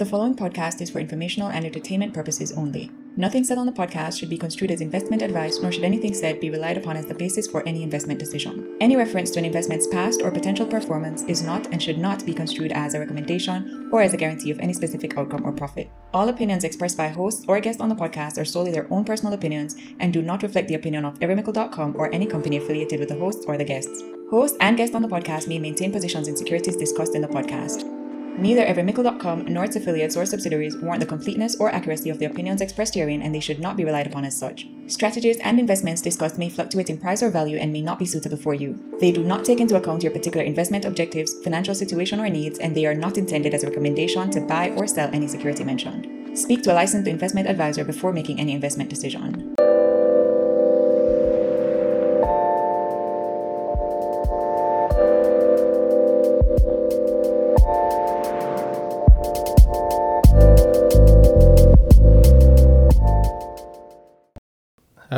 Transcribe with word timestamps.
The 0.00 0.06
following 0.06 0.34
podcast 0.34 0.80
is 0.80 0.88
for 0.88 0.98
informational 0.98 1.50
and 1.50 1.62
entertainment 1.62 2.14
purposes 2.14 2.52
only. 2.52 2.90
Nothing 3.18 3.44
said 3.44 3.58
on 3.58 3.66
the 3.66 3.72
podcast 3.72 4.18
should 4.18 4.30
be 4.30 4.38
construed 4.38 4.70
as 4.70 4.80
investment 4.80 5.20
advice, 5.20 5.58
nor 5.60 5.70
should 5.70 5.84
anything 5.84 6.14
said 6.14 6.40
be 6.40 6.48
relied 6.48 6.78
upon 6.78 6.96
as 6.96 7.04
the 7.04 7.12
basis 7.12 7.46
for 7.46 7.62
any 7.68 7.82
investment 7.82 8.18
decision. 8.18 8.78
Any 8.80 8.96
reference 8.96 9.30
to 9.32 9.40
an 9.40 9.44
investment's 9.44 9.86
past 9.86 10.22
or 10.22 10.30
potential 10.30 10.64
performance 10.64 11.24
is 11.24 11.42
not 11.42 11.66
and 11.66 11.82
should 11.82 11.98
not 11.98 12.24
be 12.24 12.32
construed 12.32 12.72
as 12.72 12.94
a 12.94 12.98
recommendation 12.98 13.90
or 13.92 14.00
as 14.00 14.14
a 14.14 14.16
guarantee 14.16 14.50
of 14.50 14.58
any 14.60 14.72
specific 14.72 15.18
outcome 15.18 15.44
or 15.44 15.52
profit. 15.52 15.90
All 16.14 16.30
opinions 16.30 16.64
expressed 16.64 16.96
by 16.96 17.08
hosts 17.08 17.44
or 17.46 17.60
guests 17.60 17.82
on 17.82 17.90
the 17.90 17.94
podcast 17.94 18.40
are 18.40 18.46
solely 18.46 18.72
their 18.72 18.90
own 18.90 19.04
personal 19.04 19.34
opinions 19.34 19.76
and 19.98 20.14
do 20.14 20.22
not 20.22 20.42
reflect 20.42 20.68
the 20.68 20.76
opinion 20.76 21.04
of 21.04 21.18
everymickle.com 21.18 21.94
or 21.98 22.10
any 22.14 22.24
company 22.24 22.56
affiliated 22.56 23.00
with 23.00 23.10
the 23.10 23.18
hosts 23.18 23.44
or 23.46 23.58
the 23.58 23.64
guests. 23.64 24.02
Hosts 24.30 24.56
and 24.62 24.78
guests 24.78 24.96
on 24.96 25.02
the 25.02 25.08
podcast 25.08 25.46
may 25.46 25.58
maintain 25.58 25.92
positions 25.92 26.26
in 26.26 26.38
securities 26.38 26.76
discussed 26.76 27.14
in 27.14 27.20
the 27.20 27.28
podcast. 27.28 27.99
Neither 28.40 28.64
everymickle.com 28.64 29.52
nor 29.52 29.64
its 29.64 29.76
affiliates 29.76 30.16
or 30.16 30.24
subsidiaries 30.24 30.74
warrant 30.78 31.00
the 31.00 31.06
completeness 31.06 31.56
or 31.60 31.70
accuracy 31.70 32.08
of 32.08 32.18
the 32.18 32.24
opinions 32.24 32.62
expressed 32.62 32.94
herein, 32.94 33.20
and 33.20 33.34
they 33.34 33.40
should 33.40 33.60
not 33.60 33.76
be 33.76 33.84
relied 33.84 34.06
upon 34.06 34.24
as 34.24 34.36
such. 34.36 34.66
Strategies 34.86 35.36
and 35.40 35.60
investments 35.60 36.00
discussed 36.00 36.38
may 36.38 36.48
fluctuate 36.48 36.88
in 36.88 36.96
price 36.96 37.22
or 37.22 37.28
value 37.28 37.58
and 37.58 37.70
may 37.70 37.82
not 37.82 37.98
be 37.98 38.06
suitable 38.06 38.38
for 38.38 38.54
you. 38.54 38.82
They 38.98 39.12
do 39.12 39.22
not 39.22 39.44
take 39.44 39.60
into 39.60 39.76
account 39.76 40.02
your 40.02 40.12
particular 40.12 40.44
investment 40.44 40.86
objectives, 40.86 41.34
financial 41.44 41.74
situation, 41.74 42.18
or 42.18 42.30
needs, 42.30 42.58
and 42.58 42.74
they 42.74 42.86
are 42.86 42.94
not 42.94 43.18
intended 43.18 43.52
as 43.52 43.62
a 43.62 43.68
recommendation 43.68 44.30
to 44.30 44.40
buy 44.40 44.70
or 44.70 44.86
sell 44.86 45.10
any 45.12 45.28
security 45.28 45.62
mentioned. 45.62 46.38
Speak 46.38 46.62
to 46.62 46.72
a 46.72 46.74
licensed 46.74 47.08
investment 47.08 47.46
advisor 47.46 47.84
before 47.84 48.12
making 48.12 48.40
any 48.40 48.54
investment 48.54 48.88
decision. 48.88 49.54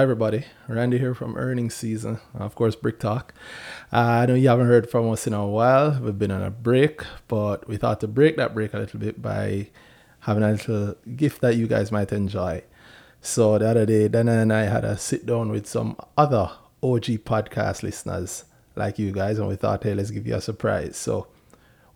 Hi, 0.02 0.04
everybody. 0.04 0.46
Randy 0.66 0.98
here 0.98 1.14
from 1.14 1.36
earnings 1.36 1.76
season. 1.76 2.18
Of 2.34 2.56
course, 2.56 2.74
Brick 2.74 2.98
Talk. 2.98 3.32
Uh, 3.92 3.98
I 3.98 4.26
know 4.26 4.34
you 4.34 4.48
haven't 4.48 4.66
heard 4.66 4.90
from 4.90 5.08
us 5.12 5.28
in 5.28 5.32
a 5.32 5.46
while. 5.46 5.96
We've 6.02 6.18
been 6.18 6.32
on 6.32 6.42
a 6.42 6.50
break, 6.50 7.02
but 7.28 7.68
we 7.68 7.76
thought 7.76 8.00
to 8.00 8.08
break 8.08 8.36
that 8.36 8.52
break 8.52 8.74
a 8.74 8.78
little 8.78 8.98
bit 8.98 9.22
by 9.22 9.68
having 10.18 10.42
a 10.42 10.50
little 10.50 10.96
gift 11.14 11.40
that 11.42 11.54
you 11.54 11.68
guys 11.68 11.92
might 11.92 12.10
enjoy. 12.10 12.64
So 13.20 13.56
the 13.58 13.68
other 13.68 13.86
day, 13.86 14.08
Danhai 14.08 14.42
and 14.42 14.52
I 14.52 14.62
had 14.62 14.84
a 14.84 14.98
sit 14.98 15.24
down 15.24 15.50
with 15.50 15.68
some 15.68 15.96
other 16.18 16.50
OG 16.82 17.22
podcast 17.22 17.84
listeners 17.84 18.44
like 18.74 18.98
you 18.98 19.12
guys, 19.12 19.38
and 19.38 19.46
we 19.46 19.54
thought, 19.54 19.84
hey, 19.84 19.94
let's 19.94 20.10
give 20.10 20.26
you 20.26 20.34
a 20.34 20.40
surprise. 20.40 20.96
So 20.96 21.28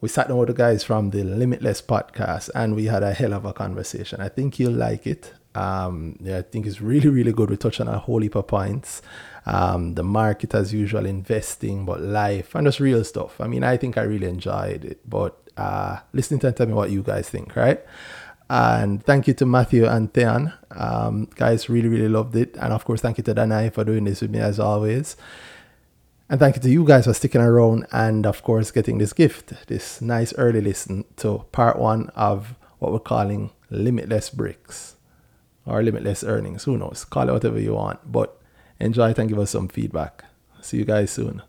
we 0.01 0.09
sat 0.09 0.29
down 0.29 0.39
with 0.39 0.47
the 0.47 0.55
guys 0.55 0.85
from 0.85 1.11
the 1.11 1.25
Limitless 1.25 1.83
podcast, 1.83 2.51
and 2.55 2.77
we 2.77 2.85
had 2.85 3.03
a 3.03 3.13
hell 3.13 3.33
of 3.35 3.45
a 3.45 3.53
conversation. 3.53 4.21
I 4.21 4.29
think 4.29 4.61
you'll 4.61 4.75
like 4.75 5.09
it. 5.09 5.35
Um, 5.57 6.19
yeah, 6.21 6.39
I 6.39 6.43
think 6.43 6.67
it's 6.67 6.81
really, 6.81 7.09
really 7.09 7.33
good. 7.33 7.49
We 7.49 7.57
touched 7.57 7.81
on 7.81 7.89
a 7.89 7.99
whole 7.99 8.21
heap 8.21 8.35
of 8.35 8.47
points. 8.47 9.01
Um, 9.47 9.95
the 9.95 10.03
market 10.03 10.55
as 10.55 10.75
usual, 10.75 11.07
investing, 11.07 11.87
but 11.87 12.01
life 12.01 12.55
and 12.55 12.67
just 12.67 12.81
real 12.81 13.05
stuff. 13.05 13.41
I 13.41 13.47
mean, 13.47 13.65
I 13.65 13.77
think 13.77 13.97
I 13.97 14.03
really 14.03 14.27
enjoyed 14.27 14.85
it. 14.85 15.09
But 15.09 15.39
uh, 15.57 15.99
listening 16.13 16.41
to 16.41 16.49
and 16.49 16.57
tell 16.57 16.67
me 16.67 16.75
what 16.75 16.91
you 16.91 17.03
guys 17.03 17.31
think, 17.31 17.57
right? 17.57 17.81
And 18.51 19.03
thank 19.05 19.27
you 19.27 19.35
to 19.35 19.47
Matthew 19.47 19.87
and 19.87 20.13
Theon. 20.13 20.53
Um, 20.73 21.29
guys, 21.37 21.69
really, 21.69 21.89
really 21.89 22.09
loved 22.09 22.37
it. 22.37 22.57
And 22.57 22.73
of 22.73 22.85
course, 22.85 23.01
thank 23.01 23.19
you 23.19 23.25
to 23.25 23.35
Danhai 23.35 23.73
for 23.73 23.85
doing 23.85 24.05
this 24.05 24.21
with 24.21 24.31
me 24.31 24.41
as 24.41 24.61
always. 24.61 25.17
And 26.29 26.41
thank 26.41 26.57
you 26.57 26.63
to 26.63 26.71
you 26.71 26.85
guys 26.85 27.05
for 27.05 27.15
sticking 27.15 27.41
around 27.41 27.87
and, 27.93 28.27
of 28.27 28.43
course, 28.43 28.73
getting 28.73 28.99
this 28.99 29.13
gift, 29.13 29.53
this 29.69 30.03
nice 30.03 30.35
early 30.37 30.61
listen 30.61 31.05
to 31.19 31.45
part 31.53 31.79
one 31.79 32.09
of 32.17 32.57
what 32.81 32.93
we're 32.93 32.99
calling 32.99 33.53
Limitless 33.71 34.31
Bricks 34.31 34.96
or 35.67 35.83
limitless 35.83 36.23
earnings. 36.25 36.65
Who 36.65 36.79
knows? 36.79 37.05
Call 37.05 37.29
it 37.29 37.33
whatever 37.33 37.61
you 37.61 37.75
want. 37.75 38.11
But 38.11 38.41
enjoy 38.81 39.11
it 39.11 39.19
and 39.19 39.29
give 39.29 39.39
us 39.39 39.51
some 39.51 39.69
feedback. 39.69 40.25
See 40.63 40.79
you 40.79 40.85
guys 40.85 41.11
soon. 41.11 41.43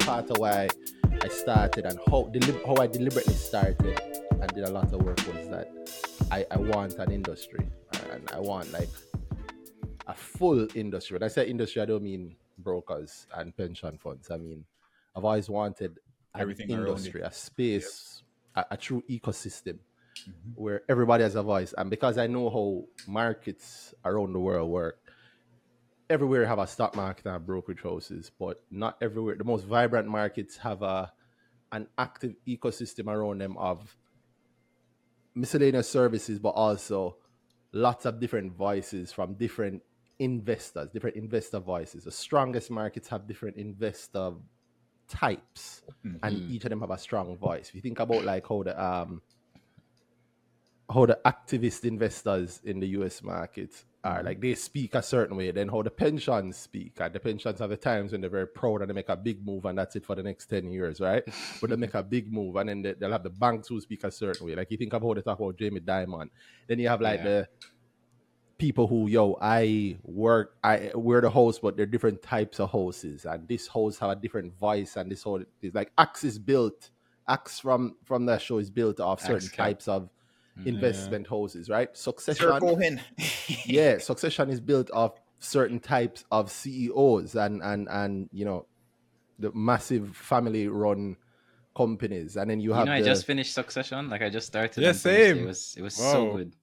Part 0.00 0.30
of 0.30 0.38
why 0.38 0.68
I 1.22 1.28
started 1.28 1.86
and 1.86 1.98
how, 2.08 2.24
deli- 2.32 2.60
how 2.66 2.76
I 2.80 2.86
deliberately 2.86 3.34
started 3.34 4.00
and 4.30 4.48
did 4.54 4.64
a 4.64 4.70
lot 4.70 4.92
of 4.92 5.02
work 5.02 5.18
was 5.18 5.48
that 5.48 5.70
I, 6.30 6.44
I 6.50 6.56
want 6.56 6.94
an 6.94 7.12
industry 7.12 7.66
and 8.12 8.30
I 8.32 8.40
want 8.40 8.72
like 8.72 8.88
a 10.06 10.14
full 10.14 10.66
industry. 10.74 11.14
When 11.14 11.22
I 11.22 11.28
say 11.28 11.46
industry, 11.46 11.82
I 11.82 11.84
don't 11.86 12.02
mean 12.02 12.36
brokers 12.62 13.26
and 13.34 13.56
pension 13.56 13.98
funds. 13.98 14.30
I 14.30 14.36
mean, 14.36 14.64
I've 15.16 15.24
always 15.24 15.48
wanted 15.48 15.98
an 16.34 16.40
Everything 16.40 16.70
industry, 16.70 17.22
a 17.22 17.32
space, 17.32 18.22
a, 18.54 18.64
a 18.72 18.76
true 18.76 19.02
ecosystem 19.10 19.78
where 20.54 20.82
everybody 20.88 21.22
has 21.22 21.34
a 21.34 21.42
voice. 21.42 21.74
And 21.76 21.90
because 21.90 22.18
I 22.18 22.26
know 22.26 22.50
how 22.50 22.84
markets 23.10 23.94
around 24.04 24.32
the 24.32 24.38
world 24.38 24.70
work, 24.70 24.98
everywhere 26.08 26.46
have 26.46 26.58
a 26.58 26.66
stock 26.66 26.94
market 26.96 27.26
and 27.26 27.46
brokerage 27.46 27.82
houses, 27.82 28.30
but 28.38 28.62
not 28.70 28.96
everywhere. 29.00 29.36
The 29.36 29.44
most 29.44 29.64
vibrant 29.64 30.08
markets 30.08 30.56
have 30.58 30.82
a 30.82 31.12
an 31.72 31.86
active 31.96 32.34
ecosystem 32.48 33.06
around 33.06 33.40
them 33.40 33.56
of 33.56 33.96
miscellaneous 35.34 35.88
services, 35.88 36.40
but 36.40 36.50
also 36.50 37.16
lots 37.72 38.04
of 38.06 38.18
different 38.18 38.52
voices 38.52 39.12
from 39.12 39.34
different 39.34 39.82
investors, 40.20 40.90
different 40.92 41.16
investor 41.16 41.58
voices. 41.58 42.04
The 42.04 42.12
strongest 42.12 42.70
markets 42.70 43.08
have 43.08 43.26
different 43.26 43.56
investor 43.56 44.32
types, 45.08 45.82
and 46.22 46.42
each 46.46 46.64
of 46.64 46.70
them 46.70 46.80
have 46.80 46.90
a 46.90 46.98
strong 46.98 47.36
voice. 47.36 47.68
If 47.70 47.74
you 47.74 47.80
think 47.80 48.00
about 48.00 48.24
like 48.24 48.46
how 48.48 48.62
the 48.62 48.80
um 48.82 49.22
how 50.92 51.06
the 51.06 51.18
activist 51.24 51.84
investors 51.84 52.60
in 52.64 52.80
the 52.80 52.88
US 52.88 53.22
market 53.22 53.84
are 54.02 54.22
like 54.22 54.40
they 54.40 54.54
speak 54.54 54.94
a 54.94 55.02
certain 55.02 55.36
way, 55.36 55.50
then 55.52 55.68
how 55.68 55.82
the 55.82 55.90
pensions 55.90 56.56
speak. 56.56 56.98
And 57.00 57.14
the 57.14 57.20
pensions 57.20 57.60
have 57.60 57.70
the 57.70 57.76
times 57.76 58.12
when 58.12 58.20
they're 58.22 58.30
very 58.30 58.48
proud 58.48 58.80
and 58.80 58.90
they 58.90 58.94
make 58.94 59.08
a 59.08 59.16
big 59.16 59.44
move 59.44 59.66
and 59.66 59.78
that's 59.78 59.94
it 59.96 60.04
for 60.06 60.16
the 60.16 60.22
next 60.22 60.46
10 60.46 60.70
years, 60.70 61.00
right? 61.00 61.22
but 61.60 61.70
they 61.70 61.76
make 61.76 61.94
a 61.94 62.02
big 62.02 62.32
move 62.32 62.56
and 62.56 62.68
then 62.68 62.82
they, 62.82 62.94
they'll 62.94 63.12
have 63.12 63.22
the 63.22 63.30
banks 63.30 63.68
who 63.68 63.80
speak 63.80 64.04
a 64.04 64.10
certain 64.10 64.46
way. 64.46 64.54
Like 64.54 64.70
you 64.70 64.78
think 64.78 64.92
about 64.92 65.06
how 65.08 65.14
they 65.14 65.22
talk 65.22 65.38
about 65.38 65.56
Jamie 65.56 65.80
Dimon. 65.80 66.28
Then 66.66 66.78
you 66.78 66.88
have 66.88 67.00
like 67.00 67.20
Yeah. 67.20 67.24
the 67.24 67.48
people 68.60 68.86
who 68.86 69.08
yo 69.08 69.36
i 69.40 69.96
work 70.04 70.54
i 70.62 70.90
we're 70.94 71.20
the 71.22 71.30
host 71.30 71.60
but 71.62 71.76
they're 71.76 71.86
different 71.86 72.22
types 72.22 72.60
of 72.60 72.68
hosts 72.68 73.24
and 73.24 73.48
this 73.48 73.66
host 73.66 73.98
have 73.98 74.10
a 74.10 74.16
different 74.16 74.52
voice 74.58 74.96
and 74.96 75.10
this 75.10 75.22
whole 75.22 75.42
is 75.62 75.74
like 75.74 75.90
axe 75.98 76.22
is 76.24 76.38
built 76.38 76.90
axe 77.26 77.58
from 77.58 77.96
from 78.04 78.26
that 78.26 78.40
show 78.42 78.58
is 78.58 78.70
built 78.70 79.00
off 79.00 79.20
certain 79.20 79.36
Axe 79.36 79.48
Cap. 79.48 79.66
types 79.66 79.88
of 79.88 80.10
mm-hmm. 80.58 80.68
investment 80.68 81.26
houses 81.26 81.68
right 81.70 81.88
Sir 81.96 82.12
succession 82.12 82.60
Cohen. 82.60 83.00
yeah 83.64 83.98
succession 83.98 84.50
is 84.50 84.60
built 84.60 84.90
off 84.92 85.12
certain 85.38 85.80
types 85.80 86.24
of 86.30 86.50
ceos 86.50 87.34
and 87.34 87.62
and 87.62 87.88
and 87.88 88.28
you 88.32 88.44
know 88.44 88.66
the 89.38 89.50
massive 89.52 90.14
family 90.14 90.68
run 90.68 91.16
companies 91.74 92.36
and 92.36 92.50
then 92.50 92.60
you 92.60 92.70
You 92.70 92.74
have 92.74 92.86
know, 92.86 92.92
I 92.92 93.00
the, 93.00 93.06
just 93.06 93.24
finished 93.24 93.54
Succession. 93.54 94.10
Like 94.10 94.20
I 94.22 94.28
just 94.28 94.46
started. 94.48 94.82
Yeah, 94.82 94.90
and 94.90 94.98
finished 94.98 95.20
it. 95.22 95.34
same. 95.36 95.44
It 95.44 95.46
was 95.46 95.74
it 95.78 95.82
was 95.82 95.94
so 95.94 96.24
Wow. 96.24 96.36
good. 96.36 96.56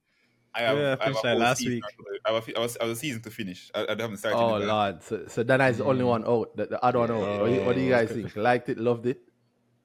I 0.54 0.60
have, 0.62 0.78
Yeah, 0.78 0.82
I 0.82 0.86
I 0.86 0.90
have 0.90 0.98
finished 1.00 1.24
a 1.24 1.28
that 1.28 1.38
last 1.38 1.66
week. 1.66 1.84
I 2.24 2.32
have, 2.32 2.48
a, 2.48 2.58
I, 2.58 2.60
was, 2.60 2.76
I 2.80 2.84
was 2.84 2.98
a 2.98 3.00
season 3.00 3.22
to 3.22 3.30
finish. 3.30 3.70
I, 3.74 3.84
I 3.86 3.90
haven't 3.90 4.16
started. 4.16 4.38
Oh 4.38 4.56
it, 4.56 4.66
lord! 4.66 5.02
So, 5.02 5.26
so 5.28 5.44
Danhai 5.44 5.70
is 5.70 5.78
the 5.78 5.84
only 5.84 6.04
one 6.04 6.24
out. 6.26 6.56
The, 6.56 6.66
the 6.66 6.84
other 6.84 6.98
one 7.00 7.10
out. 7.10 7.40
What, 7.40 7.46
do 7.48 7.54
you, 7.54 7.60
what 7.64 7.74
do 7.76 7.80
you 7.82 7.90
guys 7.90 8.10
think? 8.10 8.34
Liked 8.36 8.68
it? 8.68 8.78
Loved 8.78 9.06
it? 9.06 9.20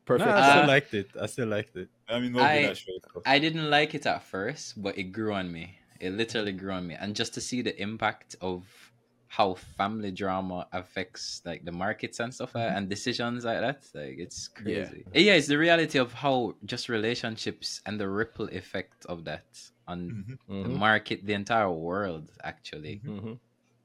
Perfect. 0.06 0.28
Nah, 0.30 0.36
I 0.36 0.50
still 0.52 0.64
Uh, 0.64 0.68
liked 0.68 0.94
it. 0.94 1.08
I 1.22 1.26
still 1.28 1.48
liked 1.48 1.76
it. 1.78 1.90
I'm 2.10 2.24
in 2.24 2.34
love 2.34 2.46
I- 2.46 2.58
with 2.60 2.68
that 2.70 2.78
show. 2.78 3.22
I 3.26 3.40
didn't 3.40 3.70
like 3.70 3.94
it 3.96 4.06
at 4.06 4.24
first, 4.24 4.82
but 4.82 4.98
it 4.98 5.12
grew 5.12 5.34
on 5.34 5.52
me. 5.52 5.78
It 6.00 6.12
literally 6.12 6.52
grew 6.52 6.72
on 6.74 6.88
me, 6.88 6.96
and 7.00 7.16
just 7.16 7.34
to 7.36 7.42
see 7.42 7.62
the 7.62 7.80
impact 7.82 8.36
of 8.42 8.66
how 9.28 9.56
family 9.56 10.12
drama 10.12 10.68
affects 10.74 11.42
like 11.44 11.66
the 11.66 11.72
markets 11.72 12.20
and 12.20 12.32
stuff 12.34 12.54
like, 12.54 12.70
and 12.72 12.88
decisions 12.88 13.44
like 13.46 13.62
that, 13.62 13.84
like 13.96 14.16
it's 14.20 14.50
Yeah. 14.66 14.86
crazy. 14.86 15.06
Yeah. 15.14 15.34
it's 15.34 15.48
the 15.48 15.58
reality 15.58 15.98
of 15.98 16.14
how 16.14 16.56
just 16.66 16.88
relationships 16.88 17.82
and 17.88 18.00
the 18.00 18.08
ripple 18.08 18.48
effect 18.50 19.06
of 19.08 19.24
that 19.26 19.46
on 19.88 20.38
the 20.48 20.54
Mhm, 20.54 20.78
market, 20.78 21.26
the 21.26 21.34
entire 21.34 21.72
world, 21.72 22.30
actually. 22.44 23.02
mhm. 23.06 23.40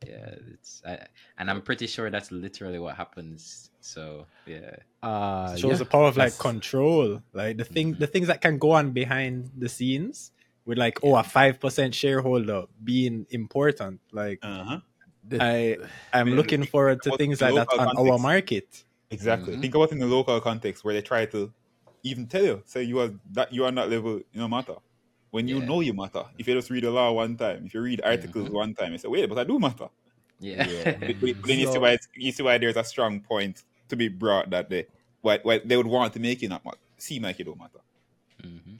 Yeah, 0.07 0.31
it's 0.55 0.81
I, 0.87 1.07
and 1.39 1.51
I'm 1.51 1.61
pretty 1.61 1.87
sure 1.89 2.09
that's 2.09 2.31
literally 2.31 2.79
what 2.79 2.95
happens. 2.97 3.71
So 3.81 4.27
yeah, 4.47 4.77
Uh, 5.03 5.57
shows 5.57 5.65
yeah, 5.73 5.77
the 5.79 5.85
power 5.85 6.07
of 6.07 6.17
like 6.17 6.33
that's- 6.33 6.41
control, 6.41 7.21
like 7.33 7.57
the 7.57 7.65
thing, 7.65 7.95
the 7.95 8.07
things 8.07 8.29
that 8.29 8.41
can 8.41 8.59
go 8.59 8.73
on 8.73 8.93
behind 8.93 9.51
the 9.59 9.69
scenes 9.69 10.31
with 10.67 10.79
like 10.79 11.03
oh 11.03 11.17
a 11.17 11.25
five 11.25 11.59
percent 11.59 11.95
shareholder 11.95 12.67
being 12.85 13.27
important. 13.31 14.01
Like 14.13 14.39
Uh 14.43 14.65
huh. 14.65 14.81
I, 15.41 15.77
I'm 16.13 16.31
looking 16.31 16.65
forward 16.65 17.03
to 17.03 17.17
things 17.17 17.41
like 17.41 17.55
that 17.55 17.69
local 17.69 17.81
on 17.81 17.97
our 17.99 18.19
market. 18.19 18.85
Exactly. 19.11 19.57
Mhm. 19.57 19.61
Think 19.63 19.75
about 19.75 19.91
it 19.91 19.93
in 19.93 19.99
the 19.99 20.07
local 20.07 20.41
context 20.41 20.85
where 20.85 20.95
they 20.95 21.03
try 21.03 21.27
to 21.27 21.53
even 22.03 22.27
tell 22.29 22.45
you, 22.45 22.63
say 22.67 22.83
you 22.85 23.01
are 23.01 23.11
that 23.33 23.53
you 23.53 23.65
are 23.65 23.73
not 23.73 23.91
level, 23.91 24.19
you 24.33 24.41
know, 24.41 24.49
matter. 24.49 24.77
When 25.31 25.47
you 25.47 25.59
Yeah. 25.59 25.67
know 25.67 25.81
you 25.81 25.93
matter. 25.93 26.25
If 26.39 26.49
you 26.49 26.55
just 26.55 26.71
read 26.71 26.85
the 26.85 26.91
law 26.91 27.13
one 27.13 27.37
time, 27.37 27.67
if 27.67 27.75
you 27.75 27.83
read 27.83 28.01
articles 28.03 28.49
Mhm. 28.49 28.53
one 28.53 28.75
time, 28.75 28.93
you 28.93 28.99
say, 28.99 29.09
wait, 29.09 29.27
but 29.29 29.39
I 29.39 29.45
do 29.45 29.59
matter. 29.59 29.89
Yeah. 30.41 30.67
Yeah. 30.67 30.85
But- 30.99 31.21
but 31.21 31.43
then 31.45 31.59
you 31.59 31.71
see 31.73 31.79
why 31.79 31.91
it's, 31.93 32.09
you 32.15 32.33
see 32.33 32.43
why 32.43 32.57
there's 32.59 32.77
a 32.77 32.85
strong 32.85 33.21
point 33.21 33.65
to 33.89 33.97
be 33.97 34.09
brought 34.09 34.51
that 34.51 34.69
they 34.71 34.87
why, 35.21 35.39
why 35.43 35.59
they 35.59 35.77
would 35.77 35.87
want 35.87 36.13
to 36.15 36.21
make 36.21 36.43
it 36.43 36.49
not 36.49 36.65
matter, 36.65 36.79
seem 36.97 37.23
like 37.23 37.39
it 37.41 37.45
don't 37.45 37.59
matter. 37.59 37.81
hmm 38.43 38.77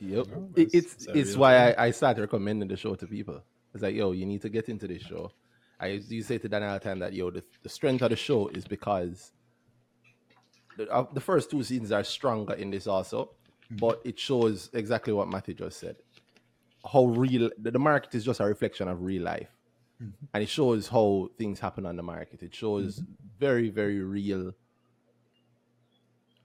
Yep. 0.00 0.26
No, 0.28 0.50
It- 0.54 0.68
it's- 0.68 0.74
it's 0.74 0.94
it's 0.94 1.06
a 1.08 1.18
it's 1.18 1.30
real 1.30 1.40
why. 1.40 1.72
I, 1.72 1.86
I 1.86 1.90
started 1.90 2.20
recommending 2.20 2.68
the 2.68 2.76
show 2.76 2.94
to 2.94 3.06
people. 3.06 3.42
It's 3.74 3.82
like, 3.82 3.94
yo, 3.96 4.12
you 4.12 4.24
need 4.24 4.40
to 4.42 4.48
get 4.48 4.68
into 4.68 4.86
this 4.86 5.02
show. 5.02 5.32
I 5.80 5.88
used 5.88 6.08
to 6.08 6.22
say 6.22 6.38
to 6.38 6.48
Dan 6.48 6.62
all 6.62 6.74
the 6.74 6.80
time 6.80 7.00
that 7.00 7.12
yo, 7.12 7.30
the, 7.30 7.42
the 7.62 7.68
strength 7.68 8.02
of 8.02 8.10
the 8.10 8.16
show 8.16 8.46
is 8.48 8.64
because 8.66 9.32
the, 10.76 10.88
uh, 10.90 11.06
the 11.12 11.20
first 11.20 11.50
two 11.50 11.62
seasons 11.64 11.90
are 11.92 12.04
stronger 12.04 12.54
in 12.54 12.70
this 12.70 12.86
also, 12.86 13.30
but 13.70 14.00
it 14.04 14.18
shows 14.18 14.70
exactly 14.72 15.12
what 15.12 15.28
Matthew 15.28 15.54
just 15.54 15.78
said. 15.78 15.96
How 16.90 17.06
real 17.06 17.50
the, 17.60 17.78
market 17.78 18.14
is 18.14 18.24
just 18.24 18.40
a 18.40 18.44
reflection 18.44 18.88
of 18.88 19.02
real 19.02 19.22
life. 19.22 19.48
Mm-hmm. 20.02 20.26
And 20.32 20.42
it 20.42 20.48
shows 20.48 20.88
how 20.88 21.30
things 21.36 21.58
happen 21.58 21.84
on 21.84 21.96
the 21.96 22.02
market. 22.02 22.42
It 22.42 22.54
shows 22.54 23.00
mm-hmm. 23.00 23.12
very, 23.38 23.68
very 23.68 24.00
real 24.00 24.52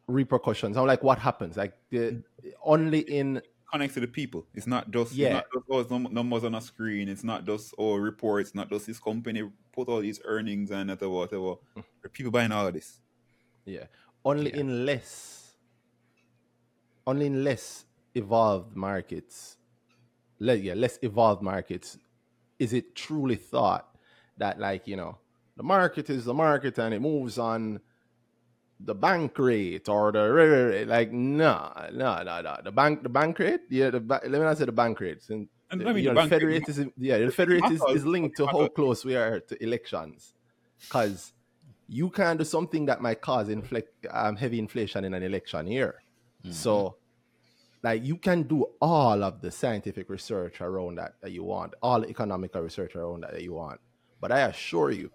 repercussions. 0.07 0.75
I'm 0.75 0.87
like, 0.87 1.03
what 1.03 1.19
happens? 1.19 1.55
Like 1.55 1.73
the 1.89 1.97
mm-hmm. 1.97 2.49
only 2.63 2.99
in 2.99 3.41
Connects 3.73 3.95
to 3.95 4.01
the 4.01 4.07
people. 4.07 4.45
It's 4.53 4.67
not 4.67 4.91
just 4.91 5.13
Yeah. 5.13 5.39
it's 5.39 5.67
not 5.67 5.79
just 5.79 5.91
oh, 5.91 5.97
numbers 5.97 6.43
on 6.43 6.53
a 6.53 6.61
screen. 6.61 7.09
It's 7.09 7.23
not 7.23 7.43
just 7.43 7.73
oh 7.79 7.95
reports. 7.95 8.53
Not 8.53 8.69
just 8.69 8.85
this 8.85 8.99
company 8.99 9.49
put 9.71 9.87
all 9.87 9.99
these 9.99 10.19
earnings 10.25 10.69
and 10.69 10.91
whatever. 10.91 11.09
whatever. 11.09 11.55
Are 11.77 12.09
people 12.11 12.31
buying 12.31 12.51
all 12.51 12.67
of 12.67 12.73
this. 12.75 12.99
Yeah. 13.65 13.85
Only 14.23 14.51
Yeah. 14.51 14.59
in 14.59 14.85
less 14.85 15.42
only 17.05 17.25
in 17.27 17.43
less 17.43 17.85
evolved 18.15 18.75
markets. 18.75 19.57
Le- 20.39 20.55
yeah, 20.55 20.73
less 20.73 20.99
evolved 21.01 21.41
markets 21.41 21.97
is 22.59 22.73
it 22.73 22.95
truly 22.95 23.35
thought 23.35 23.87
that 24.37 24.59
like, 24.59 24.87
you 24.87 24.95
know, 24.95 25.17
the 25.55 25.63
market 25.63 26.09
is 26.09 26.25
the 26.25 26.33
market 26.33 26.77
and 26.77 26.93
it 26.93 27.01
moves 27.01 27.37
on 27.37 27.79
the 28.79 28.95
bank 28.95 29.37
rate 29.37 29.87
or 29.87 30.11
the 30.11 30.29
rate, 30.31 30.49
rate. 30.49 30.87
like 30.87 31.11
no, 31.11 31.71
no, 31.93 32.23
no, 32.23 32.41
no. 32.41 32.57
The 32.63 32.71
bank 32.71 33.03
the 33.03 33.09
bank 33.09 33.39
rate, 33.39 33.61
yeah, 33.69 33.89
the 33.91 33.99
let 33.99 34.29
me 34.31 34.39
not 34.39 34.57
say 34.57 34.65
the 34.65 34.71
bank 34.71 34.99
rates. 34.99 35.29
And 35.29 35.47
And 35.71 35.81
the, 35.81 35.89
I 35.89 35.93
mean, 35.93 36.03
you 36.03 36.09
the 36.09 36.15
know, 36.15 36.23
the 36.23 36.29
Fed 36.29 36.43
rate- 36.43 36.67
rate 36.67 36.69
is 36.69 36.85
yeah, 36.97 37.17
the 37.19 37.31
Fed 37.31 37.49
rate 37.49 37.63
is, 37.71 37.81
is 37.89 38.05
linked 38.05 38.37
to 38.37 38.45
how 38.47 38.67
close 38.67 39.05
we 39.05 39.15
are 39.15 39.39
to 39.39 39.63
elections. 39.63 40.33
Because 40.81 41.31
you 41.87 42.09
can 42.09 42.37
do 42.37 42.43
something 42.43 42.85
that 42.87 43.01
might 43.01 43.21
cause 43.21 43.47
inflict, 43.49 44.05
um, 44.11 44.35
heavy 44.35 44.59
inflation 44.59 45.05
in 45.05 45.13
an 45.13 45.23
election 45.23 45.67
year. 45.67 46.02
So, 46.51 46.97
like, 47.83 48.03
you 48.03 48.17
can 48.17 48.43
do 48.43 48.65
all 48.81 49.23
of 49.23 49.41
the 49.41 49.51
scientific 49.51 50.09
research 50.09 50.61
around 50.61 50.95
that 50.95 51.15
that 51.21 51.31
you 51.31 51.43
want, 51.43 51.73
all 51.81 52.01
the 52.01 52.09
economical 52.09 52.61
research 52.61 52.95
around 52.95 53.21
that 53.21 53.33
that 53.33 53.43
you 53.43 53.53
want. 53.53 53.79
But 54.19 54.31
I 54.31 54.41
assure 54.41 54.91
you 54.91 55.11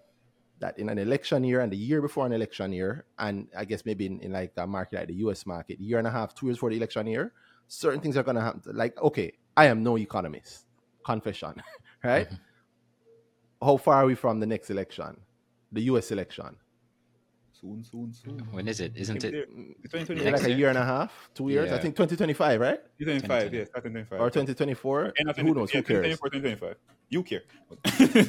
that 0.61 0.79
in 0.79 0.89
an 0.89 0.99
election 0.99 1.45
year 1.45 1.61
and 1.61 1.73
the 1.73 1.77
year 1.77 2.03
before 2.03 2.27
an 2.27 2.33
election 2.33 2.73
year, 2.73 3.05
and 3.19 3.49
I 3.57 3.65
guess 3.65 3.85
maybe 3.85 4.07
in, 4.07 4.21
in 4.21 4.33
like 4.33 4.53
a 4.57 4.67
market 4.67 4.97
like 4.97 5.09
the 5.09 5.15
US 5.15 5.47
market, 5.47 5.81
year 5.81 5.99
and 5.99 6.07
a 6.07 6.11
half, 6.11 6.35
two 6.35 6.47
years 6.47 6.59
for 6.59 6.71
the 6.71 6.77
election 6.77 7.07
year, 7.07 7.33
certain 7.69 8.01
things 8.01 8.17
are 8.17 8.23
going 8.23 8.37
to 8.37 8.43
happen. 8.43 8.63
Like, 8.75 9.01
okay, 9.01 9.33
I 9.57 9.67
am 9.67 9.83
no 9.83 9.97
economist, 9.97 10.67
confession, 11.05 11.55
right? 12.05 12.27
Mm-hmm. 12.27 13.67
How 13.67 13.77
far 13.77 14.03
are 14.03 14.07
we 14.07 14.15
from 14.15 14.41
the 14.41 14.47
next 14.47 14.71
election, 14.71 15.17
the 15.73 15.83
US 15.83 16.11
election? 16.11 16.57
Soon, 17.61 17.83
soon, 17.83 18.13
soon. 18.13 18.39
When 18.53 18.69
is 18.69 18.79
it? 18.81 18.93
Isn't 18.97 19.25
it? 19.25 19.35
It's 19.35 19.93
2020, 19.93 20.23
Yeah, 20.23 20.31
like 20.31 20.43
a 20.45 20.49
year? 20.49 20.59
year 20.59 20.69
and 20.69 20.79
a 20.79 20.85
half, 20.85 21.31
two 21.35 21.49
years. 21.49 21.73
I 21.73 21.79
think 21.79 21.97
2025, 21.97 22.61
right? 22.61 22.79
2025, 22.99 23.53
yes, 23.55 23.69
2025. 23.69 24.21
Or 24.21 24.31
2024. 24.31 25.13
End 25.19 25.31
of 25.31 25.37
Who 25.37 25.55
knows? 25.55 25.75
yeah, 25.75 25.81
Who 25.81 25.83
cares? 25.83 26.19
2024, 26.19 26.31
2025. 26.31 26.77
You 27.09 27.23
care. 27.25 27.43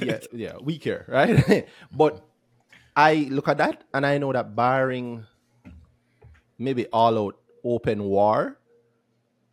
yeah, 0.07 0.19
yeah, 0.33 0.53
we 0.61 0.79
care, 0.79 1.05
right? 1.07 1.67
but 1.91 2.25
I 2.95 3.27
look 3.29 3.47
at 3.47 3.57
that 3.57 3.83
and 3.93 4.05
I 4.05 4.17
know 4.17 4.33
that 4.33 4.55
barring 4.55 5.25
maybe 6.57 6.87
all 6.87 7.17
out 7.19 7.37
open 7.63 8.03
war, 8.05 8.57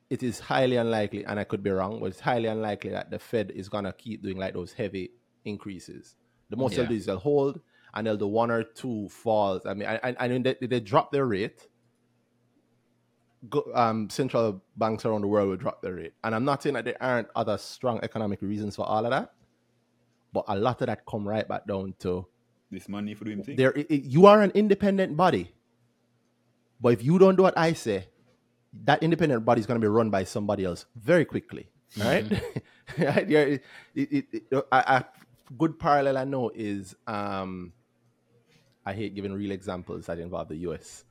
it 0.08 0.22
is 0.22 0.38
highly 0.40 0.76
unlikely, 0.76 1.24
and 1.26 1.38
I 1.38 1.44
could 1.44 1.62
be 1.62 1.70
wrong, 1.70 2.00
but 2.00 2.06
it's 2.06 2.20
highly 2.20 2.46
unlikely 2.48 2.90
that 2.90 3.10
the 3.10 3.18
Fed 3.18 3.50
is 3.50 3.68
gonna 3.68 3.92
keep 3.92 4.22
doing 4.22 4.38
like 4.38 4.54
those 4.54 4.72
heavy 4.72 5.10
increases. 5.44 6.16
The 6.48 6.56
most 6.56 6.76
they'll 6.76 6.84
Yeah. 6.84 6.90
do 6.90 6.94
is 6.94 7.06
they'll 7.06 7.18
hold 7.18 7.60
and 7.96 8.06
they'll 8.06 8.16
do 8.16 8.28
one 8.28 8.50
or 8.52 8.62
two 8.62 9.08
falls. 9.08 9.66
I 9.66 9.74
mean, 9.74 9.88
I, 9.88 9.98
I, 10.04 10.16
I 10.20 10.28
mean, 10.28 10.44
they, 10.44 10.54
they 10.60 10.78
drop 10.80 11.10
their 11.10 11.26
rate. 11.26 11.66
Go, 13.50 13.64
um, 13.74 14.08
central 14.10 14.62
banks 14.76 15.04
around 15.04 15.22
the 15.22 15.28
world 15.28 15.48
will 15.48 15.56
drop 15.56 15.82
their 15.82 15.94
rate, 15.94 16.14
and 16.24 16.34
I'm 16.34 16.44
not 16.44 16.62
saying 16.62 16.74
that 16.74 16.84
there 16.84 16.96
aren't 17.00 17.28
other 17.36 17.58
strong 17.58 18.00
economic 18.02 18.42
reasons 18.42 18.76
for 18.76 18.84
all 18.86 19.04
of 19.04 19.10
that, 19.10 19.32
but 20.32 20.44
a 20.48 20.56
lot 20.56 20.80
of 20.82 20.86
that 20.88 21.04
come 21.06 21.26
right 21.28 21.46
back 21.46 21.66
down 21.66 21.94
to 22.00 22.26
this 22.70 22.88
money 22.88 23.14
for 23.14 23.24
doing 23.24 23.42
things. 23.44 23.56
there. 23.56 23.72
It, 23.72 23.86
it- 23.90 24.04
you 24.04 24.26
are 24.26 24.42
an 24.42 24.50
independent 24.54 25.16
body, 25.16 25.52
but 26.80 26.92
if 26.94 27.04
you 27.04 27.18
don't 27.18 27.36
do 27.36 27.42
what 27.44 27.56
I 27.56 27.72
say, 27.74 28.08
that 28.84 29.02
independent 29.02 29.44
body 29.44 29.60
is 29.60 29.66
going 29.66 29.80
to 29.80 29.84
be 29.84 29.88
run 29.88 30.10
by 30.10 30.24
somebody 30.24 30.64
else 30.64 30.86
very 30.96 31.24
quickly. 31.24 31.68
Right? 31.98 32.24
right? 32.98 33.28
Yeah, 33.28 33.40
it, 33.40 33.64
it, 33.94 34.24
it, 34.32 34.42
a, 34.52 34.62
a 34.76 35.04
good 35.56 35.78
parallel 35.78 36.18
I 36.18 36.24
know 36.24 36.50
is 36.54 36.96
um, 37.06 37.72
I 38.86 38.92
hate 38.92 39.14
giving 39.14 39.32
real 39.32 39.50
examples 39.50 40.06
that 40.06 40.18
involve 40.20 40.48
the 40.48 40.56
US. 40.68 41.04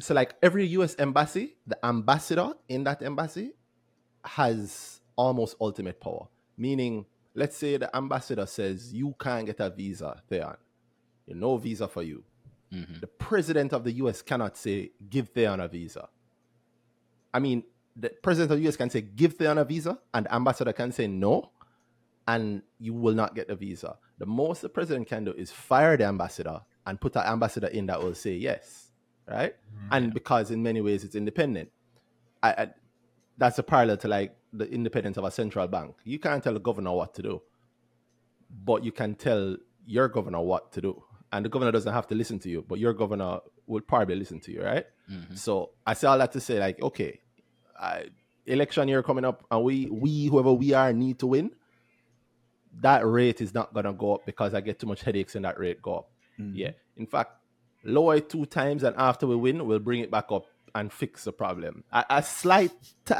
so, 0.00 0.12
like 0.14 0.34
every 0.42 0.66
US 0.66 0.94
embassy, 0.98 1.56
the 1.66 1.84
ambassador 1.84 2.52
in 2.68 2.84
that 2.84 3.02
embassy 3.02 3.52
has 4.24 5.00
almost 5.16 5.56
ultimate 5.60 5.98
power. 5.98 6.28
Meaning, 6.58 7.06
let's 7.34 7.56
say 7.56 7.78
the 7.78 7.94
ambassador 7.96 8.46
says 8.46 8.92
you 8.92 9.14
can't 9.18 9.46
get 9.46 9.60
a 9.60 9.70
visa, 9.70 10.22
Theon. 10.28 10.56
No 11.26 11.56
visa 11.56 11.88
for 11.88 12.02
you. 12.02 12.22
Mhm. 12.70 13.00
The 13.00 13.06
president 13.06 13.72
of 13.72 13.84
the 13.84 13.92
US 13.92 14.22
cannot 14.22 14.56
say, 14.56 14.92
give 15.08 15.30
Theon 15.30 15.60
a 15.60 15.68
visa. 15.68 16.08
I 17.32 17.38
mean, 17.38 17.64
the 17.96 18.10
president 18.10 18.52
of 18.52 18.58
the 18.58 18.68
US 18.68 18.76
can 18.76 18.90
say, 18.90 19.00
give 19.00 19.34
Theon 19.34 19.56
a 19.56 19.64
visa, 19.64 19.98
and 20.12 20.26
the 20.26 20.34
ambassador 20.34 20.72
can 20.74 20.92
say 20.92 21.06
no, 21.06 21.50
and 22.26 22.62
you 22.78 22.94
will 22.94 23.14
not 23.14 23.34
get 23.34 23.48
the 23.48 23.54
visa. 23.54 23.96
The 24.18 24.26
most 24.26 24.62
the 24.62 24.68
president 24.68 25.08
can 25.08 25.24
do 25.24 25.32
is 25.32 25.50
fire 25.50 25.96
the 25.96 26.04
ambassador 26.04 26.60
and 26.86 27.00
put 27.00 27.16
an 27.16 27.22
ambassador 27.22 27.68
in 27.68 27.86
that 27.86 28.02
will 28.02 28.14
say 28.14 28.34
yes, 28.34 28.90
right? 29.28 29.54
Mm-hmm. 29.54 29.88
And 29.94 30.14
because 30.14 30.50
in 30.50 30.62
many 30.62 30.80
ways 30.80 31.04
it's 31.04 31.14
independent, 31.14 31.70
I, 32.42 32.50
I, 32.50 32.68
that's 33.38 33.58
a 33.58 33.62
parallel 33.62 33.96
to 33.98 34.08
like 34.08 34.36
the 34.52 34.70
independence 34.70 35.16
of 35.16 35.24
a 35.24 35.30
central 35.30 35.66
bank. 35.66 35.96
You 36.04 36.18
can't 36.18 36.42
tell 36.42 36.54
the 36.54 36.60
governor 36.60 36.92
what 36.92 37.14
to 37.14 37.22
do, 37.22 37.42
but 38.64 38.84
you 38.84 38.92
can 38.92 39.14
tell 39.14 39.56
your 39.86 40.08
governor 40.08 40.40
what 40.40 40.72
to 40.72 40.80
do. 40.80 41.02
And 41.32 41.44
the 41.44 41.48
governor 41.48 41.72
doesn't 41.72 41.92
have 41.92 42.06
to 42.08 42.14
listen 42.14 42.38
to 42.40 42.50
you, 42.50 42.64
but 42.68 42.78
your 42.78 42.92
governor 42.92 43.38
will 43.66 43.80
probably 43.80 44.16
listen 44.16 44.38
to 44.40 44.52
you, 44.52 44.62
right? 44.62 44.84
Mm-hmm. 45.10 45.34
So 45.34 45.70
I 45.86 45.94
say 45.94 46.06
all 46.06 46.18
that 46.18 46.32
to 46.32 46.40
say, 46.40 46.60
like, 46.60 46.80
okay, 46.82 47.20
I, 47.80 48.06
election 48.44 48.88
year 48.88 49.02
coming 49.02 49.24
up, 49.24 49.44
and 49.50 49.64
we, 49.64 49.86
we, 49.86 50.26
whoever 50.26 50.52
we 50.52 50.74
are, 50.74 50.92
need 50.92 51.18
to 51.20 51.26
win. 51.26 51.52
That 52.80 53.06
rate 53.06 53.40
is 53.40 53.52
not 53.54 53.74
gonna 53.74 53.92
go 53.92 54.14
up 54.14 54.26
because 54.26 54.54
I 54.54 54.60
get 54.60 54.78
too 54.78 54.86
much 54.86 55.02
headaches 55.02 55.34
and 55.34 55.44
that 55.44 55.58
rate 55.58 55.82
go 55.82 55.96
up. 55.96 56.10
Mm-hmm. 56.40 56.56
Yeah. 56.56 56.70
In 56.96 57.06
fact, 57.06 57.32
lower 57.84 58.16
it 58.16 58.30
two 58.30 58.46
times, 58.46 58.82
and 58.82 58.96
after 58.96 59.26
we 59.26 59.36
win, 59.36 59.66
we'll 59.66 59.78
bring 59.78 60.00
it 60.00 60.10
back 60.10 60.26
up 60.30 60.46
and 60.74 60.92
fix 60.92 61.24
the 61.24 61.32
problem. 61.32 61.84
A, 61.92 62.04
a 62.10 62.22
slight 62.22 62.72
t- 63.04 63.14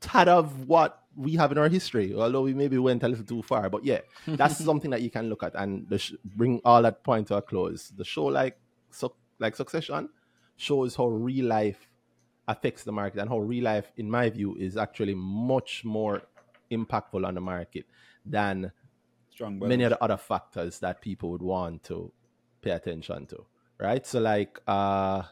tad 0.00 0.28
of 0.28 0.68
what 0.68 1.02
we 1.16 1.36
have 1.36 1.52
in 1.52 1.58
our 1.58 1.68
history, 1.68 2.14
although 2.14 2.42
we 2.42 2.52
maybe 2.52 2.78
went 2.78 3.02
a 3.02 3.08
little 3.08 3.24
too 3.24 3.42
far. 3.42 3.70
But 3.70 3.84
yeah, 3.84 4.00
that's 4.26 4.62
something 4.62 4.90
that 4.90 5.02
you 5.02 5.10
can 5.10 5.28
look 5.28 5.42
at 5.42 5.54
and 5.54 5.88
the 5.88 5.98
sh- 5.98 6.14
bring 6.24 6.60
all 6.64 6.82
that 6.82 7.02
point 7.04 7.28
to 7.28 7.36
a 7.36 7.42
close. 7.42 7.92
The 7.96 8.04
show, 8.04 8.26
like 8.26 8.58
so, 8.90 9.14
like 9.38 9.56
Succession, 9.56 10.08
shows 10.56 10.96
how 10.96 11.08
real 11.08 11.46
life 11.46 11.88
affects 12.48 12.84
the 12.84 12.92
market 12.92 13.20
and 13.20 13.28
how 13.28 13.38
real 13.38 13.64
life, 13.64 13.92
in 13.96 14.10
my 14.10 14.30
view, 14.30 14.56
is 14.56 14.76
actually 14.76 15.14
much 15.14 15.84
more 15.84 16.22
impactful 16.70 17.26
on 17.26 17.34
the 17.34 17.40
market 17.40 17.86
than 18.24 18.72
Strong 19.36 19.58
many 19.58 19.84
of 19.84 19.90
the 19.90 20.02
other 20.02 20.16
factors 20.16 20.78
that 20.78 21.00
people 21.00 21.30
would 21.30 21.42
want 21.42 21.84
to 21.84 22.10
pay 22.62 22.70
attention 22.70 23.26
to 23.26 23.44
right 23.78 24.06
so 24.06 24.18
like 24.18 24.60
uh 24.66 25.22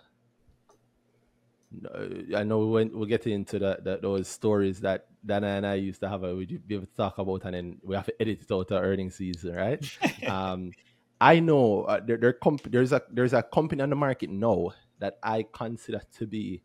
I 2.37 2.45
know 2.45 2.59
we 2.59 2.67
went, 2.67 2.95
we'll 2.95 3.07
get 3.07 3.27
into 3.27 3.59
the, 3.59 3.79
the 3.83 3.99
those 4.01 4.29
stories 4.29 4.81
that 4.81 5.07
Danhai 5.27 5.57
and 5.57 5.67
I 5.67 5.75
used 5.75 6.01
to 6.01 6.09
have 6.09 6.23
a 6.23 6.35
we 6.35 6.47
be 6.47 6.75
able 6.75 6.87
to 6.87 6.95
talk 6.95 7.19
about 7.19 7.45
and 7.45 7.55
then 7.55 7.79
we 7.83 7.97
have 7.97 8.07
to 8.07 8.23
edit 8.23 8.43
it 8.43 8.53
out 8.53 8.69
to 8.69 8.79
earnings 8.79 9.17
season, 9.17 9.55
right? 9.55 9.99
um, 10.29 10.73
I 11.21 11.41
know 11.41 11.85
uh, 11.85 12.01
there, 12.05 12.17
there 12.17 12.33
comp- 12.33 12.71
there's 12.71 12.93
a 12.93 13.03
there's 13.11 13.33
a 13.33 13.43
company 13.43 13.83
on 13.83 13.91
the 13.91 13.97
market 13.97 14.31
now 14.31 14.73
that 14.99 15.19
I 15.23 15.47
consider 15.53 16.03
to 16.19 16.27
be 16.27 16.63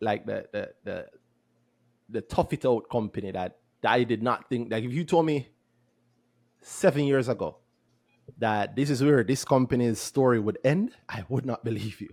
like 0.00 0.26
the 0.26 0.46
the 0.52 0.70
the, 0.84 1.06
the 2.08 2.20
tough 2.20 2.52
it 2.52 2.64
out 2.66 2.88
company 2.88 3.32
that, 3.32 3.58
that 3.80 3.90
I 3.90 4.04
did 4.04 4.22
not 4.22 4.48
think 4.48 4.70
like 4.70 4.84
if 4.84 4.92
you 4.92 5.04
told 5.04 5.26
me 5.26 5.48
seven 6.66 7.04
years 7.04 7.28
ago 7.28 7.58
that 8.38 8.74
this 8.74 8.90
is 8.90 9.02
where 9.04 9.22
this 9.22 9.44
company's 9.44 10.00
story 10.00 10.40
would 10.40 10.58
end, 10.64 10.90
I 11.08 11.24
would 11.28 11.46
not 11.46 11.64
believe 11.64 12.00
you. 12.00 12.10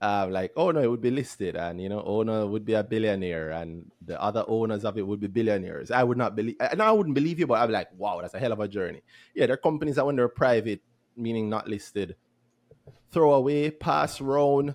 uh, 0.00 0.26
like 0.30 0.52
oh 0.56 0.70
no, 0.70 0.80
it 0.80 0.86
would 0.90 1.00
be 1.02 1.10
listed, 1.10 1.56
and 1.56 1.80
you 1.80 1.88
know, 1.88 2.02
owner 2.04 2.46
would 2.46 2.64
be 2.64 2.72
a 2.74 2.82
billionaire, 2.82 3.50
and 3.50 3.90
the 4.04 4.20
other 4.20 4.44
owners 4.48 4.84
of 4.84 4.96
it 4.96 5.06
would 5.06 5.20
be 5.20 5.26
billionaires. 5.26 5.90
I 5.90 6.02
would 6.02 6.16
not 6.16 6.34
believe, 6.34 6.56
and 6.60 6.80
I 6.80 6.90
wouldn't 6.90 7.14
believe 7.14 7.38
you, 7.38 7.46
but 7.46 7.66
be 7.66 7.72
like, 7.72 7.88
wow, 7.96 8.20
that's 8.20 8.34
a 8.34 8.38
hell 8.38 8.52
of 8.52 8.60
a 8.60 8.68
journey. 8.68 9.02
Yeah, 9.34 9.46
there 9.46 9.54
are 9.54 9.58
companies 9.58 9.96
that 9.96 10.06
when 10.06 10.16
they're 10.16 10.28
private, 10.28 10.80
meaning 11.16 11.50
not 11.50 11.68
listed, 11.68 12.16
throw 13.10 13.34
away, 13.34 13.70
pass 13.70 14.20
round, 14.22 14.74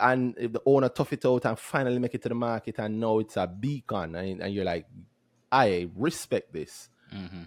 and 0.00 0.34
if 0.38 0.52
the 0.52 0.62
owner 0.64 0.88
tough 0.88 1.12
it 1.12 1.26
out 1.26 1.44
and 1.44 1.58
finally 1.58 1.98
make 1.98 2.14
it 2.14 2.22
to 2.22 2.28
the 2.28 2.34
market, 2.36 2.78
and 2.78 3.00
now 3.00 3.18
it's 3.18 3.36
a 3.36 3.48
beacon, 3.48 4.14
and, 4.14 4.42
and 4.42 4.54
you're 4.54 4.64
like, 4.64 4.86
I 5.50 5.88
respect 5.96 6.52
this. 6.52 6.88
Hmm 7.16 7.42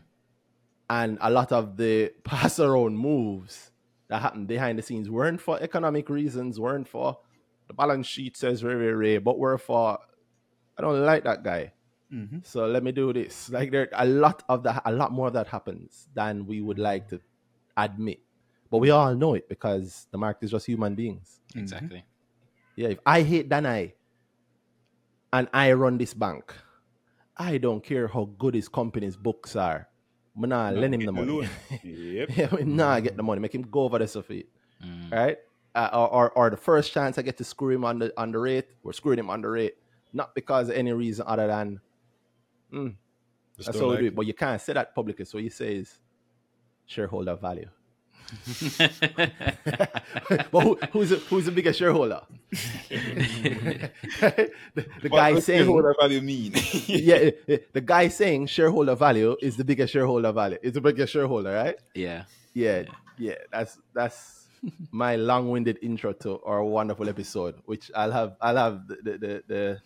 And 0.90 1.18
a 1.22 1.30
lot 1.30 1.52
of 1.52 1.78
the 1.78 2.12
pass 2.24 2.60
around 2.60 2.98
moves 2.98 3.72
that 4.08 4.22
happened 4.22 4.48
behind 4.48 4.80
the 4.80 4.82
scenes 4.82 5.10
weren't 5.10 5.40
for 5.40 5.62
economic 5.62 6.10
reasons, 6.10 6.60
weren't 6.60 6.88
for 6.88 7.20
the 7.68 7.74
balance 7.74 8.08
sheet 8.08 8.36
says 8.36 8.62
very, 8.62 8.76
very, 8.76 8.94
very 8.98 9.18
but 9.20 9.38
were 9.38 9.58
for 9.58 10.00
I 10.78 10.82
don't 10.82 11.06
like 11.06 11.24
that 11.26 11.44
guy. 11.44 11.74
Mhm. 12.12 12.44
So 12.46 12.66
let 12.66 12.82
me 12.84 12.92
do 12.92 13.14
this. 13.14 13.50
Like 13.58 13.70
there 13.72 13.88
a 13.94 14.06
lot 14.06 14.42
of 14.50 14.64
that 14.64 14.82
a 14.86 14.92
lot 14.92 15.12
more 15.12 15.28
of 15.28 15.34
that 15.34 15.48
happens 15.48 16.08
than 16.16 16.46
we 16.48 16.62
would 16.62 16.80
like 16.80 17.08
to 17.10 17.22
admit. 17.78 18.20
But 18.72 18.80
we 18.80 18.90
all 18.90 19.14
know 19.16 19.34
it 19.36 19.48
because 19.50 20.08
the 20.12 20.18
market 20.18 20.46
is 20.46 20.52
just 20.52 20.66
human 20.66 20.96
beings. 20.96 21.40
Exactly. 21.56 22.04
Yeah, 22.76 22.90
if 22.90 23.00
I 23.06 23.22
hate 23.22 23.50
Danhai 23.50 23.94
and 25.34 25.48
I 25.54 25.74
run 25.74 25.98
this 25.98 26.14
bank, 26.14 26.54
I 27.40 27.58
don't 27.58 27.82
care 27.82 28.08
how 28.08 28.26
good 28.38 28.54
his 28.54 28.68
company's 28.68 29.16
books 29.16 29.56
are. 29.56 29.88
I'm 30.36 30.50
not 30.50 30.76
lend 30.76 30.94
him 30.94 31.00
Get 31.02 31.06
the 31.08 31.12
money. 31.14 31.32
loan. 31.32 31.50
yep. 31.84 32.30
yeah, 32.38 32.56
we 32.56 32.64
nah 32.64 33.00
get 33.00 33.18
the 33.18 33.24
money, 33.24 33.42
make 33.42 33.56
him 33.56 33.64
go 33.64 33.82
over 33.84 33.98
the 33.98 34.08
stuff 34.08 34.30
it. 34.30 34.48
Mm. 34.86 35.12
Right? 35.12 35.38
Uh, 35.74 35.90
or, 35.94 36.10
or 36.10 36.32
or 36.32 36.50
the 36.50 36.58
first 36.58 36.92
chance 36.92 37.18
I 37.18 37.22
get 37.22 37.38
to 37.38 37.44
screw 37.44 37.74
him 37.74 37.86
on 37.86 38.00
the 38.00 38.14
on 38.18 38.32
the 38.32 38.40
rate, 38.40 38.68
we're 38.84 38.94
screwing 38.94 39.20
him 39.20 39.30
on 39.30 39.42
the 39.42 39.48
rate. 39.48 39.76
Not 40.12 40.36
because 40.36 40.70
of 40.70 40.76
any 40.76 40.92
reason 40.92 41.26
other 41.28 41.48
than 41.48 41.80
mm, 42.74 42.96
that's 43.56 43.70
don't 43.70 43.82
how 43.82 43.90
we 43.92 43.98
do 43.98 44.06
it. 44.06 44.08
it. 44.08 44.16
But 44.16 44.26
you 44.26 44.34
can't 44.34 44.62
say 44.62 44.74
that 44.74 44.94
publicly. 44.96 45.26
So 45.26 45.38
you 45.38 45.50
say 45.50 45.76
is 45.76 46.00
shareholder 46.86 47.36
value. 47.36 47.70
but 50.52 50.64
who, 50.64 50.80
who's 50.92 51.10
the, 51.10 51.18
who's 51.30 51.46
the 51.46 51.52
biggest 51.52 51.80
shareholder? 51.80 52.22
the 52.90 53.92
the 55.02 55.10
guy 55.10 55.34
does 55.34 55.46
saying 55.46 55.60
shareholder 55.60 55.96
value 56.00 56.22
mean? 56.22 56.54
yeah, 56.88 57.30
the 57.74 57.82
guy 57.84 58.08
saying 58.08 58.48
shareholder 58.48 58.96
value 58.96 59.36
is 59.42 59.58
the 59.58 59.64
biggest 59.64 59.94
shareholder 59.94 60.32
value. 60.32 60.58
It's 60.62 60.76
the 60.76 60.82
biggest 60.82 61.14
shareholder, 61.14 61.54
right? 61.54 61.76
yeah. 61.94 62.24
Yeah, 62.54 62.84
yeah. 63.18 63.36
That's 63.52 63.80
that's 63.94 64.48
my 64.92 65.16
long-winded 65.16 65.80
intro 65.82 66.14
to 66.14 66.42
our 66.44 66.64
wonderful 66.64 67.08
episode, 67.08 67.56
which 67.66 67.92
I'll 67.96 68.12
have 68.12 68.36
I'll 68.42 68.58
have 68.58 68.88
the 68.88 68.96
the 68.96 69.12
the, 69.12 69.44
the, 69.48 69.82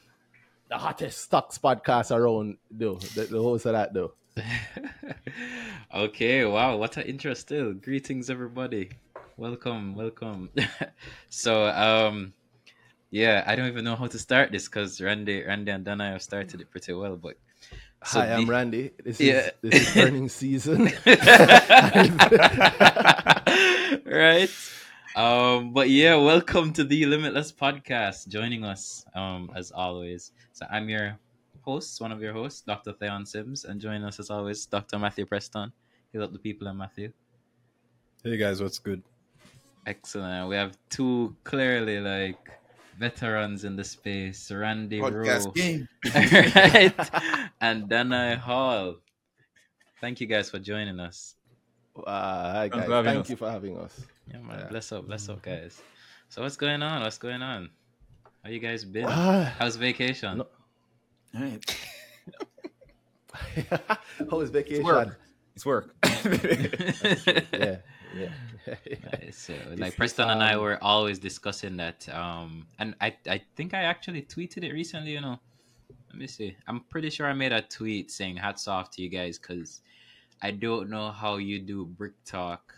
the 0.69 0.77
hottest 0.77 1.21
stocks 1.21 1.57
podcast 1.57 2.15
around 2.15 2.57
do 2.75 2.97
the, 3.15 3.25
the 3.25 3.41
host 3.41 3.65
of 3.65 3.73
that 3.73 3.93
do. 3.93 4.11
okay, 5.93 6.45
wow, 6.45 6.77
what 6.77 6.97
an 6.97 7.03
intro 7.03 7.33
still. 7.33 7.73
Greetings 7.73 8.29
everybody. 8.29 8.89
Welcome, 9.37 9.95
welcome. 9.95 10.49
so 11.29 11.65
um 11.69 12.33
yeah, 13.11 13.43
I 13.45 13.55
don't 13.55 13.67
even 13.67 13.83
know 13.85 13.95
how 13.95 14.07
to 14.07 14.17
start 14.17 14.51
this 14.51 14.67
because 14.67 14.99
Randy 14.99 15.43
Randy 15.43 15.71
and 15.71 15.85
Danhai 15.85 16.11
have 16.13 16.21
started 16.23 16.61
it 16.61 16.71
pretty 16.71 16.93
well, 16.93 17.15
but 17.15 17.35
so 18.05 18.19
Hi, 18.19 18.33
I'm 18.33 18.49
Randy. 18.49 18.91
This 19.03 19.19
Yeah. 19.19 19.49
is 19.61 19.71
this 19.71 19.87
is 19.89 19.93
burning 19.93 20.29
season. 20.41 20.85
right. 24.05 24.49
Um, 25.15 25.73
but 25.73 25.89
yeah, 25.89 26.15
welcome 26.15 26.73
to 26.73 26.83
the 26.83 27.05
Limitless 27.05 27.51
Podcast. 27.51 28.27
Joining 28.29 28.63
us, 28.65 29.05
um, 29.13 29.51
as 29.55 29.71
always. 29.71 30.31
So 30.53 30.65
I'm 30.71 30.89
your 30.89 31.19
host, 31.63 31.99
one 32.01 32.11
of 32.11 32.21
your 32.21 32.33
hosts, 32.33 32.61
Dr. 32.61 32.93
Theon 32.93 33.25
Sims, 33.25 33.65
and 33.65 33.79
joining 33.79 34.03
us 34.03 34.19
as 34.19 34.29
always, 34.29 34.65
Dr. 34.65 34.99
Matthew 34.99 35.25
Preston. 35.25 35.71
Heal 36.11 36.23
up 36.23 36.33
the 36.33 36.39
people 36.39 36.67
and 36.67 36.77
Matthew. 36.77 37.11
Hey 38.23 38.37
guys, 38.37 38.61
what's 38.61 38.79
good? 38.79 39.01
Excellent. 39.87 40.47
We 40.49 40.55
have 40.55 40.77
two 40.89 41.35
clearly 41.43 41.99
like 41.99 42.51
veterans 42.97 43.63
in 43.63 43.75
the 43.75 43.83
space, 43.83 44.51
Randy 44.51 44.99
Podcast 44.99 45.45
Rowe 45.45 45.51
game. 45.51 45.87
right? 46.15 46.93
and 47.61 47.89
Danhai 47.89 48.37
Hall. 48.37 48.95
Thank 49.99 50.21
you 50.21 50.27
guys 50.27 50.49
for 50.49 50.59
joining 50.59 50.99
us. 50.99 51.35
Uh, 51.95 52.53
hi 52.53 52.67
guys, 52.67 52.85
for 52.85 52.91
having 52.91 53.13
thank 53.13 53.25
us. 53.25 53.29
you 53.29 53.35
for 53.35 53.49
having 53.49 53.77
us. 53.77 54.01
Yeah, 54.29 54.39
man. 54.39 54.59
Yeah. 54.59 54.67
Bless 54.67 54.91
up, 54.91 55.05
bless 55.07 55.29
up, 55.29 55.41
guys. 55.41 55.81
So 56.29 56.41
what's 56.41 56.57
going 56.57 56.81
on? 56.81 57.01
What's 57.01 57.17
going 57.17 57.41
on? 57.41 57.69
How 58.43 58.49
you 58.49 58.59
guys 58.59 58.83
been? 58.83 59.05
Ah, 59.07 59.53
How's 59.57 59.75
vacation? 59.75 60.39
No. 60.39 60.47
Alright. 61.35 61.77
How 64.29 64.37
was 64.37 64.49
vacation? 64.49 64.83
work. 64.83 65.19
It's 65.55 65.65
work. 65.65 65.95
Yeah, 68.15 68.29
yeah. 68.67 68.75
Nice. 69.11 69.37
So, 69.39 69.53
like 69.75 69.87
it's, 69.87 69.95
Preston 69.95 70.29
and 70.29 70.43
I 70.43 70.53
um, 70.53 70.61
were 70.61 70.77
always 70.83 71.17
discussing 71.17 71.77
that. 71.77 72.07
Um, 72.13 72.67
and 72.77 72.93
I, 73.01 73.15
I 73.27 73.41
think 73.55 73.73
I 73.73 73.81
actually 73.83 74.21
tweeted 74.21 74.63
it 74.63 74.71
recently. 74.71 75.13
You 75.13 75.21
know, 75.21 75.39
let 76.09 76.19
me 76.19 76.27
see. 76.27 76.55
I'm 76.67 76.81
pretty 76.81 77.09
sure 77.09 77.25
I 77.25 77.33
made 77.33 77.51
a 77.53 77.63
tweet 77.63 78.11
saying 78.11 78.35
hats 78.37 78.67
off 78.67 78.91
to 78.91 79.01
you 79.01 79.09
guys 79.09 79.39
because 79.39 79.81
I 80.43 80.51
don't 80.51 80.91
know 80.91 81.09
how 81.09 81.37
you 81.37 81.57
do 81.57 81.85
brick 81.87 82.13
talk 82.23 82.75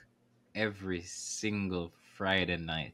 every 0.56 1.02
single 1.02 1.92
Friday 2.16 2.56
night. 2.56 2.94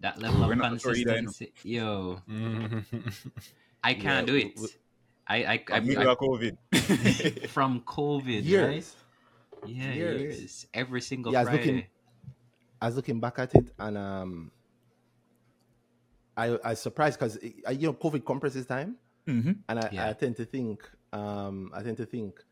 That 0.00 0.20
level 0.20 0.46
We're 0.46 0.52
of 0.52 0.58
not 0.58 0.78
sure 0.78 0.94
either, 0.94 1.12
you 1.12 1.22
know. 1.22 1.22
consistency, 1.22 1.52
yo, 1.64 2.20
Mm-hmm. 2.28 2.98
I 3.84 3.94
can't 3.94 4.26
do 4.26 4.34
we- 4.34 4.44
it. 4.44 4.60
We- 5.30 5.34
I, 5.44 5.52
I, 5.52 5.54
I, 5.54 5.76
I'm 5.76 5.90
I 5.90 6.14
COVID. 6.14 7.48
from 7.48 7.80
COVID, 7.82 8.44
Years. 8.44 8.96
right? 9.62 9.68
Yeah, 9.70 9.92
Years. 9.92 10.20
years. 10.40 10.66
Every 10.74 11.00
single 11.00 11.32
Yeah, 11.32 11.40
I 11.40 11.42
was 11.42 11.48
Friday. 11.50 11.64
looking- 11.66 11.86
I 12.80 12.86
was 12.86 12.96
looking 12.96 13.20
back 13.20 13.38
at 13.38 13.54
it 13.54 13.72
and 13.78 13.96
um, 13.96 14.50
I 16.36 16.46
I 16.64 16.70
was 16.70 16.80
surprised 16.80 17.18
because 17.18 17.38
you 17.42 17.86
know 17.86 17.92
COVID 17.94 18.24
compresses 18.24 18.66
time, 18.66 18.96
hmm 19.26 19.52
and 19.68 19.78
I, 19.78 19.88
Yeah. 19.92 20.08
I 20.08 20.12
tend 20.14 20.36
to 20.36 20.44
think 20.44 20.82
um 21.12 21.70
I 21.74 21.82
tend 21.82 21.96
to 21.98 22.06
think. 22.06 22.42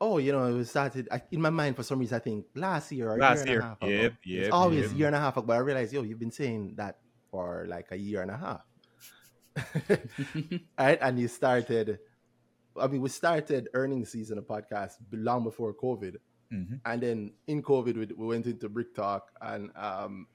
Oh, 0.00 0.18
you 0.18 0.32
know, 0.32 0.44
it 0.44 0.52
was 0.52 0.68
started 0.68 1.08
I, 1.10 1.22
in 1.30 1.40
my 1.40 1.48
mind 1.50 1.76
for 1.76 1.82
some 1.82 1.98
reason. 1.98 2.16
I 2.16 2.18
think 2.18 2.44
last 2.54 2.92
year 2.92 3.08
or 3.10 3.16
Last 3.16 3.46
year 3.46 3.54
and 3.60 3.64
a 3.64 3.68
half. 3.68 3.78
ago. 3.80 3.88
Yep, 3.88 4.12
It's 4.24 4.26
yep, 4.26 4.52
always 4.52 4.90
yep. 4.90 4.98
year 4.98 5.06
and 5.06 5.16
a 5.16 5.20
half 5.20 5.36
ago. 5.38 5.46
But 5.46 5.54
I 5.54 5.60
realized, 5.60 5.94
yo, 5.94 6.02
you've 6.02 6.18
been 6.18 6.32
saying 6.32 6.74
that 6.76 6.98
for 7.30 7.64
like 7.68 7.86
a 7.92 7.96
year 7.96 8.20
and 8.20 8.30
a 8.30 8.36
half. 8.36 8.66
right? 10.78 10.98
And 11.00 11.18
you 11.18 11.28
started, 11.28 11.98
I 12.80 12.86
mean, 12.86 13.00
we 13.00 13.08
started 13.08 13.68
earning 13.74 14.04
season 14.04 14.38
of 14.38 14.44
podcast 14.46 14.92
long 15.12 15.44
before 15.44 15.72
COVID. 15.74 16.16
Mhm. 16.52 16.80
And 16.84 17.02
then 17.02 17.32
in 17.46 17.62
COVID, 17.62 17.94
we, 17.96 18.06
we 18.16 18.26
went 18.26 18.46
into 18.46 18.68
Brick 18.68 18.94
Talk, 18.94 19.30
and 19.40 19.70
um, 19.76 20.26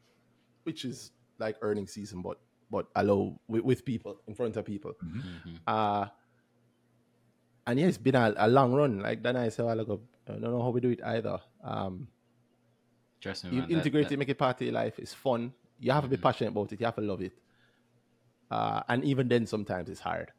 which 0.64 0.84
is 0.86 1.12
like 1.38 1.56
earning 1.62 1.88
season, 1.88 2.22
but 2.22 2.38
but 2.72 2.88
allow 2.96 3.40
with, 3.48 3.64
with 3.64 3.86
people 3.86 4.20
in 4.28 4.34
front 4.36 4.56
of 4.58 4.66
people. 4.66 4.94
Mhm. 5.04 5.60
Uh, 5.68 6.06
and 7.68 7.80
yeah, 7.80 7.88
it's 7.88 7.98
been 7.98 8.16
a, 8.16 8.34
a 8.38 8.48
long 8.48 8.74
run. 8.74 9.00
Like 9.00 9.22
then 9.24 9.36
I 9.36 9.50
said 9.50 9.64
a 9.64 9.66
while 9.68 9.80
ago, 9.80 10.02
I 10.28 10.32
don't 10.34 10.42
know 10.42 10.62
how 10.62 10.70
we 10.70 10.82
do 10.82 10.90
it 10.90 11.02
either. 11.04 11.40
Um, 11.64 12.08
Trust 13.22 13.46
me, 13.46 13.52
you 13.52 13.60
man. 13.60 13.70
that- 13.70 13.76
integrate 13.76 14.08
that- 14.08 14.14
it, 14.14 14.18
make 14.20 14.30
it 14.30 14.38
part 14.38 14.58
of 14.60 14.62
your 14.66 14.74
life. 14.74 14.98
It's 15.00 15.14
fun. 15.14 15.54
You 15.80 15.92
have 15.92 16.04
to 16.04 16.10
be 16.10 16.18
Mhm. 16.18 16.22
passionate 16.22 16.50
about 16.52 16.72
it. 16.72 16.80
You 16.80 16.86
have 16.86 16.96
to 16.96 17.02
love 17.02 17.22
it. 17.22 17.34
Uh, 18.51 18.82
and 18.89 19.03
even 19.03 19.27
then, 19.27 19.46
sometimes 19.46 19.89
it's 19.89 20.00
hard. 20.00 20.32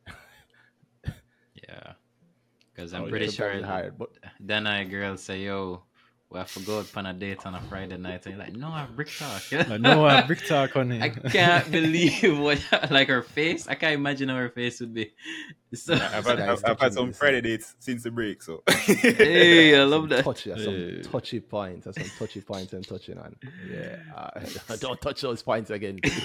Yeah. 1.55 1.93
Because 2.75 2.95
Oh, 2.95 2.99
I'm 2.99 3.05
yeah, 3.05 3.11
pretty 3.11 3.29
sure 3.31 3.51
it's 3.51 3.67
hard. 3.67 3.99
But 3.99 4.11
then 4.41 4.67
I 4.67 4.85
girl 4.85 5.17
say, 5.17 5.43
yo, 5.45 5.85
we 6.31 6.39
have 6.39 6.53
to 6.55 6.61
go 6.61 6.79
out 6.79 6.87
on 6.97 7.07
a 7.07 7.13
date 7.13 7.45
on 7.45 7.57
a 7.57 7.61
Friday 7.63 7.97
night. 7.97 8.25
And 8.25 8.37
you're 8.37 8.45
like, 8.45 8.55
no, 8.55 8.69
I 8.69 8.81
have 8.83 8.95
brick 8.95 9.09
talk. 9.19 9.43
No, 9.51 9.75
I 9.75 9.77
know 9.79 10.05
uh, 10.07 10.25
brick 10.29 10.47
talk 10.47 10.77
on 10.77 10.93
it. 10.93 11.03
I 11.03 11.09
can't 11.09 11.69
believe 11.73 12.39
what, 12.39 12.61
like 12.91 13.09
her 13.09 13.23
face. 13.23 13.67
I 13.67 13.75
can't 13.75 13.95
imagine 13.95 14.29
how 14.29 14.37
her 14.37 14.49
face 14.49 14.79
would 14.81 14.95
be. 14.95 15.13
So, 15.75 15.95
I've 15.95 16.25
had, 16.25 16.41
I've, 16.41 16.65
I've 16.65 16.81
had 16.81 16.93
some. 16.95 17.13
Friday 17.13 17.41
dates 17.41 17.75
since 17.81 18.05
the 18.05 18.11
break, 18.13 18.43
so. 18.43 18.63
hey, 18.69 19.77
I 19.79 19.83
love 19.85 20.03
some 20.03 20.09
that. 20.11 20.25
touchy, 20.25 20.51
some 20.51 20.75
Yeah. 20.75 21.03
touchy 21.03 21.41
points, 21.41 21.85
some 21.85 22.05
touchy 22.19 22.41
points 22.41 22.73
and 22.73 22.87
touching 22.87 23.19
on. 23.19 23.37
Yeah, 23.69 23.97
uh, 24.17 24.77
don't 24.81 25.01
touch 25.01 25.21
those 25.21 25.43
points 25.43 25.71
again. 25.71 26.01
yeah, 26.05 26.17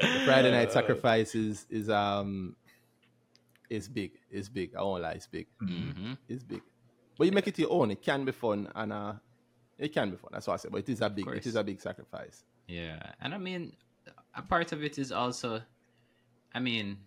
the 0.00 0.22
Friday 0.24 0.50
night 0.50 0.72
sacrifice 0.72 1.34
is 1.34 1.66
is 1.70 1.88
um 1.90 2.56
is 3.72 3.88
big. 3.88 4.12
It's 4.30 4.48
big. 4.48 4.74
I 4.76 4.82
won't 4.82 5.02
lie, 5.02 5.12
it's 5.12 5.26
big. 5.26 5.46
hmm 5.58 6.12
It's 6.28 6.44
big. 6.44 6.62
But 7.16 7.24
you 7.26 7.32
make 7.32 7.46
it 7.48 7.58
your 7.58 7.70
own. 7.72 7.90
It 7.90 8.02
can 8.02 8.24
be 8.24 8.32
fun, 8.32 8.60
and 8.74 8.92
uh, 8.92 9.12
it 9.78 9.92
can 9.92 10.10
be 10.10 10.16
fun. 10.16 10.30
That's 10.32 10.46
what 10.46 10.54
I 10.54 10.56
said. 10.58 10.72
But 10.72 10.78
it 10.84 10.88
is 10.88 11.00
a 11.00 11.10
big. 11.10 11.26
it 11.28 11.46
is 11.46 11.56
a 11.56 11.64
big 11.64 11.80
sacrifice. 11.80 12.44
Yeah, 12.68 13.02
and 13.20 13.34
I 13.34 13.38
mean, 13.38 13.72
a 14.34 14.42
part 14.42 14.72
of 14.72 14.82
it 14.82 14.98
is 14.98 15.10
also, 15.12 15.60
I 16.54 16.60
mean, 16.60 16.98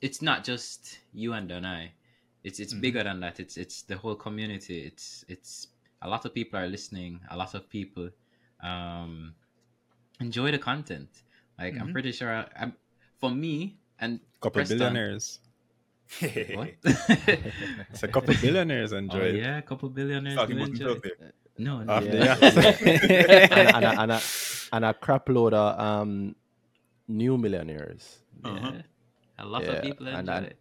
it's 0.00 0.20
not 0.22 0.44
just 0.44 0.98
you 1.12 1.32
and 1.32 1.50
Danhai. 1.50 1.90
It's 2.44 2.58
it's 2.60 2.72
Mhm. 2.74 2.80
bigger 2.80 3.02
than 3.04 3.20
that. 3.20 3.40
It's 3.40 3.56
it's 3.56 3.82
the 3.82 3.96
whole 3.96 4.14
community. 4.26 4.78
It's 4.88 5.24
it's 5.28 5.68
a 6.02 6.08
lot 6.08 6.24
of 6.24 6.32
people 6.32 6.58
are 6.60 6.68
listening. 6.68 7.20
A 7.30 7.36
lot 7.36 7.54
of 7.54 7.68
people 7.68 8.08
um, 8.62 9.34
enjoy 10.20 10.50
the 10.50 10.58
content. 10.58 11.10
Like 11.58 11.74
I'm 11.80 11.88
Mhm. 11.88 11.92
pretty 11.92 12.12
sure. 12.12 12.30
I, 12.40 12.48
I'm, 12.62 12.72
for 13.18 13.30
me 13.30 13.78
and 13.98 14.20
couple 14.40 14.60
Preston- 14.60 14.78
billionaires. 14.78 15.40
What? 16.54 16.70
It's 17.90 18.02
a 18.02 18.08
couple 18.08 18.34
billionaires 18.40 18.92
oh 18.92 18.96
enjoy 18.98 19.20
it. 19.20 19.34
yeah, 19.36 19.58
a 19.58 19.62
couple 19.62 19.88
billionaires 19.88 20.36
Talking 20.36 20.56
about 20.56 20.68
enjoy 20.70 20.88
himself 20.94 21.04
it. 21.06 21.34
No, 21.58 21.82
no. 21.82 21.92
After- 21.92 22.16
Yeah. 22.16 22.36
yeah. 22.40 23.48
and, 23.50 23.76
and, 23.76 23.84
a, 23.84 24.00
and, 24.02 24.12
a, 24.12 24.20
and 24.72 24.84
a 24.84 24.94
crap 24.94 25.28
load 25.28 25.54
of 25.54 25.78
um, 25.78 26.34
new 27.08 27.36
millionaires. 27.38 28.18
Uh-huh. 28.44 28.72
Yeah. 28.74 28.82
A 29.38 29.46
lot 29.46 29.62
Yeah, 29.62 29.70
of 29.72 29.82
people 29.82 30.08
and 30.08 30.18
enjoy 30.28 30.32
I- 30.32 30.38
it. 30.50 30.58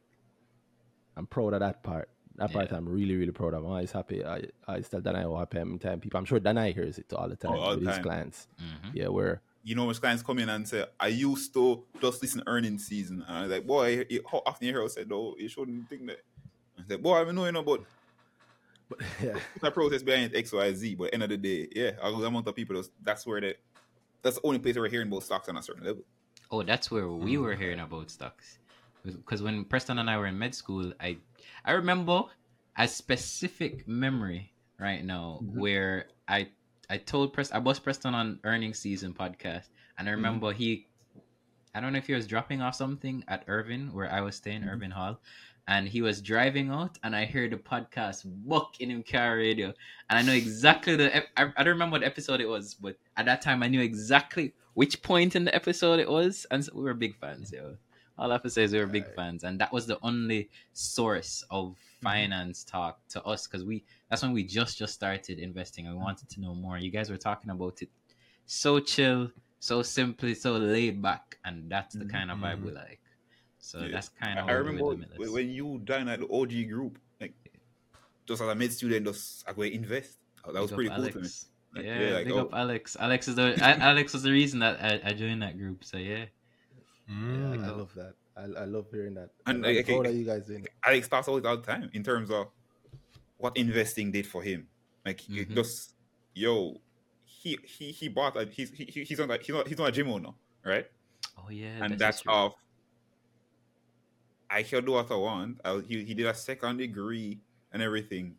I'm 1.17 1.25
proud 1.27 1.53
of 1.53 1.59
that 1.61 1.83
part. 1.83 2.09
That 2.35 2.51
part 2.53 2.71
Yeah. 2.71 2.77
I'm 2.77 2.87
really, 2.87 3.15
really 3.15 3.31
proud 3.33 3.53
of. 3.53 3.63
I'm 3.65 3.69
always 3.71 3.91
happy. 3.91 4.23
I, 4.23 4.43
I 4.67 4.79
tell 4.79 5.01
Danhai 5.01 5.23
how 5.23 5.35
happy 5.35 5.57
I'm 5.59 5.77
people. 5.99 6.17
I'm 6.17 6.25
sure 6.25 6.39
Danhai 6.39 6.73
hears 6.73 6.97
it 6.97 7.11
all 7.11 7.27
the 7.27 7.35
time 7.35 7.51
all 7.53 7.71
with 7.71 7.81
the 7.83 7.87
his 7.87 7.95
time. 7.97 8.03
clients. 8.03 8.47
Mhm. 8.61 8.91
Yeah, 8.93 9.07
where 9.09 9.41
you 9.63 9.75
know, 9.75 9.85
when 9.85 9.95
clients 9.95 10.23
come 10.23 10.39
in 10.39 10.49
and 10.49 10.67
say, 10.67 10.85
I 10.99 11.07
used 11.07 11.53
to 11.53 11.83
just 12.01 12.21
listen 12.21 12.43
earnings 12.47 12.85
season. 12.87 13.23
And 13.27 13.37
I 13.37 13.41
was 13.43 13.51
like, 13.51 13.67
boy, 13.67 14.05
you- 14.09 14.23
how 14.29 14.41
often 14.45 14.67
you 14.67 14.73
hear 14.73 14.83
us 14.83 14.95
say, 14.95 15.05
no, 15.07 15.35
you 15.37 15.49
shouldn't 15.49 15.89
think 15.89 16.07
that. 16.07 16.19
I 16.77 16.83
said, 16.87 17.03
boy, 17.03 17.17
I 17.17 17.31
know, 17.31 17.45
you 17.45 17.51
know, 17.51 17.63
but 17.63 17.81
yeah, 19.21 19.33
put 19.59 19.67
a 19.67 19.71
process 19.71 20.01
behind 20.01 20.35
X, 20.35 20.51
Y, 20.51 20.73
Z. 20.73 20.95
But 20.95 21.05
the 21.05 21.13
end 21.13 21.23
of 21.23 21.29
the 21.29 21.37
day, 21.37 21.67
yeah, 21.75 21.91
I 22.01 22.05
was 22.07 22.15
a 22.15 22.17
good 22.19 22.27
amount 22.27 22.47
of 22.47 22.55
people, 22.55 22.75
that's, 22.75 22.89
that's 23.03 23.25
where 23.27 23.41
they, 23.41 23.55
that's 24.23 24.37
the 24.37 24.47
only 24.47 24.59
place 24.59 24.75
where 24.75 24.83
we're 24.83 24.89
hearing 24.89 25.07
about 25.07 25.23
stocks 25.23 25.47
on 25.49 25.57
a 25.57 25.61
certain 25.63 25.83
level. 25.85 26.03
Oh, 26.51 26.63
that's 26.63 26.89
where 26.89 27.07
we 27.07 27.37
Mm. 27.37 27.41
were 27.41 27.55
hearing 27.55 27.79
about 27.79 28.09
stocks. 28.09 28.57
Because 29.05 29.41
when 29.41 29.65
Preston 29.65 29.99
and 29.99 30.09
I 30.09 30.17
were 30.17 30.25
in 30.27 30.37
med 30.37 30.55
school, 30.55 30.91
I 30.99 31.17
I 31.63 31.71
remember 31.73 32.23
a 32.77 32.87
specific 32.87 33.87
memory 33.87 34.51
right 34.79 35.03
now 35.05 35.39
Mm-hmm. 35.43 35.59
where 35.59 36.07
I 36.27 36.49
I 36.89 36.97
told 36.97 37.33
Preston 37.33 37.57
I 37.57 37.59
was 37.59 37.79
Preston 37.79 38.13
on 38.15 38.39
earnings 38.43 38.79
season 38.79 39.13
podcast, 39.13 39.69
and 39.97 40.07
Mm-hmm. 40.07 40.07
I 40.07 40.11
remember 40.11 40.51
he 40.53 40.87
I 41.75 41.79
don't 41.81 41.93
know 41.93 41.99
if 41.99 42.07
he 42.07 42.13
was 42.13 42.27
dropping 42.27 42.61
off 42.61 42.75
something 42.75 43.23
at 43.27 43.43
Irvine 43.47 43.93
where 43.93 44.11
I 44.11 44.21
was 44.21 44.35
staying, 44.35 44.61
Mm-hmm. 44.61 44.69
Irvine 44.69 44.91
Hall, 44.91 45.19
and 45.67 45.87
he 45.87 46.01
was 46.01 46.21
driving 46.21 46.71
out, 46.71 46.97
and 47.03 47.15
I 47.15 47.25
heard 47.25 47.51
the 47.51 47.57
podcast 47.57 48.23
book 48.25 48.73
in 48.79 48.89
him 48.89 49.03
car 49.03 49.37
radio, 49.37 49.67
and 50.09 50.17
I 50.19 50.21
know 50.23 50.33
exactly 50.33 50.95
the 50.95 51.15
I, 51.39 51.51
I 51.55 51.63
don't 51.63 51.67
remember 51.73 51.93
what 51.95 52.03
episode 52.03 52.41
it 52.41 52.49
was, 52.49 52.73
but 52.73 52.97
at 53.17 53.25
that 53.25 53.41
time 53.41 53.61
I 53.63 53.67
knew 53.67 53.81
exactly 53.81 54.53
which 54.73 55.01
point 55.01 55.35
in 55.35 55.45
the 55.45 55.53
episode 55.53 55.99
it 55.99 56.09
was, 56.09 56.45
and 56.51 56.63
so 56.65 56.71
we 56.75 56.81
were 56.83 56.93
big 56.93 57.15
fans, 57.19 57.51
yo. 57.51 57.77
All 58.19 58.29
I 58.31 58.35
have 58.35 58.43
to 58.43 58.49
say 58.49 58.63
is 58.63 58.73
we 58.73 58.79
were 58.79 58.85
big 58.85 59.07
fans, 59.15 59.43
and 59.43 59.59
that 59.59 59.71
was 59.71 59.87
the 59.87 59.97
only 60.03 60.49
source 60.73 61.43
of 61.49 61.69
mm-hmm. 61.69 62.05
finance 62.05 62.63
talk 62.63 62.99
to 63.09 63.23
us 63.23 63.47
because 63.47 63.63
we 63.63 63.83
that's 64.09 64.21
when 64.21 64.33
we 64.33 64.43
just 64.43 64.77
just 64.77 64.93
started 64.93 65.39
investing 65.39 65.87
and 65.87 65.95
we 65.95 66.01
wanted 66.01 66.29
to 66.29 66.41
know 66.41 66.53
more. 66.53 66.77
You 66.77 66.91
guys 66.91 67.09
were 67.09 67.17
talking 67.17 67.49
about 67.49 67.81
it 67.81 67.89
so 68.45 68.79
chill, 68.79 69.29
so 69.59 69.81
simply, 69.83 70.33
so 70.33 70.53
laid 70.53 71.01
back, 71.01 71.37
and 71.45 71.69
that's 71.69 71.95
the 71.95 72.05
kind 72.05 72.31
of 72.31 72.39
vibe 72.39 72.61
we 72.61 72.69
mm-hmm. 72.69 72.77
like. 72.77 72.99
So 73.59 73.79
Yeah. 73.79 73.91
that's 73.91 74.09
kind 74.09 74.39
I, 74.39 74.41
of 74.41 74.49
I 74.49 74.51
remember 74.53 74.95
when, 75.17 75.49
you 75.49 75.79
dine 75.83 76.07
at 76.07 76.19
the 76.19 76.27
OG 76.27 76.67
group, 76.69 76.97
like, 77.21 77.33
just 78.25 78.41
as 78.41 78.47
a 78.47 78.55
med 78.55 78.73
student, 78.73 79.05
just 79.05 79.47
I 79.47 79.53
go 79.53 79.61
invest. 79.61 80.17
That 80.45 80.61
was 80.61 80.71
pretty 80.71 80.89
cool 80.89 81.07
to 81.09 81.19
me. 81.19 81.27
Like, 81.75 81.85
yeah, 81.85 82.13
like, 82.13 82.25
big 82.25 82.33
oh, 82.33 82.39
up 82.39 82.53
Alex. 82.53 82.97
Alex 82.99 83.27
is 83.27 83.35
the 83.35 83.55
Alex 83.61 84.13
was 84.13 84.23
the 84.23 84.31
reason 84.31 84.59
that 84.59 84.81
I, 84.81 85.09
I 85.09 85.13
joined 85.13 85.43
that 85.43 85.57
group. 85.57 85.83
So 85.83 85.97
yeah, 85.97 86.25
yeah, 87.09 87.15
Mm. 87.15 87.63
I 87.65 87.69
love 87.71 87.93
that. 87.95 88.13
I, 88.37 88.43
I 88.61 88.65
love 88.65 88.85
hearing 88.91 89.15
that. 89.15 89.29
And, 89.45 89.61
like, 89.63 89.77
okay, 89.89 89.97
of 90.09 90.15
you 90.15 90.25
guys 90.25 90.45
doing. 90.45 90.65
Alex 90.85 91.07
about 91.07 91.27
all 91.27 91.57
the 91.57 91.57
time 91.65 91.89
in 91.93 92.03
terms 92.03 92.29
of 92.31 92.47
what 93.37 93.57
investing 93.57 94.11
did 94.11 94.27
for 94.27 94.41
him. 94.43 94.67
Like 95.05 95.21
Mhm. 95.21 95.53
just 95.55 95.95
yo, 96.33 96.79
he 97.25 97.57
he 97.63 97.91
he 97.91 98.07
bought 98.09 98.35
like 98.35 98.51
he's 98.51 98.69
he, 98.71 98.85
he- 98.85 99.03
he's 99.03 99.19
on 99.19 99.29
like 99.29 99.41
he's 99.43 99.55
not 99.55 99.67
he's 99.67 99.77
not 99.77 99.89
a 99.89 99.91
gym 99.91 100.09
owner, 100.09 100.33
right? 100.63 100.85
oh 101.37 101.49
yeah, 101.49 101.83
and 101.83 101.97
that's 101.97 102.21
off. 102.27 102.53
I 104.49 104.63
can 104.63 104.83
do 104.85 104.91
what 104.93 105.09
I 105.11 105.15
want. 105.15 105.61
I, 105.63 105.79
he 105.87 106.03
he 106.03 106.13
did 106.13 106.25
a 106.25 106.33
second 106.33 106.77
degree 106.77 107.39
and 107.71 107.81
everything, 107.81 108.35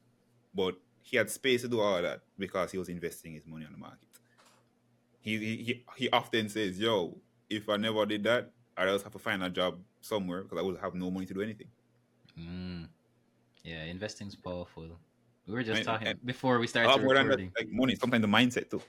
but 0.55 0.75
he 1.03 1.17
had 1.17 1.31
space 1.31 1.63
to 1.63 1.69
do 1.69 1.81
all 1.81 2.01
that 2.03 2.21
because 2.39 2.73
he 2.73 2.79
was 2.79 2.89
investing 2.89 3.33
his 3.33 3.47
money 3.47 3.65
on 3.65 3.73
the 3.73 3.79
market. 3.79 4.09
He 5.21 5.39
he, 5.39 5.85
he 5.97 6.11
often 6.11 6.49
says, 6.49 6.79
"Yo, 6.79 7.17
if 7.49 7.69
I 7.69 7.77
never 7.77 8.05
did 8.07 8.25
that, 8.25 8.51
I'd 8.81 8.93
just 8.93 9.05
have 9.05 9.13
to 9.13 9.19
find 9.19 9.43
a 9.45 9.51
job 9.51 9.79
somewhere 10.01 10.43
because 10.43 10.59
I 10.59 10.63
would 10.63 10.79
have 10.81 10.95
no 10.95 11.11
money 11.11 11.27
to 11.27 11.35
do 11.35 11.43
anything." 11.43 11.69
Mm. 12.39 12.89
Yeah, 13.65 13.85
investing's 13.85 14.35
powerful. 14.37 14.99
We 15.47 15.55
were 15.55 15.63
just 15.63 15.79
And- 15.79 15.87
talking 15.87 16.09
and- 16.09 16.25
before 16.27 16.59
we 16.59 16.65
A 16.67 16.69
started 16.69 16.89
lot 16.89 17.03
more 17.03 17.15
than 17.15 17.29
that, 17.29 17.39
like 17.59 17.69
money. 17.71 17.95
Sometimes 17.95 18.23
the 18.23 18.29
mindset 18.29 18.71
too. 18.71 18.83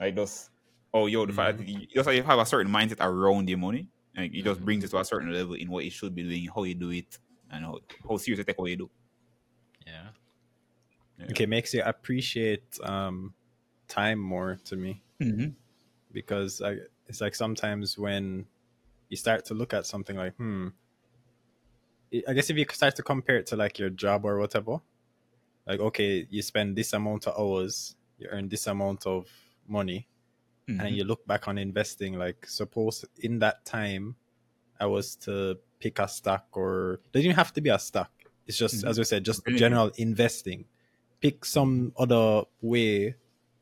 Like 0.00 0.14
just 0.14 0.50
oh 0.92 1.06
yo, 1.06 1.26
the 1.26 1.32
fact 1.32 1.56
Mhm. 1.56 1.58
that 1.60 1.68
you, 1.68 1.86
just 1.86 2.06
like 2.06 2.16
you 2.16 2.22
have 2.22 2.38
a 2.38 2.46
certain 2.46 2.70
mindset 2.72 2.96
around 3.00 3.48
your 3.48 3.58
money, 3.58 3.88
like 4.16 4.34
it 4.34 4.42
just 4.42 4.60
Mhm. 4.60 4.64
brings 4.64 4.84
it 4.84 4.88
to 4.90 4.98
a 4.98 5.04
certain 5.04 5.32
level 5.32 5.54
in 5.54 5.70
what 5.70 5.84
you 5.84 5.90
should 5.90 6.14
be 6.14 6.22
doing, 6.22 6.48
how 6.54 6.64
you 6.64 6.74
do 6.74 6.90
it, 6.90 7.18
and 7.50 7.64
how, 7.64 7.78
how 8.08 8.16
serious 8.16 8.38
you 8.38 8.44
take 8.44 8.58
what 8.58 8.70
you 8.70 8.76
do. 8.76 8.90
Yeah. 9.86 10.08
Yeah. 11.18 11.26
Okay, 11.30 11.46
makes 11.46 11.72
you 11.74 11.82
appreciate 11.82 12.78
um, 12.82 13.34
time 13.88 14.18
more 14.18 14.56
to 14.64 14.76
me 14.76 15.02
Mm-hmm. 15.20 15.50
because 16.12 16.60
I, 16.62 16.76
it's 17.06 17.20
like 17.20 17.34
sometimes 17.34 17.98
when 17.98 18.46
you 19.08 19.16
start 19.16 19.44
to 19.46 19.54
look 19.54 19.72
at 19.74 19.86
something 19.86 20.16
like, 20.16 20.34
hmm, 20.36 20.68
I- 22.12 22.24
I 22.28 22.32
guess 22.32 22.50
if 22.50 22.56
you 22.56 22.66
start 22.72 22.96
to 22.96 23.02
compare 23.02 23.36
it 23.36 23.46
to 23.48 23.56
like 23.56 23.78
your 23.78 23.90
job 23.90 24.24
or 24.24 24.38
whatever, 24.38 24.78
like 25.66 25.80
okay, 25.80 26.26
you 26.30 26.42
spend 26.42 26.76
this 26.76 26.92
amount 26.92 27.26
of 27.26 27.38
hours, 27.38 27.96
you 28.18 28.28
earn 28.30 28.48
this 28.48 28.66
amount 28.66 29.06
of 29.06 29.26
money, 29.66 30.06
Mm-hmm. 30.68 30.80
and 30.82 30.94
you 30.96 31.04
look 31.04 31.26
back 31.26 31.48
on 31.48 31.56
investing, 31.56 32.18
like 32.18 32.44
suppose 32.46 33.02
in 33.20 33.38
that 33.38 33.64
time, 33.64 34.16
I 34.78 34.84
was 34.84 35.16
to 35.24 35.58
pick 35.80 35.98
a 35.98 36.06
stock 36.06 36.46
or 36.52 37.00
it 37.06 37.12
doesn't 37.12 37.30
have 37.36 37.54
to 37.54 37.62
be 37.62 37.70
a 37.70 37.78
stock. 37.78 38.10
It's 38.46 38.58
just 38.58 38.84
Mhm. 38.84 38.88
as 38.90 38.98
we 38.98 39.04
said, 39.04 39.24
just 39.24 39.40
Anything. 39.46 39.58
general 39.60 39.90
investing. 39.96 40.66
Pick 41.22 41.46
some 41.46 41.94
other 41.96 42.42
way, 42.60 43.14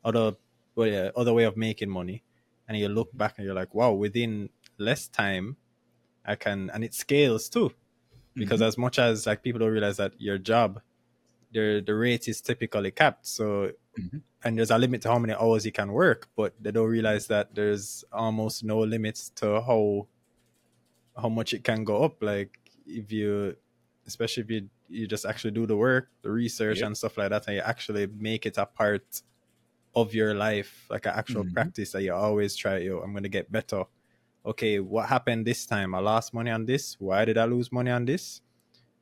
other 0.03 0.35
well, 0.75 0.87
yeah, 0.89 1.11
other 1.15 1.33
way 1.33 1.45
of 1.45 1.55
making 1.55 1.89
money, 1.89 2.23
and 2.67 2.77
you 2.77 2.89
look 2.89 3.15
back 3.17 3.37
and 3.37 3.45
you're 3.45 3.55
like, 3.55 3.73
wow, 3.73 3.93
within 3.93 4.49
less 4.77 5.07
time, 5.07 5.57
I 6.25 6.35
can, 6.35 6.69
and 6.71 6.83
it 6.83 6.93
scales 6.93 7.49
too, 7.49 7.73
because 8.35 8.61
as 8.61 8.77
much 8.77 8.99
as 8.99 9.25
like 9.27 9.43
people 9.43 9.59
don't 9.59 9.71
realize 9.71 9.97
that 9.97 10.19
your 10.21 10.37
job, 10.37 10.81
the 11.53 11.81
the 11.85 11.95
rate 11.95 12.27
is 12.27 12.41
typically 12.41 12.91
capped, 12.91 13.25
so 13.27 13.71
Mhm. 13.99 14.21
and 14.43 14.57
there's 14.57 14.71
a 14.71 14.77
limit 14.77 15.01
to 15.03 15.09
how 15.09 15.19
many 15.19 15.33
hours 15.33 15.65
you 15.65 15.71
can 15.71 15.91
work, 15.91 16.29
but 16.35 16.53
they 16.61 16.71
don't 16.71 16.89
realize 16.89 17.27
that 17.27 17.55
there's 17.55 18.05
almost 18.11 18.63
no 18.63 18.79
limits 18.79 19.29
to 19.31 19.61
how 19.61 20.07
how 21.15 21.29
much 21.29 21.53
it 21.53 21.63
can 21.63 21.83
go 21.83 22.03
up. 22.03 22.21
Like 22.21 22.59
if 22.85 23.11
you, 23.11 23.55
especially 24.05 24.43
if 24.43 24.49
you 24.51 24.69
you 24.89 25.07
just 25.07 25.25
actually 25.25 25.51
do 25.51 25.65
the 25.65 25.75
work, 25.75 26.09
the 26.21 26.31
research 26.31 26.79
Yep. 26.79 26.87
and 26.87 26.97
stuff 26.97 27.17
like 27.17 27.29
that, 27.31 27.47
and 27.47 27.55
you 27.57 27.61
actually 27.61 28.07
make 28.07 28.45
it 28.45 28.57
a 28.57 28.65
part 28.65 29.21
of 29.95 30.13
your 30.13 30.33
life, 30.35 30.85
like 30.89 31.05
an 31.07 31.13
actual 31.15 31.43
Mhm. 31.43 31.53
practice 31.53 31.91
that 31.93 32.03
you 32.03 32.13
always 32.13 32.55
try. 32.55 32.77
Yo, 32.79 32.99
I'm 32.99 33.13
gonna 33.13 33.29
get 33.29 33.51
better. 33.51 33.85
Okay, 34.47 34.79
what 34.79 35.09
happened 35.09 35.45
this 35.45 35.65
time? 35.65 35.93
I 35.93 35.99
lost 35.99 36.33
money 36.33 36.51
on 36.51 36.65
this. 36.65 36.95
Why 36.99 37.25
did 37.25 37.37
I 37.37 37.43
lose 37.43 37.69
money 37.69 37.91
on 37.91 38.05
this? 38.05 38.41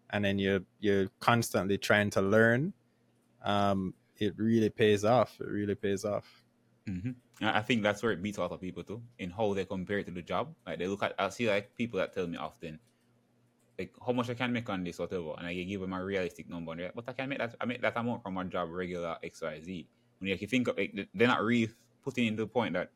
And 0.10 0.25
then 0.25 0.39
you're 0.39 0.62
you're 0.79 1.08
constantly 1.19 1.77
trying 1.77 2.10
to 2.12 2.21
learn. 2.21 2.73
Um, 3.43 3.93
it 4.17 4.34
really 4.38 4.69
pays 4.69 5.05
off. 5.05 5.38
It 5.39 5.47
really 5.47 5.75
pays 5.75 6.03
off. 6.03 6.43
hmm 6.88 7.12
I 7.41 7.62
think 7.62 7.84
that's 7.84 8.01
where 8.01 8.13
it 8.13 8.23
beats 8.23 8.38
a 8.38 8.41
lot 8.41 8.53
of 8.53 8.62
people 8.62 8.81
too, 8.84 9.01
in 9.19 9.29
how 9.29 9.53
they 9.53 9.65
compare 9.65 9.99
it 9.99 10.05
to 10.05 10.12
the 10.12 10.21
job. 10.21 10.55
Like 10.65 10.79
they 10.79 10.88
look 10.88 11.03
at, 11.03 11.13
I 11.19 11.29
see 11.29 11.49
like 11.49 11.75
people 11.75 11.99
that 11.99 12.13
tell 12.13 12.25
me 12.27 12.38
often, 12.38 12.79
like 13.77 13.93
how 14.03 14.13
much 14.13 14.29
I 14.29 14.36
can 14.36 14.53
make 14.53 14.69
on 14.69 14.86
this, 14.86 14.99
whatever, 14.99 15.34
and 15.38 15.45
I 15.45 15.53
give 15.53 15.81
them 15.81 15.91
a 15.91 16.03
realistic 16.03 16.49
number. 16.49 16.71
And 16.71 16.79
they're 16.79 16.88
like, 16.95 16.95
but 16.95 17.10
I 17.10 17.13
can 17.13 17.29
make 17.29 17.39
that, 17.39 17.55
I 17.60 17.65
make 17.65 17.81
that 17.81 17.97
amount 17.97 18.23
from 18.23 18.36
my 18.36 18.45
job, 18.45 18.71
regular 18.71 19.17
X 19.21 19.41
Y 19.41 19.62
Z. 19.62 19.88
When 20.19 20.29
you 20.29 20.47
think 20.47 20.69
of, 20.69 20.77
like, 20.77 20.95
they're 21.13 21.27
not 21.27 21.43
really 21.43 21.69
putting 22.01 22.27
into 22.27 22.43
the 22.43 22.47
point 22.47 22.73
that 22.73 22.89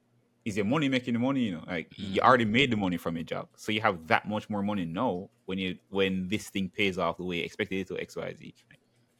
is 0.49 0.57
your 0.57 0.65
money 0.65 0.89
making 0.89 1.13
the 1.13 1.19
money. 1.19 1.41
You 1.41 1.51
know, 1.53 1.63
like 1.67 1.97
you 1.97 2.21
Mhm. 2.21 2.25
already 2.25 2.45
made 2.45 2.71
the 2.71 2.77
money 2.77 2.97
from 2.97 3.15
your 3.15 3.23
job, 3.23 3.47
so 3.55 3.71
you 3.71 3.81
have 3.81 4.07
that 4.07 4.27
much 4.27 4.49
more 4.49 4.61
money 4.61 4.85
now 4.85 5.29
when 5.45 5.57
you 5.57 5.77
when 5.89 6.27
this 6.27 6.49
thing 6.49 6.69
pays 6.69 6.97
off 6.97 7.17
the 7.17 7.23
way 7.23 7.37
you 7.37 7.43
expected 7.43 7.79
it 7.79 7.87
to 7.87 7.99
X 7.99 8.15
Y 8.15 8.33
Z. 8.33 8.53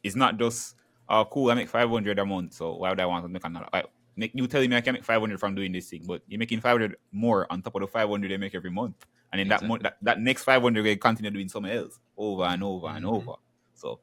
It's 0.02 0.16
not 0.16 0.38
just 0.38 0.76
oh 1.08 1.24
cool, 1.24 1.50
I 1.50 1.54
make 1.54 1.68
five 1.68 1.88
hundred 1.88 2.18
a 2.18 2.26
month, 2.26 2.52
so 2.54 2.74
why 2.76 2.90
would 2.90 3.00
I 3.00 3.06
want 3.06 3.24
to 3.24 3.28
make 3.28 3.44
another? 3.44 3.68
Like, 3.72 3.86
make 4.16 4.32
you 4.34 4.46
telling 4.46 4.70
me 4.70 4.76
I 4.76 4.80
can 4.80 4.94
make 4.94 5.04
five 5.04 5.20
hundred 5.20 5.40
from 5.40 5.54
doing 5.54 5.72
this 5.72 5.88
thing, 5.90 6.04
but 6.06 6.22
you're 6.28 6.38
making 6.38 6.60
five 6.60 6.72
hundred 6.72 6.96
more 7.12 7.46
on 7.50 7.62
top 7.62 7.74
of 7.76 7.80
the 7.80 7.86
five 7.86 8.08
hundred 8.08 8.30
they 8.30 8.36
make 8.36 8.54
every 8.54 8.70
month, 8.70 9.06
and 9.32 9.40
then 9.40 9.48
that, 9.48 9.62
mo- 9.62 9.74
Exactly. 9.76 9.96
that 10.00 10.16
that 10.16 10.20
next 10.20 10.44
five 10.44 10.62
hundred 10.62 10.84
they 10.84 10.96
continue 10.96 11.30
doing 11.30 11.48
something 11.48 11.72
else 11.72 11.98
over 12.16 12.44
and 12.44 12.62
over 12.62 12.88
and 12.88 13.04
Mhm. 13.04 13.10
over. 13.10 13.34
So 13.74 14.00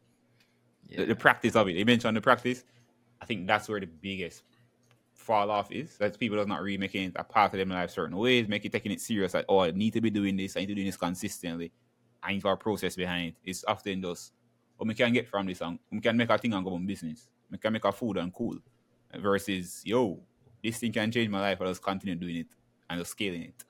Yeah. 0.90 1.02
the, 1.02 1.06
the 1.08 1.16
practice 1.16 1.56
of 1.56 1.68
it, 1.68 1.76
you 1.76 1.86
mentioned 1.86 2.16
the 2.16 2.22
practice. 2.22 2.64
I 3.22 3.26
think 3.26 3.48
that's 3.48 3.68
where 3.68 3.80
the 3.80 3.88
biggest 3.88 4.44
fall 5.28 5.52
off 5.52 5.72
is. 5.72 5.98
That 5.98 6.18
people 6.18 6.40
are 6.40 6.46
not 6.46 6.62
really 6.62 6.78
making 6.78 7.10
it 7.10 7.14
a 7.18 7.24
part 7.24 7.54
of 7.54 7.58
their 7.58 7.66
life 7.66 7.92
certain 7.92 8.16
ways, 8.16 8.48
making 8.48 8.72
taking 8.72 8.94
it 8.94 9.02
serious. 9.02 9.34
Like, 9.34 9.46
oh, 9.50 9.60
I 9.60 9.72
need 9.72 9.94
to 9.94 10.02
be 10.02 10.10
doing 10.10 10.38
this. 10.38 10.56
I 10.56 10.62
need 10.62 10.68
to 10.68 10.76
do 10.76 10.86
this 10.86 10.98
consistently. 10.98 11.72
I 12.24 12.32
need 12.32 12.44
have 12.44 12.54
a 12.54 12.58
process 12.58 12.96
behind 12.96 13.30
it. 13.30 13.36
It's 13.44 13.66
often 13.68 14.02
just, 14.02 14.32
oh, 14.80 14.86
we 14.86 14.94
can 14.94 15.14
get 15.14 15.28
from 15.28 15.46
this 15.46 15.62
and 15.62 15.78
we 15.92 16.00
can 16.00 16.18
make 16.18 16.30
a 16.30 16.38
thing 16.38 16.54
and 16.54 16.64
go 16.66 16.74
on 16.74 16.86
business. 16.86 17.28
We 17.52 17.58
can 17.58 17.74
make 17.74 17.86
a 17.86 17.92
food 17.92 18.18
and 18.18 18.34
cool. 18.34 18.58
versus 19.16 19.82
yo, 19.86 20.20
this 20.64 20.80
thing 20.80 20.92
can 20.92 21.12
change 21.12 21.30
my 21.30 21.42
life. 21.42 21.60
I'll 21.62 21.68
just 21.68 21.84
continue 21.84 22.16
doing 22.16 22.38
it 22.38 22.48
and 22.90 23.00
just 23.00 23.12
scaling 23.12 23.44
it. 23.44 23.64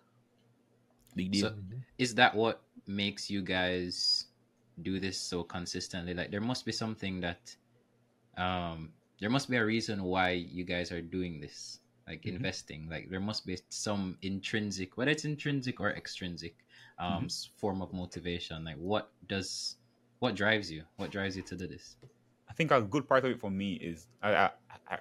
Big 1.15 1.31
deal. 1.31 1.49
So, 1.49 1.55
is 1.97 2.15
that 2.15 2.35
what 2.35 2.61
makes 2.85 3.29
you 3.29 3.41
guys 3.41 4.25
do 4.81 4.99
this 4.99 5.17
so 5.17 5.43
consistently? 5.43 6.13
Like, 6.13 6.31
there 6.31 6.41
must 6.41 6.65
be 6.65 6.71
something 6.71 7.21
that, 7.21 7.55
um, 8.37 8.91
there 9.19 9.29
must 9.29 9.49
be 9.49 9.57
a 9.57 9.65
reason 9.65 10.03
why 10.03 10.31
you 10.31 10.63
guys 10.63 10.91
are 10.91 11.01
doing 11.01 11.39
this, 11.39 11.79
like 12.07 12.23
Mhm. 12.23 12.35
investing. 12.35 12.89
Like, 12.89 13.09
there 13.09 13.19
must 13.19 13.45
be 13.45 13.57
some 13.69 14.17
intrinsic, 14.21 14.97
whether 14.97 15.11
it's 15.11 15.25
intrinsic 15.25 15.79
or 15.79 15.91
extrinsic, 15.91 16.55
um, 16.99 17.25
s- 17.25 17.49
form 17.57 17.81
of 17.81 17.93
motivation. 17.93 18.63
Like, 18.63 18.77
what 18.77 19.11
does, 19.27 19.77
what 20.19 20.35
drives 20.35 20.71
you? 20.71 20.83
What 20.97 21.11
drives 21.11 21.35
you 21.35 21.43
to 21.43 21.55
do 21.55 21.67
this? 21.67 21.97
I 22.49 22.53
think 22.53 22.71
a 22.71 22.81
good 22.81 23.07
part 23.07 23.25
of 23.25 23.31
it 23.31 23.39
for 23.39 23.51
me 23.51 23.73
is 23.73 24.07
I, 24.21 24.33
I, 24.35 24.49
I, 24.89 24.99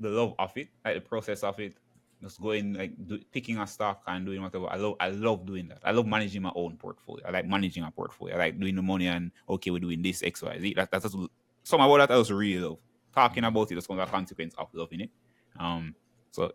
the 0.00 0.10
love 0.10 0.34
of 0.38 0.56
it, 0.56 0.68
like 0.84 0.94
the 0.96 1.00
process 1.00 1.42
of 1.42 1.58
it. 1.60 1.74
Just 2.20 2.40
going 2.42 2.74
like 2.74 2.90
do, 3.06 3.20
picking 3.30 3.58
a 3.58 3.66
stock 3.66 4.02
and 4.08 4.26
doing 4.26 4.42
whatever. 4.42 4.66
I 4.68 4.74
love 4.74 4.96
I 4.98 5.10
love 5.10 5.46
doing 5.46 5.68
that. 5.68 5.78
I 5.84 5.92
love 5.92 6.04
managing 6.04 6.42
my 6.42 6.50
own 6.56 6.76
portfolio. 6.76 7.24
I 7.24 7.30
like 7.30 7.46
managing 7.46 7.84
a 7.84 7.92
portfolio. 7.92 8.34
I 8.34 8.38
like 8.38 8.58
doing 8.58 8.74
the 8.74 8.82
money 8.82 9.06
and 9.06 9.30
okay, 9.48 9.70
we're 9.70 9.78
doing 9.78 10.02
this 10.02 10.24
X 10.24 10.42
Y 10.42 10.58
Z. 10.58 10.74
That, 10.74 10.90
that's 10.90 11.04
just, 11.04 11.16
some 11.62 11.80
about 11.80 11.98
that 11.98 12.10
I 12.10 12.16
also 12.16 12.34
really 12.34 12.58
love. 12.60 12.78
Talking 13.14 13.44
about 13.44 13.70
it 13.72 13.78
is 13.78 13.88
one 13.88 13.98
of 13.98 14.06
the 14.06 14.12
consequence 14.12 14.54
of 14.58 14.68
loving 14.72 15.00
it. 15.02 15.10
Um, 15.58 15.94
so 16.30 16.52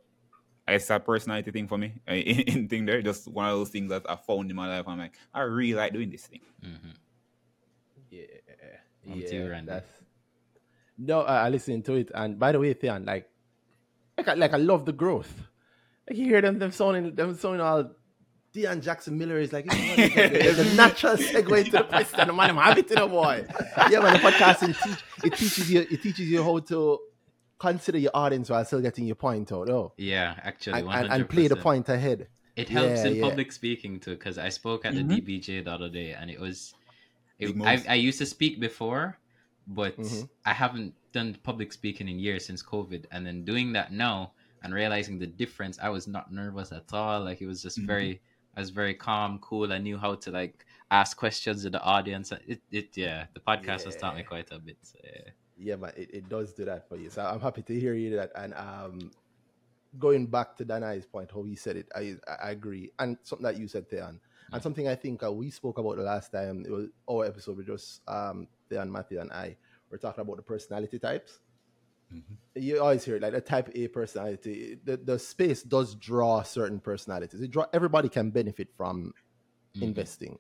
it's 0.68 0.90
a 0.90 1.00
personality 1.00 1.52
thing 1.52 1.68
for 1.68 1.78
me. 1.78 1.94
In, 2.08 2.40
in 2.42 2.68
thing 2.70 2.86
there, 2.86 3.02
just 3.02 3.28
one 3.28 3.48
of 3.50 3.58
those 3.58 3.70
things 3.70 3.90
that 3.90 4.04
I 4.10 4.16
found 4.16 4.50
in 4.50 4.56
my 4.56 4.68
life. 4.78 4.88
I'm 4.88 4.98
like, 4.98 5.18
I 5.34 5.42
really 5.42 5.74
like 5.74 5.94
doing 5.94 6.10
this 6.10 6.26
thing. 6.28 6.42
hmm 6.62 6.92
Yeah, 8.10 8.26
Over 9.12 9.22
to 9.22 9.36
you, 9.36 9.50
Randy. 9.50 9.72
that's 9.72 9.90
no. 10.98 11.22
I 11.22 11.46
I 11.46 11.50
listened 11.50 11.84
to 11.86 11.96
it, 11.96 12.12
and 12.14 12.40
by 12.40 12.52
the 12.52 12.60
way, 12.60 12.74
Theon, 12.74 13.04
like, 13.06 13.30
like, 14.18 14.28
I, 14.28 14.34
like 14.36 14.54
I 14.54 14.58
love 14.58 14.86
the 14.86 14.94
growth. 14.94 15.34
Like 16.08 16.18
you 16.18 16.26
hear 16.26 16.42
them, 16.42 16.60
them 16.60 16.72
sounding, 16.72 17.16
them 17.16 17.36
sounding 17.36 17.62
all. 17.62 17.92
Deion 18.54 18.84
Jackson 18.84 19.18
Miller 19.18 19.40
is 19.40 19.52
like, 19.52 19.66
there's 19.66 20.60
a 20.60 20.76
natural 20.76 21.16
segue 21.18 21.66
to 21.66 21.72
the 21.72 21.84
question. 21.84 22.28
Man, 22.36 22.52
I'm 22.52 22.58
happy 22.58 22.84
to 22.84 22.94
know, 22.96 23.08
boy. 23.08 23.46
Yeah, 23.90 24.00
man, 24.00 24.14
the 24.14 24.20
podcasting 24.20 24.76
teach 24.84 25.04
it 25.24 25.36
teaches 25.36 25.72
you 25.72 25.80
it 25.90 26.02
teaches 26.04 26.30
you 26.30 26.44
how 26.44 26.60
to 26.60 27.00
consider 27.58 27.98
your 27.98 28.12
audience 28.14 28.52
while 28.52 28.64
still 28.64 28.82
getting 28.82 29.08
your 29.08 29.16
point 29.16 29.52
out. 29.52 29.70
Oh, 29.70 29.94
Yeah, 29.98 30.36
actually, 30.44 30.82
and, 30.82 30.90
and, 30.90 31.08
and 31.14 31.30
play 31.30 31.48
the 31.48 31.56
point 31.56 31.90
ahead. 31.90 32.28
It 32.56 32.70
helps 32.70 33.00
Yeah, 33.04 33.08
in 33.08 33.16
yeah. 33.16 33.28
public 33.28 33.52
speaking 33.52 34.00
too, 34.00 34.12
because 34.12 34.38
I 34.38 34.50
spoke 34.50 34.86
at 34.86 34.94
Mhm. 34.94 35.08
the 35.10 35.22
DBJ 35.22 35.64
the 35.64 35.72
other 35.72 35.90
day, 35.90 36.12
and 36.14 36.30
it 36.30 36.40
was. 36.40 36.76
It, 37.40 37.56
I. 37.64 37.84
I 37.90 37.96
used 37.96 38.20
to 38.20 38.28
speak 38.28 38.60
before, 38.60 39.18
but 39.66 39.98
Mhm. 39.98 40.30
I 40.46 40.54
haven't 40.54 40.94
done 41.12 41.36
public 41.42 41.74
speaking 41.74 42.08
in 42.08 42.20
years 42.20 42.46
since 42.46 42.62
COVID, 42.62 43.06
and 43.12 43.26
then 43.26 43.44
doing 43.46 43.74
that 43.74 43.92
now 43.92 44.34
and 44.62 44.72
realizing 44.76 45.18
the 45.18 45.26
difference, 45.26 45.80
I 45.82 45.90
was 45.90 46.08
not 46.08 46.32
nervous 46.32 46.72
at 46.72 46.94
all. 46.94 47.22
Like 47.24 47.42
it 47.42 47.48
was 47.48 47.64
just 47.64 47.80
Mhm. 47.80 47.88
very, 47.88 48.22
I 48.56 48.60
was 48.60 48.70
very 48.70 48.94
calm, 48.94 49.40
cool. 49.40 49.72
I 49.74 49.80
knew 49.80 49.98
how 49.98 50.16
to 50.16 50.32
like 50.32 50.66
ask 50.92 51.18
questions 51.18 51.64
to 51.64 51.70
the 51.70 51.82
audience. 51.82 52.32
It, 52.48 52.62
it, 52.72 52.96
yeah, 52.96 53.26
the 53.34 53.40
podcast 53.40 53.86
has 53.86 53.96
taught 53.96 54.16
me 54.16 54.24
quite 54.24 54.50
a 54.52 54.60
bit. 54.60 54.78
So, 54.82 55.00
yeah. 55.04 55.32
Yeah, 55.56 55.76
man, 55.78 55.94
it, 55.96 56.10
it 56.14 56.30
does 56.30 56.54
do 56.54 56.66
that 56.66 56.88
for 56.88 56.98
you. 56.98 57.10
So 57.10 57.24
I'm 57.24 57.40
happy 57.40 57.62
to 57.64 57.80
hear 57.80 57.94
you 57.94 58.12
do 58.12 58.16
that. 58.18 58.32
And 58.36 58.54
um, 58.56 59.12
going 60.00 60.26
back 60.28 60.56
to 60.58 60.66
Danhai's 60.66 61.06
point, 61.06 61.32
how 61.34 61.44
he 61.44 61.56
said 61.56 61.78
it, 61.78 61.88
I 61.96 62.16
I 62.42 62.52
agree. 62.52 62.92
And 63.00 63.18
something 63.24 63.44
that 63.44 63.58
you 63.58 63.68
said, 63.68 63.90
Theon, 63.90 64.20
and 64.52 64.60
Mm. 64.60 64.64
something 64.64 64.88
I 64.88 64.96
think 64.96 65.24
uh, 65.24 65.32
we 65.32 65.50
spoke 65.50 65.78
about 65.78 65.98
the 65.98 66.04
last 66.04 66.32
time. 66.32 66.66
It 66.66 66.72
was 66.72 66.88
our 67.10 67.26
episode 67.26 67.58
with 67.58 67.68
just 67.68 68.02
um, 68.08 68.48
Theon, 68.70 68.92
Matthew, 68.92 69.20
and 69.20 69.32
I. 69.32 69.58
We're 69.90 69.98
talking 69.98 70.22
about 70.22 70.38
the 70.38 70.44
personality 70.44 71.00
types. 71.00 71.40
Mhm. 72.14 72.38
You 72.56 72.82
always 72.82 73.04
hear 73.04 73.16
it, 73.16 73.22
like 73.22 73.34
a 73.34 73.42
type 73.42 73.70
A 73.74 73.88
personality. 73.88 74.80
The, 74.84 74.98
the 74.98 75.18
space 75.18 75.64
does 75.64 75.96
draw 75.96 76.44
certain 76.44 76.80
personalities. 76.80 77.42
It 77.42 77.52
draw 77.52 77.66
everybody 77.74 78.10
can 78.10 78.30
benefit 78.30 78.70
from 78.78 79.14
Mhm. 79.76 79.82
investing, 79.84 80.40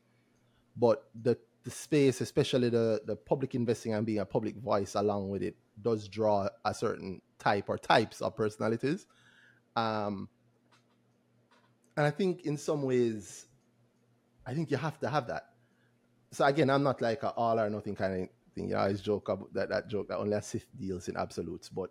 but 0.75 1.09
the 1.15 1.37
the 1.63 1.71
space, 1.71 2.21
especially 2.21 2.69
the 2.69 3.01
the 3.05 3.15
public 3.15 3.55
investing 3.55 3.93
and 3.93 4.05
being 4.05 4.19
a 4.19 4.25
public 4.25 4.57
voice 4.57 4.95
along 4.95 5.29
with 5.29 5.41
it, 5.43 5.57
does 5.81 6.07
draw 6.07 6.49
a 6.65 6.73
certain 6.73 7.21
type 7.39 7.69
or 7.69 7.77
types 7.77 8.21
of 8.21 8.35
personalities. 8.35 9.07
Um, 9.75 10.29
and 11.97 12.05
I 12.05 12.11
think 12.11 12.45
in 12.45 12.57
some 12.57 12.83
ways, 12.83 13.47
I 14.45 14.53
think 14.53 14.71
you 14.71 14.77
have 14.77 14.99
to 14.99 15.09
have 15.09 15.27
that. 15.27 15.43
So 16.31 16.45
again, 16.45 16.69
I'm 16.69 16.83
not 16.83 17.01
like 17.01 17.23
a 17.23 17.31
all 17.31 17.59
or 17.59 17.69
nothing 17.69 17.95
kind 17.95 18.23
of 18.23 18.29
thing. 18.53 18.69
You 18.69 18.77
always 18.77 19.01
joke 19.01 19.29
about 19.29 19.53
that 19.53 19.69
that 19.69 19.87
joke 19.89 20.07
that 20.09 20.17
only 20.17 20.33
a 20.33 20.41
Sith 20.41 20.65
deals 20.77 21.07
in 21.07 21.17
absolutes, 21.17 21.69
but 21.69 21.89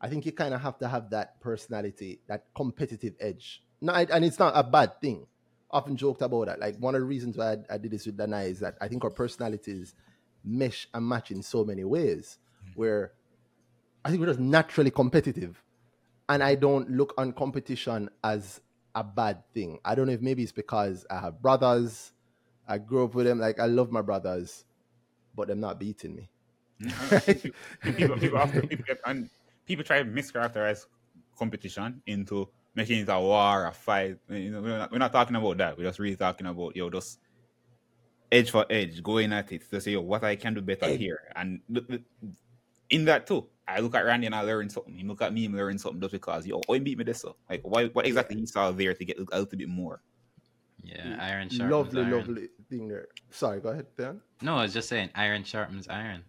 I 0.00 0.08
think 0.08 0.26
you 0.26 0.32
kind 0.32 0.54
of 0.54 0.60
have 0.60 0.78
to 0.78 0.88
have 0.88 1.10
that 1.10 1.40
personality, 1.40 2.20
that 2.28 2.46
competitive 2.54 3.14
edge. 3.20 3.62
No, 3.80 3.92
and 3.92 4.24
it's 4.24 4.38
not 4.38 4.52
a 4.54 4.62
bad 4.62 5.00
thing. 5.00 5.26
Often 5.70 5.96
joked 5.96 6.22
about 6.22 6.46
that. 6.46 6.60
Like 6.60 6.76
one 6.78 6.94
of 6.94 7.00
the 7.00 7.06
reasons 7.06 7.36
why 7.36 7.52
I, 7.52 7.74
I 7.74 7.78
did 7.78 7.90
this 7.90 8.06
with 8.06 8.16
Danhai 8.16 8.50
is 8.50 8.60
that 8.60 8.76
I 8.80 8.88
think 8.88 9.04
our 9.04 9.10
personalities 9.10 9.94
mesh 10.44 10.88
and 10.94 11.06
match 11.06 11.30
in 11.30 11.42
so 11.42 11.64
many 11.64 11.84
ways. 11.84 12.38
Hmm. 12.64 12.70
Where 12.74 13.12
I 14.04 14.10
think 14.10 14.20
we're 14.20 14.28
just 14.28 14.40
naturally 14.40 14.90
competitive, 14.90 15.62
and 16.28 16.42
I 16.42 16.54
don't 16.54 16.90
look 16.90 17.14
on 17.18 17.32
competition 17.32 18.08
as 18.22 18.60
a 18.94 19.04
bad 19.04 19.42
thing. 19.52 19.78
I 19.84 19.94
don't 19.94 20.06
know 20.06 20.12
if 20.12 20.20
maybe 20.20 20.42
it's 20.42 20.52
because 20.52 21.04
I 21.10 21.20
have 21.20 21.42
brothers. 21.42 22.12
I 22.66 22.78
grew 22.78 23.04
up 23.04 23.14
with 23.14 23.26
them. 23.26 23.38
Like 23.38 23.60
I 23.60 23.66
love 23.66 23.90
my 23.90 24.02
brothers, 24.02 24.64
but 25.38 25.46
they're 25.46 25.56
not 25.56 25.78
beating 25.78 26.16
me. 26.16 26.28
people, 27.82 28.18
people, 28.18 28.38
often, 28.38 28.66
people, 28.66 28.84
get, 28.84 29.00
and 29.06 29.30
people 29.64 29.84
try 29.84 30.02
to 30.02 30.04
mischaracterize 30.04 30.86
competition 31.38 32.02
into 32.06 32.48
making 32.74 32.98
it 32.98 33.08
a 33.08 33.20
war, 33.20 33.66
a 33.66 33.72
fight. 33.72 34.18
You 34.28 34.50
know, 34.50 34.60
we're, 34.60 34.78
not, 34.78 34.92
we're 34.92 34.98
not 34.98 35.12
talking 35.12 35.36
about 35.36 35.56
that. 35.58 35.78
We're 35.78 35.84
just 35.84 36.00
really 36.00 36.16
talking 36.16 36.46
about 36.46 36.74
yo, 36.74 36.90
just 36.90 37.20
edge 38.30 38.50
for 38.50 38.66
edge, 38.68 39.02
going 39.02 39.32
at 39.32 39.50
it 39.52 39.70
to 39.70 39.80
say 39.80 39.92
yo, 39.92 40.00
what 40.00 40.24
I 40.24 40.34
can 40.36 40.54
do 40.54 40.60
better 40.60 40.88
here. 40.88 41.20
And 41.36 41.60
th- 41.72 41.86
th- 41.86 42.02
in 42.90 43.04
that 43.04 43.26
too, 43.26 43.46
I 43.66 43.78
look 43.80 43.94
at 43.94 44.04
Randy 44.04 44.26
and 44.26 44.34
I 44.34 44.42
learn 44.42 44.68
something. 44.68 44.94
He 44.94 45.04
look 45.04 45.22
at 45.22 45.32
me 45.32 45.46
and 45.46 45.54
learn 45.54 45.78
something 45.78 46.00
just 46.00 46.12
because 46.12 46.46
yo, 46.46 46.60
oh, 46.68 46.72
he 46.72 46.80
beat 46.80 46.98
me 46.98 47.04
this 47.04 47.20
so. 47.20 47.36
Like, 47.48 47.62
why, 47.62 47.86
what 47.86 48.06
exactly 48.06 48.36
he 48.36 48.46
saw 48.46 48.72
there 48.72 48.92
to 48.92 49.04
get 49.04 49.18
a 49.18 49.22
little 49.22 49.46
bit 49.46 49.68
more? 49.68 50.02
Yeah, 50.82 51.16
iron 51.20 51.48
sharpens 51.48 51.70
lovely, 51.70 52.02
iron. 52.02 52.12
lovely 52.12 52.48
thing 52.68 52.88
there. 52.88 53.08
Sorry, 53.30 53.60
go 53.60 53.70
ahead, 53.70 53.86
Dan. 53.96 54.20
No, 54.42 54.56
I 54.56 54.62
was 54.62 54.72
just 54.72 54.88
saying, 54.88 55.10
iron 55.14 55.44
sharpens 55.44 55.88
iron. 55.88 56.24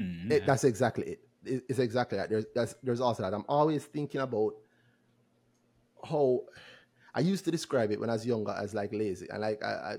Mhm. 0.00 0.30
It, 0.30 0.46
that's 0.46 0.64
exactly 0.64 1.04
it. 1.04 1.20
It- 1.44 1.64
It's 1.68 1.78
exactly 1.78 2.18
that. 2.18 2.30
There's 2.30 2.46
that's, 2.54 2.74
there's 2.82 3.00
also 3.00 3.22
that. 3.22 3.34
I'm 3.34 3.44
always 3.48 3.84
thinking 3.84 4.20
about 4.20 4.54
how 6.04 6.44
I 7.14 7.20
used 7.20 7.44
to 7.44 7.50
describe 7.50 7.90
it 7.92 8.00
when 8.00 8.10
I 8.10 8.14
was 8.14 8.26
younger 8.26 8.52
as 8.52 8.74
like 8.74 8.92
lazy, 8.92 9.28
and 9.30 9.40
like 9.40 9.62
I, 9.62 9.68
I 9.72 9.96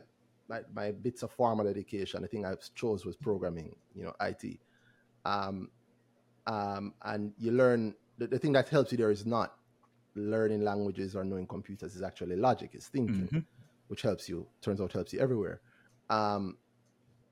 my, 0.47 0.59
my 0.73 0.91
bits 0.91 1.23
of 1.23 1.31
formal 1.31 1.67
education, 1.67 2.21
the 2.21 2.27
thing 2.27 2.45
I 2.45 2.53
chose 2.75 3.03
was 3.05 3.15
programming, 3.15 3.75
you 3.95 4.03
know, 4.03 4.13
IT. 4.21 4.59
Um, 5.25 5.69
um, 6.45 6.93
and 7.03 7.33
you 7.39 7.51
learn 7.51 7.95
the, 8.19 8.27
the 8.27 8.37
thing 8.37 8.51
that 8.53 8.69
helps 8.69 8.91
you 8.91 8.97
there 8.99 9.09
is 9.09 9.25
not 9.25 9.55
learning 10.13 10.61
languages 10.63 11.15
or 11.15 11.23
knowing 11.23 11.47
computers 11.47 11.95
is 11.95 12.03
actually 12.03 12.35
logic, 12.35 12.71
it's 12.73 12.87
thinking, 12.89 13.27
Mhm. 13.27 13.43
which 13.87 14.03
helps 14.03 14.29
you. 14.29 14.45
Turns 14.61 14.79
out 14.79 14.91
helps 14.93 15.13
you 15.13 15.19
everywhere. 15.19 15.61
Um, 16.09 16.57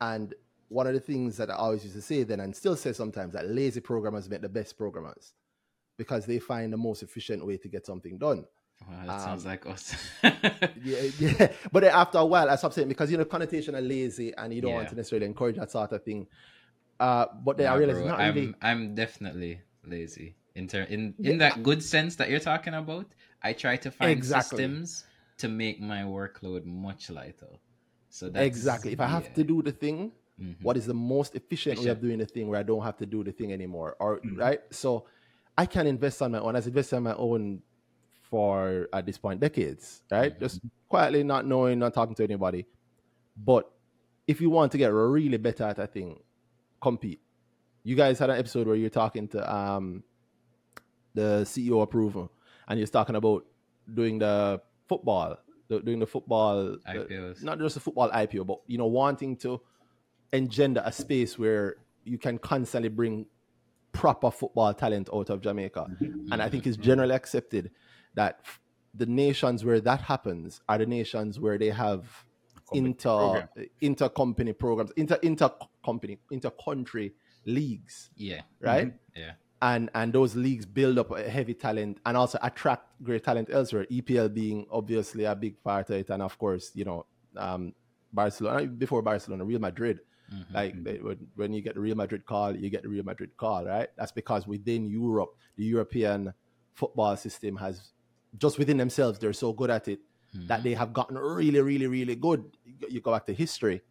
and 0.01 0.33
one 0.69 0.87
of 0.87 0.93
the 0.93 0.99
things 0.99 1.37
that 1.37 1.49
I 1.51 1.55
always 1.55 1.83
used 1.83 1.95
to 1.95 2.01
say 2.01 2.23
then 2.23 2.39
and 2.39 2.55
still 2.55 2.75
say 2.75 2.93
sometimes 2.93 3.33
that 3.33 3.47
lazy 3.49 3.79
programmers 3.79 4.29
make 4.29 4.41
the 4.41 4.49
best 4.49 4.77
programmers 4.77 5.33
because 5.97 6.25
they 6.25 6.39
find 6.39 6.73
the 6.73 6.77
most 6.77 7.03
efficient 7.03 7.45
way 7.45 7.57
to 7.57 7.67
get 7.67 7.85
something 7.85 8.17
done. 8.17 8.45
Wow, 8.89 9.05
that 9.05 9.21
sounds 9.21 9.43
Um, 9.45 9.51
like 9.51 9.65
us. 9.67 9.95
Yeah, 10.83 11.01
yeah. 11.19 11.51
But 11.71 11.83
after 11.85 12.17
a 12.17 12.25
while, 12.25 12.49
I 12.49 12.55
stopped 12.55 12.73
saying 12.75 12.87
because 12.87 13.11
you 13.11 13.17
know 13.17 13.25
connotation 13.25 13.75
of 13.75 13.83
lazy 13.85 14.33
and 14.35 14.53
you 14.53 14.61
don't 14.61 14.73
want 14.73 14.89
to 14.89 14.95
necessarily 14.95 15.27
encourage 15.27 15.57
that 15.57 15.71
sort 15.71 15.91
of 15.91 16.03
thing. 16.03 16.27
Uh, 16.99 17.27
but 17.45 17.57
then 17.57 17.67
I 17.67 17.71
Nah, 17.71 17.77
realized 17.77 17.99
bro, 17.99 18.07
not 18.09 18.19
I'm 18.19 18.35
really. 18.35 18.55
I'm 18.61 18.95
definitely 18.95 19.61
lazy 19.85 20.35
in 20.55 20.67
ter- 20.67 20.83
in 20.89 21.13
Yeah. 21.19 21.31
in 21.31 21.37
that 21.39 21.61
good 21.63 21.83
sense 21.83 22.15
that 22.17 22.29
you're 22.29 22.39
talking 22.39 22.73
about. 22.73 23.05
I 23.41 23.53
try 23.53 23.77
to 23.77 23.91
find 23.91 24.11
Exactly. 24.11 24.57
systems 24.63 25.05
to 25.37 25.47
make 25.47 25.79
my 25.79 26.01
workload 26.01 26.65
much 26.65 27.09
lighter. 27.09 27.59
So 28.13 28.29
that's 28.29 28.45
Exactly. 28.45 28.91
If 28.93 28.99
I 28.99 29.07
have 29.07 29.23
yeah. 29.25 29.33
to 29.33 29.43
do 29.43 29.63
the 29.63 29.71
thing, 29.71 30.11
Mhm. 30.39 30.61
what 30.61 30.77
is 30.77 30.85
the 30.85 30.93
most 30.93 31.33
efficient 31.35 31.79
way 31.79 31.87
of 31.87 31.99
doing 31.99 32.19
the 32.19 32.27
thing 32.27 32.47
where 32.47 32.59
I 32.59 32.63
don't 32.63 32.83
have 32.83 32.97
to 32.97 33.07
do 33.07 33.23
the 33.23 33.31
thing 33.31 33.51
anymore? 33.51 33.95
Or 33.99 34.19
Mhm. 34.19 34.37
right? 34.37 34.61
So 34.69 35.05
I 35.57 35.65
can 35.65 35.87
invest 35.87 36.21
on 36.21 36.31
my 36.31 36.39
own. 36.39 36.55
I've 36.55 36.67
invested 36.67 36.97
on 36.97 37.03
my 37.03 37.15
own 37.15 37.63
for 38.21 38.87
at 38.93 39.07
this 39.07 39.17
point 39.17 39.39
decades, 39.39 40.03
right? 40.11 40.31
Mhm. 40.35 40.39
Just 40.39 40.61
quietly 40.89 41.23
not 41.23 41.47
knowing, 41.47 41.79
not 41.79 41.95
talking 41.95 42.13
to 42.13 42.23
anybody. 42.23 42.67
But 43.35 43.71
if 44.27 44.39
you 44.39 44.51
want 44.51 44.71
to 44.73 44.77
get 44.77 44.89
really 44.93 45.37
better 45.37 45.63
at 45.63 45.79
a 45.79 45.87
thing, 45.87 46.21
compete. 46.81 47.19
You 47.83 47.95
guys 47.95 48.19
had 48.19 48.29
an 48.29 48.37
episode 48.37 48.67
where 48.67 48.75
you're 48.75 48.91
talking 48.91 49.27
to 49.29 49.39
um 49.55 50.03
the 51.15 51.45
CEO 51.45 51.81
approval 51.81 52.31
and 52.67 52.79
you're 52.79 52.87
talking 52.87 53.15
about 53.15 53.45
doing 53.91 54.19
the 54.19 54.61
football, 54.87 55.37
the, 55.77 55.85
doing 55.85 55.99
the 55.99 56.07
football 56.07 56.77
the- 56.85 56.93
IPOs. 56.93 57.43
not 57.43 57.59
just 57.59 57.77
a 57.77 57.79
football 57.79 58.09
IPO, 58.09 58.45
but 58.45 58.59
you 58.67 58.77
know, 58.77 58.87
wanting 58.87 59.35
to 59.37 59.61
engender 60.31 60.81
a 60.85 60.91
space 60.91 61.37
where 61.37 61.75
you 62.03 62.17
can 62.17 62.37
constantly 62.37 62.89
bring 62.89 63.25
proper 63.91 64.31
football 64.31 64.73
talent 64.73 65.09
out 65.13 65.29
of 65.29 65.41
Jamaica. 65.41 65.85
Mm-hmm. 66.01 66.33
And 66.33 66.41
I 66.41 66.49
think 66.49 66.65
it's 66.67 66.75
mm-hmm. 66.77 66.85
generally 66.85 67.15
accepted 67.15 67.71
that 68.15 68.39
the 68.93 69.05
nations 69.05 69.63
where 69.63 69.79
that 69.81 70.01
happens 70.01 70.61
are 70.67 70.77
the 70.77 70.85
nations 70.85 71.39
where 71.39 71.57
they 71.57 71.69
have 71.69 72.25
Company 72.69 72.89
inter 72.89 73.17
program. 73.17 73.47
inter 73.81 74.09
company 74.09 74.53
programs, 74.53 74.91
inter 74.95 75.19
inter 75.21 75.49
company, 75.85 76.17
inter 76.31 76.49
country 76.51 77.13
leagues, 77.45 78.09
Yeah. 78.15 78.41
right? 78.59 78.87
Mm-hmm. 78.87 79.19
Yeah. 79.19 79.31
And 79.63 79.89
and 79.95 80.11
those 80.11 80.35
leagues 80.35 80.65
build 80.65 80.99
up 80.99 81.11
a 81.11 81.23
heavy 81.29 81.53
talent 81.53 81.99
and 82.05 82.17
also 82.17 82.37
attract 82.41 82.83
great 83.01 83.23
talent 83.23 83.47
elsewhere. 83.49 83.85
EPL 83.89 84.33
being 84.33 84.67
obviously 84.69 85.23
a 85.23 85.35
big 85.35 85.63
part 85.63 85.89
of 85.89 85.95
it, 85.95 86.09
and 86.09 86.21
of 86.21 86.37
course, 86.37 86.71
you 86.75 86.83
know, 86.83 87.05
um, 87.37 87.73
Barcelona 88.11 88.67
before 88.67 89.01
Barcelona, 89.01 89.45
Real 89.45 89.61
Madrid. 89.61 90.01
Mm-hmm. 90.33 90.53
Like 90.53 90.83
they, 90.83 90.97
when, 90.97 91.27
when 91.35 91.53
you 91.53 91.61
get 91.61 91.75
the 91.75 91.79
Real 91.79 91.95
Madrid 91.95 92.25
call, 92.25 92.55
you 92.55 92.69
get 92.69 92.83
the 92.83 92.89
Real 92.89 93.05
Madrid 93.05 93.37
call, 93.37 93.65
right? 93.65 93.87
That's 93.95 94.11
because 94.11 94.45
within 94.47 94.85
Europe, 94.89 95.31
the 95.55 95.63
European 95.63 96.33
football 96.73 97.15
system 97.15 97.55
has 97.57 97.93
just 98.37 98.57
within 98.57 98.77
themselves, 98.77 99.19
they're 99.19 99.31
so 99.31 99.53
good 99.53 99.69
at 99.69 99.87
it 99.87 99.99
Mm-hmm. 100.35 100.47
that 100.47 100.63
they 100.63 100.73
have 100.73 100.93
gotten 100.93 101.15
really, 101.15 101.61
really, 101.61 101.85
really 101.85 102.15
good. 102.15 102.57
You 102.89 103.01
go 103.01 103.11
back 103.11 103.27
to 103.27 103.33
history. 103.33 103.83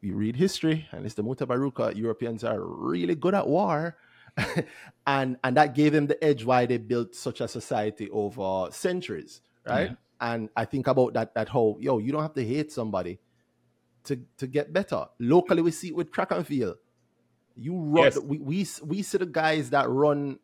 You 0.00 0.14
read 0.14 0.36
history, 0.36 0.86
and 0.92 1.04
it's 1.04 1.14
the 1.14 1.24
Mutabaruka. 1.24 1.96
Europeans 1.96 2.44
are 2.44 2.60
really 2.60 3.16
good 3.16 3.34
at 3.34 3.48
war, 3.48 3.96
and 5.06 5.36
and 5.42 5.56
that 5.56 5.74
gave 5.74 5.92
them 5.92 6.06
the 6.06 6.22
edge 6.22 6.44
why 6.44 6.66
they 6.66 6.78
built 6.78 7.14
such 7.14 7.40
a 7.40 7.48
society 7.48 8.08
over 8.10 8.70
centuries, 8.70 9.40
right? 9.66 9.90
Yeah. 9.90 9.96
And 10.20 10.50
I 10.56 10.64
think 10.64 10.86
about 10.86 11.14
that 11.14 11.34
that 11.34 11.48
whole 11.48 11.78
yo, 11.80 11.98
you 11.98 12.12
don't 12.12 12.22
have 12.22 12.34
to 12.34 12.44
hate 12.44 12.70
somebody 12.70 13.18
to 14.04 14.20
to 14.36 14.46
get 14.46 14.72
better. 14.72 15.06
Locally, 15.18 15.62
we 15.62 15.70
see 15.70 15.88
it 15.88 15.96
with 15.96 16.12
track 16.12 16.30
and 16.30 16.46
field. 16.46 16.76
You 17.56 17.76
run. 17.76 18.04
Yes. 18.04 18.18
We, 18.18 18.38
we 18.38 18.66
we 18.84 19.02
see 19.02 19.18
the 19.18 19.26
guys 19.26 19.70
that 19.70 19.88
run 19.88 20.38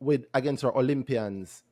with 0.00 0.26
against 0.34 0.64
our 0.64 0.76
Olympians. 0.76 1.62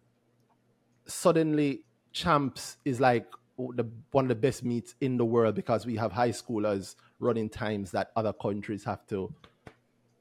Suddenly, 1.07 1.83
champs 2.13 2.79
is 2.85 3.01
like 3.01 3.27
the 3.57 3.85
one 4.11 4.25
of 4.25 4.29
the 4.29 4.35
best 4.35 4.65
meets 4.65 4.95
in 5.01 5.17
the 5.17 5.25
world 5.25 5.55
because 5.55 5.87
we 5.87 5.97
have 5.97 6.13
high 6.13 6.31
schoolers 6.31 6.97
running 7.21 7.49
times 7.49 7.91
that 7.93 8.11
other 8.17 8.33
countries 8.33 8.85
have 8.85 9.07
to 9.07 9.33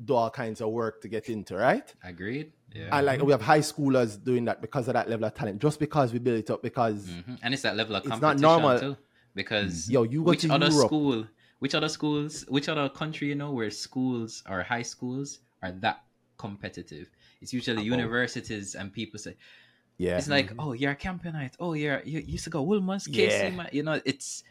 do 0.04 0.13
all 0.13 0.30
kinds 0.30 0.60
of 0.62 0.69
work 0.69 1.02
to 1.02 1.08
get 1.08 1.30
into, 1.30 1.56
right? 1.56 1.93
Agreed. 2.04 2.52
Yeah. 2.74 2.89
And 2.91 3.06
like 3.06 3.22
we 3.22 3.32
have 3.32 3.41
high 3.41 3.60
schoolers 3.60 4.22
doing 4.22 4.46
that 4.46 4.62
because 4.62 4.88
of 4.88 4.93
that 4.96 5.10
level 5.10 5.26
of 5.26 5.34
talent, 5.34 5.62
just 5.62 5.80
because 5.80 6.12
we 6.12 6.19
build 6.19 6.39
it 6.39 6.50
up. 6.50 6.62
Because 6.62 7.08
Mhm. 7.08 7.39
And 7.41 7.54
it's 7.54 7.63
that 7.63 7.76
level 7.76 7.96
of 7.96 8.06
It's 8.06 8.22
not 8.22 8.39
normal. 8.39 8.80
too. 8.80 8.98
Because 9.36 9.89
Yo, 9.89 10.04
you 10.04 10.24
go 10.24 10.32
which 10.32 10.41
to 10.41 10.50
other 10.54 10.69
Europe. 10.69 10.88
school, 10.88 11.28
which 11.60 11.74
other 11.76 11.89
schools, 11.89 12.46
which 12.50 12.69
other 12.69 12.89
country 12.89 13.30
you 13.30 13.36
know 13.36 13.52
where 13.52 13.69
schools 13.72 14.43
or 14.50 14.62
high 14.63 14.82
schools 14.84 15.39
are 15.62 15.72
that 15.72 16.04
competitive? 16.38 17.10
It's 17.41 17.54
usually 17.54 17.84
universities 17.84 18.76
and 18.76 18.91
people 18.93 19.19
say 19.19 19.36
yeah, 19.98 20.18
it's 20.18 20.28
like, 20.28 20.52
oh, 20.60 20.74
you're 20.74 20.92
a 20.92 20.96
campionite. 20.96 21.54
Oh, 21.60 21.74
you're 21.74 22.02
you 22.04 22.20
you 22.20 22.34
used 22.34 22.44
to 22.46 22.50
go 22.50 22.62
Wolmer's, 22.64 23.08
KC, 23.08 23.16
Yeah. 23.30 23.50
man. 23.52 23.70
you 23.72 23.84
know, 23.84 24.00
it's 24.06 24.44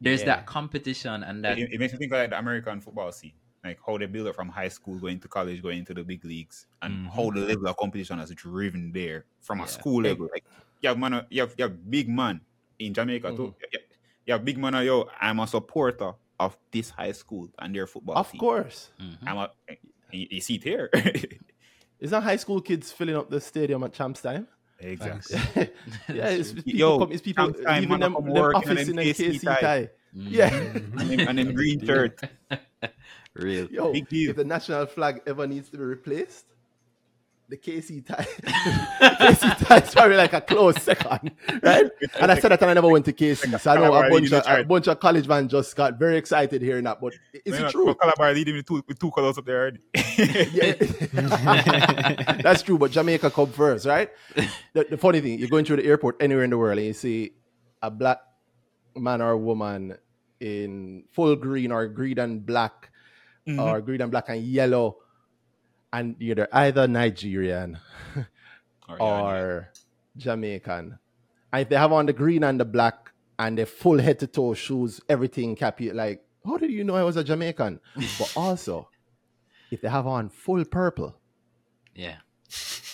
there's 0.00 0.20
Yeah. 0.20 0.26
that 0.26 0.46
competition 0.46 1.22
and 1.24 1.44
that 1.44 1.58
It, 1.58 1.72
it 1.72 1.78
makes 1.80 1.92
me 1.92 1.98
think 1.98 2.12
of 2.12 2.18
like 2.18 2.30
the 2.30 2.38
American 2.38 2.80
football 2.80 3.12
scene, 3.12 3.32
like 3.64 3.78
how 3.86 3.96
they 3.98 4.06
build 4.06 4.26
it 4.28 4.34
from 4.34 4.48
high 4.48 4.68
school, 4.68 4.98
going 4.98 5.20
to 5.20 5.28
college, 5.28 5.62
going 5.62 5.78
into 5.78 5.94
the 5.94 6.02
big 6.04 6.24
leagues, 6.24 6.66
and 6.82 7.06
Mhm. 7.06 7.14
how 7.14 7.30
the 7.30 7.40
level 7.40 7.66
of 7.68 7.76
competition 7.76 8.18
has 8.18 8.30
driven 8.34 8.92
there 8.92 9.24
from 9.40 9.58
Yeah. 9.58 9.64
a 9.64 9.68
school 9.68 10.02
level. 10.02 10.28
Like 10.32 10.44
you 10.82 10.88
have 10.88 10.98
man, 10.98 11.24
you 11.30 11.40
have, 11.42 11.54
you 11.56 11.64
have 11.64 11.90
big 11.90 12.08
man 12.08 12.40
in 12.78 12.92
Jamaica 12.94 13.30
too. 13.30 13.54
Mm-hmm. 13.54 13.64
You, 13.72 13.78
you 14.26 14.32
have 14.34 14.44
big 14.44 14.58
man. 14.58 14.74
uh, 14.74 14.80
Yo, 14.80 15.08
I'm 15.20 15.40
a 15.40 15.46
supporter 15.46 16.12
of 16.38 16.58
this 16.70 16.90
high 16.90 17.12
school 17.12 17.48
and 17.58 17.74
their 17.74 17.86
football. 17.86 18.16
of 18.18 18.30
team. 18.30 18.38
course. 18.40 18.90
Mhm. 19.00 19.16
I'm 19.26 19.36
a. 19.38 19.50
You, 20.12 20.26
you 20.30 20.40
see 20.40 20.56
it 20.56 20.62
here. 20.64 20.90
Isn't 22.00 22.22
high 22.22 22.36
school 22.36 22.60
kids 22.60 22.92
filling 22.92 23.16
up 23.16 23.30
the 23.30 23.40
stadium 23.40 23.82
at 23.82 23.92
champs 23.94 24.20
time? 24.20 24.46
Exactly. 24.80 25.38
yeah, 26.14 26.28
it's, 26.28 26.50
it's 26.52 26.62
people, 26.62 26.78
Yo, 26.78 26.98
come, 26.98 27.12
it's 27.12 27.22
people 27.22 27.52
time, 27.52 27.80
leaving 27.82 28.00
them, 28.00 28.14
them 28.14 28.26
work 28.26 28.54
in 28.54 28.56
office 28.56 28.86
them 28.86 28.98
in 28.98 29.06
a 29.06 29.12
KC 29.12 29.30
KC 29.34 29.42
tie. 29.42 29.60
tie. 29.60 29.90
Mhm. 30.16 30.26
Yeah. 30.30 30.54
and, 30.54 31.10
then, 31.10 31.20
and 31.28 31.38
then 31.38 31.54
green 31.58 31.84
shirt. 31.84 32.20
real. 33.34 33.66
Yo, 33.70 33.92
Big 33.92 34.08
deal. 34.08 34.30
if 34.30 34.36
the 34.36 34.44
national 34.44 34.86
flag 34.86 35.20
ever 35.26 35.46
needs 35.46 35.68
to 35.70 35.76
be 35.76 35.84
replaced, 35.84 36.46
the 37.48 37.56
KC 37.56 38.04
tie, 38.04 38.24
KC 38.42 39.66
tie 39.66 39.78
is 39.78 39.94
probably 39.94 40.16
like 40.16 40.32
a 40.32 40.40
close 40.40 40.82
second, 40.82 41.30
right? 41.62 41.88
And 42.20 42.32
I 42.32 42.38
said 42.38 42.50
that 42.50 42.60
and 42.60 42.70
I 42.70 42.74
never 42.74 42.88
went 42.88 43.04
to 43.04 43.12
KC, 43.12 43.60
so 43.60 43.70
I 43.70 43.76
know 43.76 43.94
a 43.94 44.10
bunch 44.10 44.32
of 44.32 44.44
a 44.46 44.64
bunch 44.64 44.88
of 44.88 44.98
college 44.98 45.28
man 45.28 45.48
just 45.48 45.76
got 45.76 45.98
very 45.98 46.16
excited 46.16 46.60
hearing 46.60 46.84
that. 46.84 47.00
But 47.00 47.14
is 47.44 47.58
it 47.58 47.70
true? 47.70 47.94
Calabar 47.94 48.32
leading 48.32 48.56
with 48.56 48.66
two, 48.66 48.82
with 48.86 48.98
two 48.98 49.10
colors 49.12 49.38
up 49.38 49.44
there 49.46 49.60
already. 49.60 49.78
Yeah, 50.16 50.72
that's 52.42 52.62
true. 52.62 52.78
But 52.78 52.90
Jamaica 52.90 53.30
come 53.30 53.50
first, 53.52 53.86
right? 53.86 54.10
The, 54.72 54.86
the 54.90 54.96
funny 54.96 55.20
thing, 55.20 55.38
you're 55.38 55.48
going 55.48 55.64
through 55.64 55.76
the 55.76 55.84
airport 55.84 56.16
anywhere 56.20 56.44
in 56.44 56.50
the 56.50 56.58
world, 56.58 56.78
and 56.78 56.86
you 56.86 56.92
see 56.94 57.32
a 57.82 57.90
black 57.90 58.18
man 58.96 59.20
or 59.20 59.36
woman 59.36 59.96
in 60.40 61.04
full 61.12 61.36
green 61.36 61.70
or 61.70 61.86
green 61.88 62.18
and 62.18 62.44
black, 62.44 62.90
Mhm. 63.46 63.62
or 63.62 63.80
green 63.80 64.00
and 64.00 64.10
black 64.10 64.28
and 64.28 64.42
yellow, 64.42 64.96
and 65.96 66.14
you're 66.18 66.46
either 66.52 66.86
Nigerian 66.86 67.78
Or, 68.88 69.02
or 69.02 69.68
Jamaican. 70.16 70.98
And 71.52 71.62
if 71.62 71.68
they 71.68 71.76
have 71.76 71.92
on 71.92 72.06
the 72.06 72.12
green 72.12 72.44
and 72.44 72.60
the 72.60 72.64
black 72.64 73.10
and 73.38 73.58
the 73.58 73.66
full 73.66 73.98
head 73.98 74.20
to 74.20 74.26
toe 74.28 74.54
shoes, 74.54 75.00
everything 75.08 75.56
cap 75.56 75.80
you 75.80 75.92
like, 75.92 76.22
how 76.44 76.56
did 76.56 76.70
you 76.70 76.84
know 76.84 76.94
I 76.94 77.02
was 77.02 77.16
a 77.16 77.24
Jamaican? 77.24 77.80
but 78.18 78.32
also, 78.36 78.88
if 79.72 79.80
they 79.80 79.88
have 79.88 80.06
on 80.06 80.28
full 80.28 80.64
purple, 80.64 81.16
Yeah. 81.96 82.18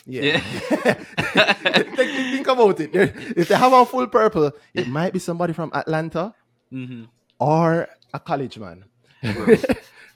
yeah. 0.06 0.38
think, 0.40 1.96
think 1.96 2.46
about 2.48 2.80
it. 2.80 2.90
If 3.36 3.48
they 3.48 3.54
have 3.54 3.72
on 3.74 3.84
full 3.84 4.06
purple, 4.06 4.52
it 4.72 4.88
might 4.88 5.12
be 5.12 5.18
somebody 5.18 5.52
from 5.52 5.70
Atlanta 5.74 6.34
hmm 6.70 7.04
or 7.38 7.88
a 8.14 8.20
college 8.20 8.56
man. 8.58 8.84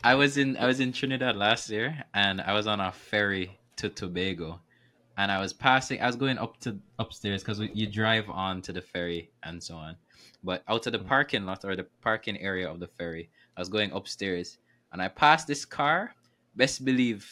I 0.06 0.14
was 0.14 0.36
in 0.36 0.56
I 0.56 0.66
was 0.66 0.78
in 0.78 0.92
Trinidad 0.92 1.34
last 1.34 1.68
year, 1.68 2.04
and 2.14 2.40
I 2.40 2.52
was 2.52 2.68
on 2.68 2.78
a 2.78 2.92
ferry 2.92 3.58
to 3.74 3.88
Tobago, 3.88 4.60
and 5.18 5.32
I 5.32 5.40
was 5.40 5.52
passing. 5.52 6.00
I 6.00 6.06
was 6.06 6.14
going 6.14 6.38
up 6.38 6.60
to 6.60 6.78
upstairs 7.00 7.42
because 7.42 7.58
you 7.74 7.88
drive 7.88 8.30
on 8.30 8.62
to 8.62 8.72
the 8.72 8.80
ferry 8.80 9.32
and 9.42 9.60
so 9.60 9.74
on. 9.74 9.96
But 10.44 10.62
out 10.68 10.86
of 10.86 10.92
the 10.92 11.00
parking 11.00 11.44
lot 11.44 11.64
or 11.64 11.74
the 11.74 11.88
parking 12.02 12.38
area 12.38 12.70
of 12.70 12.78
the 12.78 12.86
ferry, 12.86 13.30
I 13.56 13.60
was 13.60 13.68
going 13.68 13.90
upstairs, 13.90 14.58
and 14.92 15.02
I 15.02 15.08
passed 15.08 15.48
this 15.48 15.64
car. 15.64 16.14
Best 16.54 16.84
believe, 16.84 17.28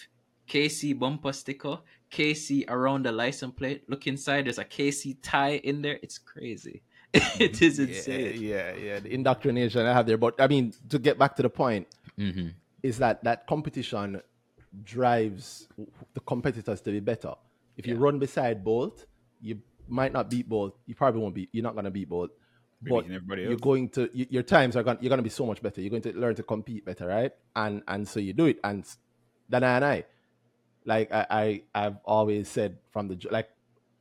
KC 0.49 0.99
bumper 0.99 1.33
sticker, 1.33 1.79
KC 2.11 2.69
around 2.69 3.07
the 3.07 3.13
license 3.13 3.55
plate. 3.55 3.89
Look 3.89 4.09
inside. 4.09 4.47
There's 4.47 4.59
a 4.59 4.65
KC 4.65 5.19
tie 5.23 5.59
in 5.63 5.81
there. 5.81 6.01
It's 6.03 6.19
crazy. 6.19 6.83
it 7.15 7.63
is 7.63 7.79
yeah, 7.79 7.87
insane. 7.87 8.43
yeah, 8.43 8.75
yeah. 8.75 8.99
The 8.99 9.15
indoctrination 9.15 9.87
I 9.87 9.93
have 9.93 10.07
there. 10.07 10.19
But 10.19 10.41
I 10.41 10.49
mean, 10.49 10.75
to 10.89 10.99
get 10.99 11.21
back 11.21 11.37
to 11.37 11.43
the 11.43 11.49
point, 11.49 11.87
hmm 12.19 12.49
is 12.85 12.99
that 12.99 13.25
that 13.25 13.47
competition 13.47 14.21
drives 14.85 15.69
the 16.13 16.21
competitors 16.21 16.81
to 16.83 16.91
be 16.91 17.01
better. 17.01 17.33
If 17.79 17.87
you 17.87 17.97
run 17.97 18.19
beside 18.19 18.63
Bolt, 18.63 19.07
you 19.41 19.59
might 19.89 20.13
not 20.13 20.29
beat 20.31 20.49
Bolt. 20.49 20.77
You 20.87 20.95
probably 20.95 21.23
won't 21.23 21.35
beat. 21.35 21.49
You're 21.53 21.65
not 21.65 21.75
gonna 21.75 21.91
beat 21.91 22.11
Bolt, 22.11 22.31
You're 22.83 23.03
but 23.03 23.07
you're 23.39 23.57
going 23.57 23.89
to 23.91 24.11
y- 24.15 24.27
your 24.29 24.43
times 24.43 24.77
are 24.77 24.83
going. 24.83 24.99
You're 25.01 25.09
gonna 25.09 25.23
be 25.23 25.31
so 25.31 25.47
much 25.47 25.63
better. 25.63 25.81
You're 25.81 25.91
going 25.91 26.03
to 26.03 26.13
learn 26.13 26.35
to 26.35 26.43
compete 26.43 26.85
better, 26.85 27.07
right? 27.07 27.33
And 27.57 27.83
and 27.89 28.07
so 28.07 28.21
you 28.21 28.35
do 28.35 28.47
it. 28.47 28.59
And 28.63 28.85
then 29.49 29.65
I 29.65 29.77
and 29.77 29.85
I, 29.85 30.05
like 30.85 31.11
I, 31.11 31.27
I 31.31 31.63
I've 31.75 31.97
always 32.05 32.49
said 32.49 32.77
from 32.93 33.09
the 33.09 33.19
like 33.31 33.49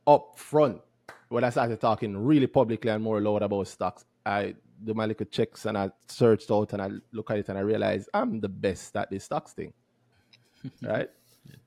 up 0.06 0.38
front 0.38 0.82
when 1.30 1.42
I 1.42 1.48
started 1.50 1.80
talking 1.80 2.16
really 2.16 2.46
publicly 2.46 2.90
and 2.90 3.02
more 3.02 3.18
loud 3.20 3.42
about 3.42 3.66
stocks, 3.66 4.04
I 4.26 4.56
do 4.84 4.94
my 4.94 5.06
little 5.06 5.26
checks 5.26 5.64
and 5.66 5.76
I 5.78 5.90
searched 6.08 6.50
out 6.50 6.72
and 6.72 6.82
I 6.82 6.90
look 7.12 7.30
at 7.30 7.38
it 7.38 7.48
and 7.48 7.58
I 7.58 7.62
realize 7.62 8.08
I'm 8.12 8.40
the 8.40 8.48
best 8.48 8.96
at 8.96 9.10
this 9.10 9.24
stocks 9.24 9.52
thing. 9.52 9.72
Right? 10.82 11.08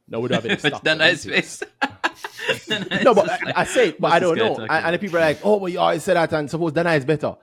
No, 0.08 0.20
we 0.22 0.30
don't 0.30 0.38
have 0.38 0.46
any 0.46 0.54
What's 0.56 0.66
stocks. 0.68 0.84
that 0.84 0.92
on 0.92 0.98
nice 1.00 1.26
it. 1.26 1.32
face? 1.32 1.64
No, 3.04 3.14
but 3.14 3.30
I, 3.30 3.54
I 3.58 3.64
say 3.66 3.90
it, 3.90 4.00
but 4.02 4.08
What's 4.12 4.16
I 4.16 4.20
don't 4.20 4.38
know. 4.38 4.48
talking 4.50 4.68
And, 4.70 4.86
and 4.86 4.96
the 4.96 5.00
people 5.00 5.18
are 5.18 5.22
like, 5.22 5.40
oh, 5.44 5.60
but 5.60 5.66
you 5.68 5.80
always 5.80 6.04
say 6.04 6.14
that 6.14 6.32
and 6.34 6.50
suppose 6.50 6.72
Danhai 6.72 6.98
is 6.98 7.06
better. 7.06 7.36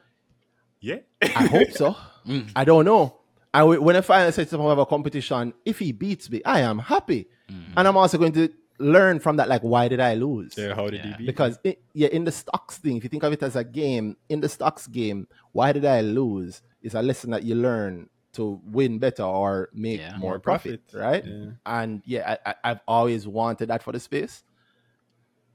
Yeah. 0.80 0.96
I 1.22 1.46
hope 1.46 1.70
so. 1.72 1.96
Mm. 2.26 2.50
I 2.56 2.64
don't 2.64 2.84
know. 2.84 3.18
I 3.52 3.60
w- 3.60 3.80
when 3.82 3.94
I 3.96 4.00
finally 4.00 4.32
say 4.32 4.44
to 4.44 4.50
someone 4.50 4.70
have 4.70 4.78
a 4.78 4.86
competition, 4.86 5.52
if 5.64 5.78
he 5.78 5.92
beats 5.92 6.30
me, 6.30 6.42
I 6.44 6.60
am 6.60 6.78
happy, 6.78 7.28
Mm. 7.50 7.64
and 7.76 7.86
I'm 7.88 7.96
also 7.98 8.16
going 8.16 8.32
to 8.32 8.48
learn 8.78 9.20
from 9.20 9.36
that. 9.36 9.48
Like, 9.48 9.62
why 9.62 9.88
did 9.88 10.00
I 10.00 10.14
lose? 10.14 10.54
Yeah, 10.56 10.74
how 10.74 10.86
did 10.90 10.94
Yeah. 11.04 11.12
he 11.12 11.16
beat? 11.18 11.26
Because 11.26 11.58
it, 11.64 11.82
yeah, 11.92 12.08
in 12.08 12.24
the 12.24 12.32
stocks 12.32 12.78
thing, 12.78 12.96
if 12.96 13.04
you 13.04 13.08
think 13.08 13.22
of 13.22 13.32
it 13.32 13.42
as 13.42 13.56
a 13.56 13.64
game, 13.64 14.16
in 14.28 14.40
the 14.40 14.48
stocks 14.48 14.86
game, 14.86 15.28
why 15.52 15.72
did 15.72 15.84
I 15.84 16.00
lose? 16.00 16.62
Is 16.82 16.94
a 16.94 17.02
lesson 17.02 17.30
that 17.30 17.44
you 17.44 17.54
learn 17.54 18.08
to 18.32 18.60
win 18.64 18.98
better 18.98 19.22
or 19.22 19.68
make 19.72 20.00
Yeah. 20.00 20.10
more, 20.18 20.30
More 20.32 20.38
profit, 20.40 20.84
profit. 20.90 21.00
right? 21.06 21.24
Yeah. 21.24 21.50
And 21.64 22.02
yeah, 22.04 22.36
I, 22.44 22.50
I, 22.50 22.54
I've 22.72 22.80
always 22.88 23.28
wanted 23.28 23.68
that 23.68 23.82
for 23.82 23.92
the 23.92 24.00
space, 24.00 24.42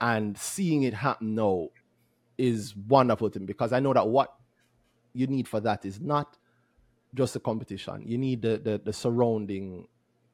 and 0.01 0.37
seeing 0.37 0.83
it 0.83 0.93
happen 0.93 1.35
now 1.35 1.69
is 2.37 2.73
wonderful 2.87 3.29
to 3.29 3.39
me 3.39 3.45
because 3.45 3.73
I 3.73 3.79
know 3.81 3.93
that 3.93 4.07
what 4.07 4.33
you 5.13 5.27
need 5.27 5.45
for 5.47 5.59
that 5.59 5.83
is 5.85 5.99
not 5.99 6.37
just 7.13 7.33
the 7.33 7.39
competition. 7.41 8.03
You 8.05 8.17
need 8.17 8.41
the 8.41 8.57
the, 8.57 8.81
the 8.83 8.93
surrounding 8.93 9.87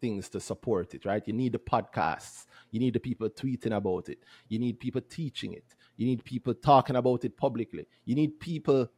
things 0.05 0.29
to 0.29 0.39
support 0.39 0.93
it, 0.93 1.03
right? 1.05 1.23
You 1.27 1.33
need 1.33 1.53
the 1.53 1.59
podcasts. 1.73 2.45
You 2.71 2.79
need 2.79 2.93
the 2.93 2.99
people 2.99 3.27
tweeting 3.29 3.75
about 3.75 4.09
it. 4.09 4.19
You 4.49 4.59
need 4.59 4.79
people 4.79 5.01
teaching 5.01 5.53
it. 5.53 5.65
You 5.97 6.05
need 6.05 6.23
people 6.23 6.53
talking 6.53 6.95
about 6.95 7.25
it 7.25 7.35
publicly. 7.35 7.85
You 8.05 8.15
need 8.15 8.39
people 8.39 8.89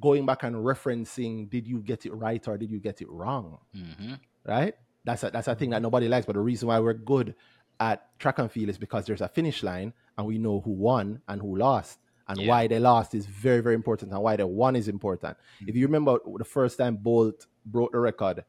going 0.00 0.26
back 0.26 0.42
and 0.42 0.56
referencing 0.56 1.48
did 1.48 1.66
you 1.66 1.78
get 1.90 2.04
it 2.04 2.12
right 2.12 2.46
or 2.48 2.58
did 2.58 2.70
you 2.70 2.80
get 2.88 3.00
it 3.00 3.08
wrong? 3.08 3.58
hmm 3.72 4.14
Right? 4.44 4.74
That's 5.06 5.22
a 5.22 5.30
that's 5.30 5.48
a 5.48 5.54
thing 5.54 5.70
that 5.70 5.82
nobody 5.82 6.08
likes. 6.08 6.26
But 6.26 6.34
the 6.34 6.40
reason 6.40 6.68
why 6.68 6.78
we're 6.80 6.94
good 7.14 7.34
at 7.80 7.96
track 8.18 8.38
and 8.38 8.50
field 8.52 8.68
is 8.68 8.78
because 8.78 9.06
there's 9.06 9.20
a 9.22 9.28
finish 9.28 9.62
line 9.62 9.92
and 10.18 10.26
we 10.26 10.36
know 10.38 10.60
who 10.60 10.72
won 10.72 11.20
and 11.28 11.40
who 11.40 11.56
lost. 11.56 11.98
And 12.28 12.40
Yeah. 12.40 12.48
why 12.48 12.66
they 12.68 12.78
lost 12.78 13.14
is 13.14 13.26
very, 13.26 13.60
very 13.60 13.74
important, 13.74 14.10
and 14.12 14.22
why 14.22 14.34
they 14.36 14.44
won 14.44 14.76
is 14.76 14.88
important. 14.88 15.36
If 15.68 15.74
you 15.76 15.84
remember 15.86 16.18
the 16.38 16.44
first 16.56 16.78
time 16.78 16.96
Bolt 16.96 17.46
broke 17.66 17.92
the 17.92 17.98
record, 17.98 18.44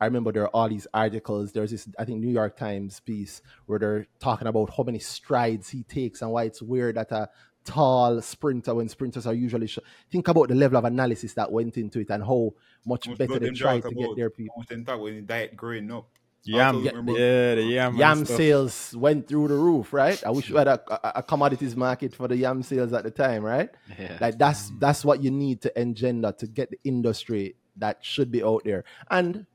I 0.00 0.04
remember 0.06 0.32
there 0.32 0.44
are 0.44 0.48
all 0.48 0.68
these 0.68 0.86
articles. 0.94 1.52
There's 1.52 1.70
this, 1.72 1.88
I 1.98 2.04
think, 2.04 2.20
New 2.20 2.30
York 2.30 2.56
Times 2.56 3.00
piece 3.00 3.42
where 3.66 3.78
they're 3.78 4.06
talking 4.20 4.46
about 4.46 4.70
how 4.76 4.84
many 4.84 4.98
strides 5.00 5.68
he 5.70 5.82
takes 5.82 6.22
and 6.22 6.30
why 6.30 6.44
it's 6.44 6.62
weird 6.62 6.96
that 6.96 7.10
a 7.10 7.28
tall 7.64 8.20
sprinter, 8.22 8.74
when 8.74 8.88
sprinters 8.88 9.26
are 9.26 9.34
usually, 9.34 9.66
sh- 9.66 9.78
think 10.10 10.28
about 10.28 10.48
the 10.48 10.54
level 10.54 10.78
of 10.78 10.84
analysis 10.84 11.34
that 11.34 11.50
went 11.50 11.76
into 11.76 12.00
it 12.00 12.10
and 12.10 12.22
how 12.22 12.54
much 12.86 13.08
Most 13.08 13.18
better 13.18 13.38
they 13.38 13.46
them 13.46 13.54
tried 13.54 13.82
to 13.82 13.90
get 13.90 14.04
about- 14.04 14.16
their 14.16 14.30
people. 14.30 14.54
most 14.56 14.70
of 14.70 14.76
them 14.76 14.84
talk 14.84 15.00
when 15.00 15.26
diet 15.26 15.56
growing 15.56 15.90
up. 15.90 16.06
Yam, 16.44 16.76
Also 16.76 16.82
get 16.84 16.94
yeah, 17.18 17.54
the 17.56 17.62
yam, 17.62 17.96
Yam 17.96 18.24
sales 18.24 18.94
went 18.96 19.26
through 19.28 19.48
the 19.48 19.54
roof, 19.54 19.92
right? 19.92 20.22
I 20.24 20.30
wish 20.30 20.48
we 20.48 20.56
had 20.56 20.68
a, 20.68 20.80
a, 20.88 21.18
a 21.18 21.22
commodities 21.22 21.74
market 21.76 22.14
for 22.14 22.28
the 22.28 22.36
yam 22.36 22.62
sales 22.62 22.92
at 22.92 23.02
the 23.04 23.10
time, 23.10 23.42
right? 23.42 23.68
Yeah. 23.98 24.16
Like 24.20 24.38
that's 24.38 24.70
that's 24.78 25.04
what 25.04 25.22
you 25.22 25.32
need 25.32 25.60
to 25.62 25.78
engender 25.78 26.32
to 26.38 26.46
get 26.46 26.70
the 26.70 26.78
industry 26.84 27.56
that 27.76 27.98
should 28.02 28.30
be 28.30 28.42
out 28.42 28.62
there. 28.64 28.84
And 29.10 29.46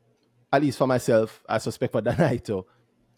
at 0.54 0.62
least 0.62 0.78
for 0.78 0.88
myself, 0.88 1.44
I 1.50 1.58
suspect 1.58 1.92
for 1.92 2.02
Danaito, 2.04 2.66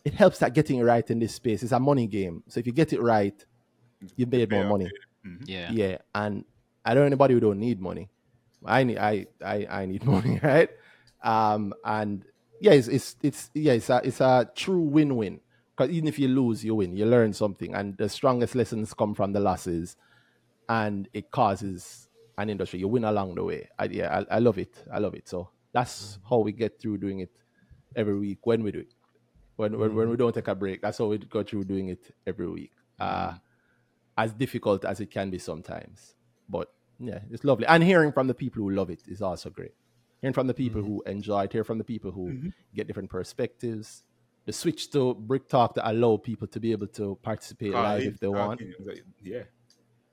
it 0.06 0.13
helps 0.13 0.39
that 0.39 0.54
getting 0.54 0.80
it 0.80 0.84
right 0.84 1.08
in 1.12 1.19
this 1.19 1.36
space. 1.36 1.63
It's 1.63 1.74
a 1.74 1.80
money 1.80 2.08
game. 2.08 2.43
So 2.48 2.62
if 2.62 2.65
you 2.67 2.74
get 2.74 2.93
it 2.93 3.02
right, 3.02 3.36
you 4.15 4.26
made 4.26 4.50
pay 4.50 4.56
more 4.56 4.63
off, 4.63 4.69
money. 4.69 4.93
yeah. 5.45 5.71
Yeah. 5.71 5.98
And 6.15 6.45
I 6.86 6.93
don't 6.93 7.02
know 7.02 7.08
anybody 7.08 7.34
who 7.34 7.41
don't 7.41 7.60
need 7.60 7.82
money. 7.82 8.10
I 8.65 8.84
need 8.84 8.98
I 8.98 9.28
I, 9.43 9.67
I 9.69 9.86
need 9.86 10.06
money, 10.15 10.39
right? 10.41 10.69
Um 11.24 11.74
and 11.84 12.24
yeah, 12.62 12.71
it's 12.74 12.88
it's, 12.88 13.15
it's 13.21 13.52
yeah, 13.54 13.74
it's 13.74 13.89
a 13.89 14.02
it's 14.04 14.21
a 14.21 14.50
true 14.56 14.82
win-win. 14.82 15.41
Because 15.76 15.91
even 15.91 16.08
if 16.08 16.17
you 16.17 16.30
lose, 16.30 16.63
you 16.63 16.74
win. 16.76 16.95
You 16.95 17.06
learn 17.06 17.34
something. 17.34 17.74
And 17.76 17.98
the 17.98 18.08
strongest 18.08 18.56
lessons 18.56 18.93
come 18.93 19.13
from 19.13 19.34
the 19.34 19.41
losses 19.41 19.98
and 20.69 21.10
it 21.13 21.32
causes 21.32 22.08
an 22.38 22.50
industry. 22.50 22.80
You 22.80 22.88
win 22.88 23.04
along 23.04 23.36
the 23.36 23.43
way. 23.43 23.69
I, 23.78 23.86
yeah, 23.86 24.24
I, 24.30 24.36
I 24.38 24.39
love 24.39 24.58
it. 24.58 24.74
I 24.91 25.00
love 25.00 25.15
it. 25.15 25.28
So 25.28 25.50
that's 25.76 25.96
mm-hmm. 26.14 26.30
how 26.30 26.40
we 26.40 26.54
get 26.54 26.80
through 26.80 26.98
doing 26.98 27.20
it 27.20 27.32
every 27.96 28.18
week 28.18 28.40
when 28.44 28.64
we 28.64 28.72
do 28.72 28.80
it. 28.80 28.94
When, 29.58 29.78
when, 29.78 29.94
when 29.94 30.08
we 30.08 30.14
mm-hmm. 30.14 30.24
don't 30.24 30.34
take 30.34 30.48
a 30.48 30.56
break, 30.56 30.82
that's 30.82 30.98
how 30.98 31.08
we 31.08 31.18
go 31.18 31.44
through 31.44 31.66
doing 31.66 31.90
it 31.90 32.16
every 32.26 32.50
week. 32.50 32.72
Uh, 32.98 33.28
mm-hmm. 33.28 33.38
as 34.18 34.34
difficult 34.34 34.86
as 34.86 35.02
it 35.02 35.12
can 35.12 35.30
be 35.30 35.38
sometimes. 35.38 36.16
But 36.48 36.70
yeah, 36.98 37.20
it's 37.30 37.44
lovely. 37.44 37.66
And 37.68 37.84
hearing 37.84 38.14
from 38.14 38.28
the 38.28 38.34
people 38.34 38.64
who 38.64 38.70
love 38.72 38.90
it 38.90 39.02
is 39.08 39.22
also 39.22 39.50
great. 39.50 39.74
Hearing 40.22 40.34
from 40.34 40.48
the 40.48 40.54
people 40.54 40.82
who 40.82 41.04
enjoy 41.06 41.44
it, 41.44 41.52
hear 41.52 41.66
from 41.66 41.78
the 41.78 41.84
people 41.84 42.12
who 42.12 42.52
get 42.74 42.88
different 42.88 43.10
perspectives. 43.10 44.04
The 44.46 44.54
switch 44.54 44.92
to 44.92 45.14
Brick 45.14 45.50
Talk 45.50 45.76
that 45.76 45.90
allow 45.90 46.18
people 46.18 46.48
to 46.48 46.60
be 46.60 46.72
able 46.72 46.88
to 46.88 47.18
participate 47.22 47.74
live 47.74 48.00
Colin 48.00 48.14
if 48.14 48.20
they 48.20 48.28
want. 48.28 48.62
was 48.62 48.88
like, 48.88 49.04
Yeah. 49.22 49.44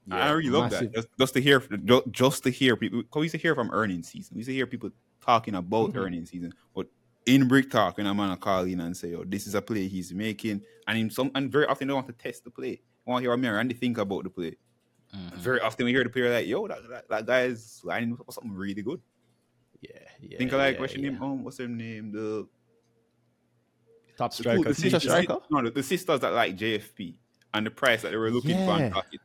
Yeah, 0.09 0.17
I 0.17 0.31
really 0.33 0.51
love 0.51 0.73
massive. 0.73 0.93
that. 0.93 0.97
Just, 0.97 1.09
just 1.17 1.35
to 1.35 1.41
hear, 1.41 1.61
ju- 1.61 2.03
just 2.11 2.43
to 2.43 2.51
hear 2.51 2.77
people. 2.77 3.05
Cause 3.05 3.21
we 3.21 3.27
used 3.27 3.35
to 3.35 3.39
hear 3.39 3.55
from 3.55 3.71
earnings 3.71 4.09
season. 4.09 4.35
We 4.35 4.41
used 4.41 4.49
to 4.49 4.55
hear 4.55 4.67
people 4.67 4.91
talking 5.23 5.55
about 5.55 5.91
Mm-hmm. 5.91 5.99
earnings 5.99 6.31
season. 6.31 6.53
But 6.75 6.89
in 7.27 7.49
brick 7.49 7.71
talk, 7.71 7.97
when 7.97 8.07
a 8.07 8.15
man 8.15 8.37
call 8.37 8.65
in 8.65 8.81
and 8.81 8.97
say, 8.97 9.15
"Oh, 9.15 9.25
this 9.25 9.47
is 9.47 9.55
a 9.55 9.63
play 9.63 9.89
he's 9.89 10.13
making," 10.13 10.61
and 10.87 10.99
in 10.99 11.11
some, 11.11 11.31
and 11.35 11.51
very 11.51 11.67
often 11.67 11.89
they 11.89 11.95
want 11.95 12.07
to 12.09 12.13
test 12.13 12.45
the 12.45 12.51
play. 12.51 12.81
I 13.07 13.11
want 13.11 13.21
to 13.21 13.25
hear 13.25 13.31
what 13.31 13.39
me 13.41 13.49
and 13.49 13.57
Randy 13.57 13.75
think 13.75 13.99
about 13.99 14.25
the 14.25 14.31
play. 14.31 14.57
Mhm. 15.15 15.35
Very 15.37 15.61
often 15.61 15.85
we 15.87 15.93
hear 15.93 16.05
the 16.05 16.11
player 16.11 16.33
like, 16.33 16.47
"Yo, 16.47 16.67
that, 16.69 16.79
that, 16.91 17.09
that 17.09 17.27
guy 17.27 17.43
is 17.43 17.81
lining 17.85 18.13
up 18.13 18.25
for 18.27 18.33
something 18.33 18.53
really 18.53 18.83
good." 18.83 19.01
Yeah, 19.81 19.91
yeah. 20.21 20.39
think 20.39 20.53
of 20.53 20.59
like 20.59 20.75
yeah, 20.77 20.81
what's 20.81 20.95
your 20.95 21.05
yeah. 21.05 21.11
name? 21.11 21.23
Um, 21.23 21.45
what's 21.45 21.59
her 21.59 21.67
name? 21.69 22.13
The 22.13 22.47
Top 24.17 24.33
Striker, 24.33 24.63
the, 24.63 24.75
Teacher 24.75 24.91
the, 24.91 25.01
striker? 25.01 25.39
No, 25.51 25.63
the, 25.63 25.71
the 25.71 25.83
sisters 25.83 26.21
that 26.21 26.33
like 26.33 26.57
JFP 26.57 27.17
and 27.55 27.67
the 27.67 27.71
price 27.71 28.03
that 28.03 28.11
they 28.11 28.17
were 28.17 28.31
looking 28.31 28.57
for 28.57 28.79
Yeah. 28.79 28.79
and 28.79 28.95
pocket. 28.95 29.21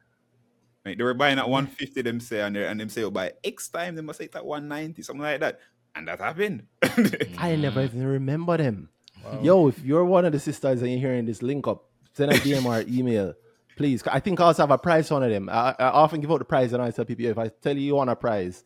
Like 0.85 0.97
they 0.97 1.03
were 1.03 1.13
buying 1.13 1.37
at 1.37 1.47
150 1.49 2.01
them 2.01 2.19
say 2.19 2.41
and 2.41 2.55
they 2.55 2.65
and 2.65 2.79
them 2.79 2.89
say 2.89 3.03
oh, 3.03 3.11
by 3.11 3.33
X 3.43 3.67
time 3.67 3.95
they 3.95 4.01
must 4.01 4.19
say 4.19 4.25
it 4.25 4.35
at 4.35 4.45
190, 4.45 5.01
something 5.03 5.21
like 5.21 5.39
that. 5.41 5.59
And 5.97 6.07
that 6.07 6.19
happened. 6.19 6.63
I 7.37 7.55
never 7.55 7.81
Mm-hmm. 7.81 7.97
even 7.97 8.07
remember 8.07 8.57
them. 8.57 8.89
Yo, 9.41 9.67
if 9.67 9.79
you're 9.83 10.05
one 10.05 10.23
of 10.25 10.31
the 10.31 10.39
sisters 10.39 10.81
and 10.81 10.91
you're 10.91 10.99
hearing 10.99 11.25
this 11.25 11.41
link 11.41 11.67
up, 11.67 11.85
send 12.13 12.31
a 12.31 12.35
DM 12.35 12.63
or 12.65 12.85
email, 12.87 13.33
please. 13.75 14.01
I 14.07 14.19
think 14.21 14.39
I 14.39 14.45
also 14.45 14.63
have 14.63 14.71
a 14.71 14.77
prize 14.77 15.11
on 15.11 15.21
them. 15.27 15.49
I, 15.49 15.75
I 15.77 15.85
often 15.87 16.21
give 16.21 16.31
out 16.31 16.39
the 16.39 16.45
prize 16.45 16.71
and 16.71 16.81
I 16.81 16.91
tell 16.91 17.03
people 17.03 17.25
if 17.25 17.37
I 17.37 17.49
tell 17.49 17.75
you 17.75 17.81
you 17.81 17.95
want 17.95 18.09
a 18.09 18.15
prize 18.15 18.63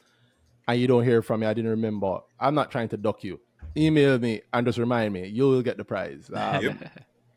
and 0.68 0.80
you 0.80 0.88
don't 0.88 1.04
hear 1.04 1.22
from 1.24 1.40
me, 1.40 1.48
I 1.48 1.54
didn't 1.54 1.72
remember. 1.72 2.20
I'm 2.40 2.54
not 2.54 2.70
trying 2.70 2.90
to 2.90 2.98
duck 2.98 3.24
you. 3.24 3.40
Email 3.76 4.20
me 4.20 4.42
and 4.54 4.66
just 4.68 4.78
remind 4.78 5.14
me. 5.14 5.26
You 5.28 5.44
will 5.50 5.62
get 5.64 5.78
the 5.78 5.86
prize. 5.86 6.30
Um, 6.36 6.64
Yep. 6.64 6.78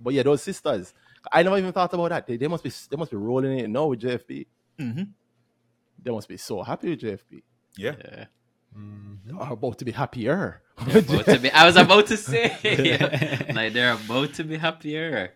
But 0.00 0.12
yeah, 0.12 0.22
those 0.24 0.42
sisters. 0.42 0.92
I 1.33 1.42
never 1.42 1.57
even 1.57 1.72
thought 1.72 1.94
about 1.94 2.11
that. 2.11 2.26
They, 2.26 2.37
they 2.37 2.48
must 2.48 2.62
be 2.64 2.70
they 2.90 2.96
must 2.96 3.11
be 3.11 3.16
rolling 3.16 3.59
it 3.61 3.70
now 3.70 3.87
with 3.87 4.00
JFP. 4.02 4.46
Mhm. 4.78 5.09
They 6.02 6.11
must 6.11 6.28
be 6.28 6.37
so 6.37 6.62
happy 6.62 6.90
with 6.90 7.00
JFP. 7.00 7.42
Yeah. 7.78 7.94
Yeah. 8.04 8.24
Mm, 8.76 9.38
or 9.38 9.52
about 9.52 9.78
to 9.78 9.84
be 9.84 9.92
happier. 9.92 10.60
To 10.90 11.38
be, 11.40 11.50
I 11.52 11.64
was 11.66 11.76
about 11.76 12.06
to 12.08 12.16
say, 12.16 12.56
yeah. 12.62 13.46
like 13.54 13.72
they're 13.72 13.92
about 13.92 14.34
to 14.34 14.44
be 14.44 14.56
happier. 14.56 15.32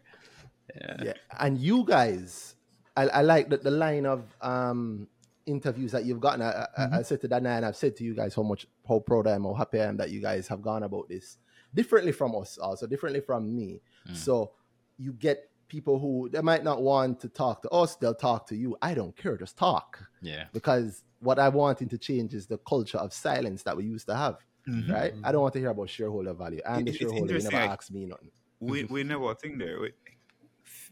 Yeah. 0.75 0.97
yeah 1.03 1.13
and 1.39 1.59
you 1.59 1.85
guys 1.85 2.55
i, 2.97 3.05
I 3.09 3.23
like 3.23 3.49
the, 3.49 3.57
the 3.57 3.71
line 3.71 4.07
of 4.07 4.25
um 4.41 5.09
interviews 5.47 5.93
that 5.93 6.05
you've 6.05 6.21
gotten 6.21 6.43
I, 6.43 6.51
I, 6.51 6.67
I 6.77 6.81
mm-hmm. 6.81 7.03
said 7.03 7.21
to 7.23 7.29
Danhai 7.29 7.57
and 7.57 7.67
i've 7.67 7.77
said 7.77 7.97
to 7.97 8.05
you 8.05 8.15
guys 8.15 8.35
how 8.35 8.43
much 8.43 8.67
how 8.87 8.99
proud 8.99 9.27
i 9.27 9.33
am 9.33 9.45
how 9.45 9.55
happy 9.55 9.81
i 9.81 9.87
am 9.87 9.97
that 9.97 10.11
you 10.11 10.21
guys 10.21 10.47
have 10.49 10.61
gone 10.61 10.83
about 10.83 11.09
this 11.09 11.39
differently 11.75 12.13
from 12.13 12.37
us 12.37 12.59
also 12.59 12.87
differently 12.87 13.21
from 13.21 13.55
me 13.55 13.81
mm. 14.09 14.17
so 14.17 14.53
you 14.99 15.13
get 15.13 15.51
people 15.69 15.99
who 15.99 16.29
they 16.33 16.41
might 16.41 16.65
not 16.65 16.83
want 16.83 17.21
to 17.21 17.29
talk 17.29 17.63
to 17.63 17.69
us 17.71 17.97
they'll 17.97 18.15
talk 18.15 18.47
to 18.47 18.57
you 18.57 18.77
i 18.83 18.95
don't 18.95 19.17
care 19.17 19.37
just 19.37 19.57
talk 19.57 19.99
Yeah. 20.23 20.45
because 20.53 21.05
what 21.21 21.39
i 21.39 21.49
wanting 21.49 21.89
to 21.91 21.99
change 21.99 22.33
is 22.35 22.47
the 22.47 22.59
culture 22.59 22.99
of 22.99 23.13
silence 23.13 23.63
that 23.65 23.77
we 23.77 23.85
used 23.85 24.07
to 24.07 24.17
have 24.17 24.37
mm-hmm. 24.69 24.91
right 24.93 25.13
i 25.25 25.31
don't 25.33 25.43
want 25.43 25.53
to 25.55 25.61
hear 25.61 25.71
about 25.71 25.91
shareholder 25.91 26.33
value 26.35 26.61
and 26.67 26.87
the 26.87 26.91
It- 26.91 26.95
it's 26.95 26.99
shareholder 26.99 27.35
you 27.37 27.43
never 27.43 27.57
like- 27.57 27.71
ask 27.71 27.91
me 27.91 28.07
nothing 28.07 28.31
We 28.61 28.83
mm-hmm. 28.83 28.95
we 28.95 29.05
never 29.05 29.35
think 29.35 29.59
there. 29.59 29.79
We- 29.81 29.93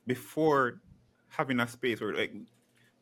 Before 0.06 0.80
having 1.28 1.58
a 1.60 1.66
space 1.68 2.00
where 2.00 2.14
like 2.14 2.32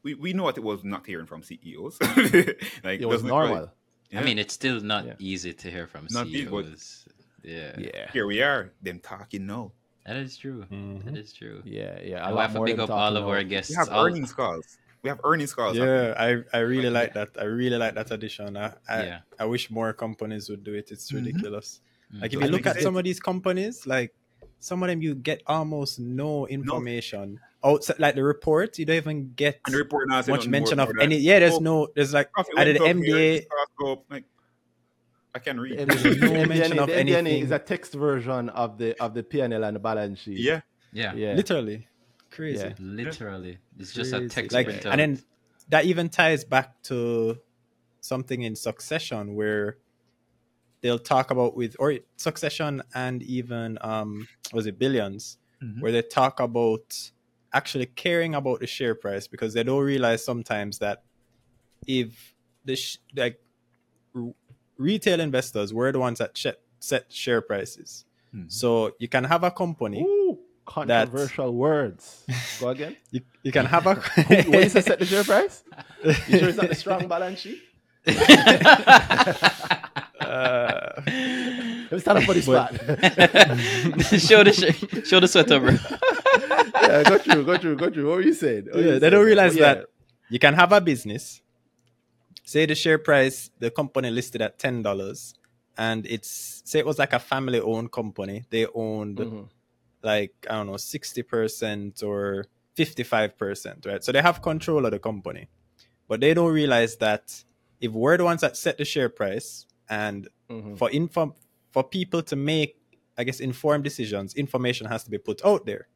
we, 0.02 0.14
we 0.14 0.32
know 0.32 0.44
what 0.44 0.56
it 0.56 0.64
was 0.64 0.84
not 0.84 1.06
hearing 1.06 1.26
from 1.26 1.42
CEOs. 1.42 1.98
like 2.88 3.00
it 3.00 3.06
was 3.06 3.16
doesn't 3.22 3.28
normal 3.28 3.70
Yeah. 4.10 4.20
I 4.20 4.24
mean, 4.24 4.38
it's 4.38 4.54
still 4.54 4.80
not 4.80 5.02
Yeah. 5.06 5.14
easy 5.18 5.52
to 5.52 5.70
hear 5.70 5.86
from 5.86 6.06
Not 6.10 6.26
easy, 6.28 6.44
but- 6.46 6.64
CEOs. 6.66 7.08
Yeah. 7.42 7.72
yeah 7.78 8.10
here 8.12 8.26
we 8.26 8.40
are, 8.42 8.72
them 8.82 8.98
talking 9.00 9.46
now. 9.46 9.72
That 10.06 10.16
is 10.16 10.36
true. 10.36 10.60
That 10.60 10.70
mm-hmm. 10.70 11.16
is 11.16 11.32
true. 11.32 11.62
yeah 11.64 11.98
yeah 12.02 12.26
I 12.26 12.30
lot 12.30 12.50
have 12.50 12.54
to 12.54 12.64
pick 12.64 12.78
up 12.78 12.90
all 12.90 13.16
of 13.16 13.26
our 13.26 13.42
guests. 13.42 13.70
We 13.70 13.76
have 13.76 13.88
all- 13.88 14.06
earnings 14.06 14.32
calls. 14.32 14.78
We 15.02 15.08
have 15.08 15.20
earnings 15.22 15.52
calls. 15.54 15.76
Yeah, 15.76 16.14
I, 16.16 16.42
I 16.56 16.60
really 16.60 16.88
like 16.88 17.12
that. 17.12 17.28
I 17.38 17.44
really 17.44 17.76
like 17.76 17.94
that 17.94 18.10
addition. 18.10 18.56
I, 18.56 18.72
I, 18.88 19.02
Yeah. 19.02 19.18
I 19.38 19.44
wish 19.44 19.70
more 19.70 19.92
companies 19.92 20.48
would 20.48 20.64
do 20.64 20.72
it. 20.72 20.90
It's 20.90 21.12
mm-hmm. 21.12 21.26
ridiculous. 21.26 21.80
Mm. 22.14 22.22
Like 22.22 22.32
if 22.32 22.40
you 22.40 22.48
look 22.48 22.64
at 22.64 22.80
some 22.80 22.96
of 22.96 23.04
these 23.04 23.20
companies, 23.20 23.86
like 23.86 24.14
some 24.60 24.82
of 24.82 24.88
them 24.88 25.02
you 25.02 25.14
get 25.14 25.42
almost 25.46 26.00
no 26.00 26.46
information. 26.46 27.38
Oh, 27.62 27.74
Outside 27.74 27.98
like 27.98 28.14
the 28.14 28.22
report, 28.22 28.78
you 28.78 28.86
don't 28.86 28.96
even 28.96 29.32
get 29.36 29.60
And 29.66 29.74
the 29.74 29.78
report 29.78 30.08
now 30.08 30.22
much 30.26 30.48
mention 30.48 30.80
of 30.80 30.88
that. 30.88 31.02
any 31.02 31.16
yeah, 31.16 31.38
there's 31.38 31.54
Oh, 31.54 31.58
no 31.58 31.88
there's 31.94 32.14
like 32.14 32.32
profit 32.32 32.54
I 32.56 32.64
did 32.64 32.80
I 35.34 35.38
can 35.40 35.58
read. 35.58 35.78
The 35.78 35.86
There's 35.86 36.20
no 36.20 36.46
mention 36.46 36.78
of 36.78 36.88
MD&A 36.88 36.94
anything. 37.18 37.42
is 37.44 37.50
a 37.50 37.58
text 37.58 37.92
version 37.94 38.48
of 38.50 38.78
the 38.78 38.94
of 39.02 39.14
the 39.14 39.22
PNL 39.22 39.66
and 39.66 39.76
the 39.76 39.80
balance 39.80 40.20
sheet. 40.20 40.38
yeah. 40.38 40.60
Yeah. 40.92 41.12
yeah. 41.14 41.32
literally 41.34 41.88
crazy. 42.30 42.64
Yeah. 42.66 42.74
Literally. 42.78 43.58
It's 43.78 43.92
just 43.92 44.12
a 44.12 44.28
text 44.28 44.52
like 44.52 44.68
printout. 44.68 44.90
and 44.92 45.00
then 45.00 45.22
that 45.70 45.84
even 45.86 46.08
ties 46.08 46.44
back 46.44 46.80
to 46.84 47.38
something 48.00 48.42
in 48.42 48.54
succession 48.54 49.34
where 49.34 49.78
they'll 50.82 50.98
talk 51.00 51.30
about 51.32 51.56
with 51.56 51.74
or 51.80 51.94
succession 52.16 52.82
and 52.94 53.22
even 53.24 53.78
um 53.80 54.28
was 54.52 54.66
it 54.66 54.78
1000000000s 54.78 55.36
Mhm. 55.62 55.80
where 55.80 55.92
they 55.92 56.02
talk 56.02 56.40
about 56.40 57.10
actually 57.52 57.86
caring 57.86 58.34
about 58.34 58.60
the 58.60 58.66
share 58.66 58.94
price 58.94 59.26
because 59.28 59.54
they 59.54 59.62
don't 59.62 59.82
realize 59.82 60.22
sometimes 60.24 60.78
that 60.80 61.02
if 61.86 62.34
the 62.64 62.76
sh- 62.76 62.98
like 63.16 63.40
r- 64.14 64.34
retail 64.78 65.20
investors 65.20 65.72
were 65.72 65.92
the 65.92 65.98
ones 65.98 66.18
that 66.18 66.36
sh- 66.36 66.46
set 66.80 67.10
share 67.12 67.40
prices 67.40 68.04
Mhm. 68.34 68.50
so 68.50 68.92
you 68.98 69.08
can 69.08 69.24
have 69.24 69.44
a 69.44 69.50
company 69.50 70.02
Ooh, 70.02 70.38
controversial 70.66 71.54
words. 71.54 72.24
Go 72.60 72.68
again. 72.70 72.96
you, 73.10 73.20
you 73.42 73.52
can 73.52 73.66
have 73.66 73.86
a 73.86 73.94
What 74.50 74.64
is 74.64 74.72
the 74.72 74.82
set 74.82 74.98
the 74.98 75.06
share 75.06 75.24
price? 75.24 75.62
You 76.02 76.12
sure 76.38 76.48
it's 76.48 76.58
not 76.58 76.68
the 76.68 76.74
strong 76.74 77.06
balance 77.14 77.40
sheet? 77.40 77.62
Uh, 80.20 80.92
Let 81.06 81.92
me 81.92 81.98
stand 82.00 82.18
up 82.18 82.24
for 82.24 82.34
this 82.34 82.46
But- 82.46 82.74
spot. 82.74 84.20
show 84.20 84.42
the 84.44 84.52
sh- 84.52 85.06
show 85.08 85.20
the 85.20 85.28
sweater, 85.28 85.60
bro. 85.60 85.70
yeah, 86.82 87.02
go 87.04 87.18
through, 87.18 87.44
go 87.44 87.56
through, 87.58 87.76
go 87.76 87.90
through. 87.90 88.08
What 88.08 88.16
were 88.16 88.22
you 88.22 88.34
saying? 88.34 88.64
What 88.66 88.74
were 88.76 88.80
yeah, 88.80 88.92
you 88.94 88.98
they 88.98 89.10
don't 89.10 89.18
saying? 89.18 89.26
realize 89.26 89.56
Yeah. 89.56 89.74
that 89.74 89.86
you 90.30 90.38
can 90.38 90.54
have 90.54 90.72
a 90.72 90.80
business. 90.80 91.40
Say 92.44 92.66
the 92.66 92.74
share 92.74 92.98
price, 92.98 93.50
the 93.58 93.70
company 93.70 94.10
listed 94.10 94.42
at 94.42 94.58
ten 94.58 94.82
dollars, 94.82 95.34
and 95.78 96.06
it's 96.06 96.62
say 96.64 96.78
it 96.78 96.86
was 96.86 96.98
like 96.98 97.12
a 97.14 97.18
family-owned 97.18 97.90
company. 97.90 98.44
They 98.50 98.66
owned 98.74 99.16
Mhm. 99.18 99.48
like 100.02 100.34
I 100.48 100.54
don't 100.56 100.66
know, 100.66 100.76
sixty 100.76 101.22
percent 101.22 102.02
or 102.02 102.46
fifty-five 102.74 103.38
percent, 103.38 103.86
right? 103.86 104.04
So 104.04 104.12
they 104.12 104.20
have 104.20 104.42
control 104.42 104.84
of 104.84 104.90
the 104.92 104.98
company, 104.98 105.48
but 106.06 106.20
they 106.20 106.34
don't 106.34 106.52
realize 106.52 106.96
that 106.96 107.44
if 107.80 107.92
we're 107.92 108.18
the 108.18 108.24
ones 108.24 108.42
that 108.42 108.56
set 108.56 108.76
the 108.78 108.84
share 108.84 109.08
price, 109.08 109.66
and 109.88 110.28
Mhm. 110.50 110.76
for 110.78 110.90
inform 110.90 111.34
for 111.70 111.82
people 111.82 112.22
to 112.22 112.36
make, 112.36 112.76
I 113.18 113.24
guess, 113.24 113.40
informed 113.40 113.84
decisions, 113.84 114.34
information 114.34 114.86
has 114.86 115.02
to 115.04 115.10
be 115.10 115.18
put 115.18 115.44
out 115.44 115.64
there. 115.66 115.88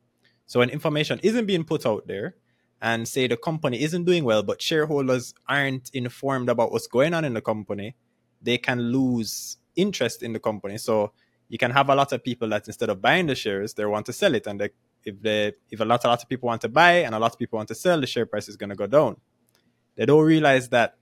So 0.46 0.60
when 0.60 0.70
information 0.70 1.20
isn't 1.22 1.44
being 1.46 1.62
put 1.64 1.84
out 1.86 2.06
there, 2.08 2.36
and 2.80 3.08
say 3.08 3.26
the 3.26 3.36
company 3.36 3.82
isn't 3.82 4.04
doing 4.04 4.24
well, 4.24 4.42
but 4.42 4.62
shareholders 4.62 5.34
aren't 5.48 5.90
informed 5.92 6.48
about 6.48 6.72
what's 6.72 6.86
going 6.86 7.14
on 7.14 7.24
in 7.24 7.34
the 7.34 7.40
company, 7.40 7.96
they 8.40 8.58
can 8.58 8.80
lose 8.80 9.56
interest 9.74 10.22
in 10.22 10.32
the 10.32 10.38
company. 10.38 10.78
So 10.78 11.12
you 11.48 11.58
can 11.58 11.70
have 11.70 11.88
a 11.88 11.94
lot 11.94 12.12
of 12.12 12.22
people 12.22 12.48
that 12.50 12.66
instead 12.66 12.90
of 12.90 13.00
buying 13.00 13.26
the 13.26 13.34
shares, 13.34 13.74
they 13.74 13.84
want 13.84 14.06
to 14.06 14.12
sell 14.12 14.34
it, 14.34 14.46
and 14.46 14.60
they, 14.60 14.70
if 15.04 15.20
they 15.20 15.52
if 15.70 15.80
a 15.80 15.84
lot 15.84 16.04
a 16.04 16.08
lot 16.08 16.22
of 16.22 16.28
people 16.28 16.46
want 16.46 16.60
to 16.60 16.68
buy 16.68 16.98
and 16.98 17.14
a 17.14 17.18
lot 17.18 17.32
of 17.32 17.38
people 17.38 17.56
want 17.56 17.68
to 17.68 17.74
sell, 17.74 18.00
the 18.00 18.06
share 18.06 18.26
price 18.26 18.48
is 18.48 18.56
going 18.56 18.70
to 18.70 18.76
go 18.76 18.86
down. 18.86 19.16
They 19.96 20.06
don't 20.06 20.24
realize 20.24 20.68
that 20.68 20.96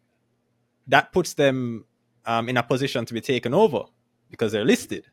that 0.86 1.12
puts 1.12 1.34
them 1.34 1.84
um, 2.24 2.48
in 2.48 2.56
a 2.56 2.62
position 2.62 3.04
to 3.04 3.12
be 3.14 3.20
taken 3.20 3.52
over 3.52 3.84
because 4.30 4.52
they're 4.52 4.64
listed, 4.64 5.06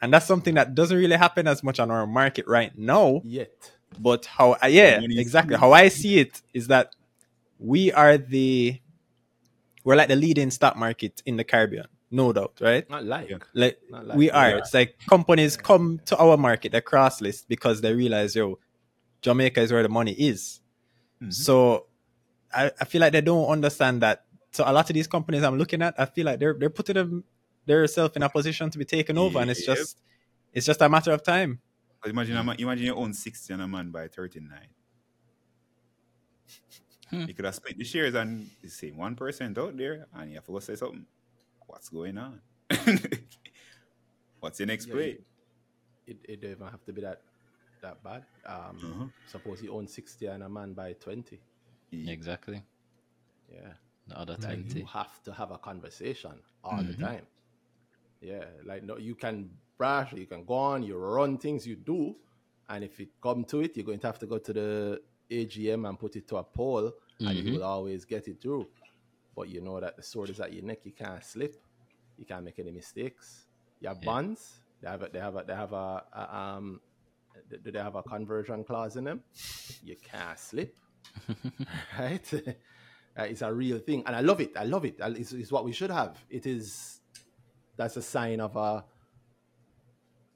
and 0.00 0.12
that's 0.12 0.26
something 0.26 0.54
that 0.54 0.74
doesn't 0.74 0.96
really 0.96 1.16
happen 1.16 1.46
as 1.46 1.62
much 1.62 1.78
on 1.78 1.90
our 1.90 2.06
market 2.06 2.46
right 2.48 2.76
now 2.76 3.20
Yet. 3.24 3.72
But 3.98 4.26
how 4.26 4.56
yeah 4.68 5.00
exactly 5.02 5.56
how 5.56 5.72
i 5.72 5.88
see 5.88 6.18
it 6.18 6.42
is 6.52 6.66
that 6.68 6.94
we 7.58 7.92
are 7.92 8.18
the 8.18 8.80
we're 9.84 9.96
like 9.96 10.08
the 10.08 10.16
leading 10.16 10.50
stock 10.50 10.76
market 10.76 11.22
in 11.26 11.36
the 11.36 11.44
caribbean 11.44 11.86
no 12.10 12.32
doubt 12.32 12.52
right 12.60 12.88
Not 12.90 13.04
like. 13.04 13.30
Yeah. 13.30 13.38
like 13.54 13.78
Not 13.90 14.06
like 14.06 14.16
we 14.16 14.26
we 14.26 14.30
are 14.30 14.52
are. 14.54 14.58
it's 14.58 14.72
like 14.74 14.96
companies 15.08 15.56
come 15.56 16.00
to 16.06 16.16
our 16.18 16.36
market 16.36 16.72
they 16.72 16.80
cross 16.80 17.20
list 17.20 17.48
because 17.48 17.80
they 17.80 17.94
realize 17.94 18.36
yo 18.36 18.58
jamaica 19.22 19.60
is 19.60 19.72
where 19.72 19.82
the 19.82 19.88
money 19.88 20.12
is 20.12 20.60
Mhm. 21.22 21.32
so 21.32 21.86
I, 22.54 22.70
I 22.78 22.84
feel 22.84 23.00
like 23.00 23.12
they 23.12 23.22
don't 23.22 23.46
understand 23.48 24.02
that 24.02 24.24
so 24.52 24.64
a 24.66 24.72
lot 24.72 24.88
of 24.90 24.94
these 24.94 25.06
companies 25.06 25.42
i'm 25.42 25.56
looking 25.58 25.80
at 25.82 25.94
i 25.98 26.04
feel 26.04 26.26
like 26.26 26.38
they're 26.38 26.52
they're 26.54 26.68
putting 26.70 26.94
them 26.94 27.24
themselves 27.64 28.14
in 28.16 28.22
a 28.22 28.28
position 28.28 28.68
to 28.70 28.78
be 28.78 28.84
taken 28.84 29.16
over 29.18 29.38
and 29.40 29.50
it's 29.50 29.66
Yep. 29.66 29.76
just 29.78 29.98
it's 30.52 30.66
just 30.66 30.80
a 30.82 30.88
matter 30.88 31.12
of 31.12 31.22
time 31.22 31.58
But 31.58 31.65
imagine, 32.04 32.36
a 32.36 32.44
man, 32.44 32.56
imagine 32.58 32.86
you 32.86 32.94
own 32.94 33.12
60 33.12 33.52
and 33.52 33.62
a 33.62 33.68
man 33.68 33.90
by 33.90 34.08
39. 34.08 34.68
Hmm. 37.10 37.24
You 37.26 37.34
could 37.34 37.44
have 37.44 37.54
split 37.54 37.78
the 37.78 37.84
shares 37.84 38.14
and 38.14 38.50
the 38.62 38.68
same 38.68 38.96
1% 38.96 39.16
person 39.16 39.56
out 39.58 39.76
there, 39.76 40.06
and 40.14 40.30
you 40.30 40.36
have 40.36 40.44
to 40.46 40.52
go 40.52 40.58
say 40.58 40.74
something. 40.74 41.06
What's 41.66 41.88
going 41.88 42.18
on? 42.18 42.40
What's 44.40 44.58
your 44.60 44.66
next 44.66 44.86
Yeah, 44.86 44.94
play? 44.94 45.18
It, 46.06 46.18
it 46.28 46.40
don't 46.40 46.50
even 46.52 46.66
have 46.68 46.84
to 46.84 46.92
be 46.92 47.00
that 47.02 47.22
that 47.82 48.02
bad. 48.02 48.24
Um, 48.44 48.76
Uh-huh. 48.82 49.06
Suppose 49.26 49.62
you 49.62 49.72
own 49.72 49.86
60 49.86 50.26
and 50.26 50.42
a 50.42 50.48
man 50.48 50.72
by 50.74 50.92
20. 50.94 51.40
Exactly. 51.92 52.62
Yeah. 53.48 53.72
The 54.08 54.18
other 54.18 54.36
Like 54.40 54.74
you 54.74 54.84
have 54.86 55.22
to 55.24 55.32
have 55.32 55.50
a 55.50 55.58
conversation 55.58 56.42
all 56.62 56.78
Mhm. 56.78 56.86
the 56.88 56.94
time. 56.94 57.26
Yeah, 58.20 58.44
like 58.64 58.82
no, 58.84 58.96
you 58.96 59.14
can 59.14 59.50
brush, 59.78 60.12
you 60.12 60.26
can 60.26 60.44
go 60.44 60.54
on, 60.54 60.82
you 60.82 60.96
run 60.96 61.38
things, 61.38 61.66
you 61.66 61.76
do, 61.76 62.16
and 62.68 62.84
if 62.84 62.98
it 63.00 63.10
come 63.22 63.44
to 63.44 63.60
it, 63.60 63.76
you're 63.76 63.86
going 63.86 63.98
to 64.00 64.06
have 64.06 64.18
to 64.20 64.26
go 64.26 64.38
to 64.38 64.52
the 64.52 65.02
AGM 65.30 65.88
and 65.88 65.98
put 65.98 66.16
it 66.16 66.26
to 66.28 66.36
a 66.36 66.44
poll, 66.44 66.92
and 67.24 67.38
you 67.38 67.44
Mhm. 67.44 67.52
will 67.52 67.64
always 67.64 68.04
get 68.04 68.28
it 68.28 68.40
through. 68.40 68.68
But 69.34 69.48
you 69.48 69.60
know 69.60 69.80
that 69.80 69.96
the 69.96 70.02
sword 70.02 70.30
is 70.30 70.40
at 70.40 70.52
your 70.52 70.64
neck; 70.64 70.80
you 70.84 70.92
can't 70.92 71.22
slip, 71.24 71.56
you 72.16 72.24
can't 72.26 72.44
make 72.44 72.58
any 72.58 72.70
mistakes. 72.72 73.46
You 73.80 73.88
have 73.88 74.02
Yeah. 74.02 74.06
bonds; 74.06 74.60
they 74.80 74.88
have 74.88 75.02
a, 75.02 75.08
they 75.08 75.18
have 75.20 75.36
a, 75.36 75.44
they 75.44 75.54
have 75.54 75.72
a, 75.72 76.04
a 76.12 76.36
um, 76.36 76.80
do 77.62 77.70
they 77.70 77.78
have 77.78 77.96
a 77.96 78.02
conversion 78.02 78.64
clause 78.64 78.96
in 78.96 79.04
them? 79.04 79.22
You 79.82 79.96
can't 80.02 80.38
slip 80.38 80.76
right? 81.98 82.32
Uh, 83.18 83.22
it's 83.22 83.40
a 83.40 83.50
real 83.50 83.78
thing, 83.78 84.02
and 84.06 84.14
I 84.14 84.20
love 84.20 84.42
it. 84.42 84.52
I 84.58 84.64
love 84.64 84.84
it. 84.84 84.96
It's, 85.00 85.32
it's 85.32 85.50
what 85.50 85.64
we 85.64 85.72
should 85.72 85.88
have. 85.90 86.22
It 86.28 86.44
is. 86.44 87.00
That's 87.76 87.96
a 87.96 88.02
sign 88.02 88.40
of 88.40 88.54
a 88.56 88.84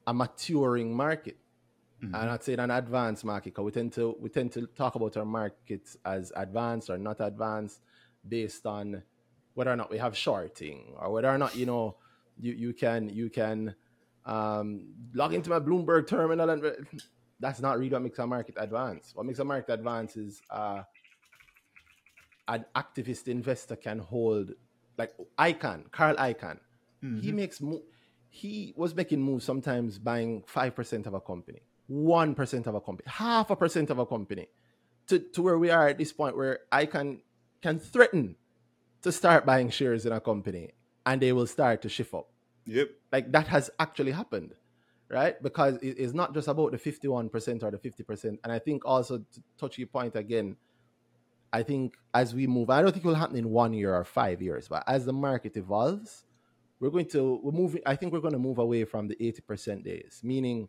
a 0.06 0.14
maturing 0.14 0.94
market. 0.94 1.36
Mhm. 2.02 2.14
I'm 2.14 2.26
not 2.26 2.42
saying 2.44 2.58
an 2.60 2.70
advanced 2.70 3.24
market 3.24 3.50
because 3.54 3.64
we 3.64 3.70
tend 3.72 3.92
to 3.94 4.16
we 4.18 4.28
tend 4.30 4.52
to 4.52 4.66
talk 4.68 4.94
about 4.94 5.16
our 5.16 5.24
markets 5.24 5.96
as 6.04 6.32
advanced 6.34 6.88
or 6.90 6.96
not 6.98 7.20
advanced 7.20 7.80
based 8.26 8.64
on 8.66 9.02
whether 9.54 9.70
or 9.72 9.76
not 9.76 9.90
we 9.90 9.98
have 9.98 10.16
shorting 10.16 10.94
or 10.98 11.12
whether 11.12 11.28
or 11.28 11.36
not 11.38 11.54
you 11.56 11.66
know 11.66 11.96
you 12.38 12.52
you 12.52 12.72
can 12.72 13.08
you 13.10 13.28
can 13.28 13.74
um, 14.24 14.94
log 15.14 15.34
into 15.34 15.50
my 15.50 15.58
Bloomberg 15.60 16.06
terminal 16.06 16.48
and 16.50 16.62
that's 17.38 17.60
not 17.60 17.78
really 17.78 17.90
what 17.90 18.02
makes 18.02 18.18
a 18.18 18.26
market 18.26 18.54
advance. 18.58 19.12
What 19.14 19.26
makes 19.26 19.38
a 19.38 19.44
market 19.44 19.72
advance 19.72 20.16
is 20.16 20.42
uh, 20.50 20.82
an 22.48 22.64
activist 22.74 23.28
investor 23.28 23.76
can 23.76 23.98
hold 23.98 24.52
like 24.98 25.12
Icahn, 25.38 25.90
Carl 25.90 26.16
Icahn. 26.16 26.58
He 27.22 27.32
makes 27.32 27.60
mo- 27.62 27.82
he 28.30 28.72
was 28.76 28.94
making 28.94 29.20
moves 29.20 29.44
sometimes 29.44 29.98
buying 29.98 30.42
five 30.46 30.74
percent 30.74 31.06
of 31.06 31.14
a 31.14 31.20
company, 31.20 31.60
one 31.88 32.34
percent 32.34 32.66
of 32.66 32.74
a 32.74 32.80
company, 32.80 33.06
half 33.10 33.50
a 33.50 33.56
percent 33.56 33.90
of 33.90 33.98
a 33.98 34.06
company, 34.06 34.46
to, 35.08 35.18
to 35.18 35.42
where 35.42 35.58
we 35.58 35.68
are 35.70 35.88
at 35.88 35.98
this 35.98 36.12
point 36.12 36.36
where 36.36 36.60
I 36.70 36.86
can 36.86 37.20
can 37.60 37.78
threaten 37.78 38.36
to 39.02 39.10
start 39.12 39.44
buying 39.44 39.68
shares 39.70 40.06
in 40.06 40.12
a 40.12 40.20
company 40.20 40.70
and 41.04 41.20
they 41.20 41.32
will 41.32 41.46
start 41.46 41.82
to 41.82 41.88
shift 41.88 42.14
up. 42.14 42.28
Yep. 42.66 42.90
Like 43.12 43.32
that 43.32 43.48
has 43.48 43.68
actually 43.78 44.12
happened, 44.12 44.54
right? 45.08 45.42
Because 45.42 45.76
it- 45.78 45.98
it's 45.98 46.12
not 46.14 46.32
just 46.32 46.46
about 46.48 46.70
the 46.72 46.78
51% 46.78 47.62
or 47.62 47.70
the 47.70 47.78
50%. 47.78 48.38
And 48.44 48.52
I 48.52 48.58
think 48.58 48.84
also 48.84 49.18
to 49.18 49.42
touch 49.58 49.78
your 49.78 49.88
point 49.88 50.14
again, 50.14 50.56
I 51.52 51.62
think 51.64 51.96
as 52.14 52.34
we 52.34 52.46
move, 52.46 52.70
I 52.70 52.80
don't 52.80 52.92
think 52.92 53.04
it 53.04 53.08
will 53.08 53.14
happen 53.16 53.36
in 53.36 53.50
one 53.50 53.72
year 53.72 53.92
or 53.94 54.04
five 54.04 54.40
years, 54.40 54.68
but 54.68 54.84
as 54.86 55.04
the 55.04 55.12
market 55.12 55.56
evolves, 55.56 56.24
we're 56.80 56.90
going 56.90 57.06
to 57.06 57.40
we're 57.42 57.52
moving. 57.52 57.82
I 57.86 57.94
think 57.96 58.12
we're 58.12 58.20
going 58.20 58.32
to 58.32 58.38
move 58.38 58.58
away 58.58 58.84
from 58.84 59.06
the 59.06 59.16
80% 59.16 59.84
days, 59.84 60.20
meaning 60.24 60.68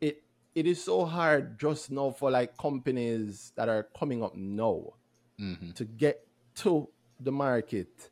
it 0.00 0.22
it 0.54 0.66
is 0.66 0.82
so 0.82 1.04
hard 1.04 1.58
just 1.58 1.90
now 1.90 2.10
for 2.10 2.30
like 2.30 2.56
companies 2.56 3.52
that 3.56 3.68
are 3.68 3.88
coming 3.98 4.22
up 4.22 4.36
now 4.36 4.94
hmm 5.38 5.70
to 5.74 5.84
get 5.84 6.26
to 6.54 6.88
the 7.20 7.32
market 7.32 8.10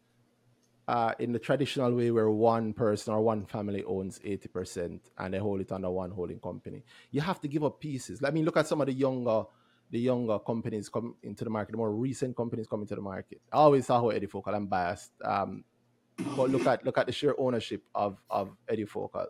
uh, 0.88 1.12
in 1.18 1.32
the 1.32 1.38
traditional 1.38 1.92
way 1.94 2.10
where 2.10 2.30
one 2.30 2.72
person 2.74 3.14
or 3.14 3.22
one 3.22 3.46
family 3.46 3.82
owns 3.84 4.18
80% 4.18 5.00
and 5.18 5.34
they 5.34 5.38
hold 5.38 5.60
it 5.62 5.72
under 5.72 5.90
one 5.90 6.10
holding 6.10 6.38
company. 6.40 6.82
You 7.10 7.22
have 7.22 7.40
to 7.40 7.48
give 7.48 7.64
up 7.64 7.80
pieces. 7.80 8.22
I 8.22 8.30
mean, 8.30 8.44
look 8.44 8.58
at 8.58 8.66
some 8.66 8.80
of 8.82 8.86
the 8.86 8.92
younger 8.92 9.44
the 9.90 10.00
younger 10.00 10.38
companies 10.38 10.88
come 10.88 11.14
into 11.22 11.44
the 11.44 11.50
market, 11.50 11.72
the 11.72 11.78
more 11.78 11.92
recent 11.92 12.36
companies 12.36 12.66
coming 12.66 12.86
to 12.86 12.94
the 12.94 13.00
market. 13.00 13.40
I 13.52 13.56
always 13.58 13.86
talk 13.86 14.02
about 14.02 14.20
EduFocal, 14.20 14.54
I'm 14.54 14.66
biased. 14.66 15.12
Um, 15.22 15.64
but 16.36 16.50
look 16.50 16.66
at 16.66 16.84
look 16.84 16.98
at 16.98 17.06
the 17.06 17.12
sheer 17.12 17.34
ownership 17.38 17.82
of, 17.94 18.18
of 18.30 18.56
EduFocal. 18.70 19.26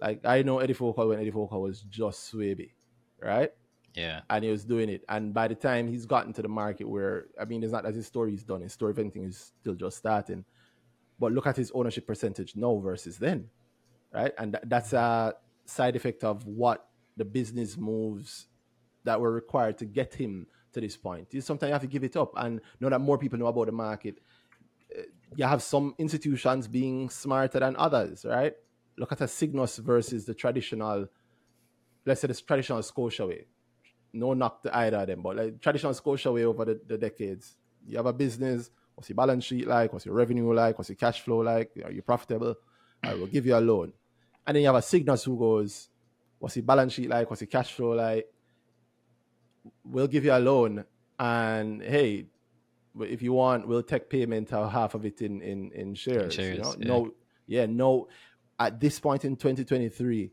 Like 0.00 0.24
I 0.24 0.42
know 0.42 0.56
EduFocal 0.56 1.08
when 1.08 1.18
EduFocal 1.18 1.60
was 1.60 1.82
just 1.82 2.32
Swaby, 2.32 2.72
right? 3.20 3.52
Yeah. 3.94 4.22
and 4.30 4.42
he 4.44 4.50
was 4.50 4.64
doing 4.64 4.88
it. 4.88 5.04
And 5.08 5.34
by 5.34 5.48
the 5.48 5.54
time 5.54 5.86
he's 5.86 6.06
gotten 6.06 6.32
to 6.34 6.42
the 6.42 6.48
market 6.48 6.88
where, 6.88 7.26
I 7.38 7.44
mean, 7.44 7.62
it's 7.62 7.72
not 7.72 7.82
that 7.84 7.94
his 7.94 8.06
story 8.06 8.34
is 8.34 8.42
done. 8.42 8.62
His 8.62 8.72
story, 8.72 8.92
if 8.92 8.98
anything, 8.98 9.24
is 9.24 9.52
still 9.60 9.74
just 9.74 9.98
starting. 9.98 10.44
But 11.18 11.32
look 11.32 11.46
at 11.46 11.56
his 11.56 11.70
ownership 11.72 12.06
percentage 12.06 12.56
now 12.56 12.78
versus 12.78 13.18
then, 13.18 13.48
right? 14.12 14.32
And 14.38 14.54
tha- 14.54 14.62
that's 14.64 14.92
a 14.94 15.34
side 15.66 15.94
effect 15.94 16.24
of 16.24 16.46
what 16.46 16.88
the 17.16 17.24
business 17.24 17.76
moves 17.76 18.46
that 19.04 19.20
were 19.20 19.30
required 19.32 19.76
to 19.78 19.84
get 19.84 20.14
him 20.14 20.46
to 20.72 20.80
this 20.80 20.96
point. 20.96 21.28
Sometimes 21.40 21.68
you 21.68 21.72
have 21.74 21.82
to 21.82 21.86
give 21.86 22.04
it 22.04 22.16
up 22.16 22.32
and 22.36 22.60
know 22.80 22.88
that 22.88 23.00
more 23.00 23.18
people 23.18 23.38
know 23.38 23.46
about 23.46 23.66
the 23.66 23.72
market. 23.72 24.18
You 25.36 25.44
have 25.46 25.62
some 25.62 25.94
institutions 25.98 26.68
being 26.68 27.08
smarter 27.10 27.60
than 27.60 27.76
others, 27.76 28.24
right? 28.24 28.54
Look 28.96 29.12
at 29.12 29.20
a 29.20 29.24
Sygnus 29.24 29.78
versus 29.78 30.26
the 30.26 30.34
traditional, 30.34 31.06
let's 32.04 32.20
say 32.20 32.28
the 32.28 32.34
traditional 32.34 32.82
Scotia 32.82 33.26
way 33.26 33.46
no 34.12 34.34
knock 34.34 34.62
to 34.62 34.76
either 34.76 34.98
of 34.98 35.06
them, 35.06 35.22
but 35.22 35.36
like 35.36 35.60
traditional 35.60 35.94
Scotia 35.94 36.30
way 36.30 36.44
over 36.44 36.64
the, 36.64 36.80
the 36.86 36.98
decades. 36.98 37.56
You 37.86 37.96
have 37.96 38.06
a 38.06 38.12
business, 38.12 38.70
what's 38.94 39.08
your 39.08 39.16
balance 39.16 39.44
sheet 39.44 39.66
like, 39.66 39.92
what's 39.92 40.06
your 40.06 40.14
revenue 40.14 40.52
like, 40.52 40.78
what's 40.78 40.90
your 40.90 40.96
cash 40.96 41.20
flow 41.20 41.38
like, 41.38 41.70
are 41.84 41.90
you 41.90 42.02
profitable? 42.02 42.54
I 43.02 43.14
will 43.14 43.26
give 43.26 43.46
you 43.46 43.56
a 43.56 43.60
loan. 43.60 43.92
And 44.46 44.54
then 44.54 44.62
you 44.62 44.68
have 44.68 44.76
a 44.76 44.80
Sygnus 44.80 45.24
who 45.24 45.38
goes, 45.38 45.88
what's 46.38 46.56
your 46.56 46.64
balance 46.64 46.92
sheet 46.92 47.08
like, 47.08 47.28
what's 47.30 47.42
your 47.42 47.48
cash 47.48 47.72
flow 47.72 47.92
like? 47.92 48.26
We'll 49.84 50.08
give 50.08 50.24
you 50.24 50.32
a 50.32 50.38
loan, 50.40 50.84
and 51.18 51.82
hey, 51.82 52.26
if 53.00 53.22
you 53.22 53.32
want, 53.32 53.66
we'll 53.66 53.82
take 53.82 54.08
payment 54.10 54.52
of 54.52 54.70
half 54.72 54.94
of 54.94 55.04
it 55.04 55.22
in 55.22 55.40
in, 55.42 55.70
in 55.72 55.94
shares. 55.94 56.36
you 56.36 56.44
shares, 56.44 56.58
know? 56.58 56.74
yeah. 56.78 56.86
No, 56.88 57.10
yeah, 57.46 57.66
no. 57.66 58.08
at 58.58 58.78
this 58.80 59.00
point 59.00 59.24
in 59.24 59.34
2023, 59.36 60.30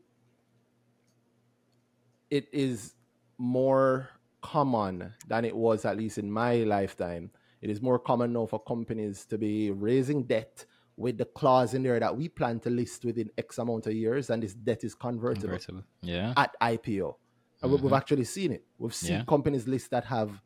it 2.30 2.48
is 2.52 2.94
more 3.38 4.10
common 4.42 5.14
than 5.28 5.46
it 5.46 5.56
was 5.56 5.86
at 5.86 5.98
least 5.98 6.18
in 6.18 6.32
my 6.32 6.58
lifetime. 6.58 7.32
It 7.62 7.70
is 7.70 7.82
more 7.82 8.00
common 8.00 8.34
now 8.34 8.46
for 8.46 8.60
companies 8.60 9.26
to 9.26 9.38
be 9.38 9.72
raising 9.72 10.24
debt 10.24 10.66
with 10.96 11.18
the 11.18 11.26
clause 11.26 11.74
in 11.74 11.84
there 11.84 12.00
that 12.00 12.16
we 12.16 12.28
plan 12.30 12.60
to 12.62 12.70
list 12.70 13.06
within 13.06 13.30
X 13.38 13.58
amount 13.58 13.88
of 13.88 13.94
years, 13.94 14.30
and 14.30 14.44
this 14.44 14.54
debt 14.54 14.84
is 14.84 14.94
convertible, 14.96 15.48
Convertible. 15.48 15.84
Yeah. 16.02 16.34
at 16.36 16.56
IPO. 16.62 17.16
And 17.62 17.72
we- 17.72 17.78
we've 17.78 17.86
mm-hmm. 17.86 17.94
actually 17.96 18.26
seen 18.26 18.52
it. 18.54 18.66
We've 18.78 18.94
seen 18.94 19.12
Yeah. 19.18 19.24
companies 19.26 19.68
list 19.68 19.92
that 19.92 20.06
have, 20.06 20.42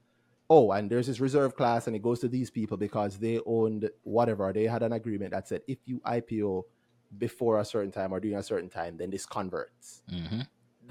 oh, 0.53 0.65
and 0.75 0.83
there's 0.89 1.07
this 1.07 1.19
reserve 1.27 1.51
class, 1.59 1.87
and 1.87 1.95
it 1.95 2.03
goes 2.07 2.19
to 2.23 2.27
these 2.37 2.49
people 2.59 2.77
because 2.87 3.13
they 3.25 3.37
owned 3.57 3.83
whatever. 4.17 4.45
They 4.53 4.67
had 4.75 4.83
an 4.83 4.93
agreement 5.01 5.31
that 5.35 5.47
said 5.49 5.61
if 5.67 5.79
you 5.89 5.97
IPO 6.17 6.63
before 7.25 7.55
a 7.59 7.65
certain 7.73 7.91
time 7.97 8.09
or 8.13 8.19
during 8.19 8.37
a 8.37 8.43
certain 8.51 8.69
time, 8.79 8.93
then 8.97 9.09
this 9.15 9.25
converts 9.37 9.87
hmm 10.09 10.41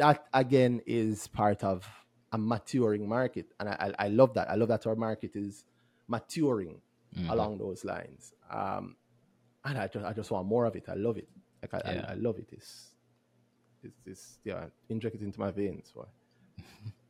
that 0.02 0.18
again 0.32 0.74
is 0.86 1.16
part 1.42 1.60
of 1.72 1.76
a 2.32 2.38
maturing 2.38 3.04
market 3.16 3.46
and 3.60 3.68
i, 3.72 3.74
I 3.86 4.06
I 4.06 4.08
love 4.20 4.32
that 4.36 4.46
i 4.52 4.54
love 4.60 4.68
that 4.74 4.86
our 4.90 4.96
market 5.08 5.32
is 5.44 5.64
maturing 6.14 6.80
Mhm. 7.14 7.30
along 7.34 7.52
those 7.58 7.80
lines 7.92 8.22
um 8.58 8.84
and 9.66 9.76
i 9.82 9.86
just 9.94 10.04
i 10.10 10.12
just 10.20 10.30
want 10.34 10.46
more 10.54 10.64
of 10.70 10.74
it 10.80 10.86
i 10.88 10.96
love 11.06 11.18
it 11.24 11.28
like 11.62 11.74
i, 11.78 11.80
Yeah. 11.84 12.04
I, 12.08 12.12
I 12.12 12.14
love 12.26 12.38
it 12.42 12.48
it's 12.58 12.70
it's, 13.84 13.98
it's 14.10 14.24
yeah 14.44 14.62
inject 14.88 15.14
it 15.16 15.22
into 15.28 15.38
my 15.46 15.50
veins 15.60 15.92
boy. 15.96 16.08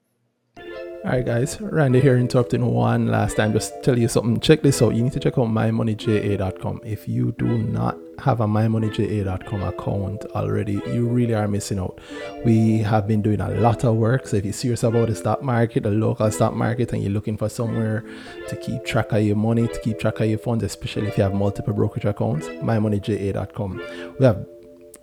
All 1.04 1.10
right, 1.10 1.26
guys. 1.26 1.60
Randy 1.60 2.00
here 2.00 2.16
interrupting 2.16 2.64
one 2.64 3.08
last 3.08 3.36
time. 3.36 3.52
Just 3.52 3.82
tell 3.82 3.98
you 3.98 4.06
something. 4.06 4.38
Check 4.38 4.62
this 4.62 4.80
out. 4.80 4.94
You 4.94 5.02
need 5.02 5.12
to 5.14 5.18
check 5.18 5.36
out 5.36 5.48
mymoneyja.com. 5.48 6.80
If 6.84 7.08
you 7.08 7.32
do 7.32 7.58
not 7.58 7.98
have 8.18 8.40
a 8.40 8.46
mymoneyja.com 8.46 9.62
account 9.64 10.24
already, 10.26 10.74
you 10.86 11.08
really 11.08 11.34
are 11.34 11.48
missing 11.48 11.80
out. 11.80 12.00
We 12.44 12.78
have 12.78 13.08
been 13.08 13.20
doing 13.20 13.40
a 13.40 13.48
lot 13.48 13.82
of 13.82 13.96
work. 13.96 14.28
So 14.28 14.36
if 14.36 14.44
you're 14.44 14.52
serious 14.52 14.84
about 14.84 15.08
the 15.08 15.16
stock 15.16 15.42
market, 15.42 15.82
the 15.82 15.90
local 15.90 16.30
stock 16.30 16.54
market, 16.54 16.92
and 16.92 17.02
you're 17.02 17.10
looking 17.10 17.36
for 17.36 17.48
somewhere 17.48 18.04
to 18.48 18.54
keep 18.54 18.84
track 18.84 19.10
of 19.10 19.22
your 19.24 19.34
money, 19.34 19.66
to 19.66 19.80
keep 19.80 19.98
track 19.98 20.20
of 20.20 20.28
your 20.28 20.38
funds, 20.38 20.62
especially 20.62 21.08
if 21.08 21.16
you 21.18 21.24
have 21.24 21.34
multiple 21.34 21.74
brokerage 21.74 22.04
accounts, 22.04 22.46
mymoneyja.com. 22.46 23.82
We 24.20 24.24
have 24.24 24.46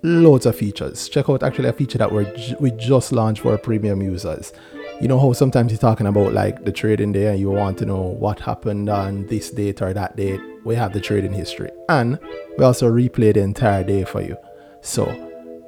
loads 0.01 0.45
of 0.45 0.55
features. 0.55 1.09
Check 1.09 1.29
out 1.29 1.43
actually 1.43 1.67
a 1.67 1.73
feature 1.73 1.97
that 1.97 2.09
we 2.09 2.25
we 2.61 2.71
just 2.71 3.11
launched 3.11 3.41
for 3.41 3.51
our 3.51 3.57
premium 3.57 4.01
users. 4.01 4.53
You 5.01 5.07
know 5.07 5.17
how 5.17 5.31
sometimes 5.31 5.71
you're 5.71 5.79
talking 5.79 6.07
about 6.07 6.33
like 6.33 6.65
the 6.65 6.73
trading 6.73 7.13
day 7.13 7.27
and 7.27 7.39
you 7.39 7.49
want 7.49 7.77
to 7.77 7.85
know 7.85 8.01
what 8.01 8.41
happened 8.41 8.89
on 8.89 9.27
this 9.27 9.49
date 9.49 9.81
or 9.81 9.93
that 9.93 10.17
date. 10.17 10.41
We 10.65 10.75
have 10.75 10.91
the 10.91 10.99
trading 10.99 11.31
history 11.31 11.69
and 11.87 12.19
we 12.57 12.65
also 12.65 12.91
replay 12.91 13.33
the 13.33 13.39
entire 13.39 13.85
day 13.85 14.03
for 14.03 14.21
you. 14.21 14.35
So 14.81 15.07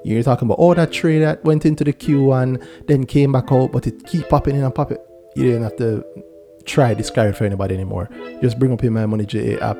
you're 0.04 0.22
talking 0.22 0.50
about 0.50 0.58
oh 0.60 0.74
that 0.74 0.92
trade 0.92 1.20
that 1.20 1.46
went 1.46 1.66
into 1.66 1.86
the 1.86 1.94
queue 1.94 2.34
and 2.34 2.62
then 2.88 3.06
came 3.06 3.32
back 3.32 3.54
out, 3.54 3.72
but 3.72 3.88
it 3.88 4.06
keep 4.06 4.28
popping 4.28 4.58
in 4.58 4.66
and 4.66 4.76
popping. 4.76 4.98
You 5.38 5.44
didn't 5.44 5.64
have 5.64 5.78
to 5.78 6.04
try 6.66 6.94
describe 6.94 7.30
it 7.30 7.38
for 7.38 7.46
anybody 7.46 7.74
anymore. 7.74 8.10
Just 8.42 8.60
bring 8.60 8.74
up 8.74 8.84
your 8.84 8.92
My 8.92 9.06
Money 9.06 9.26
JA 9.26 9.58
app 9.62 9.78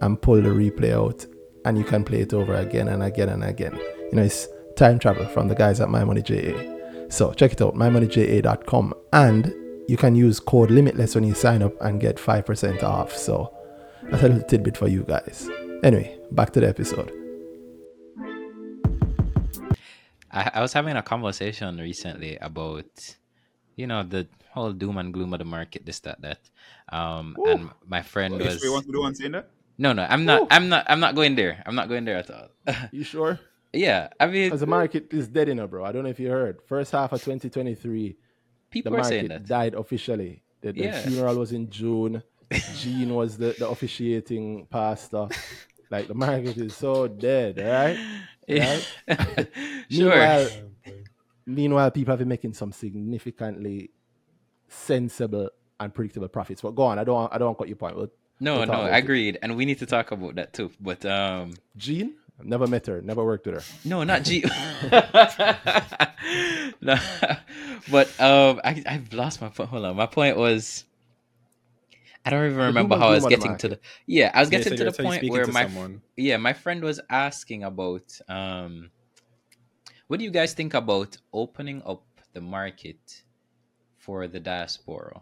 and 0.00 0.20
pull 0.22 0.40
the 0.40 0.48
replay 0.48 0.92
out 0.92 1.26
and 1.66 1.76
you 1.76 1.84
can 1.84 2.02
play 2.02 2.20
it 2.20 2.32
over 2.32 2.54
again 2.54 2.88
and 2.88 3.02
again 3.02 3.28
and 3.28 3.44
again. 3.44 3.76
You 3.76 4.12
know, 4.14 4.22
it's 4.22 4.48
time 4.74 4.98
travel 4.98 5.26
from 5.26 5.48
the 5.48 5.54
guys 5.54 5.82
at 5.82 5.90
My 5.90 6.02
Money 6.02 6.22
JA. 6.22 6.79
So 7.10 7.32
check 7.32 7.52
it 7.52 7.60
out, 7.60 7.74
mymoneyja.com, 7.74 8.94
and 9.12 9.52
you 9.88 9.96
can 9.96 10.14
use 10.14 10.38
code 10.40 10.70
limitless 10.70 11.14
when 11.16 11.24
you 11.24 11.34
sign 11.34 11.62
up 11.62 11.74
and 11.82 12.00
get 12.00 12.16
5% 12.16 12.82
off. 12.84 13.14
So 13.16 13.52
that's 14.04 14.22
a 14.22 14.28
little 14.28 14.42
tidbit 14.48 14.76
for 14.76 14.86
you 14.88 15.02
guys. 15.02 15.48
Anyway, 15.82 16.16
back 16.30 16.52
to 16.52 16.60
the 16.60 16.68
episode. 16.68 17.10
I, 20.30 20.50
I 20.54 20.60
was 20.60 20.72
having 20.72 20.96
a 20.96 21.02
conversation 21.02 21.78
recently 21.78 22.36
about, 22.36 23.16
you 23.74 23.88
know, 23.88 24.04
the 24.04 24.28
whole 24.50 24.72
doom 24.72 24.96
and 24.98 25.12
gloom 25.12 25.32
of 25.32 25.40
the 25.40 25.44
market, 25.44 25.84
this, 25.84 25.98
that, 26.00 26.20
that. 26.22 26.38
Um, 26.90 27.36
and 27.46 27.70
my 27.86 28.02
friend 28.02 28.34
Well, 28.34 28.44
was 28.44 28.54
history 28.54 28.70
wants 28.70 28.86
to 28.86 28.92
do 28.92 29.00
one 29.00 29.14
saying 29.16 29.32
that. 29.32 29.50
no, 29.78 29.92
no. 29.92 30.06
I'm 30.08 30.24
not. 30.24 30.42
Ooh. 30.42 30.46
I'm 30.50 30.68
not. 30.68 30.86
I'm 30.88 31.00
not 31.00 31.16
going 31.16 31.34
there. 31.34 31.62
I'm 31.66 31.74
not 31.74 31.88
going 31.88 32.04
there 32.04 32.18
at 32.18 32.30
all. 32.30 32.48
You 32.92 33.02
sure? 33.02 33.40
yeah, 33.72 34.08
I 34.18 34.26
mean, 34.26 34.46
Because 34.46 34.60
the 34.60 34.66
market 34.66 35.12
is 35.12 35.28
dead 35.28 35.48
in 35.48 35.58
it, 35.58 35.66
bro. 35.70 35.84
I 35.84 35.92
don't 35.92 36.04
know 36.04 36.10
if 36.10 36.18
you 36.20 36.28
heard. 36.30 36.58
First 36.66 36.92
half 36.92 37.12
of 37.12 37.22
2023, 37.22 38.08
the 38.08 38.16
people 38.70 38.96
are 38.96 39.04
saying 39.04 39.28
market 39.28 39.42
that. 39.44 39.48
died 39.48 39.74
officially. 39.74 40.42
The, 40.62 40.72
the 40.72 40.80
Yeah. 40.84 41.00
funeral 41.02 41.36
was 41.36 41.52
in 41.52 41.70
June. 41.70 42.22
Gene 42.76 43.14
was 43.14 43.38
the, 43.38 43.54
the 43.58 43.68
officiating 43.68 44.66
pastor. 44.70 45.28
Like 45.90 46.08
the 46.08 46.14
market 46.14 46.56
is 46.56 46.74
so 46.76 47.06
dead, 47.08 47.58
right? 47.58 47.98
Yeah. 48.48 48.80
sure. 49.08 49.46
Meanwhile, 49.90 50.48
meanwhile, 51.46 51.90
people 51.92 52.10
have 52.10 52.18
been 52.18 52.26
making 52.28 52.54
some 52.54 52.72
significantly 52.72 53.90
sensible 54.68 55.50
and 55.78 55.94
predictable 55.94 56.28
profits. 56.28 56.60
But 56.62 56.72
go 56.74 56.82
on, 56.84 56.98
I 56.98 57.04
don't 57.04 57.32
I 57.32 57.38
don't 57.38 57.46
want 57.48 57.58
to 57.58 57.62
cut 57.62 57.68
your 57.68 57.76
point. 57.76 57.96
But 57.96 58.10
No, 58.40 58.58
we'll 58.58 58.66
no, 58.66 58.72
about 58.72 58.92
it. 58.92 58.96
agreed, 58.96 59.38
and 59.42 59.56
we 59.56 59.64
need 59.64 59.78
to 59.78 59.86
talk 59.86 60.10
about 60.10 60.34
that 60.36 60.52
too. 60.52 60.70
But 60.80 61.04
um, 61.06 61.52
I've 61.76 62.10
never 62.44 62.66
met 62.66 62.86
her, 62.86 63.00
never 63.02 63.24
worked 63.24 63.46
with 63.46 63.54
her. 63.54 63.62
no, 63.84 64.04
not 64.04 64.22
G. 64.24 64.44
no, 66.80 66.96
but 67.88 68.08
um, 68.20 68.60
I 68.64 68.82
I've 68.86 69.12
lost 69.12 69.40
my 69.40 69.48
point. 69.48 69.70
Hold 69.70 69.84
on, 69.84 69.96
my 69.96 70.06
point 70.06 70.36
was. 70.36 70.84
I 72.24 72.30
don't 72.30 72.44
even 72.46 72.58
remember 72.58 72.96
how 72.96 73.08
I 73.08 73.10
was 73.14 73.24
gloom 73.24 73.30
the 73.30 73.38
getting 73.38 73.56
to 73.56 73.68
the. 73.68 73.80
Yeah, 74.06 74.30
I 74.34 74.40
was 74.40 74.50
Yeah, 74.50 74.58
getting 74.58 74.72
so 74.72 74.76
to 74.76 74.84
the 74.84 74.92
point 74.92 75.28
where 75.28 75.46
my 75.46 75.62
someone. 75.64 76.02
yeah 76.16 76.36
my 76.36 76.52
friend 76.52 76.82
was 76.82 77.00
asking 77.10 77.64
about 77.64 78.18
um, 78.28 78.90
what 80.08 80.18
do 80.18 80.24
you 80.24 80.30
guys 80.30 80.52
think 80.54 80.74
about 80.74 81.16
opening 81.32 81.82
up 81.86 82.04
the 82.32 82.40
market 82.40 83.22
for 83.98 84.26
the 84.28 84.40
diaspora, 84.40 85.20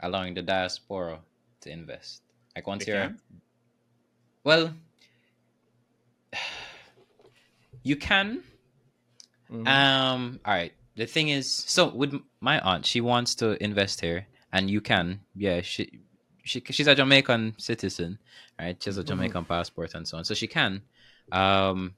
allowing 0.00 0.34
the 0.34 0.42
diaspora 0.42 1.20
to 1.62 1.70
invest? 1.70 2.22
Like 2.54 2.66
once 2.66 2.84
They 2.84 2.92
you're 2.92 3.00
can? 3.00 3.18
well, 4.44 4.72
you 7.86 7.96
can. 7.96 8.42
Mhm. 9.50 9.66
Um. 9.66 10.40
All 10.44 10.54
right. 10.54 10.72
The 10.96 11.06
thing 11.06 11.28
is, 11.28 11.52
so 11.52 11.88
with 11.88 12.14
my 12.40 12.58
aunt, 12.60 12.86
she 12.86 13.00
wants 13.00 13.34
to 13.36 13.62
invest 13.62 14.00
here, 14.00 14.26
and 14.52 14.70
you 14.70 14.80
can. 14.80 15.20
Yeah. 15.34 15.60
She, 15.60 16.00
she, 16.42 16.62
she's 16.70 16.86
a 16.86 16.94
Jamaican 16.94 17.54
citizen, 17.58 18.18
right? 18.58 18.76
She 18.82 18.88
has 18.88 18.98
a 18.98 19.04
Jamaican 19.04 19.44
passport 19.44 19.94
and 19.94 20.06
so 20.08 20.16
on, 20.18 20.24
so 20.24 20.34
she 20.34 20.46
can. 20.46 20.82
Um, 21.32 21.94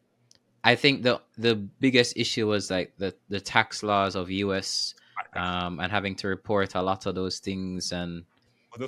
I 0.64 0.74
think 0.74 1.02
the 1.04 1.20
the 1.36 1.54
biggest 1.54 2.16
issue 2.16 2.46
was 2.48 2.70
like 2.70 2.94
the 2.98 3.14
the 3.28 3.40
tax 3.40 3.82
laws 3.82 4.16
of 4.16 4.30
US, 4.30 4.94
um, 5.36 5.80
and 5.80 5.92
having 5.92 6.14
to 6.16 6.28
report 6.28 6.74
a 6.74 6.82
lot 6.82 7.06
of 7.06 7.14
those 7.14 7.38
things 7.38 7.92
and 7.92 8.24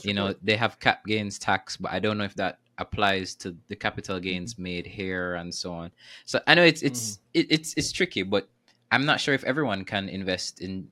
you 0.04 0.14
know 0.14 0.34
they 0.42 0.56
have 0.56 0.78
cap 0.78 1.04
gains 1.06 1.38
tax 1.38 1.76
but 1.76 1.90
i 1.90 1.98
don't 1.98 2.16
know 2.18 2.24
if 2.24 2.34
that 2.34 2.58
applies 2.80 3.34
to 3.36 3.56
the 3.68 3.76
capital 3.76 4.18
gains 4.20 4.58
made 4.58 4.86
here 4.86 5.34
and 5.36 5.54
so 5.54 5.72
on 5.72 5.92
so 6.24 6.40
i 6.46 6.54
know 6.54 6.64
it's 6.64 6.82
it's 6.82 7.20
it, 7.34 7.46
it's 7.50 7.74
it's 7.76 7.92
tricky 7.92 8.22
but 8.24 8.48
i'm 8.90 9.04
not 9.06 9.20
sure 9.20 9.34
if 9.34 9.44
everyone 9.44 9.84
can 9.84 10.08
invest 10.08 10.60
in 10.60 10.90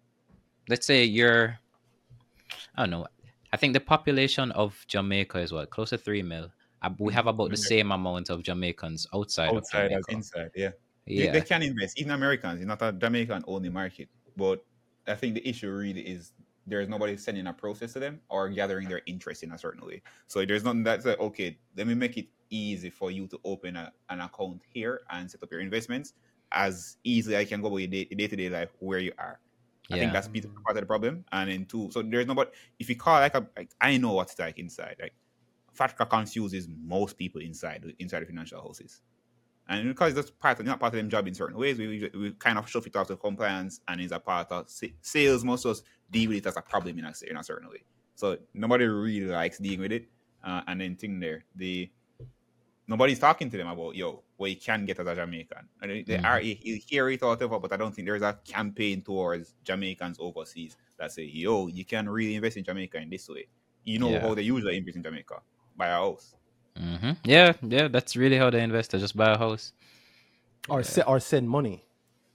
let's 0.68 0.86
say 0.86 1.04
you're 1.04 1.58
i 2.76 2.82
don't 2.82 2.90
know 2.90 3.06
i 3.52 3.56
think 3.56 3.72
the 3.72 3.80
population 3.80 4.50
of 4.52 4.84
jamaica 4.88 5.38
is 5.38 5.52
what 5.52 5.70
close 5.70 5.90
to 5.90 5.98
3 5.98 6.22
mil 6.22 6.50
Uh, 6.80 6.90
we 7.00 7.12
have 7.12 7.26
about 7.26 7.50
the 7.50 7.56
Mhm. 7.56 7.66
same 7.72 7.90
amount 7.90 8.30
of 8.30 8.42
jamaicans 8.44 9.06
outside, 9.12 9.52
outside 9.54 9.92
of 9.92 10.04
jamaica 10.06 10.08
inside, 10.08 10.50
yeah. 10.54 10.70
They, 11.14 11.26
yeah 11.26 11.32
they 11.32 11.42
can 11.42 11.62
invest, 11.62 11.98
even 11.98 12.12
Americans. 12.12 12.60
It's 12.60 12.66
not 12.68 12.82
a 12.82 12.92
Jamaican 12.92 13.44
only 13.48 13.70
market. 13.70 14.08
But 14.36 14.64
I 15.06 15.14
think 15.14 15.34
the 15.34 15.48
issue 15.48 15.70
really 15.70 16.02
is 16.02 16.32
there's 16.68 16.88
nobody 16.88 17.16
sending 17.16 17.46
a 17.46 17.52
process 17.52 17.92
to 17.94 18.00
them 18.00 18.20
or 18.28 18.48
gathering 18.48 18.88
their 18.88 19.02
interest 19.06 19.42
in 19.42 19.52
a 19.52 19.58
certain 19.58 19.84
way. 19.86 20.02
So 20.26 20.44
there's 20.44 20.64
nothing 20.64 20.82
that's 20.82 21.04
like, 21.06 21.20
okay, 21.20 21.58
let 21.76 21.86
me 21.86 21.94
make 21.94 22.16
it 22.16 22.28
easy 22.50 22.90
for 22.90 23.10
you 23.10 23.26
to 23.28 23.40
open 23.44 23.76
a, 23.76 23.92
an 24.10 24.20
account 24.20 24.62
here 24.72 25.02
and 25.10 25.30
set 25.30 25.42
up 25.42 25.50
your 25.52 25.60
investments 25.60 26.14
as 26.52 26.96
easily 27.04 27.36
as 27.36 27.42
I 27.42 27.44
can 27.44 27.60
go 27.60 27.68
with 27.68 27.92
your 27.92 28.04
day 28.04 28.26
to 28.26 28.36
day 28.36 28.48
life 28.48 28.70
where 28.78 28.98
you 28.98 29.12
are. 29.18 29.40
I 29.90 29.96
think 29.98 30.12
that's 30.12 30.28
part 30.28 30.76
of 30.76 30.82
the 30.82 30.86
problem. 30.86 31.24
And 31.32 31.50
then 31.50 31.64
two, 31.64 31.90
so 31.90 32.02
there's 32.02 32.26
nobody. 32.26 32.50
If 32.78 32.90
you 32.90 32.96
call 32.96 33.20
like 33.20 33.34
a, 33.34 33.46
like 33.56 33.70
I 33.80 33.96
know 33.96 34.12
what's 34.12 34.38
like 34.38 34.58
inside. 34.58 34.96
Like 35.00 35.14
FATCA 35.74 36.08
confuses 36.10 36.68
most 36.68 37.16
people 37.16 37.40
inside 37.40 37.94
inside 37.98 38.20
the 38.20 38.26
financial 38.26 38.60
houses, 38.60 39.00
and 39.68 39.88
because 39.88 40.14
that's 40.14 40.30
part 40.30 40.60
of 40.60 40.66
not 40.66 40.80
part 40.80 40.92
of 40.94 40.98
them 40.98 41.08
job 41.08 41.26
in 41.26 41.34
certain 41.34 41.56
ways, 41.56 41.78
we, 41.78 41.86
we, 41.88 42.18
we 42.18 42.32
kind 42.32 42.58
of 42.58 42.68
shove 42.68 42.86
it 42.86 42.96
out 42.96 43.08
to 43.08 43.16
compliance 43.16 43.80
and 43.88 44.00
is 44.00 44.12
a 44.12 44.18
part 44.18 44.50
of 44.52 44.68
sales. 45.00 45.44
Most 45.44 45.64
of 45.64 45.72
us 45.72 45.82
deal 46.10 46.28
with 46.30 46.38
it 46.38 46.46
as 46.46 46.56
a 46.56 46.62
problem 46.62 46.98
in 46.98 47.04
a, 47.04 47.12
in 47.28 47.36
a 47.36 47.44
certain 47.44 47.68
way. 47.68 47.82
So 48.14 48.36
nobody 48.54 48.86
really 48.86 49.26
likes 49.26 49.58
dealing 49.58 49.80
with 49.80 49.92
it. 49.92 50.08
Uh, 50.42 50.62
and 50.66 50.80
then 50.80 50.96
thing 50.96 51.20
there, 51.20 51.44
the 51.54 51.90
nobody's 52.86 53.18
talking 53.18 53.50
to 53.50 53.56
them 53.56 53.68
about 53.68 53.94
yo 53.94 54.22
what 54.36 54.50
you 54.50 54.56
can 54.56 54.84
get 54.84 54.98
as 55.00 55.06
a 55.06 55.14
Jamaican. 55.14 55.68
And 55.82 55.90
they, 55.90 56.02
they 56.02 56.16
Mhm. 56.16 56.24
are 56.24 56.40
you 56.40 56.80
hear 56.86 57.08
it 57.10 57.22
or 57.22 57.30
whatever, 57.30 57.58
but 57.58 57.72
I 57.72 57.76
don't 57.76 57.94
think 57.94 58.06
there's 58.06 58.22
a 58.22 58.38
campaign 58.44 59.02
towards 59.02 59.54
Jamaicans 59.64 60.18
overseas 60.20 60.76
that 60.98 61.12
say 61.12 61.24
yo 61.24 61.66
you 61.66 61.84
can 61.84 62.08
really 62.08 62.34
invest 62.36 62.56
in 62.56 62.64
Jamaica 62.64 62.98
in 62.98 63.10
this 63.10 63.28
way. 63.28 63.46
You 63.84 63.98
know 63.98 64.10
Yeah. 64.12 64.20
how 64.20 64.34
they 64.34 64.42
usually 64.42 64.76
invest 64.76 64.96
in 64.96 65.02
Jamaica 65.02 65.40
buy 65.76 65.88
a 65.88 65.94
house. 65.94 66.34
hmm 66.76 67.12
yeah 67.24 67.52
yeah 67.62 67.88
that's 67.88 68.14
really 68.16 68.36
how 68.38 68.50
they 68.50 68.62
invest 68.62 68.92
they 68.92 68.98
just 68.98 69.16
buy 69.16 69.32
a 69.32 69.38
house 69.38 69.72
or 70.68 70.82
se- 70.82 71.02
or 71.06 71.18
send 71.20 71.48
money 71.48 71.82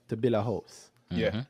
to 0.07 0.17
build 0.17 0.33
a 0.35 0.43
house. 0.43 0.91
Yeah. 1.11 1.43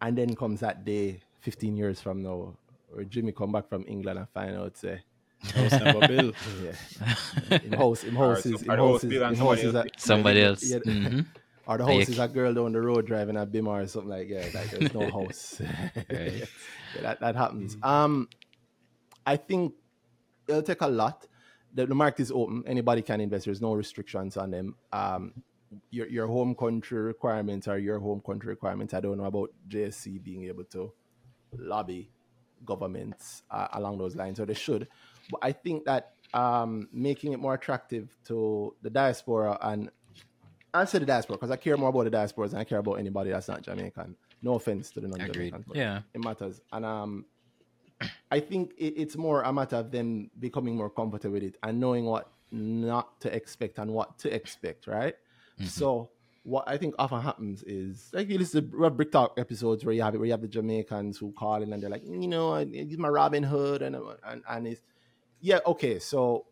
And 0.00 0.16
then 0.16 0.34
comes 0.34 0.60
that 0.60 0.84
day, 0.84 1.20
15 1.40 1.76
years 1.76 2.00
from 2.00 2.22
now, 2.22 2.54
where 2.90 3.04
Jimmy 3.04 3.32
come 3.32 3.52
back 3.52 3.68
from 3.68 3.84
England 3.88 4.18
and 4.18 4.28
find 4.30 4.56
out 4.56 4.76
say, 4.76 5.02
House 5.54 5.72
never 5.72 6.06
built. 6.06 6.34
yeah, 6.62 7.58
in 7.62 7.72
house, 7.72 8.04
in 8.04 8.14
house 8.14 8.44
is, 8.44 8.62
in 8.62 8.68
house 8.68 8.78
house 8.78 9.04
is, 9.04 9.12
in 9.12 9.22
house 9.22 9.38
somebody 9.38 9.62
is 9.62 9.74
else 9.74 9.86
a, 9.86 10.00
Somebody 10.00 10.42
else. 10.42 10.62
Yeah. 10.64 10.78
Mhm. 10.80 11.26
or 11.66 11.78
the 11.78 11.84
Are 11.84 11.92
house 11.92 12.08
is 12.10 12.18
a 12.18 12.28
girl 12.28 12.52
down 12.52 12.72
the 12.72 12.80
road 12.80 13.06
driving 13.06 13.36
a 13.38 13.46
Bimmer 13.46 13.82
or 13.82 13.86
something 13.86 14.10
like 14.10 14.28
yeah, 14.28 14.46
like 14.54 14.70
there's 14.70 14.92
no 14.92 15.08
house. 15.18 15.62
Right. 16.10 16.32
yeah, 16.34 16.44
that, 17.00 17.20
that 17.20 17.36
happens. 17.36 17.76
Um, 17.82 18.28
I 19.24 19.36
think 19.36 19.72
it'll 20.46 20.62
take 20.62 20.82
a 20.82 20.88
lot. 20.88 21.26
The, 21.72 21.86
the 21.86 21.94
market 21.94 22.20
is 22.22 22.32
open. 22.32 22.64
Anybody 22.66 23.00
can 23.00 23.20
invest. 23.20 23.44
There's 23.46 23.62
no 23.62 23.72
restrictions 23.74 24.36
on 24.36 24.50
them. 24.50 24.74
Um, 24.92 25.32
your 25.90 26.06
your 26.08 26.26
home 26.26 26.54
country 26.54 27.00
requirements 27.00 27.66
are 27.68 27.78
your 27.78 27.98
home 28.00 28.20
country 28.26 28.48
requirements. 28.50 28.92
I 28.92 29.00
don't 29.00 29.16
know 29.18 29.24
about 29.24 29.50
JSE 29.68 30.22
being 30.22 30.44
able 30.44 30.64
to 30.64 30.92
lobby 31.56 32.10
governments 32.64 33.42
uh, 33.50 33.68
along 33.72 33.98
those 33.98 34.16
lines, 34.16 34.38
or 34.40 34.46
they 34.46 34.54
should. 34.54 34.88
But 35.30 35.40
I 35.42 35.52
think 35.52 35.84
that 35.84 36.12
um, 36.34 36.88
making 36.92 37.32
it 37.32 37.38
more 37.40 37.54
attractive 37.54 38.16
to 38.26 38.74
the 38.82 38.90
diaspora 38.90 39.58
and 39.62 39.90
I 40.72 40.84
say 40.84 40.98
the 41.00 41.06
diaspora 41.06 41.36
because 41.36 41.50
I 41.50 41.56
care 41.56 41.76
more 41.76 41.88
about 41.88 42.04
the 42.04 42.10
diaspora 42.10 42.46
than 42.48 42.60
I 42.60 42.64
care 42.64 42.78
about 42.78 42.94
anybody 42.94 43.30
that's 43.30 43.48
not 43.48 43.62
Jamaican. 43.62 44.14
No 44.42 44.54
offense 44.54 44.90
to 44.92 45.00
the 45.00 45.08
non-Jamaican, 45.08 45.64
Yeah. 45.74 46.02
it 46.14 46.20
matters. 46.22 46.60
And 46.72 46.84
um, 46.84 47.24
I 48.30 48.38
think 48.40 48.72
it, 48.78 48.94
it's 48.96 49.16
more 49.16 49.42
a 49.42 49.52
matter 49.52 49.76
of 49.76 49.90
them 49.90 50.30
becoming 50.38 50.76
more 50.76 50.88
comfortable 50.88 51.32
with 51.34 51.42
it 51.42 51.56
and 51.64 51.80
knowing 51.80 52.04
what 52.04 52.30
not 52.52 53.20
to 53.22 53.34
expect 53.34 53.78
and 53.78 53.92
what 53.92 54.18
to 54.20 54.32
expect, 54.32 54.86
right? 54.86 55.14
So 55.64 56.10
what 56.42 56.64
I 56.66 56.78
think 56.78 56.94
often 56.98 57.20
happens 57.20 57.62
is 57.64 58.10
like 58.12 58.28
you 58.28 58.38
listen 58.38 58.70
to 58.70 58.90
Brick 58.90 59.12
Talk 59.12 59.38
episodes 59.38 59.84
where 59.84 59.94
you 59.94 60.02
have 60.02 60.14
it 60.14 60.18
where 60.18 60.26
you 60.26 60.32
have 60.32 60.40
the 60.40 60.48
Jamaicans 60.48 61.18
who 61.18 61.32
call 61.32 61.62
in 61.62 61.72
and 61.72 61.82
they're 61.82 61.90
like, 61.90 62.04
mm, 62.04 62.22
you 62.22 62.28
know, 62.28 62.54
it's 62.54 62.96
my 62.96 63.08
Robin 63.08 63.42
Hood 63.42 63.82
and 63.82 63.96
and 64.24 64.42
and 64.48 64.66
it's 64.66 64.80
yeah, 65.40 65.58
okay, 65.66 65.98
so 65.98 66.46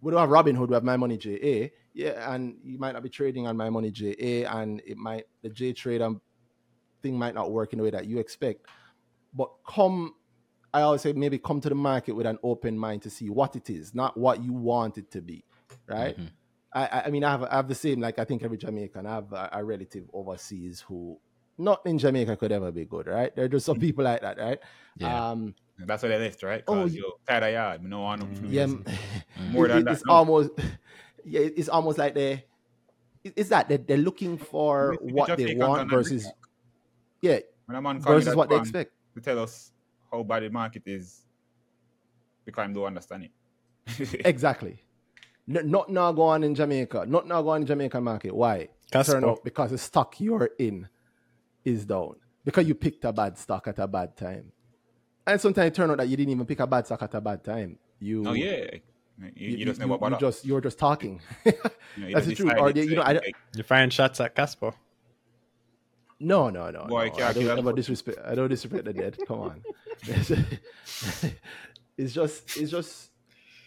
we 0.00 0.10
don't 0.10 0.20
have 0.20 0.30
Robin 0.30 0.54
Hood, 0.54 0.70
we 0.70 0.74
have 0.74 0.84
My 0.84 0.96
Money 0.96 1.16
JA. 1.16 1.70
Yeah, 1.94 2.34
and 2.34 2.56
you 2.62 2.78
might 2.78 2.92
not 2.92 3.02
be 3.02 3.08
trading 3.08 3.46
on 3.46 3.56
My 3.56 3.70
Money 3.70 3.90
JA, 3.90 4.50
and 4.50 4.82
it 4.86 4.96
might 4.96 5.24
the 5.42 5.48
J 5.48 5.72
trader 5.72 6.10
thing 7.02 7.18
might 7.18 7.34
not 7.34 7.50
work 7.50 7.72
in 7.72 7.78
the 7.78 7.84
way 7.84 7.90
that 7.90 8.06
you 8.06 8.18
expect. 8.18 8.66
But 9.32 9.50
come, 9.66 10.14
I 10.72 10.82
always 10.82 11.02
say 11.02 11.12
maybe 11.12 11.38
come 11.38 11.60
to 11.60 11.68
the 11.68 11.74
market 11.74 12.12
with 12.12 12.26
an 12.26 12.38
open 12.42 12.78
mind 12.78 13.02
to 13.02 13.10
see 13.10 13.30
what 13.30 13.56
it 13.56 13.70
is, 13.70 13.94
not 13.94 14.16
what 14.16 14.42
you 14.42 14.52
want 14.52 14.98
it 14.98 15.10
to 15.12 15.22
be, 15.22 15.44
right? 15.86 16.16
I, 16.18 16.30
I- 16.84 17.02
I 17.06 17.10
mean, 17.10 17.24
I 17.24 17.30
have, 17.30 17.42
I 17.44 17.56
have 17.56 17.68
the 17.68 17.74
same, 17.74 18.00
like 18.00 18.18
I 18.18 18.24
think 18.24 18.42
every 18.42 18.58
Jamaican, 18.58 19.06
I 19.06 19.14
have 19.14 19.32
a, 19.32 19.48
a 19.52 19.64
relative 19.64 20.04
overseas 20.12 20.80
who, 20.86 21.18
not 21.58 21.80
in 21.86 21.98
Jamaica, 21.98 22.36
could 22.36 22.52
ever 22.52 22.70
be 22.70 22.84
good, 22.84 23.06
right? 23.06 23.34
There 23.34 23.46
are 23.46 23.48
just 23.48 23.64
some 23.66 23.78
mm. 23.78 23.80
people 23.80 24.04
like 24.04 24.20
that, 24.20 24.38
right? 24.38 24.58
Yeah. 24.98 25.30
Um, 25.30 25.54
That's 25.78 26.02
what 26.02 26.10
they 26.10 26.18
left, 26.18 26.42
right? 26.42 26.62
Oh, 26.68 26.74
Cause 26.74 26.94
you- 26.94 27.02
yo, 27.02 27.12
tired 27.26 27.44
of 27.44 27.52
yard. 27.52 27.82
No 27.84 28.00
want 28.02 28.20
them 28.20 28.34
to 28.34 28.48
yeah, 28.54 28.66
mm. 28.66 28.98
More 29.50 29.68
than 29.68 29.78
it- 29.78 29.84
that, 29.86 29.92
It's 29.92 30.04
no. 30.04 30.14
almost, 30.14 30.50
yeah, 31.24 31.40
it's 31.40 31.68
almost 31.68 31.98
like 31.98 32.14
they, 32.14 32.44
it- 33.24 33.34
it's 33.36 33.48
that 33.48 33.68
they're, 33.68 33.78
they're 33.78 33.96
looking 33.96 34.36
for 34.36 34.96
Maybe 35.00 35.12
what 35.14 35.36
they 35.36 35.54
want 35.54 35.90
versus, 35.90 36.26
yeah, 37.22 37.38
When 37.64 37.76
a 37.76 37.80
man 37.82 38.02
call 38.02 38.12
me 38.12 38.18
versus 38.20 38.36
what 38.36 38.50
they 38.50 38.56
expect. 38.56 38.92
to 39.14 39.20
tell 39.22 39.38
us 39.38 39.72
how 40.12 40.22
bad 40.22 40.42
the 40.42 40.50
market 40.50 40.82
is, 40.86 41.24
because 42.44 42.68
I 42.68 42.72
don't 42.72 42.84
understand 42.84 43.24
it. 43.24 44.22
Exactly. 44.26 44.82
N- 45.48 45.70
not 45.70 45.88
now 45.90 46.12
go 46.12 46.22
on 46.22 46.42
in 46.44 46.54
Jamaica. 46.54 47.04
Not 47.06 47.26
now 47.26 47.42
go 47.42 47.50
on 47.50 47.62
in 47.62 47.66
Jamaican 47.66 48.02
market. 48.02 48.34
Why? 48.34 48.68
Casper. 48.90 49.14
Turn 49.14 49.24
out 49.24 49.44
because 49.44 49.70
the 49.70 49.78
stock 49.78 50.20
you're 50.20 50.50
in 50.58 50.88
is 51.64 51.84
down. 51.84 52.16
Because 52.44 52.66
you 52.66 52.74
picked 52.74 53.04
a 53.04 53.12
bad 53.12 53.36
stock 53.38 53.66
at 53.68 53.78
a 53.78 53.86
bad 53.88 54.16
time. 54.16 54.52
And 55.26 55.40
sometimes 55.40 55.68
it 55.68 55.74
turn 55.74 55.90
out 55.90 55.96
that 55.98 56.08
you 56.08 56.16
didn't 56.16 56.32
even 56.32 56.46
pick 56.46 56.60
a 56.60 56.66
bad 56.66 56.86
stock 56.86 57.02
at 57.02 57.14
a 57.14 57.20
bad 57.20 57.42
time. 57.42 57.78
You 57.98 58.24
oh 58.28 58.32
yeah, 58.32 58.66
you, 59.34 59.56
you, 59.56 59.64
just 59.64 59.80
never 59.80 59.94
you, 59.94 59.98
bother. 59.98 60.16
just 60.18 60.44
you're 60.44 60.60
just 60.60 60.78
talking. 60.78 61.20
You 61.44 61.52
know, 61.96 62.10
That's 62.14 62.26
the 62.26 62.34
truth. 62.34 62.52
Or 62.58 62.72
they- 62.72 62.82
you 62.82 62.90
know, 62.94 63.00
like- 63.00 63.08
I 63.08 63.12
don't- 63.14 63.24
like, 63.24 63.36
You 63.56 63.62
find 63.62 63.92
shots 63.92 64.20
at 64.20 64.34
Casper. 64.34 64.72
No, 66.20 66.50
no, 66.50 66.70
no. 66.70 66.84
Boy, 66.86 67.06
no. 67.06 67.10
can't 67.14 67.36
I 67.36 67.44
don't 67.44 67.64
that 67.64 67.76
disrespect. 67.76 68.18
I 68.24 68.34
don't 68.34 68.48
disrespect 68.48 68.84
the 68.84 68.92
dead. 68.92 69.18
Come 69.26 69.40
on. 69.40 69.62
it's 71.96 72.12
just, 72.12 72.56
it's 72.56 72.70
just. 72.70 73.10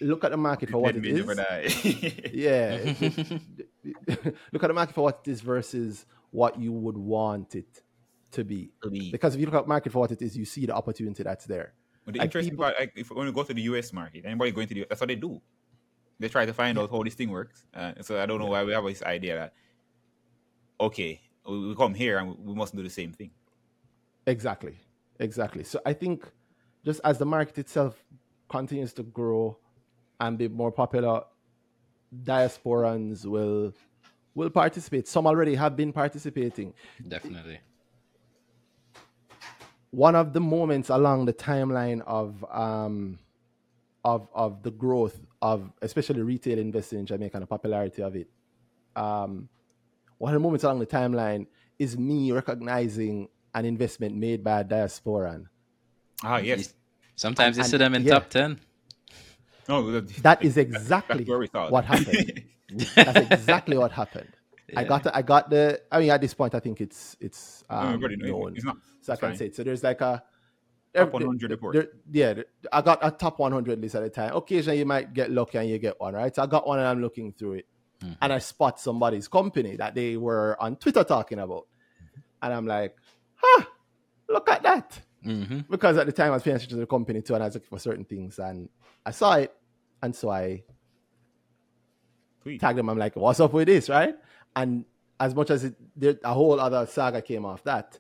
Look 0.02 0.24
at 0.24 0.32
the 0.32 0.38
market 0.38 0.70
for 0.70 0.80
what 0.82 0.96
it 0.96 1.06
is. 1.06 1.26
Yeah. 2.34 2.94
look 4.52 4.64
at 4.64 4.68
the 4.68 4.74
market 4.74 4.94
for 4.94 5.04
what 5.04 5.22
it 5.26 5.32
is 5.32 5.42
versus 5.42 6.06
what 6.32 6.60
you 6.60 6.72
would 6.72 6.98
want 6.98 7.56
it 7.56 7.82
to 8.32 8.44
be. 8.44 8.72
Because 9.12 9.36
if 9.36 9.42
you 9.42 9.48
look 9.48 9.56
at 9.56 9.68
market 9.68 9.92
for 9.92 10.00
what 10.00 10.12
it 10.12 10.22
is, 10.22 10.38
you 10.38 10.46
see 10.46 10.66
the 10.66 10.74
opportunity 10.76 11.24
that's 11.24 11.46
there. 11.46 11.74
But 12.06 12.14
the 12.14 12.20
Like 12.20 12.26
interesting 12.28 12.52
people- 12.52 12.66
part, 12.66 12.80
like, 12.80 12.94
if 12.96 13.12
when 13.12 13.26
we 13.26 13.32
go 13.32 13.44
to 13.44 13.54
the 13.54 13.62
US 13.64 13.92
market, 13.94 14.26
anybody 14.26 14.52
going 14.52 14.68
to 14.68 14.74
the 14.74 14.86
that's 14.88 15.02
what 15.02 15.08
they 15.08 15.16
do. 15.16 15.42
They 16.20 16.28
try 16.28 16.46
to 16.46 16.54
find 16.54 16.78
out 16.78 16.92
how 16.92 17.02
this 17.04 17.16
thing 17.16 17.30
works. 17.30 17.66
Uh, 17.74 17.94
so 18.02 18.22
I 18.22 18.26
don't 18.26 18.40
know 18.40 18.48
why 18.48 18.64
we 18.64 18.74
have 18.74 18.84
this 18.86 19.04
idea 19.04 19.36
that 19.36 19.54
okay, 20.80 21.22
we 21.48 21.76
come 21.76 21.94
here 21.94 22.20
and 22.20 22.38
we 22.40 22.54
must 22.54 22.76
do 22.76 22.84
the 22.84 22.90
same 22.90 23.12
thing. 23.12 23.32
Exactly. 24.26 24.78
Exactly. 25.20 25.64
So 25.64 25.82
I 25.86 25.94
think 25.94 26.26
just 26.86 27.02
as 27.04 27.18
the 27.18 27.26
market 27.26 27.58
itself 27.58 28.04
continues 28.50 28.94
to 28.94 29.04
grow 29.04 29.58
and 30.20 30.38
be 30.38 30.48
more 30.48 30.72
popular, 30.72 31.22
diasporans 32.24 33.26
will 33.26 33.74
will 34.36 34.50
participate. 34.50 35.08
Some 35.08 35.28
already 35.28 35.56
have 35.56 35.76
been 35.76 35.92
participating. 35.92 36.74
Definitely. 37.08 37.60
One 39.92 40.16
of 40.16 40.34
the 40.34 40.40
moments 40.40 40.90
along 40.90 41.26
the 41.26 41.34
timeline 41.34 42.02
of 42.06 42.46
um 42.52 43.18
of 44.06 44.28
of 44.34 44.62
the 44.64 44.72
growth 44.72 45.20
of 45.42 45.72
especially 45.82 46.22
retail 46.22 46.60
investing 46.60 47.00
in 47.00 47.06
Jamaica 47.06 47.38
and 47.38 47.44
the 47.44 47.48
popularity 47.48 48.02
of 48.04 48.16
it. 48.16 48.30
Um 48.96 49.50
one 50.20 50.34
of 50.34 50.40
the 50.40 50.44
moments 50.44 50.64
along 50.64 50.80
the 50.80 50.86
timeline 50.86 51.48
is 51.80 51.98
me 51.98 52.32
recognizing 52.32 53.30
an 53.56 53.66
investment 53.66 54.16
made 54.16 54.44
by 54.44 54.60
a 54.60 54.64
diasporan. 54.64 55.46
Ah 56.24 56.38
yes. 56.38 56.60
You- 56.60 56.74
Sometimes 57.16 57.58
you 57.58 57.64
And- 57.64 57.72
see 57.72 57.76
them 57.78 57.96
in 57.96 58.04
yeah. 58.04 58.14
top 58.14 58.30
10. 58.30 58.62
No, 59.70 59.92
that, 59.92 60.08
That 60.24 60.44
is 60.44 60.58
exactly 60.58 61.24
that's 61.24 61.30
where 61.30 61.40
we 61.40 61.48
what 61.48 61.86
happened. 61.94 62.44
That's 62.96 63.32
exactly 63.32 63.78
what 63.78 63.92
happened. 63.92 64.32
I 64.76 64.84
got 64.84 65.04
the, 65.04 65.16
I 65.16 65.22
got 65.22 65.50
the 65.50 65.82
I 65.92 66.00
mean 66.00 66.10
at 66.10 66.22
this 66.22 66.34
point 66.34 66.54
I 66.56 66.60
think 66.60 66.82
it's 66.82 67.16
it's 67.20 67.64
No, 67.70 67.78
um, 67.78 68.00
knows. 68.02 68.18
known. 68.18 68.56
It's 68.56 68.66
not. 68.66 68.78
so 69.02 69.14
I 69.14 69.16
can 69.16 69.30
fine. 69.30 69.38
say 69.38 69.46
it. 69.48 69.56
So 69.56 69.64
there's 69.64 69.84
like 69.84 70.02
a 70.02 70.22
Top 70.96 71.14
100 71.14 71.40
there- 71.42 71.56
report. 71.56 71.74
there- 71.76 71.90
yeah, 72.12 72.34
I 72.74 72.82
got 72.82 72.98
a 73.04 73.12
top 73.12 73.38
100 73.40 73.80
list 73.80 73.94
at 73.96 74.02
a 74.04 74.10
time. 74.10 74.36
Occasionally 74.36 74.80
you 74.80 74.86
might 74.86 75.14
get 75.14 75.30
lucky 75.32 75.60
and 75.60 75.70
you 75.70 75.78
get 75.78 76.00
one, 76.00 76.16
right? 76.16 76.34
So 76.36 76.42
I 76.42 76.48
got 76.48 76.66
one 76.68 76.80
and 76.80 76.88
I'm 76.88 77.00
looking 77.02 77.32
through 77.34 77.54
it, 77.54 77.66
Mm-hmm. 78.02 78.14
and 78.22 78.32
I 78.34 78.40
spot 78.40 78.80
somebody's 78.80 79.28
company 79.28 79.76
that 79.76 79.94
they 79.94 80.16
were 80.18 80.56
on 80.60 80.78
Twitter 80.78 81.04
talking 81.04 81.38
about, 81.38 81.68
and 82.42 82.54
I'm 82.54 82.66
like, 82.66 82.96
huh, 83.36 83.66
look 84.30 84.50
at 84.50 84.64
that. 84.64 85.00
Hmm 85.24 85.60
Because 85.70 85.98
at 85.98 86.06
the 86.06 86.12
time 86.12 86.28
I 86.32 86.36
was 86.36 86.44
paying 86.44 86.56
attention 86.56 86.78
to 86.78 86.82
the 86.82 86.88
company 86.88 87.22
too, 87.22 87.34
and 87.36 87.44
I 87.44 87.48
was 87.48 87.56
looking 87.56 87.70
for 87.70 87.80
certain 87.80 88.06
things, 88.06 88.40
and 88.40 88.70
I 89.06 89.12
saw 89.12 89.34
it, 89.36 89.54
and 90.02 90.16
so 90.16 90.30
I 90.30 90.64
tagged 92.60 92.78
them. 92.80 92.90
I'm 92.90 92.98
like, 92.98 93.16
what's 93.16 93.40
up 93.40 93.54
with 93.54 93.68
this, 93.68 93.90
right? 93.90 94.16
And 94.56 94.86
as 95.20 95.36
much 95.36 95.50
as 95.52 95.66
it, 95.66 95.76
there, 95.96 96.16
a 96.24 96.34
whole 96.34 96.60
other 96.60 96.86
saga 96.86 97.22
came 97.22 97.46
off 97.46 97.64
that, 97.66 98.00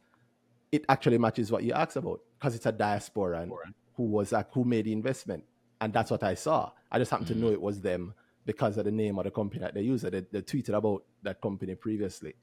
it 0.72 0.86
actually 0.88 1.18
matches 1.18 1.52
what 1.52 1.64
you 1.64 1.74
asked 1.74 1.96
about 1.98 2.22
because 2.38 2.56
it's 2.56 2.66
a 2.66 2.72
diaspora 2.72 3.42
and 3.42 3.52
Diaspora. 3.52 3.74
who 3.98 4.04
was 4.04 4.32
like, 4.32 4.48
who 4.54 4.64
made 4.64 4.86
the 4.86 4.94
investment, 4.94 5.44
and 5.82 5.92
that's 5.94 6.12
what 6.12 6.24
I 6.24 6.36
saw. 6.36 6.72
I 6.92 7.00
just 7.00 7.12
happened 7.12 7.28
to 7.30 7.36
know 7.36 7.50
it 7.52 7.62
was 7.62 7.82
them 7.82 8.14
because 8.46 8.78
of 8.78 8.86
the 8.86 8.92
name 8.92 9.18
of 9.20 9.26
the 9.26 9.32
company 9.32 9.60
that 9.62 9.74
they 9.74 9.82
use. 9.82 10.02
They, 10.02 10.10
they 10.10 10.42
tweeted 10.42 10.74
about 10.74 11.04
that 11.24 11.42
company 11.42 11.76
previously, 11.76 12.34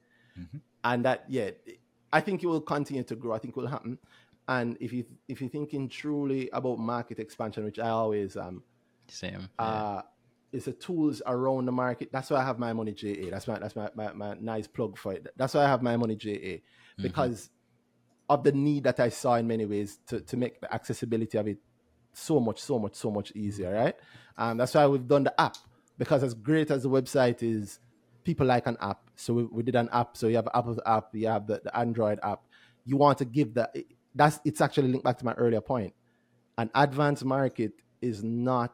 and 0.83 1.03
that 1.05 1.25
yeah, 1.27 1.49
I 2.13 2.21
think 2.21 2.43
it 2.43 2.47
will 2.47 2.61
continue 2.61 3.03
to 3.03 3.15
grow. 3.15 3.33
I 3.33 3.39
think 3.39 3.57
it 3.57 3.59
will 3.59 3.67
happen. 3.67 3.97
And 4.47 4.77
if 4.79 4.93
you 4.93 5.05
if 5.27 5.41
you're 5.41 5.49
thinking 5.49 5.89
truly 5.89 6.49
about 6.53 6.79
market 6.79 7.19
expansion, 7.19 7.65
which 7.65 7.79
I 7.79 7.89
always 7.89 8.37
am, 8.37 8.63
Same. 9.07 9.49
uh, 9.59 10.01
is 10.53 10.65
the 10.65 10.73
tools 10.73 11.21
around 11.25 11.65
the 11.65 11.71
market. 11.71 12.09
That's 12.11 12.29
why 12.29 12.39
I 12.39 12.45
have 12.45 12.57
my 12.57 12.71
money 12.73 12.93
JA. 12.93 13.29
That's 13.29 13.47
my 13.47 13.59
that's 13.59 13.75
my, 13.75 13.89
my, 13.95 14.13
my 14.13 14.35
nice 14.39 14.67
plug 14.67 14.97
for 14.97 15.13
it. 15.13 15.27
That's 15.35 15.53
why 15.53 15.65
I 15.65 15.67
have 15.67 15.81
my 15.81 15.97
money 15.97 16.15
JA 16.15 16.57
because 17.01 17.49
of 18.29 18.43
the 18.43 18.51
need 18.51 18.83
that 18.83 18.99
I 18.99 19.09
saw 19.09 19.35
in 19.35 19.47
many 19.47 19.65
ways 19.65 19.99
to, 20.07 20.19
to 20.21 20.37
make 20.37 20.59
the 20.59 20.73
accessibility 20.73 21.37
of 21.37 21.47
it 21.47 21.57
so 22.13 22.39
much, 22.39 22.61
so 22.61 22.79
much, 22.79 22.95
so 22.95 23.11
much 23.11 23.31
easier, 23.35 23.73
right? 23.73 23.95
Um, 24.37 24.57
that's 24.57 24.73
why 24.73 24.85
we've 24.87 25.07
done 25.07 25.23
the 25.23 25.39
app 25.39 25.57
because 25.97 26.23
as 26.23 26.33
great 26.33 26.71
as 26.71 26.83
the 26.83 26.89
website 26.89 27.41
is, 27.41 27.79
people 28.23 28.45
like 28.45 28.67
an 28.67 28.77
app. 28.81 28.99
So 29.15 29.33
we, 29.33 29.43
we 29.45 29.63
did 29.63 29.75
an 29.75 29.89
app. 29.91 30.17
So 30.17 30.27
you 30.27 30.35
have 30.35 30.47
Apple's 30.53 30.79
app, 30.85 31.09
you 31.13 31.27
have 31.27 31.47
the, 31.47 31.61
the 31.63 31.75
Android 31.77 32.19
app. 32.23 32.41
You 32.85 32.97
want 32.97 33.17
to 33.19 33.25
give 33.25 33.53
that. 33.55 33.75
That's 34.17 34.39
it's 34.43 34.61
actually 34.61 34.89
linked 34.89 35.05
back 35.05 35.17
to 35.19 35.25
my 35.25 35.33
earlier 35.33 35.61
point. 35.61 35.93
An 36.57 36.69
advanced 36.73 37.23
market 37.23 37.73
is 38.01 38.23
not 38.23 38.73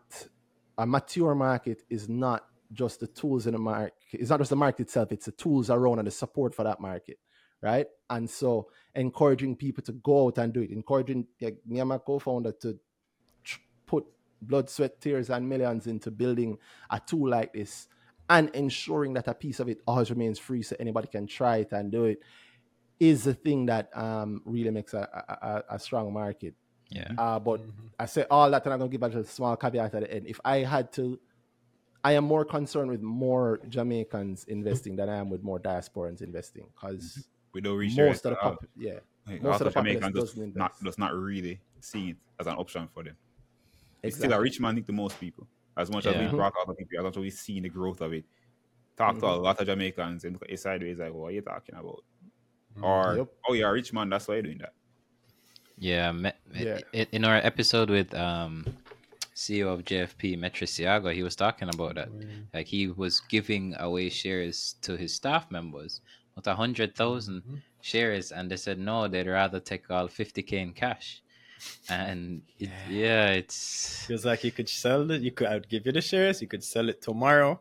a 0.78 0.86
mature 0.86 1.36
market 1.36 1.84
is 1.90 2.10
not 2.10 2.46
just 2.72 3.02
the 3.02 3.08
tools 3.08 3.46
in 3.46 3.54
the 3.54 3.60
market. 3.60 3.94
It's 4.14 4.30
not 4.30 4.40
just 4.40 4.50
the 4.50 4.56
market 4.56 4.84
itself, 4.84 5.12
it's 5.12 5.26
the 5.26 5.32
tools 5.34 5.70
around 5.70 6.00
and 6.00 6.08
the 6.08 6.12
support 6.12 6.56
for 6.56 6.64
that 6.64 6.80
market. 6.80 7.20
Right. 7.62 7.88
And 8.10 8.30
so 8.30 8.70
encouraging 8.96 9.56
people 9.56 9.84
to 9.84 9.94
go 9.94 10.28
out 10.28 10.38
and 10.38 10.54
do 10.54 10.62
it, 10.62 10.72
encouraging 10.72 11.28
like, 11.40 11.58
me 11.66 11.80
and 11.80 11.90
my 11.90 11.98
co-founder 11.98 12.52
to 12.62 12.78
tr- 13.44 13.60
put 13.86 14.06
blood, 14.42 14.70
sweat, 14.70 15.00
tears, 15.00 15.30
and 15.30 15.48
millions 15.48 15.88
into 15.88 16.12
building 16.12 16.58
a 16.90 17.00
tool 17.00 17.30
like 17.30 17.54
this 17.54 17.88
and 18.30 18.50
ensuring 18.50 19.14
that 19.14 19.28
a 19.28 19.34
piece 19.34 19.60
of 19.60 19.70
it 19.70 19.82
always 19.88 20.10
remains 20.10 20.40
free 20.40 20.62
so 20.62 20.76
anybody 20.80 21.08
can 21.08 21.28
try 21.28 21.58
it 21.58 21.72
and 21.72 21.92
do 21.92 22.06
it 22.06 22.20
is 23.00 23.24
the 23.24 23.34
thing 23.34 23.66
that 23.68 23.96
um, 23.98 24.42
really 24.46 24.70
makes 24.72 24.94
a, 24.94 25.08
a, 25.28 25.48
a, 25.48 25.76
a 25.76 25.80
strong 25.80 26.14
market. 26.14 26.54
Yeah. 26.90 27.12
Uh, 27.18 27.40
but 27.40 27.60
Mhm. 27.62 27.90
I 28.00 28.06
say 28.06 28.26
all 28.30 28.50
that, 28.52 28.64
and 28.66 28.74
I'm 28.74 28.80
gonna 28.80 28.92
give 28.92 29.02
a 29.04 29.24
small 29.24 29.56
caveat 29.58 29.96
at 29.96 30.02
the 30.02 30.14
end. 30.14 30.28
If 30.28 30.40
I 30.46 30.58
had 30.58 30.92
to, 30.94 31.20
I 32.04 32.14
am 32.14 32.26
more 32.26 32.46
concerned 32.46 32.92
with 32.92 33.02
more 33.02 33.60
Jamaicans 33.70 34.44
investing 34.46 34.96
than 34.96 35.10
I 35.10 35.18
am 35.18 35.30
with 35.30 35.42
more 35.44 35.60
diasporans 35.60 36.22
investing 36.22 36.68
because 36.76 37.28
We 37.54 37.62
don't 37.62 37.78
reach 37.78 37.96
most 37.98 38.26
of 38.26 38.34
the 38.34 38.40
uh, 38.40 38.50
pop, 38.52 38.66
yeah, 38.76 39.00
like, 39.28 39.42
most 39.42 39.62
of 39.62 39.66
the 39.66 39.72
populace 39.72 40.00
Jamaicans 40.02 40.16
just 40.20 40.36
doesn't 40.36 40.56
not 40.56 40.74
does 40.84 40.98
not 40.98 41.14
really 41.16 41.62
see 41.80 42.12
it 42.12 42.18
as 42.40 42.48
an 42.48 42.56
option 42.56 42.88
for 42.94 43.04
them. 43.04 43.16
It's 44.04 44.18
still 44.18 44.26
exactly. 44.26 44.38
a 44.38 44.42
rich 44.42 44.60
man 44.60 44.84
to 44.84 44.92
most 44.92 45.20
people. 45.20 45.48
As 45.76 45.90
much 45.90 46.06
as 46.06 46.14
Yeah. 46.16 46.30
we 46.30 46.36
brought 46.38 46.54
other 46.62 46.74
people, 46.76 47.00
as 47.00 47.04
much 47.04 47.18
as 47.18 47.22
we've 47.22 47.34
seen 47.34 47.64
the 47.64 47.70
growth 47.70 48.02
of 48.02 48.14
it. 48.14 48.26
Talk 48.96 49.18
to 49.20 49.26
a 49.26 49.34
lot 49.38 49.60
of 49.60 49.66
Jamaicans 49.66 50.24
and 50.24 50.34
look 50.34 50.44
at 50.44 50.52
it 50.52 50.60
sideways 50.60 51.00
like, 51.00 51.12
what 51.14 51.30
are 51.30 51.32
you 51.32 51.42
talking 51.42 51.74
about? 51.74 52.04
Mhm. 52.78 52.84
Or 52.84 53.18
Yep. 53.18 53.28
oh 53.50 53.54
you're 53.54 53.70
a 53.70 53.74
rich 53.74 53.94
man, 53.94 54.10
that's 54.10 54.28
why 54.28 54.36
you're 54.36 54.44
doing 54.44 54.58
that. 54.60 54.74
Yeah, 55.78 56.12
me, 56.12 56.32
Yeah. 56.54 56.80
in 57.12 57.26
our 57.26 57.38
episode 57.38 57.90
with 57.90 58.14
um, 58.14 58.66
CEO 59.36 59.74
of 59.74 59.84
JFP, 59.84 60.38
Metry 60.38 60.68
Seaga, 60.68 61.14
he 61.14 61.24
was 61.24 61.36
talking 61.36 61.70
about 61.70 61.96
that. 61.96 62.10
Like 62.54 62.68
he 62.68 62.88
was 62.88 63.20
giving 63.22 63.76
away 63.80 64.10
shares 64.10 64.76
to 64.82 64.96
his 64.96 65.14
staff 65.14 65.50
members, 65.52 66.02
with 66.36 66.48
a 66.48 66.56
hundred 66.56 66.96
thousand 66.96 67.42
Mhm. 67.44 67.62
shares, 67.82 68.32
and 68.32 68.50
they 68.50 68.58
said 68.58 68.78
no, 68.80 69.08
they'd 69.08 69.28
rather 69.28 69.60
take 69.60 69.90
all 69.92 70.08
fifty 70.08 70.42
k 70.44 70.60
in 70.60 70.74
cash. 70.74 71.22
And 71.90 72.42
it, 72.60 72.70
Yeah. 72.70 72.90
yeah, 72.90 73.28
it's 73.32 74.06
Feels 74.06 74.26
like 74.26 74.44
you 74.44 74.52
could 74.52 74.68
sell 74.70 75.10
it. 75.12 75.22
You 75.22 75.32
could. 75.32 75.48
I 75.48 75.54
would 75.56 75.70
give 75.70 75.86
you 75.86 75.92
the 75.92 76.02
shares. 76.02 76.42
You 76.42 76.48
could 76.48 76.64
sell 76.64 76.90
it 76.90 77.02
tomorrow, 77.02 77.60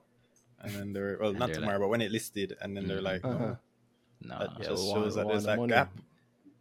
and 0.61 0.73
then 0.75 0.93
they're 0.93 1.19
well, 1.21 1.31
And 1.31 1.39
not 1.39 1.47
they're 1.47 1.57
tomorrow, 1.57 1.79
but 1.81 1.89
when 1.89 2.01
it 2.03 2.11
listed, 2.13 2.57
and 2.61 2.77
then 2.77 2.87
they're 2.89 2.99
Mhm. 3.01 3.13
like, 3.13 3.25
no, 3.25 3.31
Uh-huh. 3.31 3.55
No, 4.25 4.39
that 4.39 4.51
Yeah, 4.59 4.69
just 4.69 4.83
we 4.85 4.93
shows 4.93 5.15
that 5.17 5.29
there's 5.29 5.45
that 5.45 5.57
money. 5.59 5.73
gap. 5.73 5.93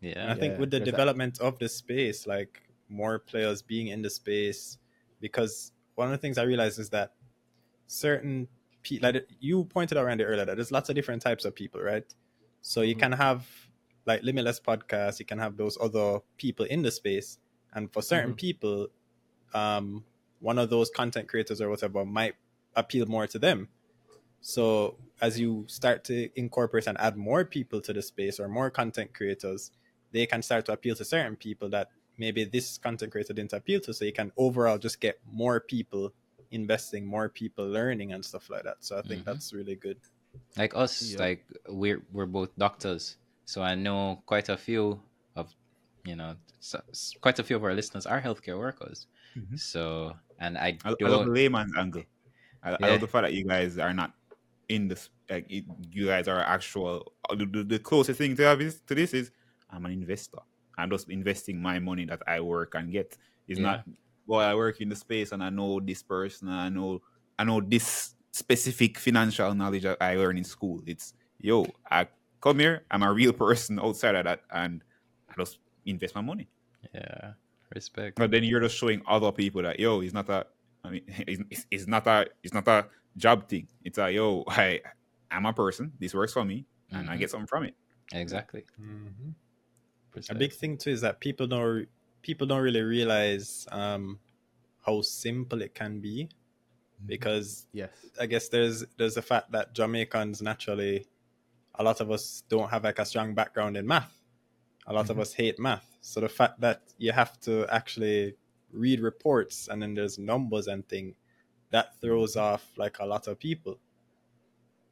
And 0.01 0.12
yeah, 0.16 0.32
I 0.32 0.36
think 0.36 0.53
Yeah, 0.53 0.59
with 0.59 0.72
the 0.72 0.80
there's 0.80 0.86
that- 0.86 0.91
development 0.91 1.39
of 1.39 1.59
the 1.59 1.70
space, 1.70 2.26
like 2.28 2.62
more 2.89 3.20
players 3.20 3.62
being 3.62 3.88
in 3.88 4.01
the 4.01 4.09
space, 4.09 4.78
because 5.20 5.72
one 5.95 6.07
of 6.07 6.12
the 6.12 6.18
things 6.18 6.38
I 6.38 6.43
realized 6.43 6.80
is 6.80 6.89
that 6.89 7.14
certain 7.88 8.47
people, 8.84 9.12
like 9.12 9.28
you 9.39 9.64
pointed 9.66 9.97
out 9.97 10.05
Randy 10.05 10.24
earlier, 10.24 10.45
that 10.45 10.55
there's 10.55 10.72
lots 10.72 10.89
of 10.89 10.95
different 10.95 11.22
types 11.22 11.45
of 11.45 11.53
people, 11.55 11.82
right? 11.82 12.05
So 12.62 12.82
you 12.82 12.95
Mhm. 12.95 12.99
can 12.99 13.12
have 13.14 13.47
like 14.07 14.24
limitless 14.24 14.59
podcasts, 14.59 15.20
you 15.20 15.26
can 15.26 15.38
have 15.38 15.57
those 15.57 15.78
other 15.80 16.20
people 16.38 16.66
in 16.66 16.82
the 16.82 16.89
space, 16.89 17.38
and 17.74 17.91
for 17.93 18.01
certain 18.01 18.34
Mhm. 18.34 18.38
people, 18.38 18.88
um, 19.53 20.03
one 20.39 20.57
of 20.57 20.70
those 20.72 20.89
content 20.89 21.28
creators 21.28 21.62
or 21.62 21.70
whatever 21.70 22.03
might 22.03 22.36
appeal 22.76 23.05
more 23.05 23.28
to 23.28 23.38
them. 23.38 23.70
So 24.39 24.97
as 25.22 25.39
you 25.39 25.65
start 25.67 26.03
to 26.05 26.30
incorporate 26.39 26.88
and 26.88 26.97
add 26.99 27.15
more 27.15 27.45
people 27.45 27.80
to 27.82 27.93
the 27.93 28.01
space 28.01 28.39
or 28.39 28.47
more 28.47 28.69
content 28.69 29.13
creators, 29.13 29.72
they 30.11 30.26
can 30.26 30.41
start 30.41 30.65
to 30.65 30.74
appeal 30.74 30.95
to 30.95 31.05
certain 31.05 31.36
people 31.36 31.69
that 31.69 31.89
maybe 32.17 32.43
this 32.43 32.78
content 32.78 33.11
creator 33.11 33.34
didn't 33.34 33.53
appeal 33.53 33.80
to. 33.82 33.93
So 33.93 34.03
you 34.05 34.11
can 34.13 34.32
overall 34.38 34.78
just 34.78 34.99
get 34.99 35.19
more 35.32 35.59
people 35.59 36.13
investing, 36.51 37.05
more 37.05 37.30
people 37.30 37.65
learning 37.67 38.11
and 38.13 38.24
stuff 38.26 38.49
like 38.49 38.63
that. 38.63 38.78
So 38.82 38.97
I 38.97 39.01
think 39.03 39.22
Mhm. 39.22 39.26
that's 39.26 39.53
really 39.53 39.76
good. 39.76 39.97
like 40.57 40.74
us, 40.76 41.11
Yep. 41.11 41.19
like 41.19 41.45
we're 41.67 42.01
we're 42.13 42.26
both 42.26 42.55
doctors, 42.57 43.17
so 43.45 43.61
I 43.61 43.76
know 43.76 44.24
quite 44.26 44.47
a 44.47 44.55
few 44.55 45.01
of, 45.36 45.53
you 46.05 46.15
know, 46.15 46.36
so, 46.61 46.82
s- 46.89 47.13
quite 47.19 47.38
a 47.39 47.43
few 47.43 47.57
of 47.57 47.63
our 47.65 47.74
listeners 47.74 48.05
are 48.05 48.22
healthcare 48.22 48.57
workers. 48.57 49.07
Mhm. 49.36 49.59
So, 49.59 50.15
and 50.39 50.57
I 50.57 50.78
I, 50.86 50.93
do 50.99 51.05
I 51.07 51.09
love 51.09 51.26
the 51.26 51.32
layman's 51.32 51.74
angle. 51.78 52.03
I, 52.63 52.78
I 52.82 52.88
love 52.91 53.01
the 53.01 53.07
fact 53.07 53.24
that 53.28 53.34
you 53.34 53.43
guys 53.45 53.78
are 53.78 53.93
not 53.93 54.13
in 54.72 54.88
this. 54.88 55.09
Like 55.30 55.45
it, 55.49 55.65
you 55.91 56.07
guys 56.07 56.28
are 56.28 56.39
actual. 56.39 57.13
uh, 57.30 57.36
The, 57.36 57.45
the, 57.45 57.63
the 57.63 57.80
closest 57.80 58.17
thing 58.17 58.36
to 58.38 58.43
have 58.43 58.61
is, 58.61 58.82
to 58.88 58.95
this 58.95 59.13
is 59.13 59.32
I'm 59.69 59.86
an 59.86 59.91
investor. 59.91 60.39
I'm 60.78 60.89
just 60.89 61.09
investing 61.09 61.61
my 61.61 61.80
money 61.80 62.05
that 62.05 62.22
I 62.28 62.39
work 62.41 62.76
and 62.76 62.91
get. 62.91 63.17
It's 63.47 63.59
Yeah. 63.59 63.63
not. 63.63 63.86
Well, 64.28 64.39
I 64.39 64.55
work 64.55 64.82
in 64.82 64.89
the 64.89 64.95
space 64.95 65.32
and 65.32 65.43
I 65.43 65.49
know 65.49 65.80
this 65.80 66.03
person. 66.03 66.47
And 66.47 66.57
I 66.57 66.69
know. 66.69 67.01
I 67.39 67.43
know 67.43 67.59
this 67.61 68.15
specific 68.32 68.97
financial 68.99 69.53
knowledge 69.55 69.84
that 69.84 69.97
I 70.01 70.15
learn 70.15 70.38
in 70.38 70.43
school. 70.43 70.82
It's 70.86 71.13
yo. 71.39 71.65
I 71.89 72.07
come 72.41 72.59
here. 72.59 72.86
I'm 72.91 73.03
a 73.03 73.11
real 73.13 73.34
person 73.34 73.80
outside 73.80 74.15
of 74.15 74.26
that, 74.26 74.41
and 74.51 74.84
I 75.30 75.34
just 75.38 75.59
invest 75.86 76.15
my 76.15 76.22
money. 76.22 76.47
yeah, 76.93 77.34
respect. 77.74 78.17
But 78.17 78.32
then 78.32 78.43
you're 78.43 78.59
just 78.61 78.76
showing 78.78 79.01
other 79.07 79.32
people 79.32 79.61
that 79.63 79.80
yo, 79.80 80.01
it's 80.01 80.13
not 80.13 80.30
a. 80.30 80.45
I 80.84 80.89
mean, 80.89 81.03
it's, 81.28 81.65
it's 81.72 81.88
not 81.88 82.07
a. 82.07 82.28
It's 82.43 82.53
not 82.53 82.67
a 82.67 82.88
job 83.18 83.47
thing. 83.47 83.68
It's 83.84 83.97
like, 83.97 84.16
yo. 84.16 84.43
I 84.47 84.82
I'm 85.30 85.45
a 85.45 85.53
person. 85.53 85.93
This 85.99 86.14
works 86.14 86.34
for 86.34 86.43
me, 86.43 86.66
and 86.91 87.09
I 87.09 87.16
Mhm. 87.16 87.20
get 87.20 87.30
something 87.30 87.47
from 87.47 87.64
it. 87.64 87.76
Exactly. 88.14 88.66
A 90.30 90.36
big 90.36 90.51
thing 90.53 90.78
too 90.78 90.89
is 90.91 91.01
that 91.01 91.20
people 91.20 91.47
don't 91.47 91.88
people 92.22 92.45
don't 92.45 92.62
really 92.62 92.82
realize 92.82 93.66
um, 93.72 94.20
how 94.86 95.01
simple 95.01 95.62
it 95.62 95.74
can 95.74 95.99
be 95.99 96.30
because 97.05 97.68
yes, 97.74 97.89
I 98.20 98.26
guess 98.26 98.49
there's 98.49 98.84
there's 98.97 99.16
the 99.16 99.22
fact 99.22 99.51
that 99.53 99.74
Jamaicans 99.74 100.41
naturally, 100.41 101.07
a 101.76 101.84
lot 101.84 102.01
of 102.01 102.12
us 102.12 102.43
don't 102.49 102.70
have 102.70 102.84
like 102.84 102.99
a 102.99 103.05
strong 103.05 103.34
background 103.34 103.78
in 103.78 103.88
math. 103.88 104.18
A 104.88 104.93
lot 104.93 105.09
of 105.09 105.20
us 105.20 105.34
hate 105.34 105.59
math. 105.59 105.97
So 106.01 106.20
the 106.20 106.30
fact 106.30 106.59
that 106.62 106.82
you 106.97 107.12
have 107.12 107.39
to 107.41 107.66
actually 107.74 108.36
read 108.72 108.99
reports 108.99 109.68
and 109.70 109.82
then 109.82 109.93
there's 109.93 110.20
numbers 110.20 110.68
and 110.68 110.88
thing, 110.89 111.16
that 111.72 111.99
throws 111.99 112.36
off 112.36 112.72
like 112.78 112.99
a 112.99 113.05
lot 113.05 113.28
of 113.28 113.39
people. 113.39 113.80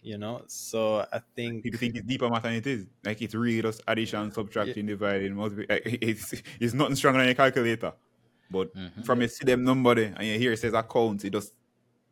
You 0.02 0.18
know, 0.18 0.44
so 0.48 1.06
I 1.12 1.20
think 1.36 1.62
People 1.64 1.78
think 1.78 1.96
it's 1.98 2.08
deeper 2.08 2.30
math 2.30 2.44
than 2.44 2.54
it 2.54 2.66
is. 2.66 2.88
Like 3.04 3.22
it's 3.22 3.36
really 3.36 3.62
just 3.62 3.82
addition, 3.86 4.32
subtracting, 4.32 4.86
dividing, 4.86 5.36
multiply. 5.36 5.66
Like, 5.76 5.82
it's 6.02 6.34
it's 6.60 6.74
nothing 6.74 6.96
stronger 6.96 7.20
than 7.20 7.30
a 7.30 7.36
calculator. 7.36 7.92
But 8.50 8.74
Mhm. 8.76 9.06
from 9.06 9.22
you 9.22 9.28
see 9.28 9.44
them 9.46 9.64
number 9.66 9.94
there 9.96 10.14
and 10.16 10.26
you 10.26 10.40
hear 10.40 10.54
it 10.54 10.58
says 10.58 10.74
accounts, 10.74 11.26
it 11.26 11.34
just, 11.34 11.54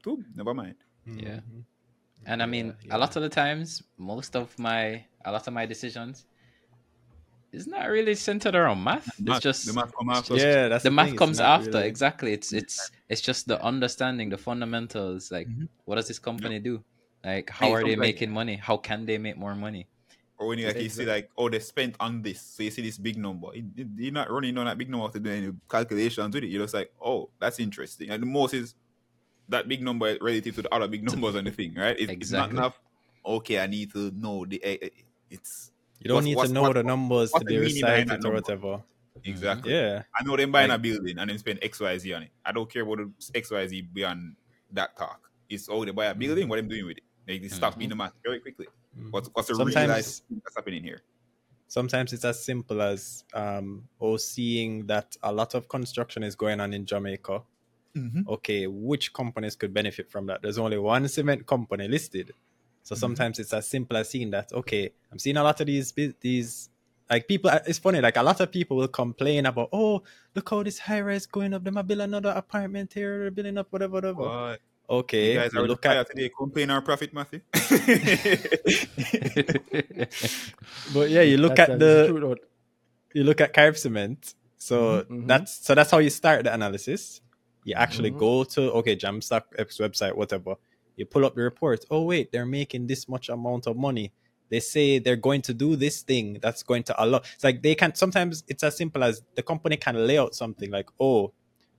oh, 0.06 0.22
never 0.36 0.54
mind. 0.54 0.76
Yeah. 1.06 1.40
Mhm. 1.40 1.64
And 2.26 2.44
I 2.44 2.46
mean, 2.46 2.76
Yeah, 2.84 2.98
a 2.98 3.00
lot 3.00 3.16
of 3.16 3.22
the 3.24 3.30
times, 3.30 3.84
most 3.98 4.36
of 4.36 4.58
my 4.60 5.06
a 5.24 5.32
lot 5.32 5.48
of 5.48 5.54
my 5.54 5.66
decisions 5.66 6.26
is 7.58 7.68
not 7.68 7.90
really 7.90 8.16
centered 8.16 8.56
around 8.56 8.84
math. 8.84 9.08
It's 9.08 9.20
Math- 9.22 9.42
just 9.42 9.66
the 9.66 9.74
math 9.74 9.94
come 9.98 10.10
after. 10.10 10.36
yeah, 10.36 10.68
that's 10.70 10.84
the 10.84 10.90
the 10.90 10.96
math 10.96 11.06
thing, 11.08 11.14
it's 11.16 11.20
comes 11.20 11.40
after. 11.40 11.72
really- 11.72 11.88
Exactly. 11.88 12.32
It's 12.34 12.54
it's 12.54 12.92
it's 13.10 13.22
just 13.22 13.48
the 13.48 13.62
understanding, 13.64 14.30
the 14.30 14.38
fundamentals. 14.38 15.32
Like, 15.32 15.48
Mhm. 15.48 15.68
what 15.86 15.96
does 15.96 16.08
this 16.08 16.20
company 16.20 16.60
do? 16.60 16.84
Like, 17.26 17.50
how 17.50 17.66
Hey, 17.68 17.72
are 17.74 17.78
they 17.78 17.82
something 17.82 18.00
like- 18.00 18.08
making 18.16 18.32
money? 18.32 18.56
How 18.56 18.78
can 18.78 19.06
they 19.06 19.18
make 19.18 19.38
more 19.38 19.56
money? 19.56 19.88
Or 20.40 20.46
when 20.48 20.60
you, 20.60 20.68
like, 20.68 20.80
you 20.80 20.88
see 20.90 21.04
like, 21.06 21.32
oh, 21.36 21.50
they 21.50 21.58
spent 21.60 21.96
on 22.00 22.22
this, 22.22 22.40
so 22.40 22.62
you 22.62 22.70
see 22.70 22.84
this 22.84 23.00
big 23.00 23.18
number. 23.18 23.48
It- 23.56 23.66
it- 23.76 23.88
you're 23.98 24.14
not 24.14 24.30
running 24.30 24.56
on 24.60 24.66
that 24.68 24.78
big 24.78 24.88
number 24.90 25.10
to 25.10 25.20
do 25.20 25.30
any 25.32 25.52
calculations 25.68 26.32
with 26.34 26.44
it. 26.44 26.48
You're 26.48 26.62
just 26.64 26.76
like, 26.76 26.94
oh, 27.02 27.30
that's 27.40 27.60
interesting. 27.60 28.12
And 28.12 28.22
the 28.22 28.28
most 28.28 28.54
is 28.54 28.76
that 29.50 29.68
big 29.68 29.82
number 29.82 30.16
relative 30.22 30.54
to 30.56 30.62
the 30.62 30.74
other 30.74 30.88
big 30.88 31.04
numbers 31.04 31.36
on 31.36 31.46
the 31.46 31.52
thing, 31.52 31.74
right? 31.74 31.98
It, 31.98 32.02
It's 32.02 32.32
not 32.32 32.50
Exactly. 32.52 32.58
enough. 32.58 32.80
Okay, 33.26 33.60
I 33.60 33.66
need 33.68 33.92
to 33.94 34.12
know 34.12 34.46
the. 34.46 34.62
It's 35.30 35.72
You 36.00 36.08
don't 36.10 36.16
what's- 36.16 36.26
need 36.26 36.36
what's- 36.36 36.50
to 36.50 36.54
know 36.54 36.62
what's- 36.64 36.74
the 36.76 36.84
numbers 36.84 37.32
to 37.32 37.46
be 37.46 37.56
the 37.56 37.62
meaning 37.66 37.82
behind 37.82 38.10
recited 38.10 38.26
or 38.26 38.34
whatever. 38.34 38.84
exactly. 39.24 39.74
Yeah. 39.74 40.04
I 40.16 40.24
know 40.24 40.38
them 40.38 40.52
buying 40.52 40.70
Like- 40.70 40.80
a 40.80 40.82
building 40.82 41.18
and 41.18 41.30
then 41.30 41.38
spend 41.38 41.60
X 41.62 41.80
Y 41.80 41.98
Z 41.98 42.14
on 42.14 42.24
it. 42.24 42.32
I 42.46 42.52
don't 42.52 42.70
care 42.72 42.84
about 42.84 42.98
the 42.98 43.12
X 43.36 43.52
Y 43.52 43.68
Z 43.68 43.82
beyond 43.94 44.36
that 44.72 44.96
talk. 44.98 45.30
It's 45.50 45.68
all 45.68 45.86
they 45.86 45.92
buy 45.92 46.06
a 46.08 46.16
building. 46.16 46.48
What 46.48 46.60
I'm 46.60 46.68
doing 46.68 46.86
with 46.86 46.98
it? 46.98 47.04
Like 47.28 47.42
this 47.42 47.54
stop 47.54 47.76
Mhm. 47.76 47.78
being 47.80 47.90
the 47.90 47.96
math 47.96 48.14
very 48.24 48.40
quickly. 48.40 48.68
Mhm. 48.98 49.12
What's 49.12 49.30
what's 49.34 49.48
the 49.48 49.56
Sometimes- 49.56 50.22
that's 50.30 50.56
happening 50.56 50.84
here? 50.84 51.02
sometimes 51.70 52.14
it's 52.14 52.24
as 52.24 52.42
simple 52.44 52.82
as 52.82 53.26
um 53.34 53.88
or 54.00 54.18
seeing 54.20 54.86
that 54.88 55.18
a 55.24 55.32
lot 55.34 55.54
of 55.54 55.68
construction 55.68 56.24
is 56.24 56.36
going 56.36 56.60
on 56.62 56.74
in 56.74 56.86
Jamaica. 56.86 57.42
Okay, 58.28 58.68
which 58.68 59.12
companies 59.12 59.56
could 59.56 59.74
benefit 59.74 60.08
from 60.12 60.28
that? 60.28 60.44
There's 60.44 60.60
only 60.60 60.78
one 60.78 61.08
cement 61.08 61.48
company 61.48 61.88
listed. 61.88 62.32
So 62.88 62.96
Mhm. 62.96 63.00
sometimes 63.00 63.40
it's 63.40 63.52
as 63.52 63.68
simple 63.68 63.98
as 63.98 64.10
seeing 64.10 64.30
that, 64.32 64.54
okay, 64.54 64.92
I'm 65.12 65.20
seeing 65.20 65.36
a 65.36 65.44
lot 65.44 65.60
of 65.60 65.68
these 65.68 65.92
these 66.22 66.70
like 67.10 67.28
people 67.28 67.52
it's 67.68 67.80
funny, 67.80 68.00
like 68.00 68.16
a 68.16 68.24
lot 68.24 68.40
of 68.40 68.50
people 68.50 68.78
will 68.78 68.88
complain 68.88 69.46
about, 69.46 69.68
oh, 69.74 70.04
look 70.34 70.50
how 70.50 70.64
this 70.64 70.80
high 70.80 71.02
rise 71.02 71.26
going 71.26 71.54
up, 71.54 71.66
them 71.66 71.76
a 71.76 71.84
build 71.84 72.00
another 72.00 72.30
apartment 72.32 72.94
here, 72.94 73.20
they're 73.20 73.32
building 73.32 73.58
up 73.58 73.68
whatever, 73.72 73.92
whatever. 73.96 74.22
What? 74.22 74.62
Okay. 74.90 75.34
You 75.34 75.40
guys 75.40 75.54
are 75.54 75.68
look 75.68 75.84
look 75.84 75.86
at 75.86 76.08
today 76.08 76.30
complain 76.30 76.70
our 76.72 76.82
profit, 76.82 77.14
Matthew. 77.14 77.42
but 80.94 81.10
yeah, 81.10 81.22
you 81.28 81.36
look 81.38 81.56
That's- 81.58 81.74
at 81.76 81.80
the 81.80 82.08
true, 82.08 82.36
you 83.14 83.24
look 83.26 83.42
at 83.42 83.52
Carib 83.54 83.76
Cement. 83.78 84.34
So 84.58 85.04
Mhm, 85.04 85.08
mhm. 85.24 85.28
that's 85.28 85.66
so 85.66 85.76
that's 85.76 85.92
how 85.92 85.98
you 86.00 86.10
start 86.10 86.46
the 86.46 86.54
analysis. 86.54 87.20
You 87.66 87.74
actually 87.76 88.12
Mhm. 88.12 88.18
go 88.20 88.44
to 88.46 88.62
okay, 88.80 88.96
Jamstock 88.96 89.44
X 89.58 89.78
website, 89.78 90.16
whatever. 90.16 90.56
You 90.98 91.06
pull 91.06 91.26
up 91.26 91.36
the 91.36 91.42
report. 91.42 91.86
Oh 91.90 92.02
wait, 92.04 92.32
they're 92.32 92.46
making 92.46 92.88
this 92.88 93.08
much 93.08 93.30
amount 93.30 93.68
of 93.68 93.78
money. 93.78 94.12
They 94.50 94.60
say 94.60 95.00
they're 95.00 95.16
going 95.16 95.42
to 95.44 95.54
do 95.54 95.76
this 95.76 96.02
thing 96.02 96.40
that's 96.42 96.64
going 96.64 96.84
to 96.84 97.04
allow. 97.04 97.22
It's 97.36 97.44
like 97.44 97.62
they 97.62 97.76
can 97.76 97.96
sometimes 97.96 98.44
it's 98.48 98.64
as 98.64 98.76
simple 98.76 99.04
as 99.04 99.22
the 99.36 99.44
company 99.44 99.78
can 99.78 100.08
lay 100.08 100.18
out 100.18 100.36
something 100.36 100.72
like, 100.72 100.90
oh, 101.00 101.34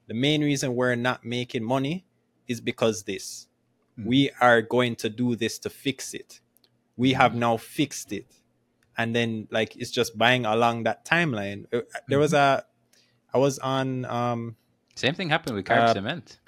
the 0.07 0.14
main 0.14 0.43
reason 0.43 0.75
we're 0.75 0.95
not 0.95 1.25
making 1.25 1.64
money 1.64 2.07
is 2.47 2.61
because 2.61 3.03
this. 3.03 3.49
Mm. 3.99 4.07
We 4.07 4.31
are 4.41 4.62
going 4.62 4.97
to 4.97 5.09
do 5.09 5.35
this 5.37 5.59
to 5.61 5.71
fix 5.71 6.14
it. 6.14 6.41
We 6.97 7.12
have 7.14 7.35
now 7.35 7.57
fixed 7.57 8.12
it. 8.12 8.27
And 8.97 9.14
then 9.14 9.49
like 9.51 9.77
it's 9.77 9.91
just 9.91 10.19
buying 10.19 10.45
along 10.45 10.85
that 10.85 11.05
timeline. 11.05 11.66
Uh, 11.73 11.83
There 12.09 12.19
was 12.19 12.33
a 12.35 12.64
I 13.33 13.39
was 13.39 13.59
on 13.59 14.05
um 14.05 14.57
Same 14.95 15.14
thing 15.14 15.31
happened 15.31 15.57
with 15.57 15.64
Carib 15.64 15.85
Uh, 15.91 15.95
Cement. 15.95 16.39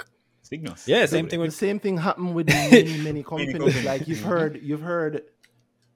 Signals. 0.51 0.87
yeah, 0.89 1.07
same 1.07 1.29
thing 1.29 1.41
With- 1.41 1.51
the 1.51 1.57
same 1.57 1.79
thing 1.79 1.97
happened 1.97 2.35
with 2.35 2.49
many 2.71 2.99
many 2.99 3.23
companies. 3.23 3.53
companies. 3.53 3.85
like 3.85 4.09
you've 4.09 4.19
mm-hmm. 4.19 4.29
heard, 4.29 4.61
you've 4.63 4.83
heard. 4.83 5.23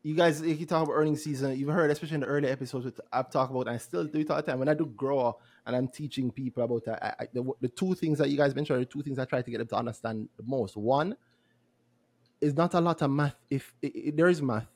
You 0.07 0.15
guys, 0.15 0.43
if 0.43 0.61
you 0.61 0.67
talk 0.67 0.83
about 0.85 0.93
earnings 0.93 1.23
season, 1.25 1.57
you've 1.59 1.71
heard, 1.71 1.91
especially 1.91 2.17
in 2.17 2.21
the 2.21 2.27
early 2.27 2.47
episodes, 2.49 2.85
with 2.85 3.01
I've 3.11 3.31
talked 3.31 3.51
about, 3.51 3.61
and 3.69 3.71
I 3.71 3.79
still 3.79 4.05
do 4.05 4.19
it 4.19 4.31
all 4.31 4.37
the 4.37 4.43
time. 4.43 4.59
When 4.59 4.69
I 4.69 4.75
do 4.75 4.85
grow 4.85 5.39
and 5.65 5.75
I'm 5.75 5.89
teaching 5.89 6.31
people 6.31 6.63
about 6.63 6.85
that, 6.85 7.03
I, 7.03 7.23
I, 7.25 7.29
the, 7.33 7.43
the 7.63 7.69
two 7.69 7.95
things 7.95 8.19
that 8.19 8.29
you 8.29 8.37
guys 8.37 8.55
mentioned 8.55 8.77
are 8.77 8.81
the 8.81 8.85
two 8.85 9.03
things 9.03 9.19
I 9.19 9.25
try 9.25 9.41
to 9.41 9.51
get 9.51 9.57
them 9.59 9.67
to 9.69 9.77
understand 9.77 10.29
the 10.37 10.43
most. 10.43 10.77
One 10.77 11.17
is 12.39 12.55
not 12.55 12.75
a 12.75 12.83
lot 12.83 13.01
of 13.01 13.11
math. 13.11 13.35
If 13.49 13.73
i 13.83 13.87
i- 13.87 14.13
there 14.15 14.29
is 14.29 14.43
math, 14.43 14.67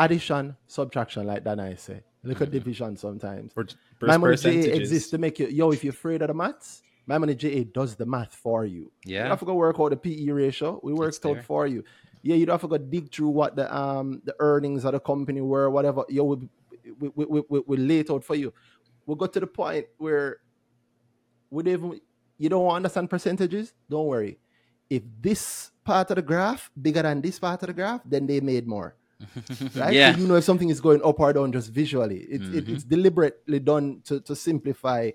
addition, 0.00 0.56
subtraction, 0.66 1.28
like 1.28 1.44
that 1.44 1.60
I 1.60 1.76
say. 1.76 2.02
Look 2.24 2.40
at 2.40 2.48
mm-hmm. 2.48 2.58
division 2.58 2.96
sometimes. 2.96 3.52
per- 3.52 3.66
My 4.02 4.16
money 4.16 4.34
JA 4.34 4.42
percentages. 4.50 4.78
exists 4.80 5.10
to 5.10 5.18
make 5.18 5.38
you, 5.38 5.46
yo, 5.46 5.70
if 5.70 5.84
you're 5.84 5.92
afraid 5.92 6.22
of 6.22 6.28
the 6.28 6.34
maths, 6.34 6.82
my 7.10 7.18
money 7.18 7.34
JA 7.34 7.64
does 7.72 7.96
the 7.96 8.06
math 8.06 8.34
for 8.34 8.64
you. 8.64 8.90
Yeah. 9.04 9.10
You 9.16 9.18
don't 9.24 9.30
have 9.30 9.38
to 9.40 9.44
go 9.46 9.54
work 9.54 9.76
out 9.80 9.90
the 9.90 9.96
PE 9.96 10.30
ratio. 10.30 10.78
We 10.82 10.92
work 10.92 11.08
It's 11.08 11.18
it 11.18 11.26
out 11.26 11.44
for 11.44 11.66
you. 11.66 11.82
Yeah, 12.22 12.36
you 12.36 12.46
don't 12.46 12.54
have 12.54 12.60
to 12.62 12.68
go 12.68 12.78
dig 12.78 13.10
through 13.12 13.30
what 13.40 13.56
the 13.56 13.66
um 13.74 14.22
the 14.24 14.34
earnings 14.38 14.84
of 14.84 14.92
the 14.92 15.00
company 15.00 15.40
were, 15.40 15.68
whatever. 15.70 16.04
Yo, 16.08 16.24
we 16.24 16.36
we, 17.00 17.08
we, 17.16 17.24
we, 17.26 17.42
we, 17.48 17.58
we 17.66 17.76
lay 17.76 17.98
it 18.00 18.10
out 18.10 18.24
for 18.24 18.34
you. 18.36 18.52
We'll 19.06 19.16
go 19.16 19.26
to 19.26 19.40
the 19.40 19.46
point 19.46 19.86
where 19.98 20.38
we 21.50 21.62
don't 21.64 21.72
even 21.72 22.00
you 22.38 22.48
don't 22.48 22.68
understand 22.68 23.10
percentages, 23.10 23.74
don't 23.88 24.06
worry. 24.06 24.38
If 24.88 25.02
this 25.20 25.70
part 25.84 26.10
of 26.10 26.16
the 26.16 26.22
graph 26.22 26.70
bigger 26.80 27.02
than 27.02 27.20
this 27.20 27.38
part 27.38 27.62
of 27.62 27.66
the 27.68 27.72
graph, 27.74 28.00
then 28.04 28.26
they 28.26 28.40
made 28.40 28.66
more 28.66 28.94
right? 29.76 29.92
Yeah. 29.92 30.14
So 30.14 30.20
you 30.20 30.26
know 30.26 30.36
if 30.36 30.44
something 30.44 30.68
is 30.70 30.80
going 30.80 31.02
up 31.04 31.18
or 31.20 31.32
down 31.32 31.52
just 31.52 31.70
visually. 31.70 32.20
It, 32.34 32.40
it, 32.42 32.64
Mhm. 32.66 32.74
it's 32.74 32.84
deliberately 32.84 33.58
done 33.60 34.00
to, 34.04 34.20
to 34.20 34.34
simplify, 34.34 35.10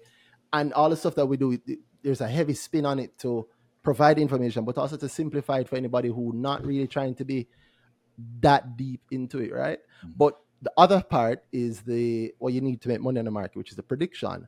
and 0.56 0.74
all 0.74 0.90
the 0.90 0.96
stuff 0.96 1.16
that 1.16 1.26
we 1.26 1.38
do. 1.38 1.60
there's 2.02 2.22
a 2.22 2.28
heavy 2.28 2.54
spin 2.54 2.86
on 2.86 2.98
it 3.00 3.18
to 3.20 3.46
provide 3.84 4.18
information, 4.18 4.64
but 4.64 4.78
also 4.78 4.96
to 4.96 5.10
simplify 5.10 5.60
it 5.60 5.68
for 5.68 5.76
anybody 5.76 6.08
who 6.08 6.32
not 6.34 6.66
really 6.66 6.88
trying 6.88 7.14
to 7.14 7.26
be 7.26 7.48
that 8.40 8.78
deep 8.78 9.02
into 9.12 9.40
it, 9.40 9.54
right? 9.54 9.80
Mm-hmm. 9.80 10.12
But 10.16 10.40
the 10.62 10.72
other 10.78 11.02
part 11.04 11.44
is 11.52 11.82
the 11.82 12.34
what 12.40 12.54
you 12.54 12.62
need 12.62 12.82
to 12.82 12.90
make 12.90 13.02
money 13.02 13.20
on 13.20 13.26
the 13.26 13.32
market, 13.32 13.58
which 13.58 13.70
is 13.72 13.76
the 13.76 13.84
prediction, 13.84 14.48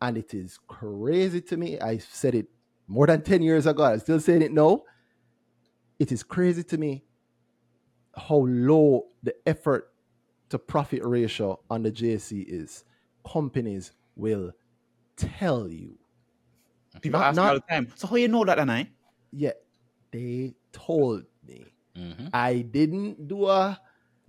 and 0.00 0.16
it 0.16 0.32
is 0.32 0.58
crazy 0.68 1.40
to 1.40 1.56
me. 1.56 1.80
I 1.80 1.98
said 1.98 2.36
it 2.36 2.46
more 2.86 3.08
than 3.08 3.22
ten 3.22 3.42
years 3.42 3.66
ago. 3.66 3.82
I'm 3.82 3.98
still 3.98 4.20
saying 4.20 4.42
it 4.42 4.52
now. 4.52 4.82
It 5.98 6.12
is 6.12 6.22
crazy 6.22 6.62
to 6.62 6.78
me 6.78 7.02
how 8.16 8.46
low 8.46 9.06
the 9.24 9.34
effort 9.46 9.92
to 10.50 10.58
profit 10.58 11.04
ratio 11.04 11.58
on 11.68 11.82
the 11.82 11.90
JC 11.90 12.44
is. 12.48 12.84
Companies 13.30 13.90
will 14.14 14.52
tell 15.18 15.68
you. 15.68 15.98
People 17.02 17.20
Not- 17.20 17.28
ask 17.28 17.36
me 17.36 17.42
not- 17.42 17.48
all 17.52 17.60
the 17.60 17.74
time. 17.74 17.92
So 17.96 18.06
how 18.08 18.16
you 18.16 18.28
know 18.28 18.44
that, 18.44 18.58
Anai? 18.58 18.88
Yeah, 19.32 19.52
they 20.10 20.54
told 20.72 21.24
me. 21.46 21.66
Mhm. 21.96 22.30
I 22.32 22.60
didn't 22.62 23.28
do 23.28 23.46
a 23.46 23.78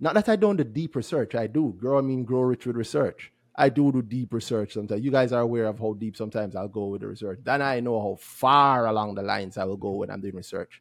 not 0.02 0.14
that 0.14 0.28
I 0.28 0.36
don't 0.36 0.56
do 0.56 0.64
deep 0.64 0.96
research. 0.96 1.34
I 1.34 1.46
do. 1.46 1.74
Grow 1.78 1.98
I 1.98 2.00
mean 2.00 2.24
grow 2.24 2.40
rich 2.42 2.66
with 2.66 2.76
research. 2.76 3.32
I 3.54 3.68
do 3.68 3.92
do 3.92 4.00
deep 4.02 4.32
research 4.32 4.72
sometimes. 4.72 5.02
You 5.02 5.10
guys 5.10 5.32
are 5.32 5.42
aware 5.42 5.66
of 5.66 5.78
how 5.78 5.92
deep 5.92 6.16
sometimes 6.16 6.56
I'll 6.56 6.68
go 6.68 6.86
with 6.86 7.02
the 7.02 7.08
research. 7.08 7.40
Then 7.44 7.60
I 7.60 7.80
know 7.80 8.00
how 8.00 8.16
far 8.18 8.86
along 8.86 9.14
the 9.16 9.22
lines 9.22 9.58
I 9.58 9.64
will 9.64 9.76
go 9.76 9.90
when 9.92 10.10
I'm 10.10 10.20
doing 10.20 10.36
research. 10.36 10.80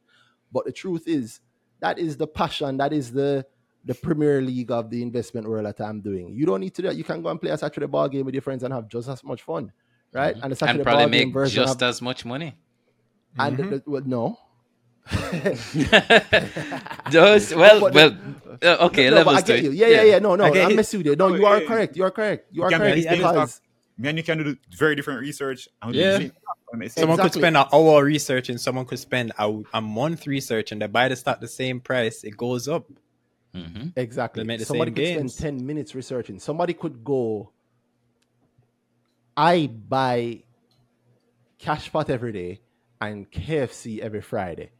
But 0.51 0.65
the 0.65 0.71
truth 0.71 1.07
is, 1.07 1.41
that 1.81 1.99
is 1.99 2.15
the 2.17 2.27
passion, 2.27 2.77
that 2.77 2.93
is 2.93 3.11
the 3.11 3.45
the 3.85 3.95
Premier 3.95 4.41
League 4.41 4.71
of 4.71 4.89
the 4.89 5.01
investment 5.01 5.47
world 5.47 5.65
that 5.65 5.79
I'm 5.81 6.01
doing. 6.01 6.33
You 6.33 6.45
don't 6.45 6.59
need 6.59 6.73
to 6.75 6.81
do 6.81 6.87
that. 6.89 6.97
You 6.97 7.03
can 7.05 7.21
go 7.21 7.29
and 7.29 7.39
play 7.39 7.51
a 7.51 7.57
Saturday 7.57 7.87
ball 7.87 8.09
game 8.09 8.25
with 8.25 8.35
your 8.35 8.41
friends 8.41 8.61
and 8.63 8.73
have 8.73 8.87
just 8.89 9.07
as 9.07 9.23
much 9.23 9.41
fun. 9.41 9.71
Right? 10.11 10.35
And 10.41 10.51
the 10.51 10.55
Saturday 10.55 10.79
And 10.79 10.83
probably 10.83 11.03
ball 11.03 11.09
make 11.09 11.33
version 11.33 11.63
just 11.63 11.81
of, 11.81 11.89
as 11.89 12.01
much 12.01 12.25
money. 12.25 12.55
and 13.37 13.57
the- 13.57 13.63
the- 13.63 13.83
well, 13.85 14.03
no. 14.05 14.39
Those, 17.11 17.53
well, 17.55 17.79
But- 17.79 17.93
well, 17.93 18.17
uh, 18.61 18.85
okay, 18.87 19.09
no, 19.09 19.23
but 19.23 19.27
levels 19.27 19.37
I 19.37 19.41
get 19.41 19.63
you. 19.63 19.71
Yeah, 19.71 19.87
yeah, 19.87 20.03
yeah. 20.03 20.19
No, 20.19 20.35
no. 20.35 20.45
I 20.45 20.51
get 20.51 20.67
I'm 20.69 20.75
messing 20.75 20.99
with 20.99 21.07
you. 21.07 21.15
No, 21.15 21.29
No, 21.29 21.35
you 21.35 21.45
are 21.45 21.61
correct. 21.61 21.95
You 21.97 22.03
are 22.03 22.11
correct. 22.11 22.47
You 22.51 22.63
are 22.63 22.69
can 22.69 22.79
correct 22.79 22.97
like 22.97 23.09
this, 23.09 23.17
because 23.17 23.61
Me 23.97 24.09
and 24.09 24.17
you 24.17 24.23
can 24.23 24.37
do 24.43 24.57
very 24.75 24.95
different 24.95 25.21
research. 25.21 25.67
and 25.81 25.93
do 25.93 25.99
Yeah. 25.99 26.11
the 26.11 26.17
same 26.17 26.29
stuff, 26.31 26.57
and 26.73 26.83
it's- 26.83 26.95
Someone 26.95 27.17
could 27.19 27.33
spend 27.33 27.57
an 27.57 27.65
hour 27.73 28.03
researching, 28.03 28.57
someone 28.57 28.85
could 28.85 28.99
spend 28.99 29.31
a, 29.37 29.61
a 29.73 29.81
month 29.81 30.27
researching. 30.27 30.79
They 30.79 30.87
buy 30.87 31.07
the 31.07 31.15
stock 31.15 31.39
the 31.41 31.47
same 31.47 31.79
price, 31.79 32.23
it 32.23 32.37
goes 32.37 32.67
up. 32.67 32.85
Mhm. 33.55 33.93
exactly 33.95 34.43
They 34.43 34.47
make 34.47 34.59
the 34.59 34.65
somebody 34.65 34.89
same 34.91 34.95
could 34.95 35.01
gains. 35.03 35.33
spend 35.35 35.57
ten 35.57 35.65
minutes 35.65 35.95
researching. 35.95 36.37
Somebody 36.39 36.73
could 36.75 37.03
go. 37.03 37.51
I 39.39 39.67
buy 39.67 40.43
cash 41.59 41.89
pot 41.93 42.09
every 42.09 42.33
day 42.33 42.59
and 42.99 43.31
KFC 43.31 43.99
every 43.99 44.19
Friday. 44.19 44.71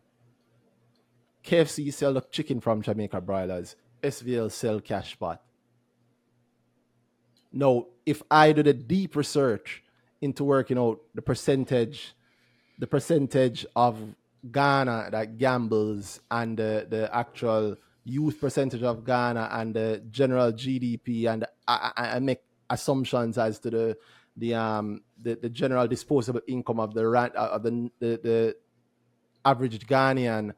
KFC 1.46 1.94
sell 1.94 2.14
the 2.14 2.20
chicken 2.30 2.60
from 2.60 2.82
Jamaica 2.82 3.22
broilers. 3.22 3.78
SVL 4.04 4.52
sell 4.52 4.82
cash 4.82 5.18
pot. 5.18 5.42
Now, 7.54 7.86
if 8.06 8.22
I 8.30 8.52
do 8.52 8.62
the 8.62 8.74
deep 8.74 9.16
research 9.16 9.82
into 10.20 10.44
working 10.44 10.78
out 10.78 11.00
the 11.16 11.22
percentage, 11.22 12.14
the 12.78 12.88
percentage 12.88 13.66
of 13.78 14.14
Ghana 14.52 15.08
that 15.12 15.38
gambles 15.38 16.20
and 16.30 16.58
the, 16.58 16.86
the 16.90 17.10
actual 17.16 17.78
youth 18.04 18.42
percentage 18.42 18.84
of 18.84 19.06
Ghana 19.06 19.48
and 19.54 19.74
the 19.74 20.04
general 20.12 20.52
GDP, 20.52 21.32
and 21.32 21.46
I, 21.66 21.94
I, 21.96 22.16
I 22.18 22.20
make 22.20 22.42
assumptions 22.70 23.38
as 23.38 23.58
to 23.60 23.70
the 23.70 23.98
the 24.40 24.54
um 24.56 25.02
the, 25.22 25.36
the 25.36 25.50
general 25.50 25.88
disposable 25.88 26.42
income 26.48 26.80
of 26.80 26.94
the 26.94 27.08
ran- 27.08 27.32
uh, 27.36 27.50
of 27.52 27.64
the, 27.64 27.92
the 28.00 28.20
the 28.24 28.56
average 29.46 29.86
Ghanaian 29.86 30.54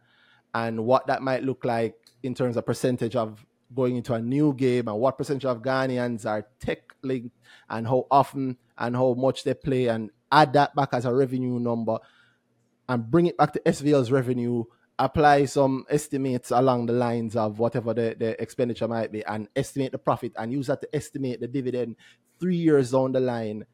and 0.54 0.86
what 0.86 1.08
that 1.08 1.22
might 1.22 1.44
look 1.44 1.66
like 1.66 1.96
in 2.24 2.34
terms 2.34 2.58
of 2.58 2.66
percentage 2.66 3.16
of 3.16 3.46
going 3.74 3.96
into 3.96 4.14
a 4.14 4.22
new 4.22 4.54
game 4.54 4.88
and 4.88 4.98
what 5.00 5.18
percentage 5.18 5.46
of 5.46 5.62
Ghanaians 5.62 6.26
are 6.26 6.46
tech 6.60 6.80
linked 7.02 7.36
and 7.70 7.88
how 7.88 8.06
often 8.12 8.58
and 8.78 8.96
how 8.96 9.14
much 9.14 9.44
they 9.44 9.54
play 9.54 9.88
and 9.88 10.10
add 10.32 10.54
that 10.54 10.76
back 10.76 10.90
as 10.94 11.06
a 11.06 11.14
revenue 11.14 11.60
number 11.60 11.98
and 12.90 13.10
bring 13.10 13.28
it 13.28 13.38
back 13.38 13.54
to 13.54 13.60
SVL's 13.62 14.12
revenue, 14.12 14.64
apply 15.02 15.46
some 15.46 15.84
estimates 15.90 16.52
along 16.52 16.86
the 16.86 16.94
lines 16.94 17.36
of 17.36 17.58
whatever 17.58 17.94
the, 17.94 18.16
the 18.18 18.40
expenditure 18.42 18.88
might 18.88 19.12
be 19.12 19.26
and 19.26 19.50
estimate 19.56 19.92
the 19.92 19.98
profit 19.98 20.32
and 20.38 20.52
use 20.52 20.68
that 20.68 20.80
to 20.80 20.96
estimate 20.96 21.40
the 21.40 21.48
dividend 21.48 21.96
three 22.40 22.56
years 22.56 22.92
down 22.92 23.12
the 23.12 23.20
line. 23.20 23.66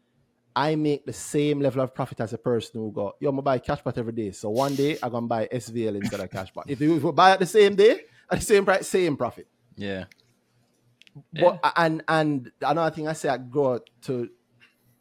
I 0.55 0.75
make 0.75 1.05
the 1.05 1.13
same 1.13 1.59
level 1.59 1.82
of 1.82 1.93
profit 1.93 2.21
as 2.21 2.34
a 2.34 2.38
person 2.38 2.82
who 2.82 2.91
go, 2.91 3.13
yo, 3.19 3.30
I'm 3.30 3.36
gonna 3.36 3.41
buy 3.43 3.59
cash 3.59 3.84
pot 3.84 3.97
every 3.97 4.13
day. 4.13 4.32
So 4.32 4.49
one 4.49 4.73
day 4.75 4.97
I'm 5.03 5.11
gonna 5.11 5.28
buy 5.28 5.47
SVL 5.47 5.97
instead 5.97 6.21
of 6.21 6.32
cash 6.32 6.51
pot. 6.53 6.65
If 6.67 6.80
you, 6.80 6.95
if 6.95 7.03
you 7.03 7.11
buy 7.11 7.32
at 7.32 7.39
the 7.39 7.45
same 7.45 7.75
day, 7.75 8.05
at 8.32 8.39
the 8.39 8.45
same 8.45 8.63
price, 8.65 8.88
same 8.88 9.17
profit. 9.17 9.47
Yeah. 9.75 10.05
But 11.34 11.59
and 11.75 12.03
and 12.07 12.51
another 12.61 12.95
thing 12.95 13.07
I 13.07 13.13
say 13.13 13.30
I 13.30 13.38
go 13.38 13.82
to 14.03 14.30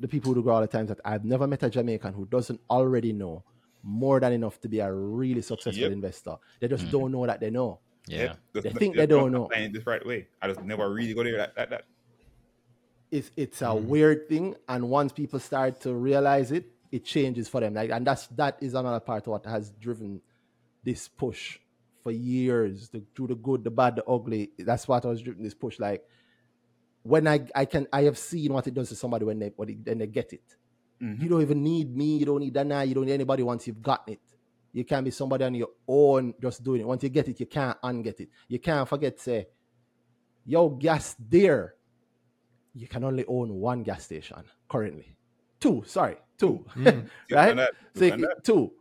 the 0.00 0.08
people 0.08 0.34
who 0.34 0.42
go 0.42 0.50
all 0.50 0.60
the 0.60 0.66
time 0.66 0.86
that 0.86 1.00
I've 1.04 1.24
never 1.24 1.46
met 1.46 1.62
a 1.62 1.70
Jamaican 1.70 2.12
who 2.12 2.26
doesn't 2.26 2.60
already 2.68 3.12
know 3.12 3.44
more 3.82 4.20
than 4.20 4.32
enough 4.32 4.60
to 4.60 4.68
be 4.68 4.80
a 4.80 4.92
really 4.92 5.42
successful 5.42 5.82
Yep. 5.82 5.92
investor. 5.92 6.36
They 6.60 6.68
just 6.68 6.84
mm-hmm. 6.84 6.92
don't 6.92 7.12
know 7.12 7.26
that 7.26 7.40
they 7.40 7.50
know. 7.50 7.80
Yeah. 8.06 8.34
just- 8.54 8.64
They 8.64 8.70
think 8.70 8.96
they 8.96 9.06
don't 9.06 9.32
know. 9.32 9.44
applying 9.44 9.72
this 9.72 9.86
right 9.86 10.04
way. 10.04 10.28
I 10.40 10.48
just 10.48 10.62
never 10.62 10.92
really 10.92 11.14
go 11.14 11.22
there. 11.24 11.36
That, 11.36 11.54
that, 11.56 11.70
that. 11.70 11.84
It's 13.10 13.30
it's 13.36 13.62
a 13.62 13.66
mm. 13.66 13.84
weird 13.84 14.28
thing, 14.28 14.56
and 14.68 14.90
once 14.90 15.12
people 15.12 15.38
start 15.38 15.80
to 15.82 15.94
realize 15.94 16.50
it, 16.50 16.66
it 16.90 17.04
changes 17.04 17.48
for 17.48 17.60
them. 17.60 17.74
Like, 17.74 17.90
and 17.90 18.04
that's 18.04 18.26
that 18.28 18.58
is 18.60 18.74
another 18.74 18.98
part 18.98 19.22
of 19.22 19.28
what 19.28 19.46
has 19.46 19.70
driven 19.70 20.20
this 20.82 21.06
push 21.06 21.58
for 22.02 22.10
years. 22.10 22.88
The, 22.88 23.04
through 23.14 23.28
the 23.28 23.36
good, 23.36 23.62
the 23.62 23.70
bad, 23.70 23.96
the 23.96 24.04
ugly. 24.06 24.50
That's 24.58 24.88
what 24.88 25.04
I 25.04 25.08
was 25.08 25.22
driven 25.22 25.44
this 25.44 25.54
push. 25.54 25.78
Like 25.78 26.04
when 27.04 27.28
I 27.28 27.46
I 27.54 27.64
can 27.64 27.86
I 27.92 28.02
have 28.02 28.18
seen 28.18 28.52
what 28.52 28.66
it 28.66 28.74
does 28.74 28.88
to 28.88 28.96
somebody 28.96 29.24
when 29.24 29.38
they 29.38 29.52
when, 29.54 29.68
they, 29.68 29.74
when 29.74 29.98
they 29.98 30.06
get 30.08 30.32
it. 30.32 30.56
Mhm. 31.00 31.22
You 31.22 31.28
don't 31.28 31.42
even 31.42 31.62
need 31.62 31.94
me. 31.96 32.16
You 32.18 32.26
don't 32.26 32.40
need 32.40 32.54
that 32.54 32.66
Danhai. 32.66 32.88
You 32.88 32.94
don't 32.94 33.04
need 33.06 33.12
anybody 33.12 33.42
once 33.42 33.66
you've 33.66 33.82
gotten 33.82 34.14
it. 34.14 34.20
You 34.72 34.84
can 34.84 35.04
be 35.04 35.10
somebody 35.10 35.44
on 35.44 35.54
your 35.54 35.68
own 35.88 36.34
just 36.40 36.62
doing 36.62 36.80
it. 36.82 36.86
Once 36.86 37.02
you 37.02 37.08
get 37.08 37.28
it, 37.28 37.38
you 37.40 37.46
can't 37.46 37.80
unget 37.82 38.20
it. 38.20 38.28
You 38.48 38.58
can't 38.58 38.88
forget, 38.88 39.18
say, 39.20 39.46
yo, 40.44 40.68
gas 40.70 41.16
there. 41.18 41.74
You 42.74 42.86
can 42.86 43.04
only 43.04 43.24
own 43.26 43.54
one 43.54 43.82
gas 43.82 44.04
station 44.04 44.42
currently. 44.68 45.16
Two, 45.60 45.82
sorry, 45.86 46.16
two. 46.38 46.64
You 46.76 46.84
right? 47.30 47.48
done 47.48 47.56
that. 47.56 47.72
So 47.94 48.04
You 48.04 48.16
you- 48.16 48.34
two. 48.42 48.72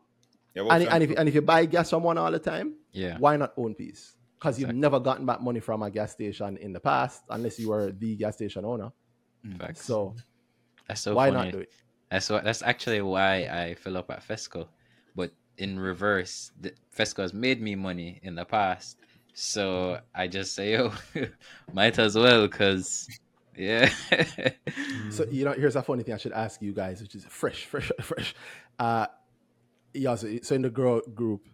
Yeah, 0.53 0.63
And, 0.70 0.84
and 0.88 1.03
if 1.03 1.11
and 1.20 1.28
if 1.30 1.36
you 1.36 1.41
buy 1.41 1.66
gas 1.66 1.89
from 1.89 2.03
one 2.03 2.18
all 2.18 2.32
the 2.32 2.39
time, 2.39 2.76
Yeah. 2.93 3.18
why 3.18 3.36
not 3.36 3.53
own 3.57 3.76
peace? 3.76 4.16
Because 4.39 4.57
you've 4.59 4.74
never 4.76 4.99
gotten 5.01 5.26
back 5.26 5.41
money 5.41 5.59
from 5.59 5.82
a 5.84 5.89
gas 5.91 6.11
station 6.13 6.55
in 6.57 6.72
the 6.72 6.80
past, 6.80 7.24
unless 7.30 7.59
you 7.59 7.70
were 7.70 7.91
the 7.91 8.16
gas 8.16 8.36
station 8.36 8.63
owner. 8.63 8.91
Facts. 9.57 9.84
So 9.84 10.16
That's 10.88 11.01
so 11.01 11.13
why 11.16 11.30
funny. 11.32 11.43
not 11.45 11.51
do 11.51 11.59
it? 11.59 11.72
That's 12.12 12.30
what. 12.30 12.43
That's 12.43 12.62
actually 12.62 13.01
why 13.01 13.45
I 13.45 13.76
fill 13.76 13.97
up 13.97 14.12
at 14.12 14.26
Fesco, 14.28 14.68
but 15.16 15.32
in 15.58 15.80
reverse, 15.80 16.51
the, 16.60 16.74
Fesco 16.95 17.22
has 17.22 17.34
made 17.34 17.62
me 17.62 17.76
money 17.76 18.20
in 18.24 18.36
the 18.36 18.45
past, 18.45 18.97
so 19.34 19.99
I 20.14 20.28
just 20.28 20.53
say, 20.53 20.74
"Yo, 20.74 20.91
might 21.74 21.97
as 21.99 22.16
well," 22.16 22.47
cause 22.47 23.08
yeah. 23.58 23.89
So 25.12 25.26
you 25.32 25.45
know, 25.45 25.53
here's 25.53 25.76
a 25.76 25.82
funny 25.84 26.03
thing 26.03 26.14
I 26.14 26.18
should 26.18 26.34
ask 26.34 26.62
you 26.62 26.74
guys, 26.74 27.01
which 27.01 27.16
is 27.16 27.26
fresh, 27.26 27.66
fresh, 27.66 27.91
fresh. 28.01 28.36
Uh, 28.78 29.08
yeah. 29.93 30.16
So, 30.16 30.39
so 30.41 30.56
in 30.56 30.62
the 30.62 30.70
girl 30.70 31.01
group, 31.14 31.47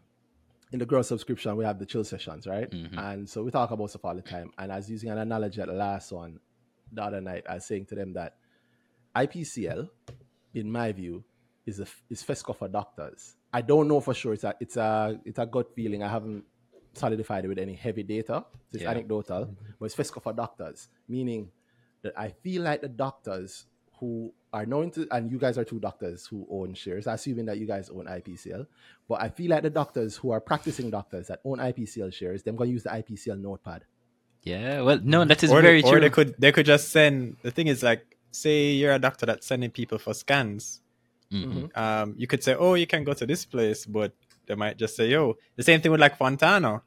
in 0.71 0.79
the 0.79 0.85
girl 0.85 1.03
subscription, 1.03 1.55
we 1.55 1.63
have 1.65 1.79
the 1.79 1.85
chill 1.85 2.03
sessions, 2.03 2.47
right? 2.47 2.69
Mhm. 2.71 2.97
And 2.97 3.29
so 3.29 3.43
we 3.43 3.51
talk 3.51 3.71
about 3.71 3.89
stuff 3.89 4.05
all 4.05 4.15
the 4.15 4.21
time. 4.21 4.51
And 4.57 4.71
I 4.71 4.77
was 4.77 4.89
using 4.89 5.09
an 5.09 5.17
analogy 5.17 5.61
at 5.61 5.67
the 5.67 5.73
last 5.73 6.11
one 6.11 6.39
the 6.91 7.03
other 7.03 7.21
night. 7.21 7.43
I 7.47 7.55
was 7.55 7.65
saying 7.65 7.85
to 7.87 7.95
them 7.95 8.13
that 8.13 8.35
IPCL, 9.15 9.89
in 10.53 10.71
my 10.71 10.91
view, 10.91 11.23
is 11.65 11.79
a 11.79 11.87
is 12.09 12.23
FESCO 12.23 12.55
for 12.55 12.67
doctors. 12.67 13.35
I 13.53 13.61
don't 13.61 13.87
know 13.87 13.99
for 13.99 14.13
sure. 14.13 14.33
It's 14.33 14.43
a 14.43 14.55
it's 14.59 14.77
a 14.77 15.19
it's 15.25 15.39
a 15.39 15.45
gut 15.45 15.73
feeling. 15.75 16.03
I 16.03 16.09
haven't 16.09 16.43
solidified 16.93 17.45
it 17.45 17.47
with 17.47 17.59
any 17.59 17.73
heavy 17.73 18.03
data. 18.03 18.43
So 18.71 18.75
it's 18.75 18.83
Yeah. 18.83 18.91
anecdotal, 18.91 19.55
but 19.79 19.85
it's 19.85 19.95
FESCO 19.95 20.21
for 20.21 20.33
doctors, 20.33 20.89
meaning 21.07 21.49
that 22.01 22.13
I 22.17 22.29
feel 22.29 22.63
like 22.63 22.81
the 22.81 22.89
doctors 22.89 23.65
who 23.99 24.33
are 24.51 24.65
known 24.65 24.89
to, 24.91 25.07
and 25.11 25.31
you 25.31 25.37
guys 25.37 25.57
are 25.57 25.63
two 25.63 25.79
doctors 25.79 26.25
who 26.25 26.45
own 26.49 26.73
shares, 26.73 27.05
assuming 27.07 27.45
that 27.45 27.57
you 27.59 27.67
guys 27.67 27.89
own 27.89 28.05
IPCL, 28.07 28.65
but 29.07 29.21
I 29.21 29.29
feel 29.29 29.51
like 29.51 29.61
the 29.61 29.69
doctors 29.69 30.17
who 30.17 30.31
are 30.31 30.41
practicing 30.41 30.89
doctors 30.89 31.27
that 31.27 31.39
own 31.45 31.59
IPCL 31.59 32.11
shares, 32.11 32.41
they're 32.43 32.53
going 32.53 32.69
to 32.71 32.73
use 32.73 32.83
the 32.83 32.89
IPCL 32.89 33.39
notepad. 33.39 33.85
yeah. 34.43 34.81
Well, 34.81 34.99
no, 35.03 35.23
that 35.23 35.43
is 35.43 35.51
or 35.51 35.61
very 35.61 35.81
they, 35.83 35.87
or 35.87 35.91
true. 35.91 36.01
they 36.01 36.09
could 36.09 36.35
they 36.39 36.51
could 36.51 36.65
just 36.65 36.89
send 36.89 37.37
the 37.43 37.51
thing 37.51 37.67
is 37.67 37.83
like 37.83 38.10
say 38.31 38.71
you're 38.71 38.93
a 38.93 38.99
doctor 38.99 39.25
that's 39.25 39.45
sending 39.47 39.69
people 39.71 39.97
for 39.97 40.13
scans 40.13 40.81
Mhm. 41.31 41.75
um 41.77 42.13
you 42.17 42.27
could 42.27 42.43
say 42.43 42.53
oh 42.55 42.73
you 42.73 42.85
can 42.87 43.03
go 43.03 43.13
to 43.13 43.25
this 43.25 43.45
place 43.45 43.85
but 43.85 44.11
they 44.47 44.55
might 44.55 44.77
just 44.77 44.95
say 44.97 45.07
yo 45.09 45.37
the 45.55 45.63
same 45.63 45.79
thing 45.81 45.91
with 45.91 46.01
like 46.01 46.17
fontana 46.17 46.81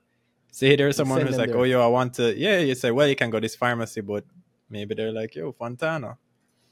say 0.50 0.76
there's 0.76 0.96
someone 0.96 1.18
send 1.18 1.28
who's 1.28 1.38
like 1.38 1.48
there. 1.50 1.58
oh 1.58 1.62
yo 1.64 1.82
i 1.82 1.86
want 1.86 2.12
to 2.14 2.36
yeah 2.38 2.58
you 2.58 2.74
say 2.74 2.90
well 2.90 3.06
you 3.08 3.16
can 3.16 3.30
go 3.30 3.38
to 3.38 3.42
this 3.46 3.56
pharmacy 3.56 4.00
but 4.02 4.24
maybe 4.68 4.94
they're 4.94 5.12
like 5.12 5.34
yo 5.34 5.52
fontana. 5.52 6.16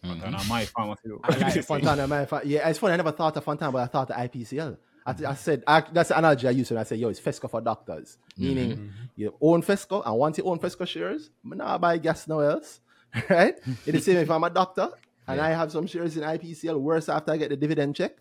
And 0.04 0.34
on 0.34 0.48
my 0.48 0.64
pharmacy. 0.66 1.08
I 1.24 1.36
like 1.36 1.64
Fontana, 1.72 2.08
man. 2.08 2.26
Fa- 2.26 2.42
Yeah, 2.44 2.68
it's 2.68 2.80
funny. 2.80 2.94
I 2.94 2.96
never 2.96 3.12
thought 3.12 3.36
of 3.36 3.44
Fontana, 3.44 3.70
but 3.70 3.82
I 3.82 3.86
thought 3.86 4.10
of 4.10 4.16
IPCL. 4.16 4.76
I, 5.06 5.14
I 5.28 5.34
said 5.34 5.62
I, 5.64 5.80
that's 5.92 6.08
the 6.08 6.18
analogy 6.18 6.48
I 6.48 6.50
used 6.50 6.72
when 6.72 6.78
I 6.78 6.82
said, 6.82 6.98
"Yo, 6.98 7.08
it's 7.08 7.20
Fesco 7.20 7.48
for 7.48 7.60
doctors," 7.60 8.18
meaning 8.36 8.92
you 9.14 9.32
own 9.40 9.62
Fesco, 9.62 10.02
and 10.04 10.16
once 10.18 10.38
you 10.38 10.44
own 10.44 10.58
Fesco 10.58 10.84
shares, 10.86 11.30
I'm 11.44 11.56
not 11.56 11.80
buy 11.80 11.98
gas 11.98 12.26
nowhere 12.26 12.50
else, 12.50 12.80
right? 13.30 13.54
it's 13.86 13.98
the 13.98 14.00
same 14.00 14.16
if 14.18 14.30
I'm 14.30 14.44
a 14.44 14.50
doctor 14.50 14.90
and 15.28 15.40
I 15.40 15.50
have 15.50 15.70
some 15.70 15.86
shares 15.86 16.16
in 16.16 16.22
IPCL. 16.22 16.78
Worse 16.80 17.08
after 17.08 17.32
I 17.32 17.36
get 17.36 17.50
the 17.50 17.56
dividend 17.56 17.94
check. 17.96 18.16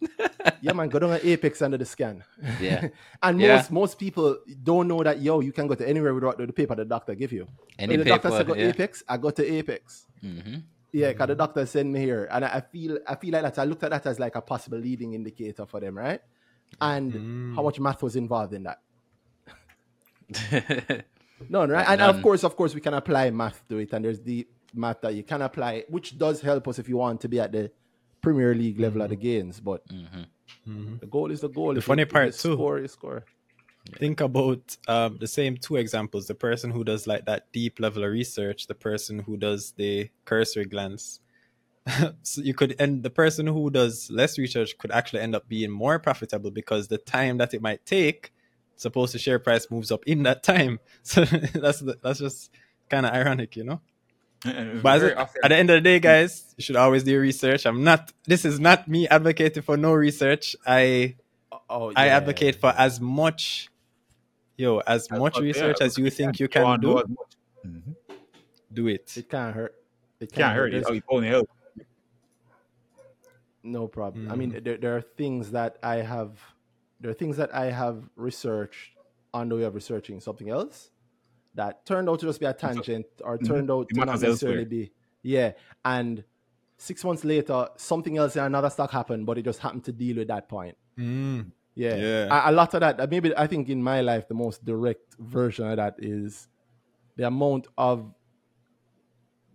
yeah, 0.62 0.72
man, 0.72 0.88
go 0.88 0.98
down 0.98 1.10
to 1.10 1.26
Apex 1.28 1.60
under 1.60 1.76
the 1.76 1.84
scan. 1.84 2.24
Yeah. 2.60 2.88
and 3.22 3.40
Yeah. 3.40 3.56
most 3.56 3.70
most 3.70 3.98
people 3.98 4.38
don't 4.62 4.88
know 4.88 5.02
that. 5.02 5.20
Yo, 5.20 5.40
you 5.40 5.52
can 5.52 5.66
go 5.66 5.74
to 5.74 5.86
anywhere 5.86 6.14
without 6.14 6.38
the 6.38 6.52
paper 6.52 6.74
the 6.74 6.84
doctor 6.86 7.14
give 7.14 7.32
you. 7.32 7.46
Any 7.78 7.96
the 7.96 8.04
doctor 8.04 8.30
said 8.30 8.46
go 8.46 8.54
yeah. 8.54 8.68
Apex, 8.68 9.02
I 9.08 9.16
go 9.18 9.30
to 9.30 9.44
Apex. 9.44 10.06
Mhm. 10.24 10.62
Yeah, 10.92 11.12
because 11.12 11.28
the 11.28 11.34
doctor 11.36 11.66
sent 11.66 11.90
me 11.90 12.00
here, 12.00 12.26
and 12.32 12.44
I 12.44 12.56
I 12.56 12.60
feel 12.62 12.98
I 13.06 13.14
feel 13.14 13.32
like 13.32 13.42
that. 13.42 13.58
I 13.58 13.64
looked 13.64 13.84
at 13.84 13.90
that 13.90 14.06
as 14.06 14.18
like 14.18 14.34
a 14.36 14.40
possible 14.40 14.78
leading 14.78 15.14
indicator 15.14 15.66
for 15.66 15.80
them, 15.80 15.96
right? 15.96 16.20
And 16.80 17.54
how 17.54 17.62
much 17.62 17.78
math 17.78 18.02
was 18.02 18.16
involved 18.16 18.54
in 18.54 18.64
that? 18.64 18.80
No, 21.48 21.66
right? 21.66 21.86
And 21.88 22.00
of 22.00 22.16
um, 22.16 22.22
course, 22.22 22.44
of 22.44 22.56
course, 22.56 22.74
we 22.74 22.80
can 22.80 22.94
apply 22.94 23.30
math 23.30 23.66
to 23.68 23.78
it, 23.78 23.92
and 23.92 24.04
there's 24.04 24.20
the 24.20 24.46
math 24.74 25.00
that 25.00 25.14
you 25.14 25.22
can 25.22 25.42
apply, 25.42 25.84
which 25.88 26.18
does 26.18 26.40
help 26.40 26.68
us 26.68 26.78
if 26.78 26.88
you 26.88 26.96
want 26.96 27.20
to 27.22 27.28
be 27.28 27.40
at 27.40 27.52
the 27.52 27.70
Premier 28.20 28.54
League 28.54 28.78
level 28.78 29.02
of 29.02 29.08
the 29.10 29.16
mm-hmm. 29.16 29.22
games. 29.22 29.60
But 29.60 29.86
mm-hmm. 29.88 30.20
Mm-hmm. 30.68 30.96
the 30.98 31.06
goal 31.06 31.30
is 31.30 31.40
the 31.40 31.48
goal. 31.48 31.72
The 31.72 31.78
If 31.78 31.84
funny 31.84 32.00
you- 32.00 32.06
if 32.06 32.12
part 32.12 32.26
you 32.26 32.32
too- 32.32 32.54
score, 32.54 32.78
you 32.78 32.88
score. 32.88 33.24
think 33.98 34.20
about 34.20 34.76
um, 34.88 35.16
the 35.18 35.26
same 35.26 35.56
two 35.56 35.76
examples 35.76 36.26
the 36.26 36.34
person 36.34 36.70
who 36.70 36.84
does 36.84 37.06
like 37.06 37.24
that 37.24 37.50
deep 37.50 37.80
level 37.80 38.04
of 38.04 38.12
research 38.12 38.66
the 38.66 38.74
person 38.74 39.18
who 39.20 39.38
does 39.38 39.72
the 39.78 40.08
cursory 40.26 40.66
glance 40.66 41.20
so 42.22 42.42
you 42.42 42.54
could 42.54 42.76
and 42.78 43.02
the 43.02 43.10
person 43.10 43.46
who 43.46 43.70
does 43.70 44.10
less 44.10 44.38
research 44.38 44.76
could 44.78 44.90
actually 44.92 45.20
end 45.20 45.34
up 45.34 45.48
being 45.48 45.70
more 45.70 45.98
profitable 45.98 46.50
because 46.50 46.88
the 46.88 46.98
time 46.98 47.38
that 47.38 47.54
it 47.54 47.62
might 47.62 47.84
take 47.86 48.32
suppose 48.80 49.12
the 49.12 49.18
share 49.18 49.38
price 49.38 49.70
moves 49.70 49.90
up 49.92 50.02
in 50.06 50.22
that 50.22 50.42
time 50.42 50.80
so 51.02 51.24
that's 51.64 51.80
the, 51.80 51.96
that's 52.02 52.18
just 52.18 52.50
kind 52.88 53.04
of 53.06 53.12
ironic 53.12 53.54
you 53.56 53.64
know 53.64 53.80
but 54.82 54.96
as 54.96 55.02
it- 55.02 55.18
at 55.44 55.48
the 55.48 55.56
end 55.56 55.68
of 55.70 55.76
the 55.76 55.80
day 55.82 55.98
guys 56.00 56.54
you 56.56 56.62
should 56.62 56.76
always 56.76 57.02
do 57.04 57.20
research 57.20 57.66
i'm 57.66 57.84
not 57.84 58.10
this 58.26 58.44
is 58.46 58.58
not 58.58 58.88
me 58.88 59.06
advocating 59.08 59.62
for 59.62 59.76
no 59.76 59.92
research 59.92 60.56
i 60.66 61.14
Oh, 61.68 61.92
I 61.94 62.08
advocate 62.08 62.56
for 62.56 62.72
as 62.76 63.00
much, 63.00 63.70
yo, 64.56 64.78
as 64.78 65.02
As 65.06 65.10
much 65.10 65.20
much, 65.20 65.36
yeah, 65.36 65.42
research 65.42 65.80
as 65.80 65.96
you 65.98 66.10
think 66.10 66.40
you 66.40 66.48
go 66.48 66.64
can 66.64 66.80
do. 66.80 66.98
as 66.98 67.08
much. 67.08 67.32
Mhm. 67.66 67.94
Do 68.72 68.88
it. 68.88 69.06
It 69.16 69.28
can't 69.28 69.54
hurt. 69.54 69.74
It 70.18 70.32
Can't 70.32 70.54
hurt 70.56 70.72
you. 70.72 70.80
There's 70.80 70.86
Oh, 70.90 70.92
you 70.94 71.02
only 71.10 71.28
help. 71.28 71.48
No 73.62 73.86
problem. 73.88 74.26
I 74.26 74.30
Mm-hmm. 74.30 74.38
mean, 74.38 74.62
there, 74.64 74.76
there 74.78 74.96
are 74.96 75.00
things 75.02 75.50
that 75.52 75.76
I 75.82 75.96
have, 75.96 76.32
there 77.00 77.10
are 77.10 77.14
things 77.14 77.36
that 77.38 77.54
I 77.54 77.70
have 77.70 78.08
researched 78.16 78.92
on 79.32 79.48
the 79.48 79.56
way 79.56 79.62
of 79.62 79.74
researching 79.74 80.20
something 80.20 80.50
else 80.50 80.90
that 81.54 81.84
turned 81.86 82.08
out 82.08 82.20
to 82.20 82.26
just 82.26 82.40
be 82.40 82.46
a 82.46 82.52
tangent 82.52 83.06
or 83.22 83.38
turned 83.38 83.70
out 83.70 83.88
to 83.88 83.96
not 83.96 84.08
necessarily 84.08 84.58
elsewhere. 84.58 84.64
be. 84.66 84.92
Yeah. 85.22 85.52
And 85.84 86.24
six 86.78 87.04
months 87.04 87.24
later, 87.24 87.68
something 87.76 88.18
else 88.18 88.36
in 88.36 88.44
another 88.44 88.70
stock 88.70 88.90
happened, 88.90 89.26
but 89.26 89.38
it 89.38 89.44
just 89.44 89.60
happened 89.60 89.84
to 89.84 89.92
deal 89.92 90.16
with 90.16 90.28
that 90.28 90.48
point. 90.48 90.76
Mm. 90.98 91.50
Yeah. 91.74 91.96
Yeah. 91.96 92.46
A, 92.46 92.50
a 92.50 92.52
lot 92.52 92.74
of 92.74 92.80
that, 92.80 93.00
uh, 93.00 93.06
maybe 93.10 93.36
I 93.36 93.46
think 93.46 93.68
in 93.68 93.82
my 93.82 94.00
life, 94.00 94.28
the 94.28 94.34
most 94.34 94.64
direct 94.64 95.14
version 95.18 95.66
of 95.66 95.76
that 95.76 95.96
is 95.98 96.48
the 97.16 97.26
amount 97.26 97.66
of 97.76 98.12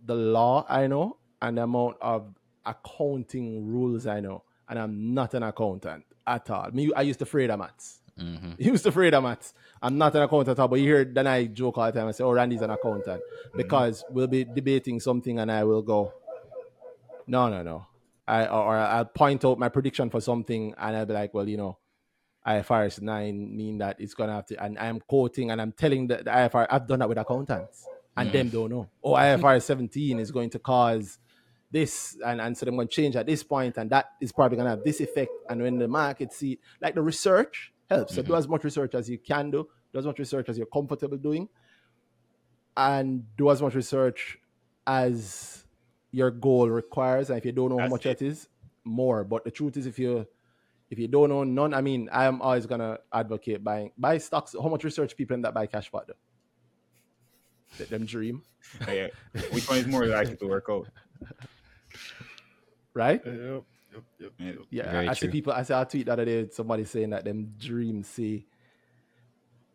the 0.04 0.14
law 0.14 0.64
I 0.68 0.86
know 0.86 1.18
and 1.42 1.58
the 1.58 1.62
amount 1.62 1.96
of 2.00 2.34
accounting 2.64 3.66
rules 3.66 4.06
I 4.06 4.20
know. 4.20 4.42
And 4.68 4.78
I'm 4.78 5.14
not 5.14 5.34
an 5.34 5.42
accountant 5.44 6.04
at 6.26 6.50
all. 6.50 6.70
Me, 6.72 6.90
I 6.94 7.02
used 7.02 7.18
to 7.20 7.24
afraid 7.24 7.50
of 7.50 7.58
maths. 7.58 8.00
Mhm. 8.18 8.54
used 8.58 8.82
to 8.84 8.88
afraid 8.88 9.14
of 9.14 9.22
maths. 9.22 9.54
I'm 9.80 9.96
not 9.98 10.14
an 10.14 10.22
accountant 10.22 10.58
at 10.58 10.60
all, 10.60 10.68
but 10.68 10.80
you 10.80 10.86
hear 10.86 11.04
then 11.04 11.26
I 11.26 11.44
joke 11.46 11.78
all 11.78 11.86
the 11.86 11.92
time 11.92 12.06
and 12.06 12.16
say, 12.16 12.24
Oh, 12.24 12.32
Randy's 12.32 12.62
an 12.62 12.70
accountant. 12.70 13.20
Because 13.56 14.04
we'll 14.10 14.26
be 14.26 14.44
debating 14.44 14.98
something 15.00 15.38
and 15.38 15.52
I 15.52 15.64
will 15.64 15.82
go, 15.82 16.12
No, 17.26 17.48
no, 17.48 17.62
no. 17.62 17.86
I 18.28 18.46
or, 18.46 18.62
or 18.64 18.76
I'll 18.76 19.04
point 19.04 19.44
out 19.44 19.58
my 19.58 19.68
prediction 19.68 20.10
for 20.10 20.20
something 20.20 20.74
and 20.78 20.96
I'll 20.96 21.06
be 21.06 21.14
like, 21.14 21.32
Well, 21.34 21.48
you 21.48 21.56
know, 21.58 21.78
IFRS 22.46 23.00
9 23.02 23.56
mean 23.56 23.78
that 23.78 24.00
it's 24.00 24.14
gonna 24.14 24.32
have 24.34 24.46
to 24.46 24.62
and 24.62 24.78
I'm 24.78 25.00
quoting 25.00 25.50
and 25.50 25.60
I'm 25.60 25.72
telling 25.72 26.06
the, 26.06 26.18
the 26.18 26.30
IFRS 26.30 26.66
I've 26.70 26.86
done 26.86 27.00
that 27.00 27.08
with 27.08 27.18
accountants 27.18 27.86
and 28.16 28.32
them 28.32 28.48
don't 28.48 28.70
know. 28.70 28.88
Oh, 29.04 29.12
IFRS 29.12 29.62
17 29.62 30.18
is 30.20 30.30
going 30.30 30.50
to 30.50 30.58
cause 30.58 31.18
this 31.70 32.16
and, 32.24 32.40
and 32.40 32.56
so 32.56 32.66
I'm 32.66 32.76
going 32.76 32.88
to 32.88 32.94
change 32.94 33.16
at 33.16 33.26
this 33.26 33.42
point 33.42 33.76
and 33.76 33.90
that 33.90 34.12
is 34.20 34.32
probably 34.32 34.56
going 34.56 34.66
to 34.66 34.70
have 34.70 34.84
this 34.84 35.00
effect. 35.00 35.30
And 35.48 35.62
when 35.62 35.78
the 35.78 35.88
market 35.88 36.32
see 36.32 36.58
like 36.80 36.94
the 36.94 37.02
research 37.02 37.72
helps. 37.88 38.14
So 38.14 38.22
do 38.22 38.28
mm-hmm. 38.28 38.38
as 38.38 38.48
much 38.48 38.64
research 38.64 38.94
as 38.94 39.08
you 39.08 39.18
can 39.18 39.50
do 39.50 39.68
do 39.92 39.98
as 39.98 40.06
much 40.06 40.18
research 40.18 40.48
as 40.48 40.58
you're 40.58 40.66
comfortable 40.66 41.16
doing 41.16 41.48
and 42.76 43.24
do 43.36 43.50
as 43.50 43.62
much 43.62 43.74
research 43.74 44.38
as 44.86 45.64
your 46.10 46.30
goal 46.30 46.68
requires. 46.68 47.30
And 47.30 47.38
if 47.38 47.44
you 47.44 47.52
don't 47.52 47.70
know 47.70 47.78
how 47.78 47.84
That's 47.84 47.92
much 47.92 48.06
it. 48.06 48.18
that 48.18 48.24
is 48.24 48.48
more. 48.84 49.24
But 49.24 49.44
the 49.44 49.50
truth 49.50 49.76
is 49.76 49.86
if 49.86 49.98
you 49.98 50.26
if 50.88 50.98
you 50.98 51.08
don't 51.08 51.28
know 51.28 51.42
none 51.42 51.74
i 51.74 51.80
mean 51.80 52.08
i 52.12 52.26
am 52.26 52.40
always 52.40 52.64
gonna 52.64 52.96
advocate 53.12 53.64
buying 53.64 53.90
buy 53.98 54.18
stocks. 54.18 54.54
How 54.60 54.68
much 54.68 54.84
research 54.84 55.16
people 55.16 55.34
in 55.34 55.42
that 55.42 55.52
buy 55.52 55.66
cash 55.66 55.90
pot 55.90 56.10
let 57.78 57.90
them 57.90 58.06
dream. 58.06 58.42
Oh, 58.86 58.92
yeah. 58.92 59.08
Which 59.52 59.68
one 59.68 59.78
is 59.78 59.86
more 59.86 60.06
likely 60.06 60.36
to 60.36 60.46
work 60.46 60.66
out? 60.70 60.88
right 62.96 63.20
Yeah. 63.24 63.60
Yeah, 64.70 64.90
Very 64.92 65.08
I 65.08 65.12
see 65.14 65.20
true. 65.26 65.30
people. 65.30 65.52
I 65.52 65.62
saw 65.62 65.82
a 65.82 65.84
tweet 65.86 66.06
the 66.06 66.12
other 66.12 66.24
day. 66.24 66.48
Somebody 66.52 66.84
saying 66.84 67.10
that 67.10 67.24
them 67.24 67.54
dreams 67.58 68.08
see. 68.08 68.46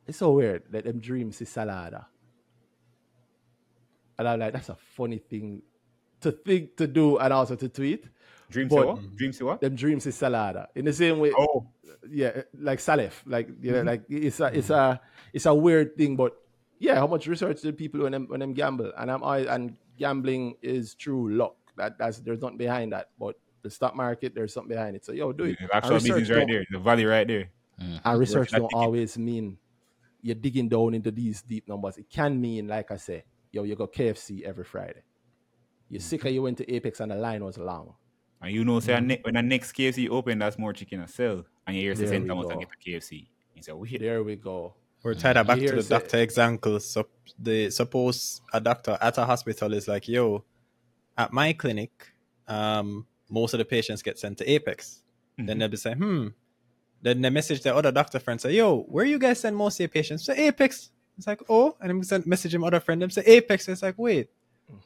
It's 0.05 0.17
so 0.19 0.31
weird 0.31 0.63
that 0.71 0.83
them 0.85 0.99
dreams 0.99 1.37
see 1.37 1.45
salada. 1.45 2.05
And 4.17 4.27
I'm 4.27 4.39
like, 4.39 4.53
that's 4.53 4.69
a 4.69 4.75
funny 4.75 5.17
thing 5.17 5.61
to 6.21 6.31
think 6.31 6.77
to 6.77 6.85
do 6.87 7.17
and 7.17 7.33
also 7.33 7.55
to 7.55 7.69
tweet. 7.69 8.05
Dream 8.49 8.67
But- 8.67 8.81
see 8.81 8.85
what? 8.87 9.15
Dream 9.17 9.33
see 9.33 9.43
what? 9.43 9.61
Them 9.61 9.75
dreams 9.75 10.05
is 10.05 10.15
salada 10.19 10.67
in 10.75 10.85
the 10.85 10.93
same 10.93 11.19
way. 11.19 11.31
Oh, 11.37 11.67
Yeah, 12.09 12.43
like 12.57 12.79
Salif. 12.79 13.21
Like 13.25 13.47
you 13.61 13.71
Mm-hmm. 13.71 13.73
know, 13.85 13.91
like 13.91 14.03
it's 14.09 14.39
a 14.39 14.47
it's 14.57 14.69
a 14.69 14.99
it's 15.33 15.45
a 15.45 15.53
weird 15.53 15.95
thing, 15.97 16.15
but 16.15 16.33
yeah, 16.79 16.95
how 16.95 17.07
much 17.07 17.27
research 17.27 17.61
do 17.61 17.71
people 17.73 18.01
when 18.01 18.11
them 18.11 18.25
when 18.27 18.39
them 18.39 18.53
gamble? 18.53 18.91
And 18.97 19.09
I'm 19.11 19.23
always 19.23 19.47
and 19.47 19.75
gambling 19.97 20.55
is 20.61 20.95
true 20.95 21.29
luck. 21.33 21.55
That 21.81 21.97
that's 21.97 22.19
there's 22.19 22.41
nothing 22.41 22.57
behind 22.57 22.93
that. 22.93 23.09
But 23.19 23.35
the 23.63 23.71
stock 23.71 23.95
market, 23.95 24.35
there's 24.35 24.53
something 24.53 24.69
behind 24.69 24.95
it. 24.95 25.03
So 25.03 25.13
yo, 25.13 25.33
do 25.33 25.45
it. 25.45 25.57
The 25.59 25.75
actual 25.75 25.95
research 25.95 26.19
business 26.19 26.37
right 26.37 26.47
there, 26.47 26.65
the 26.69 26.77
value 26.77 27.09
right 27.09 27.27
there. 27.27 27.49
Mm. 27.81 28.01
And 28.05 28.19
research 28.19 28.51
don't 28.51 28.61
ticket. 28.61 28.75
always 28.77 29.17
mean 29.17 29.57
you're 30.21 30.35
digging 30.35 30.69
down 30.69 30.93
into 30.93 31.09
these 31.09 31.41
deep 31.41 31.67
numbers. 31.67 31.97
It 31.97 32.07
can 32.07 32.39
mean, 32.39 32.67
like 32.67 32.91
I 32.91 32.97
say, 32.97 33.23
yo, 33.51 33.63
you 33.63 33.75
go 33.75 33.87
KFC 33.87 34.43
every 34.43 34.63
Friday. 34.63 35.01
You're 35.89 35.99
mm. 35.99 36.03
sick 36.03 36.23
of 36.25 36.31
you 36.31 36.43
went 36.43 36.59
to 36.59 36.71
Apex 36.71 36.99
and 36.99 37.11
the 37.11 37.15
line 37.15 37.43
was 37.43 37.57
long. 37.57 37.95
And 38.39 38.53
you 38.53 38.63
know, 38.63 38.79
say 38.79 38.93
a 38.93 38.97
mm. 38.97 39.07
ne- 39.07 39.19
when 39.23 39.33
the 39.33 39.41
next 39.41 39.71
KFC 39.71 40.07
open, 40.07 40.37
that's 40.37 40.59
more 40.59 40.73
chicken 40.73 41.01
a 41.01 41.07
sell. 41.07 41.45
And 41.65 41.75
you 41.75 41.81
hear 41.81 41.95
say 41.95 42.05
There 42.05 42.13
St. 42.13 42.23
we 42.23 42.29
Thomas 42.29 42.45
go. 42.45 42.51
and 42.51 42.59
get 42.59 42.69
the 42.69 42.91
KFC. 42.91 43.27
You 43.55 43.63
say, 43.63 43.71
wait. 43.71 43.99
There 43.99 44.23
we 44.23 44.35
go. 44.35 44.75
We're 45.01 45.15
tied 45.15 45.35
that 45.35 45.47
back 45.47 45.59
You 45.59 45.69
to 45.69 45.75
the 45.77 45.83
say- 45.83 45.97
doctor 45.97 46.17
example. 46.17 46.79
So 46.79 47.07
the 47.39 47.71
suppose 47.71 48.41
a 48.53 48.61
doctor 48.61 48.99
at 49.01 49.17
a 49.17 49.25
hospital 49.25 49.73
is 49.73 49.87
like, 49.87 50.07
yo, 50.07 50.43
at 51.17 51.31
my 51.33 51.53
clinic, 51.53 51.91
um, 52.47 53.05
most 53.29 53.53
of 53.53 53.57
the 53.59 53.65
patients 53.65 54.01
get 54.01 54.19
sent 54.19 54.37
to 54.39 54.49
Apex. 54.49 55.03
Then 55.37 55.47
Mhm. 55.55 55.59
they'll 55.59 55.67
be 55.69 55.77
saying, 55.77 55.97
hmm. 55.97 56.27
Then 57.01 57.21
they 57.21 57.29
message 57.31 57.61
their 57.63 57.73
other 57.73 57.91
doctor 57.91 58.19
friend, 58.19 58.39
say, 58.39 58.53
yo, 58.53 58.81
where 58.83 59.05
you 59.05 59.17
guys 59.17 59.39
send 59.39 59.55
most 59.57 59.75
of 59.75 59.79
your 59.81 59.89
patients? 59.89 60.25
To 60.25 60.39
Apex. 60.39 60.91
It's 61.17 61.25
like, 61.27 61.41
oh, 61.49 61.75
and 61.81 61.89
then 61.89 61.97
we 61.99 62.03
send 62.05 62.27
message 62.27 62.53
him 62.53 62.63
other 62.63 62.79
friend, 62.79 63.01
them 63.01 63.09
say 63.09 63.23
Apex. 63.25 63.67
It's 63.67 63.81
like, 63.81 63.95
wait. 63.97 64.29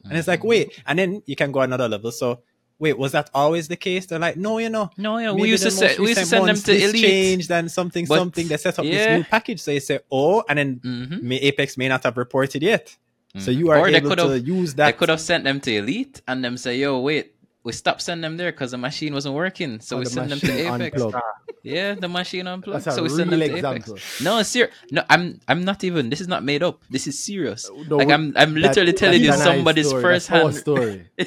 And 0.04 0.16
it's 0.18 0.26
like, 0.28 0.42
wait. 0.42 0.82
And 0.86 0.98
then 0.98 1.22
you 1.26 1.36
can 1.36 1.52
go 1.52 1.60
another 1.60 1.88
level. 1.88 2.10
So 2.10 2.40
wait, 2.78 2.98
was 2.98 3.12
that 3.12 3.30
always 3.34 3.68
the 3.68 3.76
case? 3.76 4.06
They're 4.06 4.18
like, 4.18 4.36
no, 4.36 4.58
you 4.58 4.68
know. 4.68 4.90
No, 4.96 5.18
yeah, 5.18 5.32
we 5.32 5.48
used 5.48 5.62
to 5.62 5.70
say 5.70 5.96
we 5.98 6.08
used 6.08 6.20
to 6.20 6.26
send 6.26 6.48
them 6.48 6.56
to 6.56 6.72
elite. 6.84 7.02
changed 7.02 7.50
and 7.50 7.70
something, 7.70 8.04
But, 8.06 8.16
something. 8.18 8.48
They 8.48 8.56
set 8.56 8.78
up 8.78 8.84
this 8.84 9.18
new 9.18 9.24
package. 9.24 9.60
So 9.60 9.70
you 9.70 9.80
say, 9.80 10.00
oh, 10.10 10.42
and 10.48 10.58
then 10.58 10.80
Mhm. 10.80 11.38
Apex 11.42 11.76
may 11.78 11.88
not 11.88 12.02
have 12.04 12.16
reported 12.16 12.62
yet. 12.62 12.96
So 13.38 13.50
Mhm. 13.50 13.56
you 13.58 13.70
are 13.70 13.78
Or 13.78 13.90
they 13.90 13.96
able 13.98 14.10
could 14.10 14.18
to 14.18 14.28
have- 14.28 14.46
use 14.46 14.74
They 14.74 14.84
that. 14.84 14.96
could 14.98 15.08
have 15.08 15.20
sent 15.20 15.44
them 15.44 15.60
to 15.60 15.70
elite 15.76 16.22
and 16.28 16.44
them 16.44 16.56
say, 16.56 16.78
yo, 16.78 17.00
wait, 17.00 17.32
we 17.64 17.72
stopped 17.72 18.00
sending 18.02 18.22
them 18.22 18.36
there 18.36 18.52
because 18.52 18.70
the 18.70 18.78
machine 18.78 19.12
wasn't 19.12 19.34
working. 19.34 19.80
So 19.80 19.96
Or 19.96 19.98
we 20.00 20.04
the 20.04 20.10
send 20.10 20.30
them 20.30 20.40
to 20.40 20.52
Apex. 20.52 21.02
unplugged. 21.02 21.24
Yeah, 21.62 21.94
the 21.94 22.08
machine 22.08 22.46
unplugged. 22.46 22.84
That's 22.84 22.94
a 22.94 22.98
so 22.98 23.02
we 23.02 23.08
send 23.08 23.30
them 23.32 23.40
real 23.40 23.48
to 23.48 23.54
example. 23.56 23.94
Apex. 23.94 24.20
No, 24.22 24.40
serious. 24.42 24.72
No, 24.92 25.02
I'm 25.10 25.40
I'm 25.48 25.64
not 25.64 25.82
even. 25.82 26.08
This 26.10 26.20
is 26.20 26.28
not 26.28 26.44
made 26.44 26.62
up. 26.62 26.80
This 26.88 27.08
is 27.08 27.18
serious. 27.18 27.68
No, 27.90 27.96
like 27.96 28.08
I'm 28.10 28.32
I'm 28.36 28.54
that- 28.54 28.60
literally 28.60 28.92
telling 28.92 29.20
you 29.20 29.30
that's 29.30 29.42
a 29.42 29.46
nice 29.46 29.54
somebody's 29.56 29.88
story. 29.88 30.02
first 30.02 30.28
That's 30.28 30.44
our 30.44 30.50
hand. 30.50 30.60
story. 30.60 31.10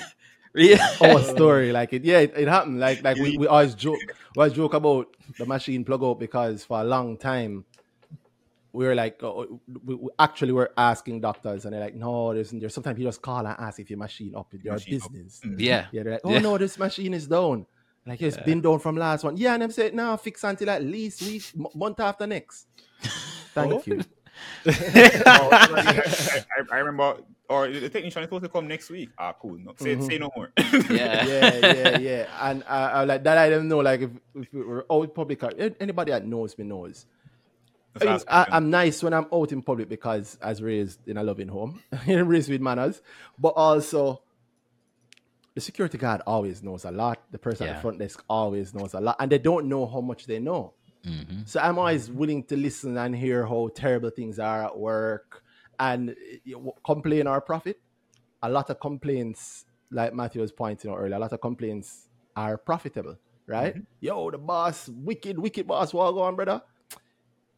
Yeah. 0.55 0.87
our 1.01 1.21
story. 1.23 1.71
Like 1.71 1.93
it, 1.93 2.03
yeah, 2.03 2.19
it, 2.19 2.33
it 2.35 2.47
happened. 2.47 2.79
Like 2.79 3.03
like 3.03 3.17
we, 3.17 3.37
we 3.37 3.45
always 3.47 3.75
joke, 3.75 3.99
we 4.35 4.39
always 4.41 4.53
joke 4.53 4.73
about 4.73 5.07
the 5.37 5.45
machine 5.45 5.83
plug 5.85 6.03
out 6.03 6.19
because 6.19 6.63
for 6.65 6.79
a 6.81 6.83
long 6.83 7.17
time 7.17 7.65
we 8.71 8.85
were 8.85 8.95
like, 8.95 9.21
oh, 9.23 9.59
we, 9.85 9.95
we 9.95 10.09
actually 10.19 10.51
were 10.51 10.71
asking 10.77 11.21
doctors, 11.21 11.65
and 11.65 11.73
they're 11.73 11.81
like, 11.81 11.95
no, 11.95 12.33
there's 12.33 12.51
there's 12.51 12.73
sometimes 12.73 12.99
you 12.99 13.05
just 13.05 13.21
call 13.21 13.39
and 13.45 13.55
ask 13.59 13.79
if 13.79 13.89
your 13.89 13.99
machine 13.99 14.35
up, 14.35 14.53
in 14.53 14.61
your 14.61 14.73
Machine 14.73 15.01
up. 15.01 15.11
business. 15.11 15.41
Yeah. 15.57 15.87
Yeah, 15.91 16.03
they're 16.03 16.11
like, 16.13 16.21
oh 16.23 16.31
Yeah. 16.33 16.39
no, 16.39 16.57
this 16.57 16.77
machine 16.77 17.13
is 17.13 17.27
down. 17.27 17.65
Like 18.05 18.21
it's 18.21 18.37
been 18.37 18.61
down 18.61 18.79
from 18.79 18.95
last 18.97 19.23
one. 19.23 19.37
Yeah, 19.37 19.53
and 19.53 19.61
them 19.63 19.71
say 19.71 19.91
now 19.93 20.15
fix 20.17 20.43
until 20.43 20.69
at 20.69 20.83
least 20.83 21.21
week 21.21 21.43
m- 21.57 21.67
month 21.75 21.99
after 21.99 22.25
next. 22.27 22.67
Thank 23.53 23.73
Oh. 23.73 23.83
you. 23.85 24.01
Oh, 24.65 24.71
I, 25.51 26.43
I, 26.71 26.75
I 26.75 26.77
remember, 26.79 27.17
or 27.49 27.67
the 27.67 27.89
technician 27.89 28.21
is 28.21 28.27
supposed 28.27 28.43
to 28.43 28.49
come 28.49 28.67
next 28.67 28.89
week. 28.89 29.09
Ah, 29.17 29.33
cool. 29.33 29.57
No, 29.59 29.73
say, 29.77 29.95
Mhm. 29.95 30.07
say 30.07 30.17
no 30.17 30.29
more. 30.35 30.51
Yeah. 30.89 31.25
yeah, 31.25 31.55
yeah, 31.65 31.97
yeah. 31.99 32.25
And 32.49 32.63
I, 32.67 32.89
I 32.89 33.03
like 33.03 33.23
that. 33.23 33.37
I 33.37 33.49
don't 33.49 33.67
know, 33.67 33.79
like 33.79 34.01
if, 34.01 34.11
if 34.35 34.47
we're 34.53 34.85
out 34.89 35.13
public, 35.13 35.43
anybody 35.79 36.11
that 36.11 36.25
knows 36.25 36.57
me 36.57 36.65
knows. 36.65 37.05
I, 37.99 38.05
last 38.05 38.25
I, 38.27 38.43
question. 38.43 38.53
I'm 38.53 38.69
nice 38.69 39.03
when 39.03 39.13
I'm 39.13 39.27
out 39.33 39.51
in 39.51 39.61
public 39.61 39.89
because 39.89 40.37
I 40.41 40.49
was 40.49 40.61
raised 40.61 41.07
in 41.07 41.17
a 41.17 41.23
loving 41.23 41.47
home, 41.47 41.81
raised 42.07 42.49
with 42.49 42.61
manners. 42.61 43.01
But 43.37 43.49
also, 43.49 44.21
the 45.55 45.61
security 45.61 45.97
guard 45.97 46.21
always 46.25 46.63
knows 46.63 46.85
a 46.85 46.91
lot. 46.91 47.21
The 47.31 47.39
person 47.39 47.67
at 47.67 47.75
the 47.75 47.81
front 47.81 47.99
desk 47.99 48.23
always 48.29 48.73
knows 48.73 48.93
a 48.93 48.99
lot, 48.99 49.15
and 49.19 49.31
they 49.31 49.39
don't 49.39 49.67
know 49.67 49.85
how 49.87 50.01
much 50.01 50.25
they 50.25 50.39
know. 50.39 50.73
Mhm. 51.05 51.47
So 51.47 51.59
I'm 51.59 51.77
always 51.77 52.11
willing 52.11 52.43
to 52.43 52.57
listen 52.57 52.97
and 52.97 53.15
hear 53.15 53.45
how 53.45 53.69
terrible 53.73 54.09
things 54.09 54.37
are 54.37 54.65
at 54.65 54.77
work 54.77 55.43
and 55.79 56.15
complain 56.85 57.27
or 57.27 57.41
profit. 57.41 57.79
A 58.43 58.49
lot 58.49 58.69
of 58.69 58.79
complaints, 58.79 59.65
like 59.91 60.13
Matthew 60.13 60.41
was 60.41 60.51
pointing 60.51 60.91
out 60.91 60.97
earlier, 60.97 61.15
a 61.15 61.19
lot 61.19 61.33
of 61.33 61.41
complaints 61.41 62.09
are 62.35 62.57
profitable, 62.57 63.17
right? 63.47 63.75
Yo, 64.01 64.29
the 64.29 64.37
boss, 64.37 64.89
wicked, 64.89 65.39
wicked 65.39 65.67
boss, 65.67 65.93
what 65.93 66.11
go 66.11 66.21
on, 66.21 66.35
brother? 66.35 66.61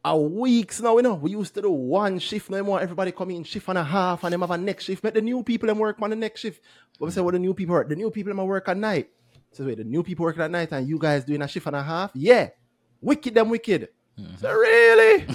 A 0.04 0.18
weeks 0.18 0.80
now, 0.80 0.96
you 0.96 1.02
know, 1.02 1.14
we 1.14 1.30
used 1.30 1.54
to 1.54 1.62
do 1.62 1.70
one 1.70 2.18
shift 2.18 2.50
no 2.50 2.60
more. 2.64 2.80
Everybody 2.80 3.12
come 3.12 3.30
in 3.30 3.44
shift 3.44 3.68
and 3.68 3.78
a 3.78 3.84
half, 3.84 4.24
and 4.24 4.32
them 4.32 4.40
have 4.40 4.50
a 4.50 4.58
next 4.58 4.84
shift. 4.84 5.04
Make 5.04 5.14
the 5.14 5.22
new 5.22 5.44
people 5.44 5.68
them 5.68 5.78
work 5.78 6.02
on 6.02 6.10
the 6.10 6.16
next 6.16 6.40
shift. 6.40 6.60
But 6.98 7.06
we 7.06 7.12
say, 7.12 7.20
what 7.20 7.34
the 7.34 7.38
new 7.38 7.54
people 7.54 7.74
work? 7.74 7.88
The 7.88 7.94
new 7.94 8.10
people 8.10 8.34
them 8.34 8.44
work 8.44 8.68
at 8.68 8.76
night. 8.76 9.10
So 9.52 9.64
wait, 9.64 9.78
the 9.78 9.84
new 9.84 10.02
people 10.02 10.24
working 10.24 10.42
at 10.42 10.50
night, 10.50 10.72
and 10.72 10.88
you 10.88 10.98
guys 10.98 11.24
doing 11.24 11.42
a 11.42 11.46
shift 11.46 11.66
and 11.66 11.76
a 11.76 11.82
half? 11.82 12.10
Yeah, 12.14 12.48
wicked 13.00 13.34
them 13.34 13.48
wicked. 13.48 13.90
Mm-hmm. 14.18 14.36
So 14.38 14.52
really? 14.52 15.26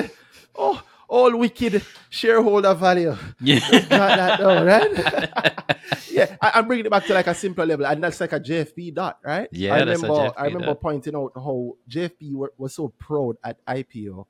oh, 0.56 0.82
all 1.10 1.36
wicked 1.36 1.82
shareholder 2.08 2.72
value. 2.74 3.16
Yeah. 3.40 3.58
That 3.88 4.38
down, 4.38 4.64
right? 4.64 5.76
yeah, 6.10 6.36
I, 6.40 6.52
I'm 6.54 6.66
bringing 6.66 6.86
it 6.86 6.90
back 6.90 7.04
to 7.06 7.14
like 7.14 7.26
a 7.26 7.34
simpler 7.34 7.66
level, 7.66 7.84
and 7.86 8.02
that's 8.02 8.20
like 8.20 8.32
a 8.32 8.40
JFP 8.40 8.94
dot, 8.94 9.18
right? 9.24 9.48
Yeah, 9.52 9.74
I 9.74 9.80
remember. 9.80 10.32
I 10.36 10.44
remember 10.46 10.66
dot. 10.66 10.80
pointing 10.80 11.16
out 11.16 11.32
how 11.34 11.72
JFP 11.90 12.34
were, 12.34 12.52
was 12.56 12.74
so 12.74 12.88
proud 12.88 13.36
at 13.44 13.64
IPO. 13.66 14.24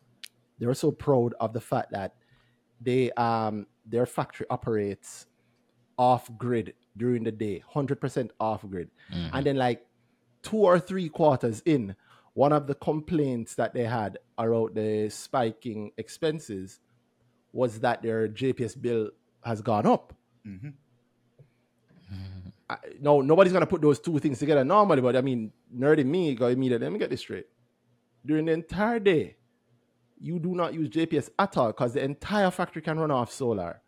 They 0.58 0.66
were 0.66 0.74
so 0.74 0.90
proud 0.90 1.34
of 1.38 1.52
the 1.52 1.60
fact 1.60 1.92
that 1.92 2.14
they 2.80 3.10
um 3.12 3.66
their 3.86 4.06
factory 4.06 4.46
operates 4.50 5.26
off 5.98 6.30
grid 6.38 6.72
during 6.96 7.24
the 7.24 7.32
day, 7.32 7.62
hundred 7.68 8.00
percent 8.00 8.30
off 8.40 8.64
grid, 8.68 8.90
Mhm. 9.12 9.30
and 9.34 9.46
then 9.46 9.56
like 9.56 9.86
two 10.42 10.56
or 10.56 10.78
three 10.80 11.08
quarters 11.10 11.62
in, 11.66 11.94
one 12.34 12.52
of 12.52 12.66
the 12.66 12.74
complaints 12.74 13.54
that 13.56 13.74
they 13.74 13.84
had 13.84 14.18
around 14.38 14.74
the 14.74 15.08
spiking 15.10 15.92
expenses 15.96 16.80
was 17.52 17.80
that 17.80 18.02
their 18.02 18.28
JPS 18.28 18.80
bill 18.80 19.10
has 19.44 19.60
gone 19.60 19.86
up. 19.86 20.14
Mhm. 20.46 20.74
I, 22.68 22.76
no, 23.00 23.20
nobody's 23.20 23.52
gonna 23.52 23.66
put 23.66 23.80
those 23.82 23.98
two 23.98 24.18
things 24.20 24.38
together 24.38 24.64
normally, 24.64 25.02
but 25.02 25.16
I 25.16 25.20
mean, 25.20 25.52
nerdy 25.76 26.04
me 26.04 26.34
go 26.34 26.46
immediately. 26.46 26.86
Let 26.86 26.92
me 26.92 26.98
get 26.98 27.10
this 27.10 27.20
straight. 27.20 27.46
During 28.24 28.44
the 28.46 28.52
entire 28.52 29.00
day, 29.00 29.36
you 30.20 30.38
do 30.38 30.54
not 30.54 30.74
use 30.74 30.88
JPS 30.88 31.30
at 31.38 31.56
all 31.56 31.68
because 31.68 31.94
the 31.94 32.04
entire 32.04 32.50
factory 32.50 32.82
can 32.82 32.98
run 32.98 33.10
off 33.10 33.32
solar. 33.32 33.80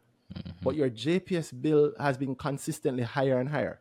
But 0.63 0.75
your 0.75 0.89
JPS 0.91 1.53
bill 1.53 1.93
has 1.99 2.17
been 2.17 2.35
consistently 2.35 3.03
higher 3.05 3.39
and 3.39 3.49
higher. 3.49 3.81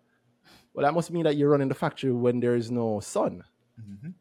Well, 0.73 0.85
that 0.85 0.93
must 0.93 1.09
mean 1.11 1.23
that 1.23 1.35
you're 1.37 1.49
running 1.49 1.69
the 1.69 1.75
factory 1.75 2.11
when 2.11 2.39
there 2.39 2.55
is 2.55 2.69
no 2.69 2.99
sun. 2.99 3.43
Mhm. 3.79 4.13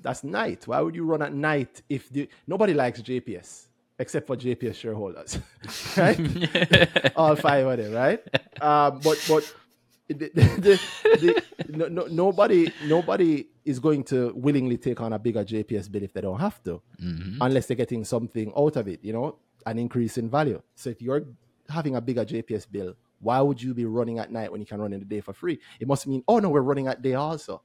That's 0.00 0.22
night. 0.24 0.66
Why 0.66 0.80
would 0.80 0.94
you 0.94 1.04
run 1.04 1.22
at 1.22 1.32
night 1.34 1.82
if 1.88 2.08
the, 2.10 2.28
nobody 2.46 2.74
likes 2.74 3.00
JPS 3.02 3.66
except 3.98 4.26
for 4.28 4.36
JPS 4.36 4.74
shareholders, 4.76 5.38
right? 5.96 7.12
All 7.16 7.34
five 7.34 7.66
of 7.66 7.78
them, 7.78 7.92
right? 7.92 8.20
Um, 8.62 9.00
but 9.02 9.22
but 9.28 9.54
the, 10.08 10.30
the, 10.34 10.80
the, 11.02 11.42
no, 11.76 11.88
no, 11.88 12.06
nobody 12.06 12.72
nobody 12.86 13.48
is 13.64 13.78
going 13.78 14.04
to 14.04 14.32
willingly 14.34 14.78
take 14.78 15.00
on 15.00 15.12
a 15.12 15.18
bigger 15.18 15.44
JPS 15.44 15.90
bill 15.90 16.02
if 16.02 16.12
they 16.14 16.20
don't 16.22 16.38
have 16.40 16.62
to, 16.62 16.80
Mhm. 17.02 17.38
unless 17.40 17.66
they're 17.66 17.76
getting 17.76 18.04
something 18.04 18.52
out 18.56 18.76
of 18.76 18.88
it, 18.88 19.00
you 19.04 19.12
know, 19.12 19.36
an 19.66 19.78
increase 19.78 20.16
in 20.16 20.30
value. 20.30 20.62
So 20.76 20.90
if 20.90 21.02
you're 21.02 21.24
having 21.68 21.96
a 21.96 22.00
bigger 22.00 22.24
JPS 22.24 22.70
bill, 22.70 22.94
why 23.20 23.40
would 23.42 23.60
you 23.60 23.74
be 23.74 23.84
running 23.84 24.18
at 24.18 24.30
night 24.32 24.50
when 24.50 24.60
you 24.60 24.66
can 24.66 24.80
run 24.80 24.92
in 24.94 25.00
the 25.00 25.04
day 25.04 25.20
for 25.20 25.34
free? 25.34 25.58
It 25.80 25.86
must 25.88 26.06
mean, 26.06 26.22
oh 26.28 26.38
no, 26.38 26.48
we're 26.48 26.62
running 26.62 26.86
at 26.86 27.02
day 27.02 27.14
also. 27.14 27.60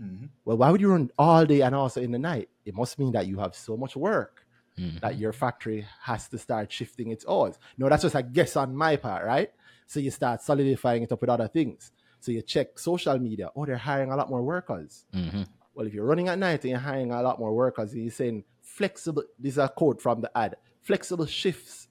Mhm. 0.00 0.28
Well, 0.44 0.56
why 0.58 0.70
would 0.70 0.80
you 0.80 0.90
run 0.90 1.10
all 1.18 1.44
day 1.46 1.62
and 1.62 1.74
also 1.74 2.00
in 2.02 2.10
the 2.12 2.18
night? 2.18 2.48
It 2.64 2.74
must 2.74 2.98
mean 2.98 3.12
that 3.12 3.26
you 3.26 3.38
have 3.38 3.54
so 3.54 3.76
much 3.76 3.96
work 3.96 4.46
Mhm. 4.76 5.00
that 5.00 5.16
your 5.18 5.32
factory 5.32 5.86
has 6.02 6.28
to 6.28 6.38
start 6.38 6.70
shifting 6.70 7.10
its 7.10 7.24
hours. 7.26 7.58
No, 7.78 7.88
that's 7.88 8.02
just 8.02 8.14
a 8.14 8.22
guess 8.22 8.56
on 8.56 8.76
my 8.76 8.96
part, 8.96 9.24
right? 9.24 9.52
So 9.86 10.00
you 10.00 10.10
start 10.10 10.42
solidifying 10.42 11.02
it 11.04 11.12
up 11.12 11.20
with 11.20 11.30
other 11.30 11.48
things. 11.48 11.92
So 12.20 12.32
you 12.32 12.42
check 12.42 12.78
social 12.78 13.18
media. 13.18 13.50
Oh, 13.56 13.64
they're 13.64 13.76
hiring 13.76 14.10
a 14.10 14.16
lot 14.16 14.28
more 14.28 14.42
workers. 14.42 15.06
Mhm. 15.12 15.46
Well, 15.74 15.86
if 15.86 15.94
you're 15.94 16.04
running 16.06 16.28
at 16.28 16.38
night 16.38 16.62
and 16.64 16.70
you're 16.70 16.78
hiring 16.78 17.12
a 17.12 17.22
lot 17.22 17.38
more 17.38 17.54
workers, 17.54 17.92
and 17.92 18.02
you're 18.02 18.10
saying 18.10 18.44
flexible. 18.60 19.22
This 19.38 19.52
is 19.52 19.58
a 19.58 19.68
quote 19.68 20.00
from 20.02 20.20
the 20.22 20.36
ad. 20.36 20.56
Flexible 20.82 21.26
shifts. 21.26 21.88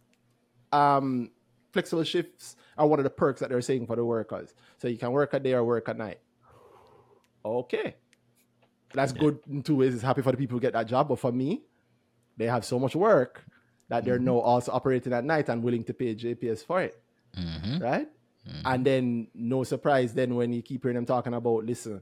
Um, 0.72 1.32
flexible 1.72 2.04
shifts 2.04 2.56
are 2.78 2.88
one 2.88 3.00
of 3.00 3.04
the 3.04 3.10
perks 3.10 3.40
that 3.40 3.50
they're 3.50 3.62
saying 3.62 3.88
for 3.88 3.96
the 3.96 4.04
workers. 4.06 4.54
So 4.78 4.88
you 4.88 4.98
can 4.98 5.12
work 5.12 5.34
a 5.34 5.40
day 5.40 5.54
or 5.54 5.64
work 5.64 5.88
at 5.90 5.98
night. 5.98 6.20
Okay. 7.46 7.96
That's 8.94 9.12
good 9.12 9.40
in 9.50 9.62
two 9.62 9.76
ways. 9.76 9.94
It's 9.94 10.04
happy 10.04 10.22
for 10.22 10.32
the 10.32 10.38
people 10.38 10.56
who 10.56 10.62
get 10.62 10.74
that 10.74 10.88
job, 10.88 11.10
but 11.10 11.20
for 11.20 11.32
me, 11.32 11.64
they 12.38 12.46
have 12.46 12.64
so 12.66 12.80
much 12.80 12.96
work 12.96 13.44
that 13.90 14.04
they're 14.06 14.20
now 14.20 14.40
also 14.40 14.72
operating 14.72 15.14
at 15.14 15.24
night 15.24 15.50
and 15.50 15.62
willing 15.62 15.84
to 15.84 15.94
pay 15.94 16.16
JPS 16.16 16.64
for 16.66 16.82
it. 16.82 17.02
Mhm. 17.36 17.82
Right? 17.82 18.10
And 18.64 18.86
then 18.86 19.28
no 19.34 19.64
surprise 19.64 20.14
then 20.14 20.36
when 20.36 20.54
you 20.54 20.62
keep 20.62 20.84
hearing 20.84 20.96
them 20.96 21.06
talking 21.06 21.34
about, 21.34 21.66
listen, 21.66 22.02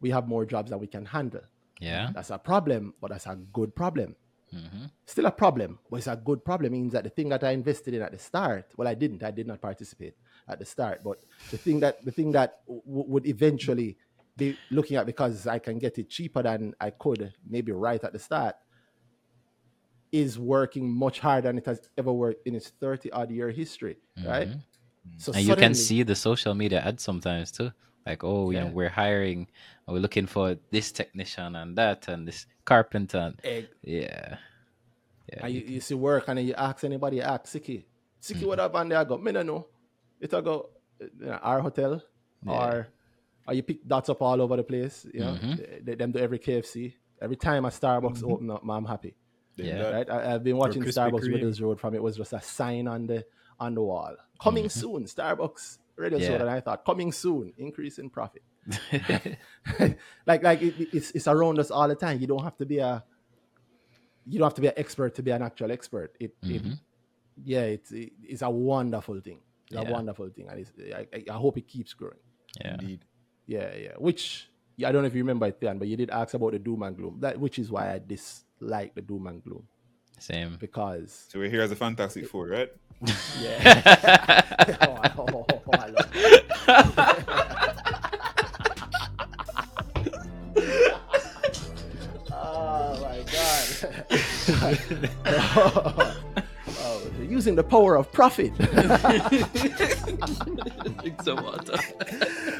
we 0.00 0.10
have 0.10 0.26
more 0.26 0.44
jobs 0.44 0.70
than 0.70 0.78
we 0.80 0.86
can 0.86 1.04
handle. 1.04 1.42
Yeah. 1.80 2.10
That's 2.14 2.30
a 2.30 2.38
problem, 2.38 2.94
but 3.00 3.10
that's 3.10 3.26
a 3.26 3.36
good 3.36 3.74
problem. 3.74 4.16
Mhm. 4.52 4.90
Still 5.04 5.26
a 5.26 5.30
problem, 5.30 5.78
but 5.90 5.96
it's 5.98 6.06
a 6.06 6.16
good 6.16 6.44
problem. 6.44 6.72
Means 6.72 6.92
that 6.92 7.04
the 7.04 7.10
thing 7.10 7.28
that 7.28 7.44
I 7.44 7.50
invested 7.50 7.94
in 7.94 8.02
at 8.02 8.12
the 8.12 8.18
start, 8.18 8.72
well, 8.76 8.88
I 8.88 8.94
didn't. 8.94 9.22
I 9.22 9.30
did 9.30 9.46
not 9.46 9.60
participate 9.60 10.14
at 10.48 10.58
the 10.58 10.64
start, 10.64 11.02
but 11.04 11.18
the 11.50 11.58
thing 11.58 11.80
that 11.80 12.02
the 12.04 12.10
thing 12.12 12.32
that 12.32 12.60
w- 12.66 12.82
would 12.86 13.26
eventually 13.26 13.98
be 14.36 14.56
looking 14.70 14.96
at 14.96 15.06
because 15.06 15.46
I 15.46 15.58
can 15.58 15.78
get 15.78 15.98
it 15.98 16.10
cheaper 16.10 16.42
than 16.42 16.74
I 16.80 16.90
could 16.90 17.32
maybe 17.48 17.72
right 17.72 18.02
at 18.02 18.12
the 18.12 18.18
start 18.18 18.54
is 20.12 20.38
working 20.38 20.90
much 20.90 21.20
harder 21.20 21.48
than 21.48 21.58
it 21.58 21.66
has 21.66 21.80
ever 21.98 22.12
worked 22.12 22.46
in 22.46 22.54
its 22.54 22.68
30 22.68 23.10
odd 23.12 23.30
year 23.30 23.50
history, 23.50 23.98
right? 24.24 24.48
So 25.18 25.32
Mm-hmm. 25.32 25.38
and 25.38 25.46
you 25.46 25.56
can 25.56 25.74
see 25.74 26.02
the 26.02 26.14
social 26.14 26.54
media 26.54 26.80
ads 26.80 27.02
sometimes 27.02 27.52
too. 27.52 27.72
Like, 28.04 28.22
oh, 28.22 28.50
you 28.50 28.60
know, 28.60 28.66
we're 28.68 28.88
hiring, 28.88 29.48
we're 29.86 29.98
looking 29.98 30.26
for 30.26 30.56
this 30.70 30.92
technician 30.92 31.56
and 31.56 31.76
that, 31.76 32.06
and 32.08 32.26
this 32.26 32.46
carpenter. 32.64 33.18
And, 33.18 33.40
Egg. 33.42 33.68
yeah, 33.82 34.36
yeah. 35.32 35.40
and 35.46 35.54
you, 35.54 35.60
you 35.60 35.80
see 35.80 35.94
work 35.94 36.28
and 36.28 36.38
then 36.38 36.46
you 36.46 36.54
ask 36.54 36.84
anybody, 36.84 37.16
you 37.16 37.22
ask 37.22 37.46
Siki, 37.46 37.84
Siki, 38.22 38.46
what 38.46 38.60
up? 38.60 38.74
And 38.76 38.92
they 38.92 39.04
go, 39.04 39.18
me 39.18 39.32
no 39.32 39.42
know. 39.42 39.66
It 40.20 40.32
a 40.32 40.42
go, 40.42 40.70
uh, 41.02 41.06
you 41.18 41.26
know, 41.26 41.38
our 41.42 41.60
hotel 41.60 42.02
or 42.46 42.88
or 43.46 43.54
you 43.54 43.62
pick 43.62 43.86
dots 43.86 44.08
up 44.08 44.22
all 44.22 44.40
over 44.40 44.56
the 44.56 44.64
place. 44.64 45.06
You 45.12 45.20
know, 45.20 45.32
mm-hmm. 45.32 45.84
they, 45.84 45.94
them 45.94 46.12
do 46.12 46.18
every 46.18 46.38
KFC. 46.38 46.94
Every 47.20 47.36
time 47.36 47.64
a 47.64 47.68
Starbucks 47.68 48.18
mm-hmm. 48.18 48.32
open 48.32 48.50
up, 48.50 48.64
man, 48.64 48.76
I'm 48.76 48.84
happy. 48.84 49.14
Yeah. 49.56 49.90
Right? 49.90 50.10
I, 50.10 50.34
I've 50.34 50.44
been 50.44 50.56
watching 50.56 50.82
Starbucks 50.82 51.22
Kreme. 51.22 51.32
Red 51.32 51.40
Hills 51.40 51.60
Road 51.60 51.80
from 51.80 51.94
it 51.94 52.02
was 52.02 52.16
just 52.16 52.32
a 52.32 52.40
sign 52.42 52.88
on 52.88 53.06
the 53.06 53.24
on 53.58 53.74
the 53.74 53.82
wall. 53.82 54.14
Coming 54.42 54.66
mm-hmm. 54.66 54.80
soon, 54.80 55.04
Starbucks 55.04 55.78
Red 55.96 56.12
Hills 56.12 56.24
Yeah. 56.24 56.32
Road. 56.32 56.40
And 56.42 56.50
I 56.50 56.60
thought, 56.60 56.84
coming 56.84 57.12
soon, 57.12 57.52
increase 57.56 57.98
in 57.98 58.10
profit. 58.10 58.42
like 60.26 60.42
like 60.42 60.62
it, 60.62 60.80
it- 60.80 60.88
it's 60.92 61.10
it's 61.12 61.28
around 61.28 61.58
us 61.58 61.70
all 61.70 61.88
the 61.88 61.94
time. 61.94 62.20
You 62.20 62.26
don't 62.26 62.42
have 62.42 62.56
to 62.58 62.66
be 62.66 62.78
a 62.78 63.04
you 64.26 64.38
don't 64.38 64.46
have 64.46 64.54
to 64.54 64.60
be 64.60 64.68
an 64.68 64.74
expert 64.76 65.14
to 65.14 65.22
be 65.22 65.30
an 65.30 65.42
actual 65.42 65.70
expert. 65.70 66.16
It, 66.18 66.34
it 66.42 66.62
yeah, 67.44 67.62
it's 67.62 67.92
it, 67.92 68.12
it's 68.22 68.42
a 68.42 68.50
wonderful 68.50 69.20
thing. 69.20 69.40
It's 69.70 69.80
a 69.80 69.90
wonderful 69.90 70.28
thing, 70.30 70.48
and 70.48 70.60
it's, 70.60 70.72
I, 70.94 71.06
I- 71.12 71.24
I 71.34 71.38
hope 71.38 71.58
it 71.58 71.66
keeps 71.66 71.92
growing. 71.94 72.18
yeah. 72.60 72.74
Indeed. 72.74 73.04
Yeah, 73.46 73.74
yeah. 73.76 73.92
Which 73.98 74.48
yeah, 74.76 74.88
I 74.88 74.92
don't 74.92 75.02
know 75.02 75.06
if 75.06 75.14
you 75.14 75.22
remember 75.22 75.46
it, 75.46 75.58
Theon, 75.60 75.78
but 75.78 75.88
you 75.88 75.96
did 75.96 76.10
ask 76.10 76.34
about 76.34 76.52
the 76.52 76.58
doom 76.58 76.82
and 76.82 76.96
gloom. 76.96 77.18
That 77.20 77.38
which 77.38 77.58
is 77.58 77.70
why 77.70 77.92
I 77.92 78.00
dislike 78.04 78.94
the 78.94 79.02
doom 79.02 79.26
and 79.26 79.42
gloom 79.42 79.66
Same. 80.18 80.56
because 80.58 81.26
So 81.30 81.38
we're 81.38 81.50
here 81.50 81.62
as 81.62 81.70
a 81.70 81.76
Fantastic 81.76 82.26
Four, 82.28 82.48
right? 82.48 82.70
yeah. 83.40 84.42
oh, 84.82 84.98
I- 85.02 85.12
oh, 85.18 85.46
oh, 85.48 85.62
I 85.72 85.86
love 85.88 86.10
it. 86.14 86.44
oh 92.32 93.00
my 93.02 93.22
god. 93.32 93.66
oh, 96.78 97.02
using 97.28 97.54
the 97.54 97.62
power 97.64 97.96
of 97.96 98.10
profit. 98.12 98.54
Drink 101.00 101.22
some 101.22 101.42
water. 101.42 101.76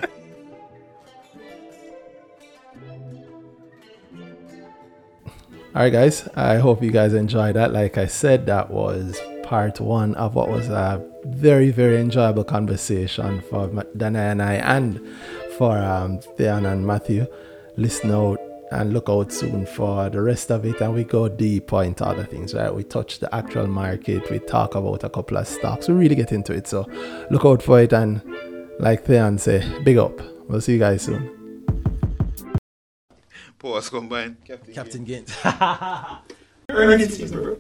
All 5.77 5.82
right, 5.82 5.93
guys. 5.93 6.27
I 6.35 6.57
hope 6.57 6.82
you 6.82 6.90
guys 6.90 7.12
enjoyed 7.12 7.57
that. 7.57 7.70
Like 7.70 7.98
I 7.98 8.07
said, 8.07 8.47
that 8.47 8.70
was 8.70 9.20
part 9.43 9.78
one 9.78 10.15
of 10.15 10.35
what 10.35 10.48
was 10.48 10.70
a 10.70 11.07
very, 11.27 11.69
very 11.69 12.01
enjoyable 12.01 12.44
conversation 12.44 13.43
for 13.43 13.69
Danhai 13.69 14.32
and 14.32 14.43
I, 14.43 14.55
and 14.55 15.07
for 15.59 15.77
um, 15.77 16.20
Theon 16.39 16.65
and 16.65 16.86
Matthew. 16.86 17.27
Listen 17.77 18.11
out 18.11 18.40
and 18.73 18.94
look 18.94 19.11
out 19.11 19.31
soon 19.31 19.66
for 19.66 20.09
the 20.09 20.23
rest 20.23 20.51
of 20.51 20.65
it. 20.65 20.81
And 20.81 20.94
we 20.94 21.05
go 21.05 21.28
deeper 21.28 21.82
into 21.82 22.07
other 22.07 22.24
things, 22.24 22.55
right? 22.55 22.74
We 22.74 22.82
touch 22.82 23.19
the 23.19 23.35
actual 23.35 23.66
market. 23.66 24.31
We 24.31 24.39
talk 24.39 24.77
about 24.77 25.05
a 25.05 25.11
couple 25.11 25.36
of 25.36 25.47
stocks. 25.47 25.89
We 25.89 25.94
really 25.94 26.15
get 26.15 26.32
into 26.32 26.55
it. 26.55 26.66
So 26.66 26.86
look 27.31 27.44
out 27.44 27.62
for 27.62 27.82
it. 27.82 27.93
And 27.93 28.23
like 28.81 29.05
Theon 29.05 29.36
say, 29.36 29.62
big 29.82 29.98
up. 29.98 30.23
We'll 30.48 30.62
see 30.62 30.73
you 30.73 30.78
guys 30.78 31.03
soon. 31.03 31.35
Pause 33.66 33.88
combined. 33.90 34.36
Captain 34.72 35.02
Gaines. 35.02 35.36
Earning 36.68 37.09
season, 37.09 37.43
bro. 37.43 37.59